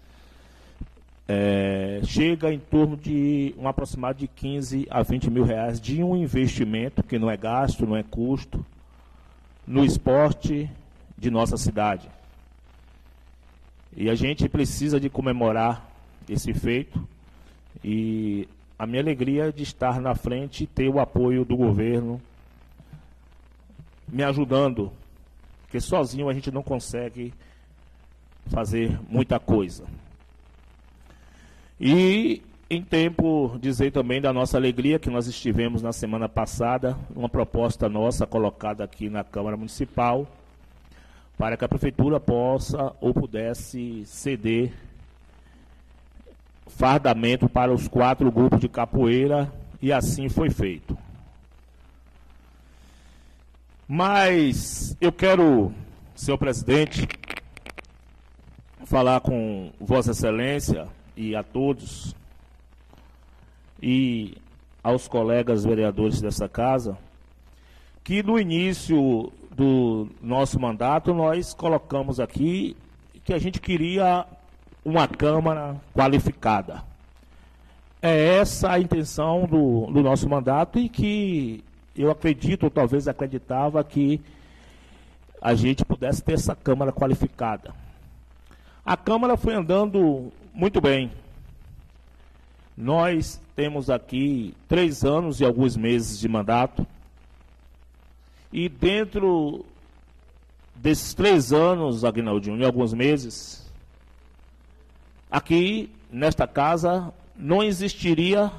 é, 1.29 2.01
chega 2.03 2.53
em 2.53 2.59
torno 2.59 2.97
de 2.97 3.55
um 3.57 3.69
aproximado 3.69 4.19
de 4.19 4.27
15 4.27 4.89
a 4.91 5.03
20 5.03 5.31
mil 5.31 5.45
reais 5.45 5.81
de 5.81 6.03
um 6.03 6.17
investimento 6.17 7.05
que 7.05 7.19
não 7.19 7.31
é 7.31 7.37
gasto, 7.37 7.87
não 7.87 7.97
é 7.97 8.03
custo, 8.03 8.67
no 9.65 9.85
esporte 9.85 10.69
de 11.21 11.31
nossa 11.31 11.59
cidade. 11.59 12.09
E 13.95 14.09
a 14.09 14.15
gente 14.15 14.49
precisa 14.49 14.99
de 14.99 15.11
comemorar 15.11 15.87
esse 16.27 16.55
feito 16.55 17.07
e 17.85 18.49
a 18.79 18.87
minha 18.87 19.03
alegria 19.03 19.53
de 19.53 19.63
estar 19.63 20.01
na 20.01 20.15
frente 20.15 20.65
e 20.65 20.67
ter 20.67 20.89
o 20.89 20.99
apoio 20.99 21.45
do 21.45 21.57
governo 21.57 22.21
me 24.09 24.23
ajudando, 24.23 24.91
porque 25.63 25.79
sozinho 25.81 26.29
a 26.29 26.33
gente 26.33 26.51
não 26.51 26.63
consegue 26.63 27.35
fazer 28.47 28.99
muita 29.09 29.39
coisa. 29.39 29.85
E 31.79 32.43
em 32.71 32.83
tempo 32.83 33.59
dizer 33.61 33.91
também 33.91 34.21
da 34.21 34.33
nossa 34.33 34.57
alegria 34.57 34.99
que 34.99 35.11
nós 35.11 35.27
estivemos 35.27 35.83
na 35.83 35.93
semana 35.93 36.29
passada, 36.29 36.97
uma 37.15 37.29
proposta 37.29 37.89
nossa 37.89 38.27
colocada 38.27 38.85
aqui 38.85 39.11
na 39.11 39.23
Câmara 39.23 39.57
Municipal, 39.57 40.27
para 41.41 41.57
que 41.57 41.65
a 41.65 41.69
prefeitura 41.69 42.21
possa 42.21 42.95
ou 43.01 43.15
pudesse 43.15 44.05
ceder 44.05 44.75
fardamento 46.67 47.49
para 47.49 47.73
os 47.73 47.89
quatro 47.89 48.31
grupos 48.31 48.61
de 48.61 48.69
capoeira 48.69 49.51
e 49.81 49.91
assim 49.91 50.29
foi 50.29 50.51
feito. 50.51 50.99
Mas 53.89 54.95
eu 55.01 55.11
quero, 55.11 55.73
senhor 56.15 56.37
presidente, 56.37 57.09
falar 58.85 59.23
com 59.23 59.73
Vossa 59.81 60.11
Excelência 60.11 60.89
e 61.17 61.35
a 61.35 61.43
todos 61.43 62.15
e 63.83 64.37
aos 64.83 65.09
colegas 65.09 65.65
vereadores 65.65 66.21
dessa 66.21 66.47
casa 66.47 66.99
que 68.05 68.23
no 68.23 68.39
início 68.39 69.33
do 69.51 70.09
nosso 70.23 70.61
mandato, 70.61 71.13
nós 71.13 71.53
colocamos 71.53 72.21
aqui 72.21 72.77
que 73.25 73.35
a 73.35 73.39
gente 73.39 73.61
queria 73.61 74.27
uma 74.85 75.07
Câmara 75.07 75.77
qualificada. 75.95 76.83
É 78.01 78.39
essa 78.39 78.73
a 78.73 78.81
intenção 78.81 79.47
do, 79.47 79.87
do 79.93 80.03
nosso 80.03 80.29
mandato 80.29 80.79
e 80.79 80.89
que 80.89 81.63
eu 81.95 82.11
acredito, 82.11 82.65
ou 82.65 82.71
talvez 82.71 83.07
acreditava, 83.07 83.85
que 83.85 84.21
a 85.41 85.55
gente 85.55 85.85
pudesse 85.85 86.23
ter 86.23 86.35
essa 86.35 86.55
Câmara 86.55 86.93
qualificada. 86.93 87.75
A 88.85 88.97
Câmara 88.97 89.37
foi 89.37 89.55
andando 89.55 90.33
muito 90.55 90.81
bem. 90.81 91.13
Nós 92.77 93.41
temos 93.55 93.91
aqui 93.91 94.55
três 94.67 95.05
anos 95.05 95.41
e 95.41 95.45
alguns 95.45 95.77
meses 95.77 96.19
de 96.19 96.29
mandato. 96.29 96.87
E 98.53 98.69
dentro 98.69 99.65
desses 100.75 101.15
três 101.15 101.53
anos, 101.53 102.05
Agnaldinho, 102.05 102.59
e 102.59 102.65
alguns 102.65 102.93
meses, 102.93 103.71
aqui 105.31 105.91
nesta 106.11 106.47
casa 106.47 107.13
não 107.37 107.63
existiria 107.63 108.51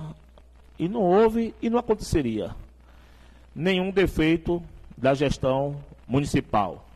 e 0.79 0.87
não 0.87 1.01
houve 1.01 1.53
e 1.61 1.69
não 1.69 1.77
aconteceria 1.77 2.55
nenhum 3.55 3.91
defeito 3.91 4.63
da 4.97 5.13
gestão 5.13 5.83
municipal. 6.07 6.87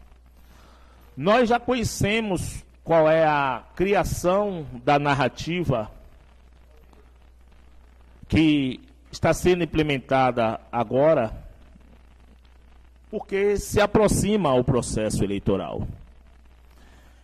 Nós 1.17 1.49
já 1.49 1.59
conhecemos 1.59 2.63
qual 2.83 3.09
é 3.09 3.25
a 3.25 3.63
criação 3.75 4.65
da 4.83 4.99
narrativa 4.99 5.91
que 8.27 8.79
está 9.11 9.33
sendo 9.33 9.63
implementada 9.63 10.59
agora, 10.71 11.44
porque 13.15 13.55
se 13.55 13.79
aproxima 13.79 14.49
ao 14.49 14.61
processo 14.61 15.23
eleitoral. 15.23 15.87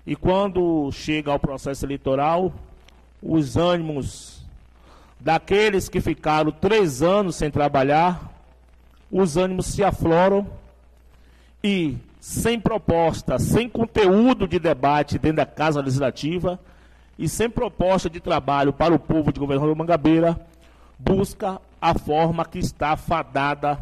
E 0.07 0.15
quando 0.15 0.89
chega 0.93 1.29
ao 1.29 1.37
processo 1.37 1.85
eleitoral, 1.85 2.53
os 3.21 3.57
ânimos 3.57 4.41
daqueles 5.19 5.89
que 5.89 5.99
ficaram 5.99 6.49
três 6.49 7.01
anos 7.01 7.35
sem 7.35 7.51
trabalhar, 7.51 8.31
os 9.11 9.35
ânimos 9.35 9.65
se 9.65 9.83
afloram 9.83 10.47
e, 11.61 11.97
sem 12.21 12.57
proposta, 12.57 13.37
sem 13.37 13.67
conteúdo 13.67 14.47
de 14.47 14.59
debate 14.59 15.19
dentro 15.19 15.37
da 15.37 15.45
Casa 15.45 15.81
Legislativa 15.81 16.57
e 17.19 17.27
sem 17.27 17.49
proposta 17.49 18.09
de 18.09 18.21
trabalho 18.21 18.71
para 18.71 18.95
o 18.95 18.99
povo 18.99 19.33
de 19.33 19.41
governador 19.41 19.75
Mangabeira, 19.75 20.39
busca 20.97 21.59
a 21.81 21.93
forma 21.93 22.45
que 22.45 22.59
está 22.59 22.95
fadada 22.95 23.77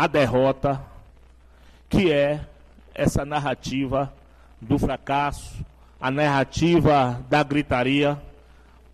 a 0.00 0.06
derrota, 0.06 0.82
que 1.86 2.10
é 2.10 2.40
essa 2.94 3.22
narrativa 3.22 4.10
do 4.58 4.78
fracasso, 4.78 5.62
a 6.00 6.10
narrativa 6.10 7.22
da 7.28 7.42
gritaria, 7.42 8.18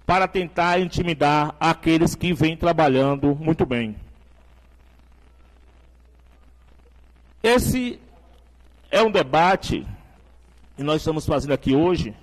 para 0.05 0.27
tentar 0.27 0.81
intimidar 0.81 1.55
aqueles 1.61 2.17
que 2.17 2.33
vêm 2.33 2.57
trabalhando 2.57 3.37
muito 3.37 3.65
bem. 3.65 3.95
Esse 7.41 8.01
é 8.91 9.01
um 9.01 9.11
debate 9.11 9.87
que 10.77 10.83
nós 10.83 10.97
estamos 10.97 11.25
fazendo 11.25 11.53
aqui 11.53 11.77
hoje 11.77 12.17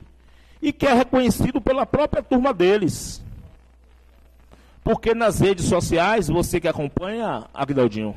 e 0.61 0.73
que 0.73 0.85
é 0.85 0.93
reconhecido 0.93 1.61
pela 1.61 1.85
própria 1.85 2.21
turma 2.21 2.53
deles. 2.53 3.23
Porque 4.83 5.13
nas 5.13 5.39
redes 5.39 5.67
sociais, 5.67 6.27
você 6.27 6.59
que 6.59 6.67
acompanha, 6.67 7.45
Agdaldinho, 7.53 8.13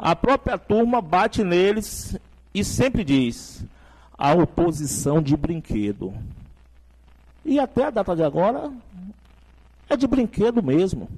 a 0.00 0.16
própria 0.16 0.56
turma 0.56 1.02
bate 1.02 1.44
neles 1.44 2.16
e 2.54 2.64
sempre 2.64 3.04
diz: 3.04 3.62
a 4.16 4.32
oposição 4.32 5.22
de 5.22 5.36
brinquedo. 5.36 6.14
E 7.44 7.60
até 7.60 7.84
a 7.84 7.90
data 7.90 8.16
de 8.16 8.22
agora 8.22 8.72
é 9.88 9.96
de 9.96 10.06
brinquedo 10.06 10.62
mesmo. 10.62 11.08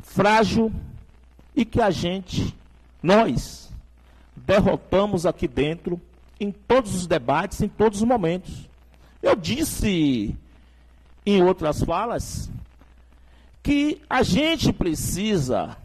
Frágil 0.00 0.72
e 1.54 1.64
que 1.64 1.80
a 1.80 1.90
gente, 1.90 2.54
nós, 3.02 3.72
derrotamos 4.36 5.26
aqui 5.26 5.48
dentro 5.48 6.00
em 6.38 6.52
todos 6.52 6.94
os 6.94 7.06
debates, 7.06 7.60
em 7.60 7.68
todos 7.68 8.02
os 8.02 8.06
momentos. 8.06 8.68
Eu 9.22 9.34
disse 9.34 10.36
em 11.24 11.42
outras 11.42 11.82
falas 11.82 12.50
que 13.62 14.00
a 14.10 14.22
gente 14.22 14.72
precisa 14.72 15.76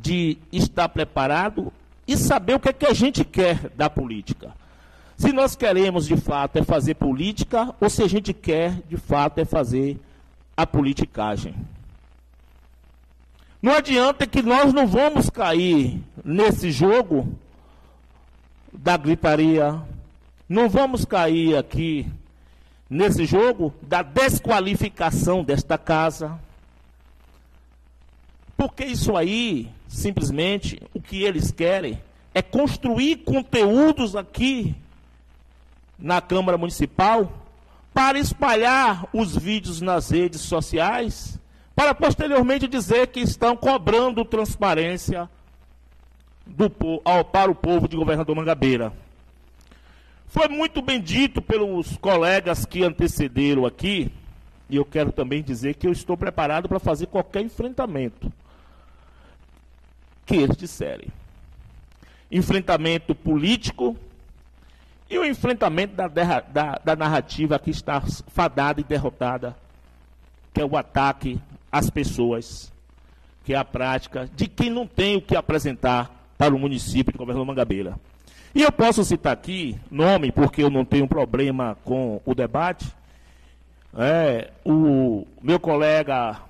de 0.00 0.38
estar 0.50 0.88
preparado 0.88 1.72
e 2.06 2.16
saber 2.16 2.54
o 2.54 2.60
que 2.60 2.70
é 2.70 2.72
que 2.72 2.86
a 2.86 2.94
gente 2.94 3.24
quer 3.24 3.68
da 3.70 3.90
política. 3.90 4.52
Se 5.16 5.32
nós 5.32 5.54
queremos 5.54 6.06
de 6.06 6.16
fato 6.16 6.56
é 6.56 6.62
fazer 6.62 6.94
política 6.94 7.74
ou 7.78 7.90
se 7.90 8.02
a 8.02 8.08
gente 8.08 8.32
quer 8.32 8.80
de 8.88 8.96
fato 8.96 9.38
é 9.38 9.44
fazer 9.44 9.98
a 10.56 10.66
politicagem. 10.66 11.54
Não 13.60 13.74
adianta 13.74 14.26
que 14.26 14.40
nós 14.40 14.72
não 14.72 14.86
vamos 14.86 15.28
cair 15.28 16.00
nesse 16.24 16.70
jogo 16.70 17.38
da 18.72 18.96
gritaria, 18.96 19.82
não 20.48 20.70
vamos 20.70 21.04
cair 21.04 21.56
aqui 21.56 22.10
nesse 22.88 23.26
jogo 23.26 23.74
da 23.82 24.02
desqualificação 24.02 25.44
desta 25.44 25.76
casa 25.76 26.40
porque 28.60 28.84
isso 28.84 29.16
aí, 29.16 29.70
simplesmente, 29.90 30.80
o 30.94 31.00
que 31.00 31.24
eles 31.24 31.50
querem 31.50 32.00
é 32.32 32.40
construir 32.40 33.16
conteúdos 33.16 34.14
aqui 34.14 34.74
na 35.98 36.20
Câmara 36.20 36.56
Municipal 36.56 37.30
para 37.92 38.16
espalhar 38.16 39.08
os 39.12 39.36
vídeos 39.36 39.80
nas 39.80 40.10
redes 40.10 40.42
sociais, 40.42 41.38
para 41.74 41.92
posteriormente 41.92 42.68
dizer 42.68 43.08
que 43.08 43.18
estão 43.18 43.56
cobrando 43.56 44.24
transparência 44.24 45.28
do, 46.46 46.70
ao, 47.04 47.24
para 47.24 47.50
o 47.50 47.54
povo 47.54 47.88
de 47.88 47.96
governador 47.96 48.36
Mangabeira. 48.36 48.92
Foi 50.28 50.46
muito 50.46 50.80
bem 50.80 51.00
dito 51.00 51.42
pelos 51.42 51.96
colegas 51.96 52.64
que 52.64 52.84
antecederam 52.84 53.66
aqui, 53.66 54.12
e 54.68 54.76
eu 54.76 54.84
quero 54.84 55.10
também 55.10 55.42
dizer 55.42 55.74
que 55.74 55.88
eu 55.88 55.92
estou 55.92 56.16
preparado 56.16 56.68
para 56.68 56.78
fazer 56.78 57.06
qualquer 57.06 57.42
enfrentamento 57.42 58.32
que 60.30 60.36
eles 60.36 60.56
disserem. 60.56 61.08
Enfrentamento 62.30 63.16
político 63.16 63.96
e 65.10 65.18
o 65.18 65.24
enfrentamento 65.24 65.96
da, 65.96 66.06
da, 66.06 66.80
da 66.84 66.96
narrativa 66.96 67.58
que 67.58 67.70
está 67.70 68.00
fadada 68.28 68.80
e 68.80 68.84
derrotada, 68.84 69.56
que 70.54 70.60
é 70.60 70.64
o 70.64 70.76
ataque 70.76 71.40
às 71.72 71.90
pessoas, 71.90 72.72
que 73.44 73.54
é 73.54 73.56
a 73.56 73.64
prática 73.64 74.30
de 74.36 74.46
quem 74.46 74.70
não 74.70 74.86
tem 74.86 75.16
o 75.16 75.20
que 75.20 75.34
apresentar 75.34 76.32
para 76.38 76.54
o 76.54 76.58
município 76.60 77.12
de 77.12 77.18
Governador 77.18 77.46
Mangabeira. 77.46 77.98
E 78.54 78.62
eu 78.62 78.70
posso 78.70 79.04
citar 79.04 79.32
aqui 79.32 79.76
nome, 79.90 80.30
porque 80.30 80.62
eu 80.62 80.70
não 80.70 80.84
tenho 80.84 81.08
problema 81.08 81.76
com 81.84 82.20
o 82.24 82.36
debate. 82.36 82.86
É, 83.96 84.52
o 84.64 85.26
meu 85.42 85.58
colega, 85.58 86.40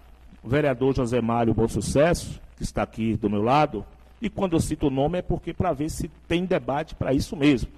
vereador 0.45 0.95
José 0.95 1.23
Mário 1.23 1.55
Bom 1.55 1.67
Sucesso, 1.67 2.39
que 2.61 2.65
está 2.65 2.83
aqui 2.83 3.17
do 3.17 3.31
meu 3.31 3.41
lado, 3.41 3.83
e 4.21 4.29
quando 4.29 4.53
eu 4.53 4.61
cito 4.61 4.89
o 4.89 4.91
nome 4.91 5.19
é 5.19 5.23
porque 5.23 5.55
para 5.55 5.73
ver 5.73 5.89
se 5.89 6.11
tem 6.29 6.45
debate 6.45 6.95
para 6.95 7.15
isso 7.15 7.35
mesmo. 7.35 7.71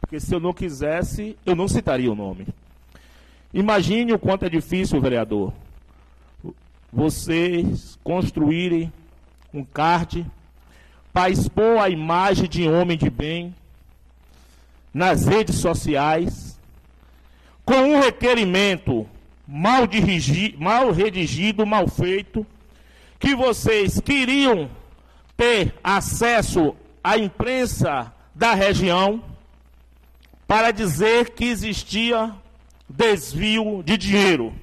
Porque 0.00 0.20
se 0.20 0.32
eu 0.32 0.38
não 0.38 0.52
quisesse, 0.52 1.36
eu 1.44 1.56
não 1.56 1.66
citaria 1.66 2.10
o 2.10 2.14
nome. 2.14 2.46
Imagine 3.52 4.12
o 4.12 4.18
quanto 4.18 4.44
é 4.44 4.48
difícil, 4.48 5.00
vereador, 5.00 5.52
vocês 6.92 7.98
construírem 8.04 8.92
um 9.52 9.64
card 9.64 10.24
para 11.12 11.30
expor 11.30 11.78
a 11.78 11.88
imagem 11.88 12.48
de 12.48 12.68
homem 12.68 12.96
de 12.96 13.10
bem 13.10 13.52
nas 14.94 15.26
redes 15.26 15.56
sociais, 15.56 16.56
com 17.64 17.74
um 17.74 18.00
requerimento 18.00 19.04
mal, 19.48 19.84
dirigi, 19.84 20.54
mal 20.56 20.92
redigido, 20.92 21.66
mal 21.66 21.88
feito, 21.88 22.46
que 23.18 23.34
vocês 23.34 24.00
queriam 24.00 24.70
ter 25.36 25.74
acesso 25.82 26.74
à 27.02 27.16
imprensa 27.18 28.12
da 28.34 28.54
região 28.54 29.22
para 30.46 30.70
dizer 30.70 31.30
que 31.30 31.44
existia 31.44 32.34
desvio 32.88 33.82
de 33.82 33.96
dinheiro 33.96 34.54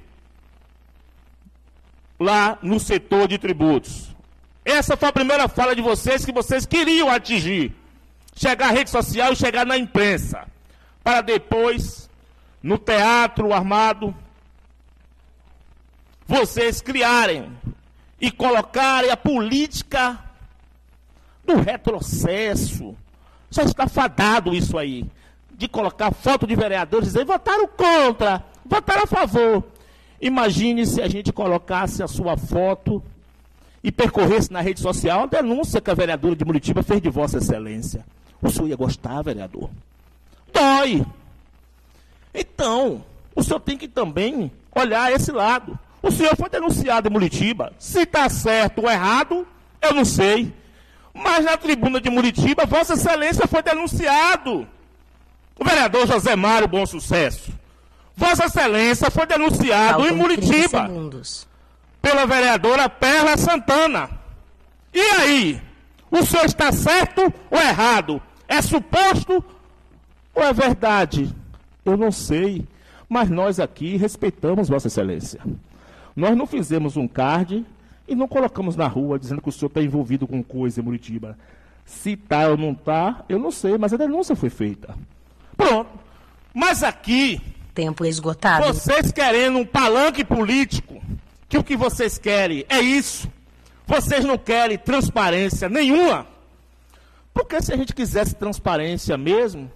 lá 2.18 2.58
no 2.62 2.80
setor 2.80 3.28
de 3.28 3.38
tributos. 3.38 4.14
Essa 4.64 4.96
foi 4.96 5.08
a 5.08 5.12
primeira 5.12 5.48
fala 5.48 5.76
de 5.76 5.82
vocês 5.82 6.24
que 6.24 6.32
vocês 6.32 6.66
queriam 6.66 7.08
atingir. 7.08 7.72
Chegar 8.34 8.68
à 8.68 8.72
rede 8.72 8.90
social 8.90 9.32
e 9.32 9.36
chegar 9.36 9.64
na 9.64 9.78
imprensa. 9.78 10.46
Para 11.04 11.20
depois, 11.20 12.10
no 12.62 12.76
teatro 12.76 13.52
armado, 13.52 14.14
vocês 16.26 16.80
criarem 16.80 17.56
e 18.20 18.30
colocarem 18.30 19.10
a 19.10 19.16
política 19.16 20.18
do 21.44 21.56
retrocesso. 21.56 22.96
Já 23.50 23.62
está 23.62 23.86
fadado 23.86 24.54
isso 24.54 24.76
aí. 24.76 25.06
De 25.52 25.68
colocar 25.68 26.12
foto 26.12 26.46
de 26.46 26.54
vereadores 26.54 27.08
e 27.08 27.12
dizer 27.12 27.24
votaram 27.24 27.66
contra, 27.68 28.44
votaram 28.64 29.04
a 29.04 29.06
favor. 29.06 29.64
Imagine 30.20 30.86
se 30.86 31.00
a 31.00 31.08
gente 31.08 31.32
colocasse 31.32 32.02
a 32.02 32.08
sua 32.08 32.36
foto 32.36 33.02
e 33.82 33.92
percorresse 33.92 34.52
na 34.52 34.60
rede 34.60 34.80
social 34.80 35.22
a 35.22 35.26
denúncia 35.26 35.80
que 35.80 35.90
a 35.90 35.94
vereadora 35.94 36.34
de 36.34 36.44
Muritiba 36.44 36.82
fez 36.82 37.00
de 37.00 37.08
Vossa 37.08 37.38
Excelência. 37.38 38.04
O 38.42 38.50
senhor 38.50 38.68
ia 38.68 38.76
gostar, 38.76 39.22
vereador? 39.22 39.70
Dói. 40.52 41.06
Então, 42.34 43.04
o 43.34 43.42
senhor 43.42 43.60
tem 43.60 43.78
que 43.78 43.88
também 43.88 44.50
olhar 44.74 45.12
esse 45.12 45.32
lado. 45.32 45.78
O 46.06 46.10
senhor 46.12 46.36
foi 46.36 46.48
denunciado 46.48 47.08
em 47.08 47.10
Muritiba. 47.10 47.72
Se 47.80 48.02
está 48.02 48.28
certo 48.28 48.82
ou 48.82 48.88
errado, 48.90 49.44
eu 49.82 49.92
não 49.92 50.04
sei. 50.04 50.54
Mas 51.12 51.44
na 51.44 51.56
tribuna 51.56 52.00
de 52.00 52.08
Muritiba, 52.08 52.64
Vossa 52.64 52.94
Excelência 52.94 53.46
foi 53.48 53.60
denunciado. 53.62 54.68
O 55.58 55.64
vereador 55.64 56.06
José 56.06 56.36
Mário 56.36 56.68
Bom 56.68 56.86
Sucesso. 56.86 57.50
Vossa 58.14 58.44
Excelência 58.44 59.10
foi 59.10 59.26
denunciado 59.26 59.94
Faltam 59.98 60.08
em 60.08 60.16
Muritiba 60.16 60.68
30 60.68 60.82
segundos. 60.86 61.48
pela 62.00 62.24
vereadora 62.24 62.88
Perla 62.88 63.36
Santana. 63.36 64.08
E 64.94 65.00
aí? 65.00 65.60
O 66.08 66.24
senhor 66.24 66.44
está 66.46 66.70
certo 66.70 67.32
ou 67.50 67.58
errado? 67.58 68.22
É 68.46 68.62
suposto 68.62 69.44
ou 70.32 70.42
é 70.44 70.52
verdade? 70.52 71.34
Eu 71.84 71.96
não 71.96 72.12
sei. 72.12 72.64
Mas 73.08 73.28
nós 73.28 73.58
aqui 73.58 73.96
respeitamos 73.96 74.68
Vossa 74.68 74.86
Excelência. 74.86 75.40
Nós 76.16 76.34
não 76.34 76.46
fizemos 76.46 76.96
um 76.96 77.06
card 77.06 77.64
e 78.08 78.14
não 78.14 78.26
colocamos 78.26 78.74
na 78.74 78.86
rua 78.86 79.18
dizendo 79.18 79.42
que 79.42 79.50
o 79.50 79.52
senhor 79.52 79.68
está 79.68 79.82
envolvido 79.82 80.26
com 80.26 80.42
coisa 80.42 80.80
em 80.80 80.82
Muritiba. 80.82 81.36
Se 81.84 82.12
está 82.12 82.48
ou 82.48 82.56
não 82.56 82.72
está, 82.72 83.24
eu 83.28 83.38
não 83.38 83.50
sei, 83.50 83.76
mas 83.76 83.92
a 83.92 83.96
denúncia 83.98 84.34
foi 84.34 84.48
feita. 84.48 84.96
Pronto. 85.56 85.90
Mas 86.54 86.82
aqui, 86.82 87.40
Tempo 87.74 88.04
esgotado. 88.06 88.66
vocês 88.66 89.12
querendo 89.12 89.58
um 89.58 89.66
palanque 89.66 90.24
político, 90.24 91.00
que 91.48 91.58
o 91.58 91.62
que 91.62 91.76
vocês 91.76 92.16
querem 92.16 92.64
é 92.68 92.80
isso. 92.80 93.30
Vocês 93.86 94.24
não 94.24 94.38
querem 94.38 94.78
transparência 94.78 95.68
nenhuma. 95.68 96.26
Porque 97.32 97.60
se 97.60 97.72
a 97.72 97.76
gente 97.76 97.94
quisesse 97.94 98.34
transparência 98.34 99.16
mesmo, 99.18 99.70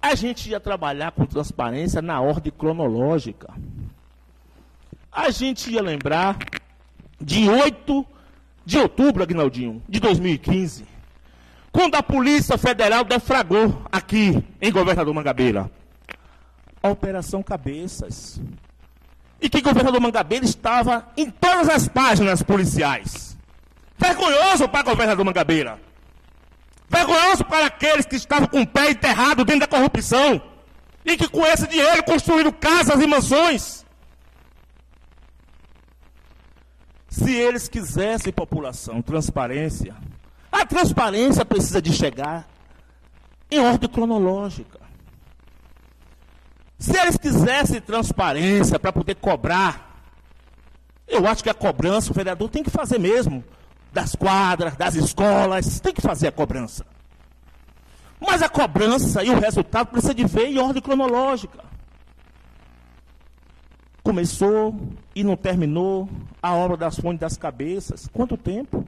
a 0.00 0.14
gente 0.14 0.50
ia 0.50 0.60
trabalhar 0.60 1.10
com 1.12 1.24
transparência 1.24 2.00
na 2.00 2.20
ordem 2.20 2.52
cronológica. 2.52 3.52
A 5.12 5.30
gente 5.30 5.70
ia 5.70 5.82
lembrar 5.82 6.38
de 7.20 7.48
8 7.48 8.06
de 8.64 8.78
outubro, 8.78 9.22
Agnaldinho, 9.22 9.82
de 9.88 9.98
2015, 9.98 10.84
quando 11.72 11.96
a 11.96 12.02
Polícia 12.02 12.56
Federal 12.56 13.04
defragou 13.04 13.82
aqui 13.90 14.42
em 14.60 14.70
Governador 14.70 15.12
Mangabeira 15.14 15.70
a 16.82 16.88
Operação 16.88 17.42
Cabeças. 17.42 18.40
E 19.40 19.48
que 19.48 19.60
governador 19.60 20.00
Mangabeira 20.00 20.44
estava 20.44 21.06
em 21.16 21.30
todas 21.30 21.68
as 21.68 21.88
páginas 21.88 22.42
policiais. 22.42 23.36
Vergonhoso 23.98 24.68
para 24.68 24.82
governador 24.82 25.24
Mangabeira. 25.24 25.78
Vergonhoso 26.88 27.44
para 27.44 27.66
aqueles 27.66 28.04
que 28.04 28.16
estavam 28.16 28.48
com 28.48 28.62
o 28.62 28.66
pé 28.66 28.90
enterrado 28.90 29.44
dentro 29.44 29.60
da 29.60 29.66
corrupção. 29.66 30.42
E 31.04 31.16
que 31.16 31.28
com 31.28 31.46
esse 31.46 31.66
dinheiro 31.66 32.02
construíram 32.04 32.52
casas 32.52 33.00
e 33.00 33.06
mansões. 33.06 33.79
Se 37.10 37.34
eles 37.34 37.68
quisessem, 37.68 38.32
população, 38.32 39.02
transparência, 39.02 39.96
a 40.50 40.64
transparência 40.64 41.44
precisa 41.44 41.82
de 41.82 41.92
chegar 41.92 42.48
em 43.50 43.58
ordem 43.58 43.88
cronológica. 43.88 44.78
Se 46.78 46.96
eles 46.96 47.16
quisessem 47.18 47.80
transparência 47.80 48.78
para 48.78 48.92
poder 48.92 49.16
cobrar, 49.16 50.02
eu 51.06 51.26
acho 51.26 51.42
que 51.42 51.50
a 51.50 51.54
cobrança 51.54 52.12
o 52.12 52.14
vereador 52.14 52.48
tem 52.48 52.62
que 52.62 52.70
fazer 52.70 52.98
mesmo. 52.98 53.44
Das 53.92 54.14
quadras, 54.14 54.76
das 54.76 54.94
escolas, 54.94 55.80
tem 55.80 55.92
que 55.92 56.00
fazer 56.00 56.28
a 56.28 56.32
cobrança. 56.32 56.86
Mas 58.20 58.40
a 58.40 58.48
cobrança 58.48 59.24
e 59.24 59.30
o 59.30 59.38
resultado 59.38 59.88
precisa 59.88 60.14
de 60.14 60.24
ver 60.24 60.46
em 60.46 60.58
ordem 60.58 60.80
cronológica. 60.80 61.69
Começou 64.02 64.74
e 65.14 65.22
não 65.22 65.36
terminou 65.36 66.08
a 66.42 66.54
obra 66.54 66.76
das 66.76 66.98
fontes 66.98 67.20
das 67.20 67.36
cabeças. 67.36 68.08
Quanto 68.12 68.36
tempo? 68.36 68.84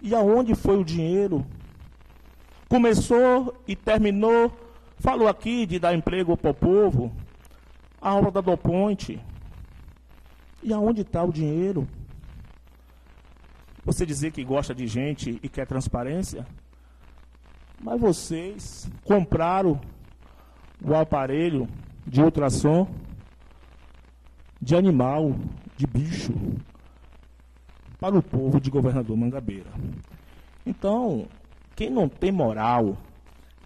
E 0.00 0.14
aonde 0.14 0.54
foi 0.54 0.78
o 0.78 0.84
dinheiro? 0.84 1.46
Começou 2.68 3.54
e 3.68 3.76
terminou. 3.76 4.50
Falou 4.98 5.28
aqui 5.28 5.66
de 5.66 5.78
dar 5.78 5.94
emprego 5.94 6.36
para 6.36 6.50
o 6.50 6.54
povo. 6.54 7.12
A 8.00 8.14
obra 8.14 8.30
da 8.30 8.40
Do 8.40 8.56
Ponte. 8.56 9.20
E 10.62 10.72
aonde 10.72 11.02
está 11.02 11.22
o 11.22 11.32
dinheiro? 11.32 11.86
Você 13.84 14.06
dizer 14.06 14.32
que 14.32 14.44
gosta 14.44 14.74
de 14.74 14.86
gente 14.86 15.38
e 15.42 15.48
quer 15.48 15.66
transparência? 15.66 16.46
Mas 17.80 18.00
vocês 18.00 18.88
compraram 19.04 19.80
o 20.80 20.94
aparelho 20.94 21.68
de 22.06 22.20
ultrassom 22.20 22.88
de 24.60 24.76
animal, 24.76 25.34
de 25.76 25.86
bicho, 25.88 26.32
para 27.98 28.16
o 28.16 28.22
povo 28.22 28.60
de 28.60 28.70
governador 28.70 29.16
Mangabeira. 29.16 29.70
Então, 30.64 31.26
quem 31.74 31.90
não 31.90 32.08
tem 32.08 32.30
moral, 32.30 32.96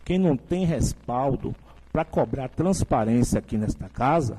quem 0.05 0.19
não 0.19 0.37
tem 0.37 0.65
respaldo 0.65 1.55
para 1.93 2.05
cobrar 2.05 2.49
transparência 2.49 3.39
aqui 3.39 3.59
nesta 3.59 3.89
casa, 3.91 4.39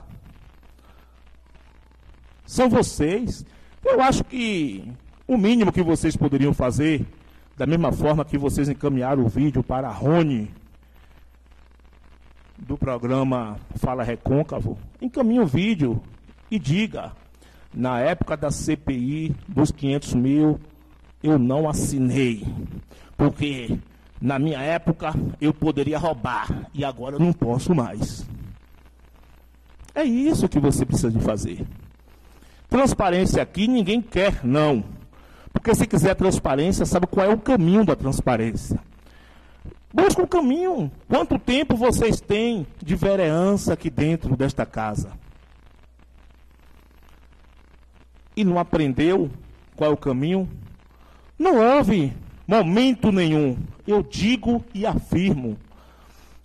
são 2.44 2.69
vocês. 2.69 3.45
Eu 3.86 4.02
acho 4.02 4.24
que 4.24 4.91
o 5.28 5.38
mínimo 5.38 5.72
que 5.72 5.84
vocês 5.84 6.15
poderiam 6.15 6.53
fazer, 6.53 7.06
da 7.56 7.68
mesma 7.68 7.91
forma 7.91 8.26
que 8.26 8.38
vocês 8.38 8.68
encaminharam 8.68 9.24
o 9.24 9.30
vídeo 9.30 9.61
para 9.61 9.88
a 9.90 9.94
Rony, 9.94 10.49
do 12.57 12.77
programa 12.77 13.57
Fala 13.75 14.03
Recôncavo, 14.03 14.77
encaminhe 15.01 15.39
o 15.39 15.45
vídeo 15.45 16.01
e 16.49 16.57
diga, 16.57 17.11
na 17.73 17.99
época 17.99 18.35
da 18.35 18.49
CPI 18.49 19.35
dos 19.47 19.71
500 19.71 20.13
mil, 20.13 20.59
eu 21.21 21.38
não 21.38 21.69
assinei, 21.69 22.45
porque 23.15 23.77
na 24.21 24.39
minha 24.39 24.59
época 24.59 25.13
eu 25.39 25.53
poderia 25.53 25.97
roubar 25.97 26.69
e 26.73 26.84
agora 26.84 27.15
eu 27.15 27.19
não 27.19 27.34
posso 27.34 27.73
mais. 27.75 28.27
É 29.93 30.03
isso 30.03 30.47
que 30.47 30.59
você 30.59 30.85
precisa 30.85 31.11
de 31.11 31.19
fazer. 31.19 31.65
Transparência 32.69 33.41
aqui 33.41 33.67
ninguém 33.67 34.01
quer, 34.01 34.43
não. 34.43 34.84
Porque 35.51 35.73
se 35.73 35.88
quiser 35.88 36.15
transparência, 36.15 36.85
sabe 36.85 37.07
qual 37.07 37.25
é 37.25 37.34
o 37.34 37.39
caminho 37.39 37.85
da 37.85 37.95
transparência. 37.95 38.79
Busca 39.93 40.22
o 40.22 40.27
caminho. 40.27 40.91
Quanto 41.07 41.39
tempo 41.39 41.76
vocês 41.76 42.19
têm 42.19 42.68
de 42.81 42.95
vereança 42.95 43.73
aqui 43.73 43.89
dentro 43.89 44.35
desta 44.35 44.65
casa? 44.65 45.11
E 48.35 48.43
não 48.43 48.59
aprendeu 48.59 49.30
qual 49.76 49.91
é 49.91 49.93
o 49.93 49.97
caminho? 49.97 50.47
Não 51.39 51.57
houve 51.57 52.14
momento 52.47 53.11
nenhum. 53.11 53.57
Eu 53.88 54.03
digo 54.03 54.64
e 54.73 54.85
afirmo. 54.85 55.57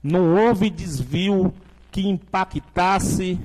Não 0.02 0.34
houve 0.34 0.70
desvio 0.70 1.52
que 1.90 2.08
impactasse 2.08 3.38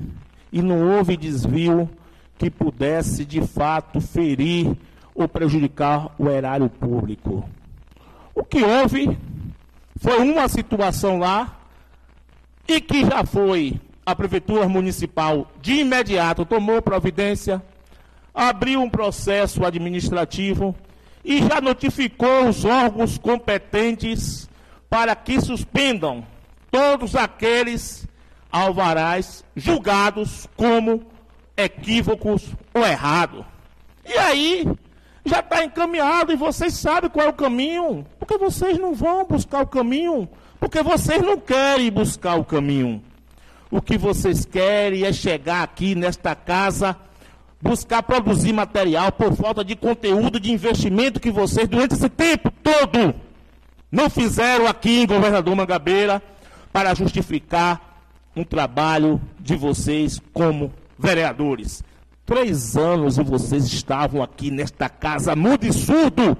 e 0.52 0.62
não 0.62 0.96
houve 0.96 1.18
desvio 1.18 1.90
que 2.38 2.50
pudesse 2.50 3.26
de 3.26 3.42
fato 3.42 4.00
ferir 4.00 4.76
ou 5.14 5.28
prejudicar 5.28 6.14
o 6.18 6.30
erário 6.30 6.70
público. 6.70 7.44
O 8.34 8.44
que 8.44 8.64
houve 8.64 9.18
foi 10.00 10.20
uma 10.20 10.48
situação 10.48 11.20
lá 11.20 11.60
e 12.68 12.80
que 12.82 13.06
já 13.06 13.24
foi 13.24 13.80
a 14.06 14.16
prefeitura 14.16 14.68
municipal 14.70 15.52
de 15.62 15.82
imediato 15.82 16.46
tomou 16.46 16.82
providência, 16.82 17.62
abriu 18.34 18.82
um 18.82 18.90
processo 18.90 19.66
administrativo 19.66 20.76
e 21.26 21.40
já 21.40 21.60
notificou 21.60 22.48
os 22.48 22.64
órgãos 22.64 23.18
competentes 23.18 24.50
para 24.90 25.16
que 25.16 25.42
suspendam 25.42 26.26
todos 26.72 27.16
aqueles 27.16 28.08
alvarás 28.52 29.44
julgados 29.56 30.48
como 30.56 31.06
equívocos 31.58 32.54
ou 32.74 32.86
errados. 32.86 33.44
E 34.06 34.18
aí, 34.18 34.66
já 35.28 35.40
está 35.40 35.64
encaminhado 35.64 36.32
e 36.32 36.36
vocês 36.36 36.74
sabem 36.74 37.10
qual 37.10 37.28
é 37.28 37.30
o 37.30 37.34
caminho. 37.34 38.06
Porque 38.20 38.38
vocês 38.38 38.78
não 38.78 38.94
vão 38.94 39.26
buscar 39.26 39.64
o 39.64 39.68
caminho. 39.68 40.28
Porque 40.60 40.82
vocês 40.82 41.22
não 41.22 41.38
querem 41.38 41.92
buscar 41.92 42.36
o 42.36 42.46
caminho. 42.46 43.02
O 43.70 43.82
que 43.82 43.98
vocês 43.98 44.46
querem 44.46 45.04
é 45.04 45.14
chegar 45.14 45.64
aqui 45.64 45.94
nesta 45.94 46.34
casa 46.36 46.96
buscar 47.62 48.04
produzir 48.04 48.54
material 48.54 49.12
por 49.12 49.36
falta 49.36 49.64
de 49.64 49.76
conteúdo 49.76 50.40
de 50.40 50.52
investimento 50.52 51.20
que 51.20 51.32
vocês, 51.32 51.68
durante 51.68 51.96
esse 51.96 52.10
tempo 52.10 52.52
todo, 52.64 53.16
não 53.92 54.10
fizeram 54.10 54.68
aqui 54.68 55.02
em 55.02 55.08
Governador 55.08 55.56
Mangabeira 55.56 56.22
para 56.72 56.94
justificar 56.94 58.02
um 58.36 58.44
trabalho 58.44 59.20
de 59.40 59.56
vocês 59.56 60.22
como 60.32 60.72
vereadores. 60.98 61.84
Três 62.28 62.76
anos 62.76 63.18
e 63.18 63.24
vocês 63.24 63.64
estavam 63.68 64.22
aqui 64.22 64.52
nesta 64.52 64.90
casa 64.90 65.34
mudo 65.34 65.66
e 65.66 65.72
surdo. 65.72 66.38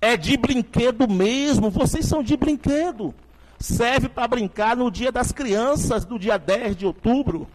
É 0.00 0.16
de 0.16 0.36
brinquedo 0.36 1.10
mesmo, 1.10 1.70
vocês 1.70 2.06
são 2.06 2.22
de 2.22 2.36
brinquedo. 2.36 3.12
Serve 3.58 4.08
para 4.08 4.28
brincar 4.28 4.76
no 4.76 4.88
dia 4.92 5.10
das 5.10 5.32
crianças, 5.32 6.06
no 6.06 6.20
dia 6.20 6.38
10 6.38 6.76
de 6.76 6.86
outubro. 6.86 7.48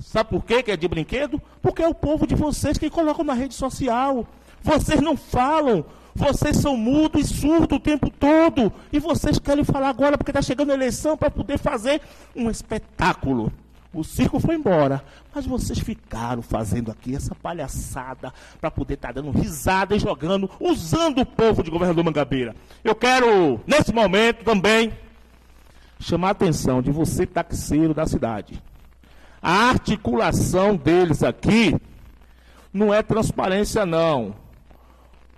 Sabe 0.00 0.30
por 0.30 0.46
quê 0.46 0.62
que 0.62 0.70
é 0.70 0.76
de 0.76 0.88
brinquedo? 0.88 1.42
Porque 1.60 1.82
é 1.82 1.86
o 1.86 1.94
povo 1.94 2.26
de 2.26 2.34
vocês 2.34 2.78
que 2.78 2.88
colocam 2.88 3.22
na 3.22 3.34
rede 3.34 3.52
social. 3.52 4.26
Vocês 4.62 5.02
não 5.02 5.14
falam, 5.14 5.84
vocês 6.14 6.56
são 6.56 6.74
mudos 6.74 7.30
e 7.30 7.34
surdos 7.34 7.76
o 7.76 7.80
tempo 7.80 8.08
todo. 8.08 8.72
E 8.90 8.98
vocês 8.98 9.38
querem 9.38 9.62
falar 9.62 9.90
agora 9.90 10.16
porque 10.16 10.30
está 10.30 10.40
chegando 10.40 10.70
a 10.70 10.74
eleição 10.74 11.18
para 11.18 11.30
poder 11.30 11.58
fazer 11.58 12.00
um 12.34 12.48
espetáculo. 12.48 13.52
O 13.94 14.02
circo 14.02 14.40
foi 14.40 14.54
embora, 14.54 15.04
mas 15.34 15.44
vocês 15.44 15.78
ficaram 15.78 16.40
fazendo 16.40 16.90
aqui 16.90 17.14
essa 17.14 17.34
palhaçada 17.34 18.32
para 18.58 18.70
poder 18.70 18.94
estar 18.94 19.08
tá 19.08 19.20
dando 19.20 19.30
risada 19.30 19.94
e 19.94 19.98
jogando, 19.98 20.50
usando 20.58 21.20
o 21.20 21.26
povo 21.26 21.62
de 21.62 21.70
governador 21.70 22.02
Mangabeira. 22.02 22.56
Eu 22.82 22.94
quero, 22.94 23.60
nesse 23.66 23.92
momento 23.92 24.44
também, 24.44 24.92
chamar 26.00 26.28
a 26.28 26.30
atenção 26.32 26.80
de 26.80 26.90
você, 26.90 27.26
taxeiro 27.26 27.92
da 27.92 28.06
cidade. 28.06 28.62
A 29.42 29.68
articulação 29.68 30.74
deles 30.74 31.22
aqui 31.22 31.76
não 32.72 32.94
é 32.94 33.02
transparência, 33.02 33.84
não. 33.84 34.34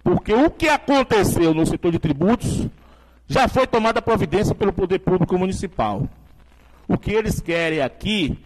Porque 0.04 0.32
o 0.32 0.50
que 0.50 0.68
aconteceu 0.68 1.52
no 1.52 1.66
setor 1.66 1.90
de 1.90 1.98
tributos 1.98 2.68
já 3.26 3.48
foi 3.48 3.66
tomada 3.66 4.00
providência 4.00 4.54
pelo 4.54 4.72
Poder 4.72 5.00
Público 5.00 5.36
Municipal. 5.36 6.08
O 6.86 6.98
que 6.98 7.12
eles 7.12 7.40
querem 7.40 7.80
aqui 7.80 8.38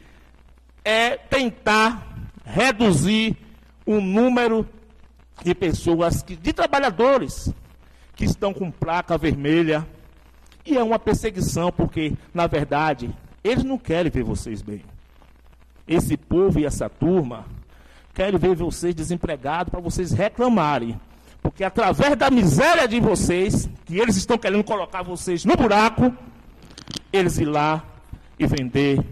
é 0.84 1.16
tentar 1.16 2.06
reduzir 2.44 3.36
o 3.84 4.00
número 4.00 4.68
de 5.42 5.54
pessoas, 5.54 6.22
que, 6.22 6.36
de 6.36 6.52
trabalhadores, 6.52 7.52
que 8.14 8.24
estão 8.24 8.52
com 8.52 8.70
placa 8.70 9.16
vermelha. 9.18 9.86
E 10.64 10.76
é 10.76 10.82
uma 10.82 10.98
perseguição, 10.98 11.72
porque, 11.72 12.12
na 12.34 12.46
verdade, 12.46 13.14
eles 13.42 13.64
não 13.64 13.78
querem 13.78 14.10
ver 14.10 14.24
vocês 14.24 14.62
bem. 14.62 14.82
Esse 15.86 16.16
povo 16.16 16.58
e 16.58 16.66
essa 16.66 16.88
turma 16.88 17.46
querem 18.12 18.38
ver 18.38 18.54
vocês 18.54 18.94
desempregados 18.94 19.70
para 19.70 19.80
vocês 19.80 20.12
reclamarem. 20.12 21.00
Porque 21.42 21.64
através 21.64 22.16
da 22.16 22.30
miséria 22.30 22.86
de 22.86 23.00
vocês, 23.00 23.70
que 23.86 23.98
eles 23.98 24.16
estão 24.16 24.36
querendo 24.36 24.64
colocar 24.64 25.02
vocês 25.02 25.44
no 25.44 25.56
buraco, 25.56 26.12
eles 27.12 27.38
ir 27.38 27.46
lá 27.46 27.82
e 28.38 28.46
vender 28.46 29.04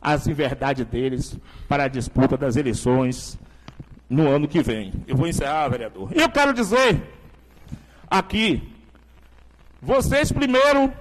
as 0.00 0.26
inverdades 0.26 0.84
deles 0.86 1.36
para 1.68 1.84
a 1.84 1.88
disputa 1.88 2.36
das 2.36 2.56
eleições 2.56 3.38
no 4.08 4.28
ano 4.28 4.48
que 4.48 4.62
vem. 4.62 4.92
Eu 5.06 5.16
vou 5.16 5.26
encerrar, 5.26 5.68
vereador. 5.68 6.10
E 6.14 6.20
eu 6.20 6.30
quero 6.30 6.54
dizer 6.54 7.02
aqui, 8.08 8.72
vocês 9.82 10.32
primeiro, 10.32 10.92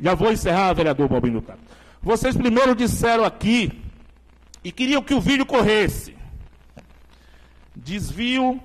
já 0.00 0.14
vou 0.14 0.32
encerrar, 0.32 0.72
vereador 0.72 1.08
Balbino 1.08 1.40
Tato. 1.40 1.60
Vocês 2.02 2.36
primeiro 2.36 2.74
disseram 2.74 3.24
aqui 3.24 3.80
e 4.64 4.72
queriam 4.72 5.02
que 5.02 5.14
o 5.14 5.20
vídeo 5.20 5.46
corresse. 5.46 6.16
Desvio 7.76 8.60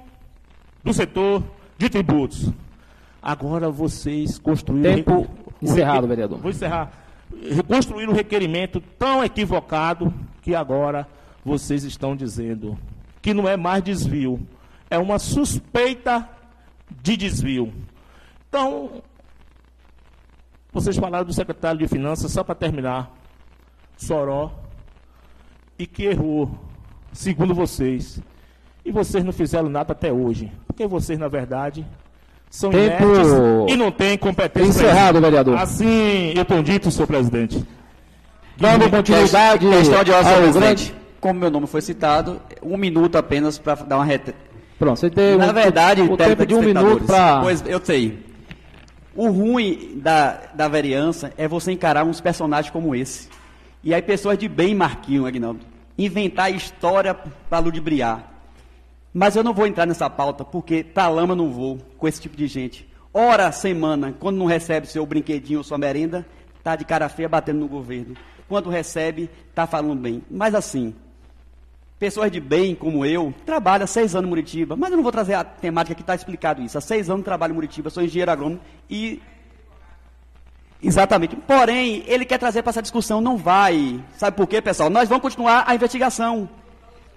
do 0.84 0.94
setor 0.94 1.44
de 1.77 1.89
tributos. 1.89 2.52
Agora 3.22 3.69
vocês 3.69 4.39
construíram. 4.39 4.95
Tempo 4.95 5.27
encerrado, 5.61 6.07
vereador. 6.07 6.39
Vou 6.39 6.49
encerrar 6.49 6.91
reconstruir 7.52 8.10
um 8.10 8.14
requerimento 8.14 8.82
tão 8.98 9.24
equivocado 9.24 10.14
que 10.41 10.56
agora 10.56 11.08
vocês 11.44 11.84
estão 11.84 12.16
dizendo 12.16 12.78
que 13.22 13.34
não 13.34 13.48
é 13.48 13.58
mais 13.58 13.84
desvio, 13.84 14.40
é 14.90 14.98
uma 14.98 15.20
suspeita 15.20 16.28
de 17.02 17.18
desvio. 17.18 17.74
Então, 18.48 19.02
vocês 20.72 20.95
falaram 20.95 21.26
do 21.26 21.34
secretário 21.34 21.80
de 21.80 21.88
Finanças, 21.88 22.32
só 22.32 22.44
para 22.44 22.56
terminar, 22.56 23.12
Soró, 23.98 24.52
e 25.78 25.86
que 25.86 26.04
errou, 26.04 26.58
segundo 27.12 27.54
vocês. 27.54 28.22
E 28.86 28.91
vocês 28.91 29.24
não 29.24 29.34
fizeram 29.34 29.70
nada 29.70 29.91
até 29.91 30.12
hoje. 30.14 30.52
Porque 30.66 30.88
vocês, 30.88 31.20
na 31.20 31.28
verdade, 31.28 31.86
são 32.49 32.72
Tempo... 32.72 33.03
inertes 33.03 33.74
e 33.74 33.76
não 33.76 33.91
têm 33.91 34.18
competência. 34.18 34.69
Encerrado, 34.69 35.22
vereador. 35.22 35.57
Assim, 35.57 36.34
eu 36.36 36.45
tenho 36.45 36.64
dito, 36.64 36.90
senhor 36.90 37.07
presidente. 37.07 37.65
Dando 38.57 38.90
continuidade 38.90 39.68
questão 39.69 40.03
de 40.03 40.11
ordem, 40.11 40.38
presidente. 40.38 40.95
Como 41.19 41.40
meu 41.40 41.52
nome 41.52 41.68
foi 41.68 41.82
citado, 41.82 42.41
um 42.61 42.78
minuto 42.78 43.15
apenas 43.18 43.57
para 43.57 43.76
dar 43.76 43.98
uma 43.98 44.06
reta. 44.06 44.34
Pronto, 44.80 44.99
você 44.99 45.10
tem 45.10 45.38
Na 45.38 45.49
um, 45.49 45.53
verdade, 45.53 46.02
o 46.02 46.15
tempo 46.15 46.45
de 46.45 46.53
um 46.53 46.61
minuto 46.61 47.06
para. 47.06 47.41
Pois 47.41 47.64
eu 47.65 47.82
sei. 47.84 48.26
O 49.15 49.30
ruim 49.30 49.94
da, 49.95 50.40
da 50.53 50.68
vereança 50.68 51.34
é 51.38 51.48
você 51.48 51.72
encarar 51.72 52.06
uns 52.06 52.22
personagens 52.22 52.72
como 52.72 52.95
esse. 52.95 53.30
E 53.84 53.94
aí 53.94 54.02
pessoas 54.02 54.38
de 54.38 54.48
bem, 54.48 54.76
Marquinho, 54.76 55.26
Agnaldo, 55.26 55.61
inventar 55.98 56.53
história 56.53 57.15
para 57.49 57.60
ludibriar. 57.60 58.36
Mas 59.18 59.35
eu 59.35 59.44
não 59.44 59.52
vou 59.52 59.65
entrar 59.65 59.88
nessa 59.88 60.07
pauta, 60.07 60.45
porque 60.45 60.84
para 60.84 61.10
lama 61.10 61.35
não 61.35 61.49
vou 61.49 61.80
com 61.98 62.07
esse 62.07 62.22
tipo 62.22 62.38
de 62.38 62.45
gente. 62.45 62.88
Hora 63.11 63.52
semana, 63.52 64.15
quando 64.19 64.38
não 64.38 64.45
recebe 64.45 64.85
seu 64.85 65.03
brinquedinho 65.07 65.57
ou 65.57 65.64
sua 65.64 65.76
merenda, 65.76 66.23
tá 66.64 66.76
de 66.76 66.85
cara 66.85 67.10
feia 67.10 67.27
batendo 67.27 67.57
no 67.57 67.68
governo. 67.68 68.15
Quando 68.48 68.69
recebe, 68.69 69.27
tá 69.56 69.65
falando 69.65 69.99
bem. 69.99 70.22
Mas 70.30 70.53
assim, 70.53 70.94
pessoas 71.98 72.31
de 72.31 72.39
bem 72.39 72.76
como 72.76 73.03
eu, 73.03 73.34
trabalham 73.44 73.88
seis 73.88 74.15
anos 74.15 74.27
em 74.27 74.30
Muritiba, 74.30 74.76
mas 74.76 74.91
eu 74.91 74.98
não 74.98 75.03
vou 75.03 75.11
trazer 75.11 75.34
a 75.34 75.44
temática 75.44 75.95
que 75.95 76.02
está 76.02 76.14
explicado 76.14 76.61
isso. 76.61 76.77
Há 76.77 76.81
seis 76.81 77.10
anos 77.10 77.26
trabalho 77.26 77.53
em 77.53 77.56
Muritiba, 77.56 77.89
sou 77.89 78.03
engenheiro 78.03 78.30
agrônomo 78.30 78.61
e 78.88 79.19
Exatamente. 80.80 81.35
Porém, 81.35 82.03
ele 82.06 82.23
quer 82.23 82.38
trazer 82.38 82.61
para 82.61 82.69
essa 82.69 82.84
discussão, 82.84 83.19
não 83.19 83.35
vai. 83.35 83.99
Sabe 84.15 84.38
por 84.38 84.45
quê, 84.45 84.61
pessoal? 84.61 84.91
Nós 84.91 85.10
vamos 85.10 85.23
continuar 85.23 85.64
a 85.65 85.73
investigação. 85.73 86.48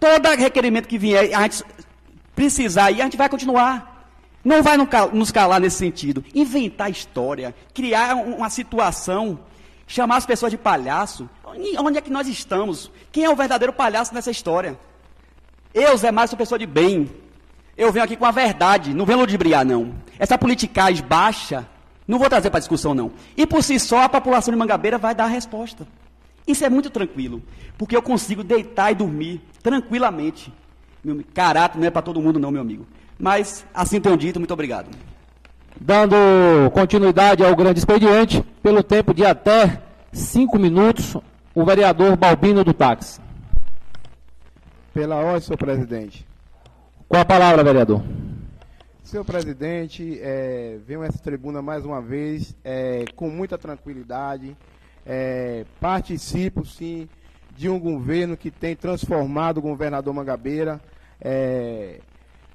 Todo 0.00 0.30
requerimento 0.30 0.88
que 0.88 0.96
vier, 0.96 1.34
a 1.34 1.42
gente 1.42 1.62
precisar 2.40 2.90
e 2.90 3.02
a 3.02 3.04
gente 3.04 3.18
vai 3.18 3.28
continuar. 3.28 4.08
Não 4.42 4.62
vai 4.62 4.78
nos 5.12 5.30
calar 5.30 5.60
nesse 5.60 5.76
sentido. 5.76 6.24
Inventar 6.34 6.90
história, 6.90 7.54
criar 7.74 8.14
uma 8.14 8.48
situação, 8.48 9.38
chamar 9.86 10.16
as 10.16 10.24
pessoas 10.24 10.50
de 10.50 10.56
palhaço. 10.56 11.28
Onde 11.44 11.98
é 11.98 12.00
que 12.00 12.10
nós 12.10 12.26
estamos? 12.26 12.90
Quem 13.12 13.24
é 13.24 13.30
o 13.30 13.36
verdadeiro 13.36 13.74
palhaço 13.74 14.14
nessa 14.14 14.30
história? 14.30 14.80
Eu, 15.74 15.94
Zé 15.98 16.10
Mário, 16.10 16.30
sou 16.30 16.38
pessoa 16.38 16.58
de 16.58 16.64
bem. 16.64 17.10
Eu 17.76 17.92
venho 17.92 18.06
aqui 18.06 18.16
com 18.16 18.24
a 18.24 18.30
verdade, 18.30 18.94
não 18.94 19.04
venho 19.04 19.18
ludibriar, 19.18 19.62
não. 19.62 19.94
Essa 20.18 20.38
politicagem 20.38 21.04
baixa, 21.04 21.68
não 22.08 22.18
vou 22.18 22.30
trazer 22.30 22.48
para 22.48 22.60
discussão, 22.60 22.94
não. 22.94 23.12
E 23.36 23.46
por 23.46 23.62
si 23.62 23.78
só, 23.78 24.04
a 24.04 24.08
população 24.08 24.50
de 24.50 24.58
Mangabeira 24.58 24.96
vai 24.96 25.14
dar 25.14 25.24
a 25.24 25.28
resposta. 25.28 25.86
Isso 26.46 26.64
é 26.64 26.70
muito 26.70 26.88
tranquilo, 26.88 27.42
porque 27.76 27.94
eu 27.94 28.00
consigo 28.00 28.42
deitar 28.42 28.90
e 28.92 28.94
dormir 28.94 29.42
tranquilamente. 29.62 30.50
Meu, 31.02 31.22
caráter 31.34 31.78
não 31.78 31.86
é 31.86 31.90
para 31.90 32.02
todo 32.02 32.20
mundo, 32.20 32.38
não, 32.38 32.50
meu 32.50 32.60
amigo. 32.60 32.86
Mas, 33.18 33.64
assim 33.74 34.00
tenho 34.00 34.16
dito, 34.16 34.38
muito 34.38 34.54
obrigado. 34.54 34.88
Dando 35.80 36.16
continuidade 36.72 37.44
ao 37.44 37.56
grande 37.56 37.78
expediente, 37.78 38.42
pelo 38.62 38.82
tempo 38.82 39.14
de 39.14 39.24
até 39.24 39.82
cinco 40.12 40.58
minutos, 40.58 41.16
o 41.54 41.64
vereador 41.64 42.16
Balbino 42.16 42.62
do 42.64 42.72
Táxi. 42.72 43.20
Pela 44.92 45.16
ordem, 45.16 45.40
senhor 45.40 45.56
presidente. 45.56 46.26
Qual 47.08 47.22
a 47.22 47.24
palavra, 47.24 47.64
vereador? 47.64 48.02
Senhor 49.02 49.24
presidente, 49.24 50.20
é, 50.22 50.78
venho 50.86 51.02
a 51.02 51.06
essa 51.06 51.18
tribuna 51.18 51.60
mais 51.60 51.84
uma 51.84 52.00
vez 52.00 52.54
é, 52.62 53.04
com 53.16 53.28
muita 53.28 53.58
tranquilidade. 53.58 54.56
É, 55.04 55.64
participo, 55.80 56.64
sim, 56.64 57.08
de 57.60 57.68
um 57.68 57.78
governo 57.78 58.38
que 58.38 58.50
tem 58.50 58.74
transformado 58.74 59.58
o 59.58 59.60
governador 59.60 60.14
Mangabeira, 60.14 60.80
é, 61.20 62.00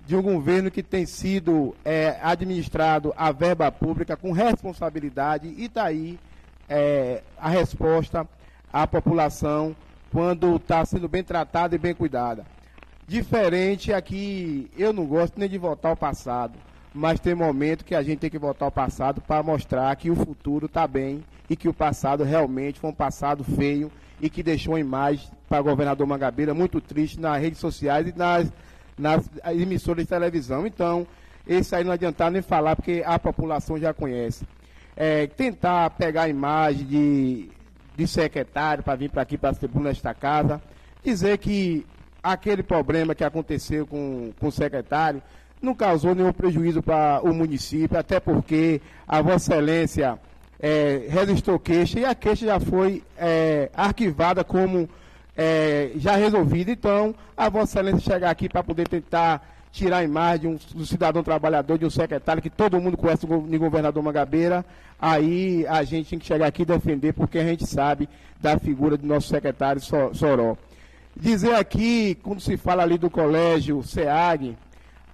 de 0.04 0.16
um 0.16 0.22
governo 0.24 0.72
que 0.72 0.82
tem 0.82 1.06
sido 1.06 1.76
é, 1.86 2.18
administrado 2.24 3.14
a 3.16 3.32
verba 3.32 3.72
pública 3.72 4.18
com 4.18 4.32
responsabilidade 4.32 5.48
e 5.48 5.66
está 5.66 5.84
aí 5.84 6.20
é, 6.68 7.22
a 7.38 7.50
resposta 7.50 8.28
à 8.74 8.88
população 8.88 9.76
quando 10.12 10.56
está 10.56 10.84
sendo 10.84 11.08
bem 11.08 11.24
tratada 11.24 11.76
e 11.76 11.78
bem 11.78 11.94
cuidada. 11.94 12.44
Diferente 13.08 13.94
aqui, 13.94 14.72
eu 14.76 14.92
não 14.92 15.06
gosto 15.06 15.40
nem 15.40 15.48
de 15.48 15.60
voltar 15.60 15.90
ao 15.90 15.96
passado, 15.96 16.58
mas 16.92 17.20
tem 17.20 17.36
momento 17.36 17.86
que 17.86 17.94
a 17.94 18.02
gente 18.02 18.22
tem 18.22 18.30
que 18.32 18.40
voltar 18.40 18.66
ao 18.66 18.72
passado 18.72 19.22
para 19.22 19.44
mostrar 19.44 19.96
que 19.98 20.10
o 20.10 20.16
futuro 20.16 20.66
está 20.66 20.88
bem 20.88 21.24
e 21.48 21.56
que 21.56 21.70
o 21.70 21.74
passado 21.76 22.24
realmente 22.24 22.80
foi 22.80 22.90
um 22.90 22.94
passado 22.94 23.44
feio 23.44 23.92
e 24.22 24.30
que 24.30 24.42
deixou 24.42 24.78
imagem 24.78 25.28
para 25.48 25.62
o 25.62 25.64
governador 25.64 26.08
Mangabeira 26.08 26.54
muito 26.54 26.80
triste 26.82 27.20
nas 27.20 27.42
redes 27.42 27.60
sociais 27.60 28.08
e 28.08 28.18
nas, 28.18 28.52
nas 28.98 29.30
emissoras 29.46 30.04
de 30.04 30.10
televisão. 30.10 30.66
Então, 30.66 31.06
esse 31.48 31.76
aí 31.76 31.84
não 31.84 31.92
adiantar 31.92 32.32
nem 32.32 32.42
falar, 32.42 32.76
porque 32.76 33.04
a 33.06 33.20
população 33.20 33.78
já 33.78 33.94
conhece. 33.94 34.46
É, 34.96 35.28
tentar 35.28 35.90
pegar 35.92 36.24
a 36.24 36.30
imagem 36.30 36.86
de, 36.86 37.50
de 37.96 38.08
secretário 38.08 38.84
para 38.84 38.96
vir 38.96 39.10
para 39.10 39.22
aqui, 39.22 39.38
para 39.38 39.50
a 39.50 39.54
tribuna 39.54 39.90
desta 39.90 40.14
casa, 40.14 40.62
dizer 41.04 41.38
que 41.38 41.86
aquele 42.24 42.64
problema 42.64 43.14
que 43.14 43.24
aconteceu 43.24 43.86
com, 43.86 44.32
com 44.40 44.48
o 44.48 44.52
secretário 44.52 45.22
não 45.62 45.76
causou 45.76 46.16
nenhum 46.16 46.32
prejuízo 46.32 46.82
para 46.82 47.20
o 47.24 47.34
município, 47.34 47.98
até 47.98 48.20
porque 48.20 48.82
a 49.08 49.22
Vossa 49.22 49.54
Excelência 49.54 50.20
é, 50.60 51.06
registrou 51.10 51.60
queixa 51.60 52.00
e 52.00 52.06
a 52.06 52.16
queixa 52.16 52.46
já 52.46 52.60
foi 52.60 53.04
é, 53.18 53.70
arquivada 53.76 54.44
como 54.44 54.90
é, 55.36 55.92
já 55.98 56.16
resolvida. 56.16 56.72
Então, 56.72 57.14
a 57.36 57.50
Vossa 57.50 57.80
Excelência 57.80 58.14
chegar 58.14 58.30
aqui 58.30 58.48
para 58.48 58.64
poder 58.64 58.88
tentar 58.88 59.56
tirar 59.72 59.98
a 59.98 60.04
imagem 60.04 60.40
de 60.40 60.48
um, 60.48 60.80
do 60.80 60.86
cidadão 60.86 61.22
trabalhador, 61.22 61.78
de 61.78 61.86
um 61.86 61.90
secretário 61.90 62.42
que 62.42 62.50
todo 62.50 62.80
mundo 62.80 62.96
conhece 62.96 63.26
o 63.26 63.28
governador 63.28 64.02
Mangabeira, 64.02 64.64
aí 65.00 65.68
a 65.68 65.84
gente 65.84 66.12
tem 66.12 66.20
que 66.20 66.26
chegar 66.26 66.48
aqui 66.48 66.62
e 66.62 66.66
defender, 66.66 67.14
porque 67.14 67.38
a 67.38 67.44
gente 67.44 67.68
sabe 67.68 68.08
da 68.42 68.58
figura 68.58 68.96
do 68.96 69.06
nosso 69.06 69.28
secretário 69.28 69.82
Soró. 69.82 70.56
Dizer 71.14 71.56
aqui, 71.56 72.18
quando 72.24 72.40
se 72.40 72.56
fala 72.56 72.84
ali 72.84 72.98
do 72.98 73.10
colégio 73.10 73.84
SEAG, 73.84 74.58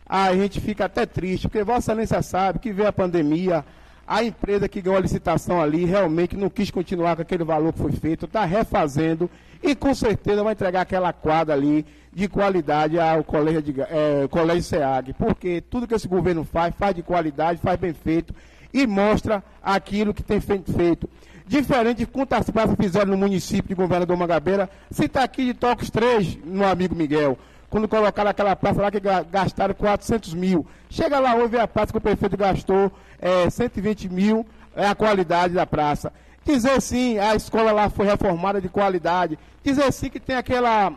a 0.08 0.36
gente 0.36 0.62
fica 0.62 0.86
até 0.86 1.08
triste, 1.08 1.48
porque 1.48 1.64
Vossa 1.64 1.92
Excelência 1.92 2.22
sabe 2.22 2.60
que 2.60 2.72
veio 2.72 2.90
a 2.90 2.94
pandemia, 2.94 3.66
a 4.08 4.24
empresa 4.24 4.68
que 4.68 4.82
ganhou 4.82 4.98
a 4.98 5.02
licitação 5.02 5.62
ali 5.62 5.86
realmente 5.86 6.36
não 6.36 6.50
quis 6.50 6.70
continuar 6.70 7.16
com 7.16 7.22
aquele 7.22 7.44
valor 7.44 7.72
que 7.72 7.80
foi 7.80 7.92
feito, 7.92 8.26
está 8.26 8.46
refazendo 8.46 9.30
e 9.64 9.76
com 9.76 9.94
certeza 9.94 10.44
vai 10.44 10.54
entregar 10.54 10.82
aquela 10.82 11.14
quadra 11.14 11.54
ali 11.54 11.86
de 12.12 12.28
qualidade 12.28 13.00
ao 13.00 13.24
colégio, 13.24 13.62
de, 13.62 13.82
é, 13.82 14.28
colégio 14.30 14.64
SEAG, 14.64 15.14
porque 15.14 15.62
tudo 15.62 15.88
que 15.88 15.94
esse 15.94 16.08
governo 16.08 16.44
faz, 16.44 16.76
faz 16.76 16.96
de 16.96 17.04
qualidade, 17.04 17.60
faz 17.62 17.80
bem 17.80 17.94
feito 17.94 18.34
e 18.74 18.86
mostra 18.86 19.44
aquilo 19.62 20.14
que 20.14 20.24
tem 20.24 20.42
feito. 20.42 21.10
Diferente 21.48 22.00
de 22.00 22.06
quantas 22.06 22.50
praças 22.50 22.76
fizeram 22.80 23.12
no 23.12 23.18
município 23.18 23.70
de 23.70 23.76
Governador 23.76 24.16
Mangabeira, 24.18 24.70
se 24.90 25.06
está 25.06 25.24
aqui 25.24 25.46
de 25.46 25.54
Toques 25.54 25.90
3, 25.90 26.38
meu 26.46 26.68
amigo 26.68 26.96
Miguel, 26.96 27.38
quando 27.72 27.88
colocaram 27.88 28.30
aquela 28.30 28.54
praça 28.54 28.82
lá 28.82 28.92
que 28.92 29.00
gastaram 29.32 29.74
400 29.74 30.34
mil. 30.34 30.68
Chega 30.90 31.18
lá 31.20 31.34
hoje 31.36 31.58
a 31.58 31.66
praça 31.66 31.94
que 31.94 31.98
o 31.98 32.02
prefeito 32.02 32.36
gastou 32.36 32.92
é, 33.18 33.50
120 33.50 34.10
mil, 34.10 34.46
é 34.76 34.86
a 34.86 34.94
qualidade 34.94 35.54
da 35.54 35.66
praça. 35.66 36.12
Dizer 36.44 36.82
sim, 36.82 37.18
a 37.18 37.34
escola 37.34 37.72
lá 37.72 37.90
foi 37.90 38.06
reformada 38.06 38.60
de 38.60 38.68
qualidade. 38.68 39.40
Dizer 39.64 39.90
sim 39.94 40.10
que 40.10 40.20
tem 40.20 40.36
aquela 40.36 40.92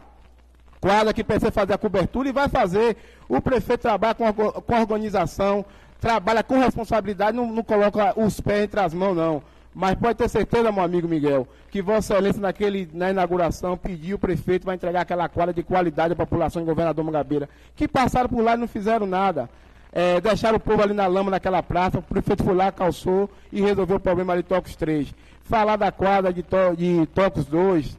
quadra 0.81 1.15
que 1.15 1.23
precisa 1.23 1.53
fazer 1.53 1.75
a 1.75 1.79
cobertura 1.79 2.29
e 2.29 2.33
vai 2.33 2.49
fazer. 2.49 2.97
O 3.29 3.41
prefeito 3.41 3.83
trabalha 3.83 4.17
com, 4.17 4.33
com 4.33 4.81
organização, 4.81 5.65
trabalha 6.01 6.43
com 6.43 6.59
responsabilidade, 6.59 7.37
não, 7.37 7.47
não 7.47 7.63
coloca 7.63 8.19
os 8.19 8.41
pés 8.41 8.65
entre 8.65 8.81
as 8.81 8.93
mãos, 8.93 9.15
não. 9.15 9.41
Mas 9.73 9.95
pode 9.95 10.19
ter 10.19 10.29
certeza, 10.29 10.73
meu 10.73 10.83
amigo 10.83 11.07
Miguel, 11.07 11.47
que 11.75 11.83
Vossa 11.83 12.15
Excelência, 12.15 12.41
naquele, 12.41 12.89
na 12.95 13.11
inauguração, 13.11 13.77
pediu 13.77 14.15
o 14.15 14.19
prefeito 14.19 14.63
para 14.63 14.77
entregar 14.77 15.01
aquela 15.01 15.29
quadra 15.29 15.53
de 15.53 15.61
qualidade 15.65 16.13
à 16.13 16.17
população 16.17 16.63
de 16.63 16.69
governador 16.69 17.05
Mangabeira, 17.05 17.49
que 17.75 17.89
passaram 17.89 18.29
por 18.29 18.45
lá 18.45 18.55
e 18.55 18.59
não 18.59 18.69
fizeram 18.69 19.07
nada. 19.07 19.51
É, 19.93 20.21
deixaram 20.21 20.57
o 20.57 20.61
povo 20.61 20.81
ali 20.81 20.95
na 20.95 21.09
lama 21.09 21.33
naquela 21.33 21.65
praça, 21.65 21.99
o 21.99 22.03
prefeito 22.03 22.45
foi 22.45 22.55
lá, 22.55 22.71
calçou 22.71 23.29
e 23.51 23.61
resolveu 23.61 23.97
o 23.97 24.01
problema 24.01 24.33
ali 24.35 24.45
Tocos 24.45 24.77
3. 24.77 25.13
Falar 25.43 25.75
da 25.75 25.91
quadra 25.91 26.33
de, 26.33 26.45
to, 26.45 26.77
de 26.77 27.07
Tocos 27.07 27.45
2, 27.47 27.99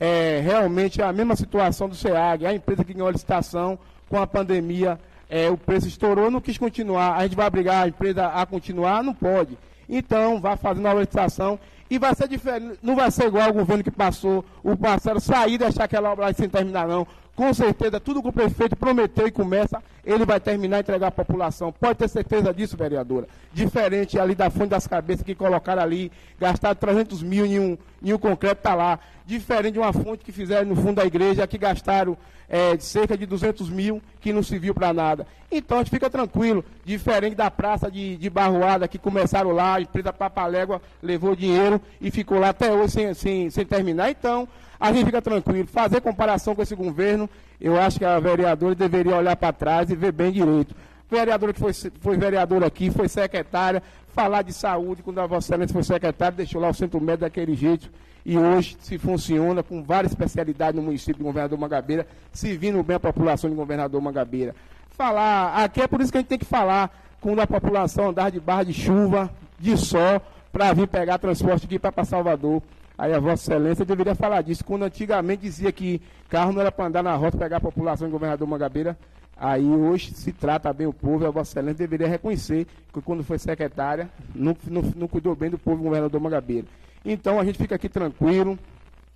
é 0.00 0.40
realmente 0.42 1.02
a 1.02 1.12
mesma 1.12 1.36
situação 1.36 1.90
do 1.90 1.94
SEAG, 1.94 2.46
a 2.46 2.54
empresa 2.54 2.86
que 2.86 2.94
ganhou 2.94 3.08
a 3.08 3.12
licitação 3.12 3.78
com 4.08 4.18
a 4.18 4.26
pandemia, 4.26 4.98
é, 5.28 5.50
o 5.50 5.58
preço 5.58 5.88
estourou, 5.88 6.30
não 6.30 6.40
quis 6.40 6.56
continuar. 6.56 7.18
A 7.18 7.24
gente 7.24 7.36
vai 7.36 7.46
obrigar 7.46 7.84
a 7.84 7.88
empresa 7.88 8.28
a 8.28 8.46
continuar? 8.46 9.04
Não 9.04 9.12
pode. 9.12 9.58
Então, 9.90 10.40
vai 10.40 10.56
fazendo 10.56 10.88
a 10.88 10.94
licitação 10.94 11.58
e 11.90 11.98
vai 11.98 12.14
ser 12.14 12.28
diferente, 12.28 12.78
não 12.80 12.94
vai 12.94 13.10
ser 13.10 13.26
igual 13.26 13.48
ao 13.48 13.52
governo 13.52 13.82
que 13.82 13.90
passou, 13.90 14.44
o 14.62 14.76
parceiro 14.76 15.20
sair 15.20 15.54
e 15.54 15.58
deixar 15.58 15.84
aquela 15.84 16.12
obra 16.12 16.32
sem 16.32 16.48
terminar, 16.48 16.86
não. 16.86 17.06
Com 17.34 17.54
certeza, 17.54 17.98
tudo 17.98 18.22
que 18.22 18.28
o 18.28 18.32
prefeito 18.32 18.76
prometeu 18.76 19.26
e 19.26 19.30
começa, 19.30 19.82
ele 20.04 20.26
vai 20.26 20.38
terminar 20.38 20.76
e 20.76 20.80
entregar 20.80 21.06
à 21.06 21.10
população. 21.10 21.72
Pode 21.72 21.98
ter 21.98 22.08
certeza 22.08 22.52
disso, 22.52 22.76
vereadora. 22.76 23.26
Diferente 23.52 24.18
ali 24.18 24.34
da 24.34 24.50
fonte 24.50 24.68
das 24.68 24.86
cabeças 24.86 25.24
que 25.24 25.34
colocaram 25.34 25.82
ali, 25.82 26.12
gastaram 26.38 26.74
300 26.74 27.22
mil 27.22 27.46
em 27.46 27.58
um, 27.58 27.78
em 28.02 28.12
um 28.12 28.18
concreto, 28.18 28.58
está 28.58 28.74
lá. 28.74 28.98
Diferente 29.24 29.74
de 29.74 29.78
uma 29.78 29.92
fonte 29.92 30.22
que 30.22 30.32
fizeram 30.32 30.68
no 30.68 30.76
fundo 30.76 30.96
da 30.96 31.06
igreja, 31.06 31.46
que 31.46 31.56
gastaram 31.56 32.16
é, 32.50 32.76
de 32.76 32.82
cerca 32.82 33.16
de 33.16 33.24
200 33.24 33.70
mil, 33.70 34.02
que 34.20 34.32
não 34.32 34.42
serviu 34.42 34.74
para 34.74 34.92
nada. 34.92 35.24
Então, 35.50 35.78
a 35.78 35.80
gente 35.80 35.90
fica 35.90 36.10
tranquilo. 36.10 36.64
Diferente 36.84 37.36
da 37.36 37.48
praça 37.48 37.88
de, 37.88 38.16
de 38.16 38.28
Barroada, 38.28 38.88
que 38.88 38.98
começaram 38.98 39.52
lá, 39.52 39.76
a 39.76 39.80
empresa 39.80 40.12
Papalégua 40.12 40.82
levou 41.00 41.36
dinheiro 41.36 41.80
e 42.00 42.10
ficou 42.10 42.40
lá 42.40 42.48
até 42.48 42.72
hoje 42.72 42.92
sem, 42.92 43.14
sem, 43.14 43.50
sem 43.50 43.64
terminar. 43.64 44.10
Então, 44.10 44.48
a 44.80 44.92
gente 44.92 45.06
fica 45.06 45.22
tranquilo. 45.22 45.68
Fazer 45.68 46.00
comparação 46.00 46.56
com 46.56 46.62
esse 46.62 46.74
governo, 46.74 47.30
eu 47.60 47.80
acho 47.80 48.00
que 48.00 48.04
a 48.04 48.18
vereadora 48.18 48.74
deveria 48.74 49.16
olhar 49.16 49.36
para 49.36 49.52
trás 49.52 49.88
e 49.88 49.94
ver 49.94 50.10
bem 50.10 50.32
direito. 50.32 50.74
Vereadora 51.08 51.52
que 51.52 51.60
foi, 51.60 51.72
foi 51.72 52.16
vereadora 52.16 52.66
aqui, 52.66 52.90
foi 52.90 53.08
secretária, 53.08 53.82
falar 54.12 54.42
de 54.42 54.52
saúde, 54.52 55.02
quando 55.02 55.20
a 55.20 55.26
Vossa 55.26 55.48
Excelência 55.52 55.72
foi 55.72 55.84
secretária, 55.84 56.36
deixou 56.36 56.60
lá 56.60 56.68
o 56.68 56.74
centro 56.74 57.00
médico 57.00 57.22
daquele 57.22 57.54
jeito. 57.54 57.90
E 58.24 58.36
hoje 58.36 58.76
se 58.80 58.98
funciona 58.98 59.62
com 59.62 59.82
várias 59.82 60.12
especialidades 60.12 60.74
no 60.74 60.82
município 60.82 61.18
de 61.18 61.22
Governador 61.22 61.58
Mangabeira, 61.58 62.06
servindo 62.32 62.82
bem 62.82 62.96
a 62.96 63.00
população 63.00 63.48
de 63.48 63.56
Governador 63.56 64.00
Mangabeira. 64.00 64.54
Falar, 64.90 65.64
aqui 65.64 65.80
é 65.80 65.86
por 65.86 66.00
isso 66.00 66.12
que 66.12 66.18
a 66.18 66.20
gente 66.20 66.28
tem 66.28 66.38
que 66.38 66.44
falar, 66.44 66.90
quando 67.20 67.40
a 67.40 67.46
população 67.46 68.10
andar 68.10 68.30
de 68.30 68.38
barra 68.40 68.64
de 68.64 68.72
chuva, 68.72 69.30
de 69.58 69.76
sol, 69.76 70.20
para 70.52 70.72
vir 70.72 70.86
pegar 70.88 71.18
transporte 71.18 71.66
aqui 71.66 71.78
para 71.78 72.04
Salvador. 72.04 72.62
Aí 72.98 73.14
a 73.14 73.18
Vossa 73.18 73.50
Excelência 73.50 73.84
deveria 73.84 74.14
falar 74.14 74.42
disso. 74.42 74.64
Quando 74.64 74.82
antigamente 74.82 75.42
dizia 75.42 75.72
que 75.72 76.02
carro 76.28 76.52
não 76.52 76.60
era 76.60 76.70
para 76.70 76.86
andar 76.86 77.02
na 77.02 77.14
rota 77.14 77.38
pegar 77.38 77.56
a 77.56 77.60
população 77.60 78.06
em 78.06 78.10
governador 78.10 78.46
Mangabeira, 78.46 78.98
aí 79.36 79.64
hoje 79.64 80.12
se 80.12 80.32
trata 80.32 80.70
bem 80.72 80.86
o 80.86 80.92
povo 80.92 81.26
a 81.26 81.30
Vossa 81.30 81.52
Excelência 81.52 81.78
deveria 81.78 82.06
reconhecer 82.06 82.66
que 82.92 83.00
quando 83.00 83.24
foi 83.24 83.38
secretária, 83.38 84.10
não, 84.34 84.54
não, 84.66 84.82
não 84.96 85.08
cuidou 85.08 85.34
bem 85.34 85.48
do 85.48 85.58
povo 85.58 85.82
governador 85.82 86.20
Mangabeira. 86.20 86.66
Então 87.04 87.38
a 87.38 87.44
gente 87.44 87.58
fica 87.58 87.74
aqui 87.74 87.88
tranquilo. 87.88 88.58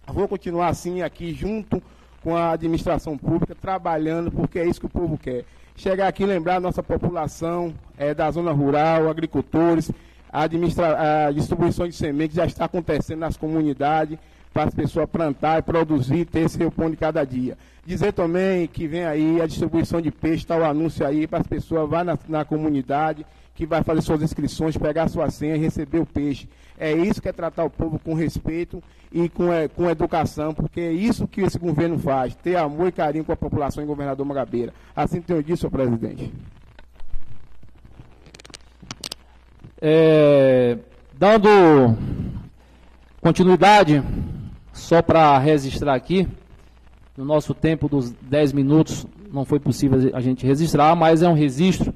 Vou 0.07 0.29
continuar 0.29 0.69
assim 0.69 1.03
aqui 1.03 1.33
junto 1.33 1.83
com 2.23 2.37
a 2.37 2.53
administração 2.53 3.19
pública, 3.19 3.55
trabalhando, 3.55 4.31
porque 4.31 4.59
é 4.59 4.67
isso 4.67 4.81
que 4.81 4.87
o 4.87 4.91
povo 4.91 5.19
quer. 5.19 5.45
Chegar 5.77 6.09
aqui 6.09 6.23
e 6.23 6.27
lembrar 6.27 6.57
a 6.57 6.61
nossa 6.61 6.83
população 6.83 7.75
é, 7.99 8.15
da 8.15 8.31
zona 8.31 8.53
rural, 8.53 9.09
agricultores, 9.09 9.91
a, 10.33 10.45
a 11.27 11.31
distribuição 11.33 11.87
de 11.87 11.95
sementes 11.95 12.37
já 12.37 12.47
está 12.47 12.65
acontecendo 12.65 13.21
nas 13.21 13.37
comunidades 13.37 14.19
para 14.53 14.65
as 14.65 14.75
pessoas 14.75 15.09
plantar 15.11 15.59
e 15.59 15.63
produzir, 15.63 16.25
ter 16.25 16.49
seu 16.49 16.71
pão 16.71 16.89
de 16.89 16.97
cada 16.97 17.25
dia. 17.25 17.59
Dizer 17.85 18.13
também 18.13 18.67
que 18.69 18.87
vem 18.87 19.05
aí 19.05 19.41
a 19.41 19.47
distribuição 19.47 20.01
de 20.01 20.11
peixe, 20.11 20.45
está 20.45 20.57
o 20.57 20.65
anúncio 20.65 21.05
aí 21.05 21.27
para 21.27 21.41
as 21.41 21.47
pessoas 21.47 21.91
vá 21.91 22.05
na, 22.05 22.17
na 22.29 22.45
comunidade, 22.45 23.27
que 23.55 23.65
vai 23.65 23.83
fazer 23.83 24.03
suas 24.03 24.23
inscrições, 24.23 24.77
pegar 24.77 25.09
sua 25.09 25.31
senha 25.31 25.55
e 25.55 25.59
receber 25.59 26.01
o 26.01 26.07
peixe. 26.07 26.49
É 26.79 26.93
isso 26.93 27.23
que 27.23 27.29
é 27.29 27.33
tratar 27.33 27.65
o 27.65 27.71
povo 27.71 27.99
com 27.99 28.15
respeito 28.15 28.83
e 29.13 29.29
com, 29.29 29.53
é, 29.53 29.69
com 29.69 29.89
educação, 29.89 30.53
porque 30.53 30.81
é 30.81 30.93
isso 30.93 31.29
que 31.29 31.41
esse 31.41 31.59
governo 31.59 31.97
faz, 31.99 32.35
ter 32.35 32.57
amor 32.57 32.89
e 32.89 32.93
carinho 32.93 33.25
com 33.25 33.33
a 33.33 33.37
população 33.37 33.83
em 33.83 33.87
Governador 33.87 34.27
Magabeira. 34.27 34.75
Assim 34.95 35.21
tenho 35.21 35.43
dito, 35.43 35.57
senhor 35.57 35.71
presidente. 35.71 36.33
É, 39.81 40.79
dando 41.13 41.97
continuidade, 43.21 44.03
só 44.73 45.01
para 45.01 45.39
registrar 45.39 45.95
aqui, 45.95 46.27
no 47.17 47.25
nosso 47.25 47.55
tempo 47.55 47.89
dos 47.89 48.11
10 48.11 48.53
minutos 48.53 49.07
não 49.33 49.45
foi 49.45 49.61
possível 49.61 50.11
a 50.13 50.21
gente 50.21 50.45
registrar, 50.45 50.97
mas 50.97 51.23
é 51.23 51.29
um 51.29 51.35
registro 51.35 51.95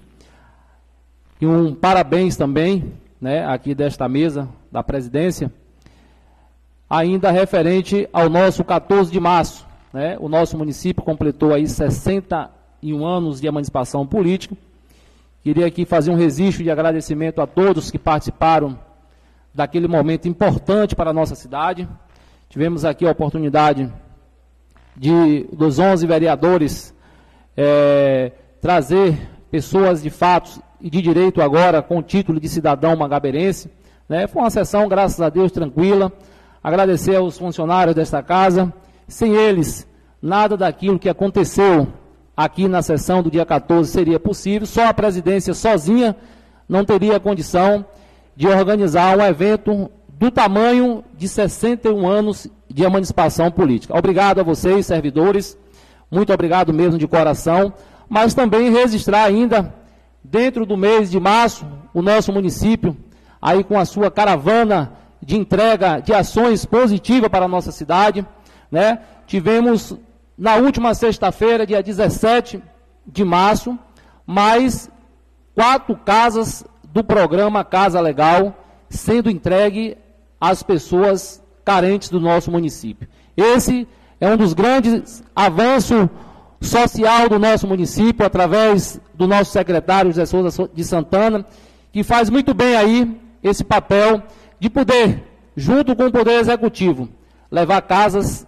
e 1.41 1.47
um 1.47 1.75
parabéns 1.75 2.37
também, 2.37 2.93
né, 3.21 3.47
aqui 3.47 3.75
desta 3.75 4.09
mesa 4.09 4.49
da 4.71 4.83
presidência, 4.83 5.53
ainda 6.89 7.31
referente 7.31 8.09
ao 8.13 8.29
nosso 8.29 8.65
14 8.65 9.11
de 9.11 9.21
março, 9.21 9.67
né, 9.93 10.17
o 10.21 10.29
nosso 10.29 10.57
município 10.57 11.03
completou 11.03 11.53
aí 11.53 11.67
61 11.67 13.05
anos 13.05 13.41
de 13.41 13.47
emancipação 13.47 14.07
política, 14.07 14.57
Queria 15.49 15.67
aqui 15.67 15.87
fazer 15.87 16.11
um 16.11 16.17
registro 16.17 16.63
de 16.63 16.71
agradecimento 16.71 17.41
a 17.41 17.47
todos 17.47 17.91
que 17.91 17.99
participaram 17.99 18.79
daquele 19.55 19.89
momento 19.89 20.29
importante 20.29 20.97
para 20.97 21.09
a 21.09 21.13
nossa 21.13 21.35
cidade. 21.35 21.89
Tivemos 22.51 22.85
aqui 22.85 23.07
a 23.07 23.11
oportunidade 23.11 23.91
de, 24.95 25.49
dos 25.53 25.79
11 25.79 26.07
vereadores, 26.07 26.95
é, 27.57 28.33
trazer 28.61 29.17
pessoas 29.51 30.03
de 30.03 30.11
fato 30.11 30.63
de 30.81 31.03
direito 31.03 31.41
agora 31.43 31.83
com 31.83 31.99
o 31.99 32.03
título 32.03 32.41
de 32.41 32.49
cidadão 32.49 32.97
magabeirense. 32.97 33.71
Né? 34.09 34.27
Foi 34.27 34.43
uma 34.43 34.51
sessão, 34.51 34.89
graças 34.89 35.21
a 35.21 35.29
Deus, 35.29 35.53
tranquila. 35.53 36.13
agradecer 36.63 37.17
aos 37.17 37.39
funcionários 37.39 37.95
desta 37.95 38.23
casa. 38.23 38.73
Sem 39.07 39.35
eles, 39.35 39.87
nada 40.21 40.57
daquilo 40.57 40.99
que 40.99 41.09
aconteceu 41.09 41.89
aqui 42.37 42.69
na 42.69 42.83
sessão 42.83 43.23
do 43.23 43.31
dia 43.31 43.45
14 43.45 43.91
seria 43.91 44.21
possível. 44.21 44.67
Só 44.67 44.87
a 44.87 44.95
presidência 44.95 45.55
sozinha 45.55 46.15
não 46.69 46.85
teria 46.85 47.19
condição 47.19 47.85
de 48.37 48.47
organizar 48.47 49.19
um 49.19 49.25
evento 49.25 49.91
do 50.09 50.31
tamanho 50.31 51.03
de 51.17 51.29
61 51.29 52.07
anos 52.09 52.47
de 52.69 52.85
emancipação 52.85 53.51
política. 53.51 53.97
Obrigado 53.97 54.41
a 54.41 54.43
vocês, 54.43 54.87
servidores, 54.87 55.57
muito 56.11 56.33
obrigado 56.33 56.73
mesmo 56.73 56.99
de 56.99 57.09
coração, 57.09 57.73
mas 58.09 58.35
também 58.35 58.71
registrar 58.71 59.25
ainda, 59.25 59.75
dentro 60.31 60.67
do 60.67 60.77
mês 60.77 61.11
de 61.11 61.19
março, 61.19 61.67
o 61.95 62.03
nosso 62.03 62.33
município, 62.33 62.97
aí 63.41 63.65
com 63.65 63.79
a 63.79 63.85
sua 63.85 64.11
caravana 64.11 64.93
de 65.23 65.37
entrega 65.37 66.01
de 66.01 66.13
ações 66.13 66.65
positivas 66.65 67.31
para 67.31 67.47
a 67.47 67.49
nossa 67.49 67.73
cidade, 67.73 68.27
né? 68.71 69.01
Tivemos 69.27 69.97
na 70.37 70.57
última 70.57 70.95
sexta-feira, 70.95 71.67
dia 71.67 71.83
17 71.83 72.63
de 73.07 73.25
março, 73.25 73.79
mais 74.27 74.91
quatro 75.55 75.97
casas 75.97 76.65
do 76.85 77.03
programa 77.03 77.65
Casa 77.65 78.01
Legal 78.01 78.65
sendo 78.89 79.31
entregue 79.31 79.97
às 80.41 80.63
pessoas 80.63 81.43
carentes 81.65 82.09
do 82.09 82.21
nosso 82.21 82.51
município. 82.51 83.09
Esse 83.37 83.87
é 84.21 84.29
um 84.29 84.37
dos 84.37 84.53
grandes 84.53 85.23
avanços 85.35 86.09
social 86.61 87.29
do 87.29 87.39
nosso 87.39 87.67
município, 87.67 88.25
através 88.27 89.01
do 89.15 89.27
nosso 89.27 89.53
secretário 89.53 90.11
José 90.11 90.27
Souza 90.27 90.69
de 90.73 90.85
Santana, 90.85 91.47
que 91.93 92.03
faz 92.03 92.31
muito 92.31 92.53
bem 92.55 92.77
aí 92.77 93.21
esse 93.43 93.65
papel 93.65 94.23
de 94.59 94.69
poder, 94.69 95.25
junto 95.57 95.95
com 95.95 96.07
o 96.07 96.13
Poder 96.13 96.41
Executivo, 96.41 97.09
levar 97.51 97.81
casas 97.83 98.47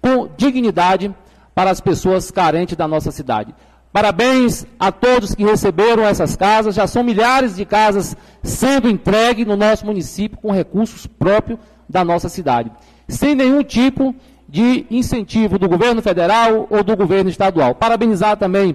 com 0.00 0.28
dignidade 0.36 1.14
para 1.54 1.70
as 1.70 1.80
pessoas 1.80 2.30
carentes 2.30 2.76
da 2.76 2.86
nossa 2.86 3.10
cidade. 3.10 3.54
Parabéns 3.92 4.66
a 4.78 4.92
todos 4.92 5.34
que 5.34 5.42
receberam 5.42 6.04
essas 6.04 6.36
casas. 6.36 6.74
Já 6.74 6.86
são 6.86 7.02
milhares 7.02 7.56
de 7.56 7.64
casas 7.64 8.16
sendo 8.42 8.88
entregues 8.88 9.46
no 9.46 9.56
nosso 9.56 9.84
município 9.84 10.38
com 10.38 10.52
recursos 10.52 11.06
próprios 11.06 11.58
da 11.88 12.04
nossa 12.04 12.28
cidade, 12.28 12.70
sem 13.08 13.34
nenhum 13.34 13.62
tipo 13.64 14.14
de 14.48 14.86
incentivo 14.90 15.58
do 15.58 15.68
governo 15.68 16.00
federal 16.00 16.66
ou 16.70 16.82
do 16.82 16.96
governo 16.96 17.28
estadual. 17.28 17.74
Parabenizar 17.74 18.36
também 18.36 18.74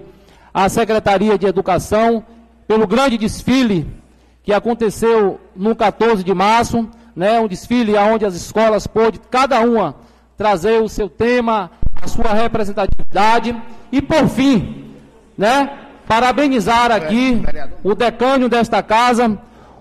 a 0.52 0.68
Secretaria 0.68 1.36
de 1.36 1.46
Educação 1.46 2.24
pelo 2.68 2.86
grande 2.86 3.18
desfile 3.18 3.86
que 4.42 4.52
aconteceu 4.52 5.40
no 5.56 5.74
14 5.74 6.22
de 6.22 6.32
março, 6.32 6.88
né, 7.16 7.40
um 7.40 7.48
desfile 7.48 7.96
onde 7.96 8.24
as 8.24 8.34
escolas 8.34 8.86
pôde 8.86 9.20
cada 9.30 9.60
uma 9.60 9.96
trazer 10.36 10.82
o 10.82 10.88
seu 10.88 11.08
tema, 11.08 11.70
a 12.00 12.06
sua 12.06 12.32
representatividade 12.32 13.56
e 13.90 14.02
por 14.02 14.28
fim 14.28 14.84
né? 15.36 15.70
Parabenizar 16.06 16.92
aqui 16.92 17.42
o 17.82 17.94
decânio 17.94 18.48
desta 18.48 18.82
casa, 18.82 19.38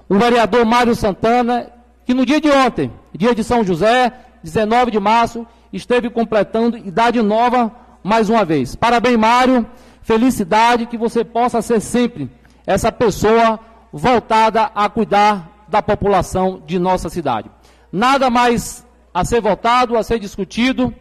o 0.08 0.18
vereador 0.18 0.66
Mário 0.66 0.96
Santana, 0.96 1.68
que 2.06 2.14
no 2.14 2.26
dia 2.26 2.40
de 2.40 2.50
ontem, 2.50 2.92
dia 3.14 3.36
de 3.36 3.44
São 3.44 3.64
José, 3.64 4.12
19 4.42 4.92
de 4.92 5.00
março, 5.00 5.46
esteve 5.74 6.10
completando 6.10 6.78
idade 6.78 7.22
nova 7.22 7.72
mais 8.04 8.30
uma 8.30 8.46
vez. 8.46 8.76
Parabéns, 8.76 9.18
Mário. 9.18 9.66
Felicidade 10.04 10.86
que 10.86 10.98
você 10.98 11.24
possa 11.24 11.62
ser 11.62 11.80
sempre 11.80 12.30
essa 12.66 12.92
pessoa 12.92 13.60
voltada 13.92 14.70
a 14.76 14.88
cuidar 14.90 15.66
da 15.68 15.82
população 15.82 16.62
de 16.66 16.78
nossa 16.78 17.10
cidade. 17.10 17.50
Nada 17.92 18.30
mais 18.30 18.86
a 19.14 19.26
ser 19.26 19.42
votado, 19.42 19.98
a 19.98 20.04
ser 20.04 20.20
discutido. 20.20 20.94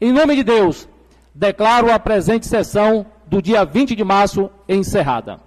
Em 0.00 0.12
nome 0.12 0.36
de 0.36 0.44
Deus, 0.44 0.88
declaro 1.34 1.92
a 1.92 1.98
presente 1.98 2.46
sessão 2.46 3.06
do 3.26 3.40
dia 3.40 3.64
20 3.64 3.96
de 3.96 4.04
março 4.04 4.50
encerrada. 4.68 5.40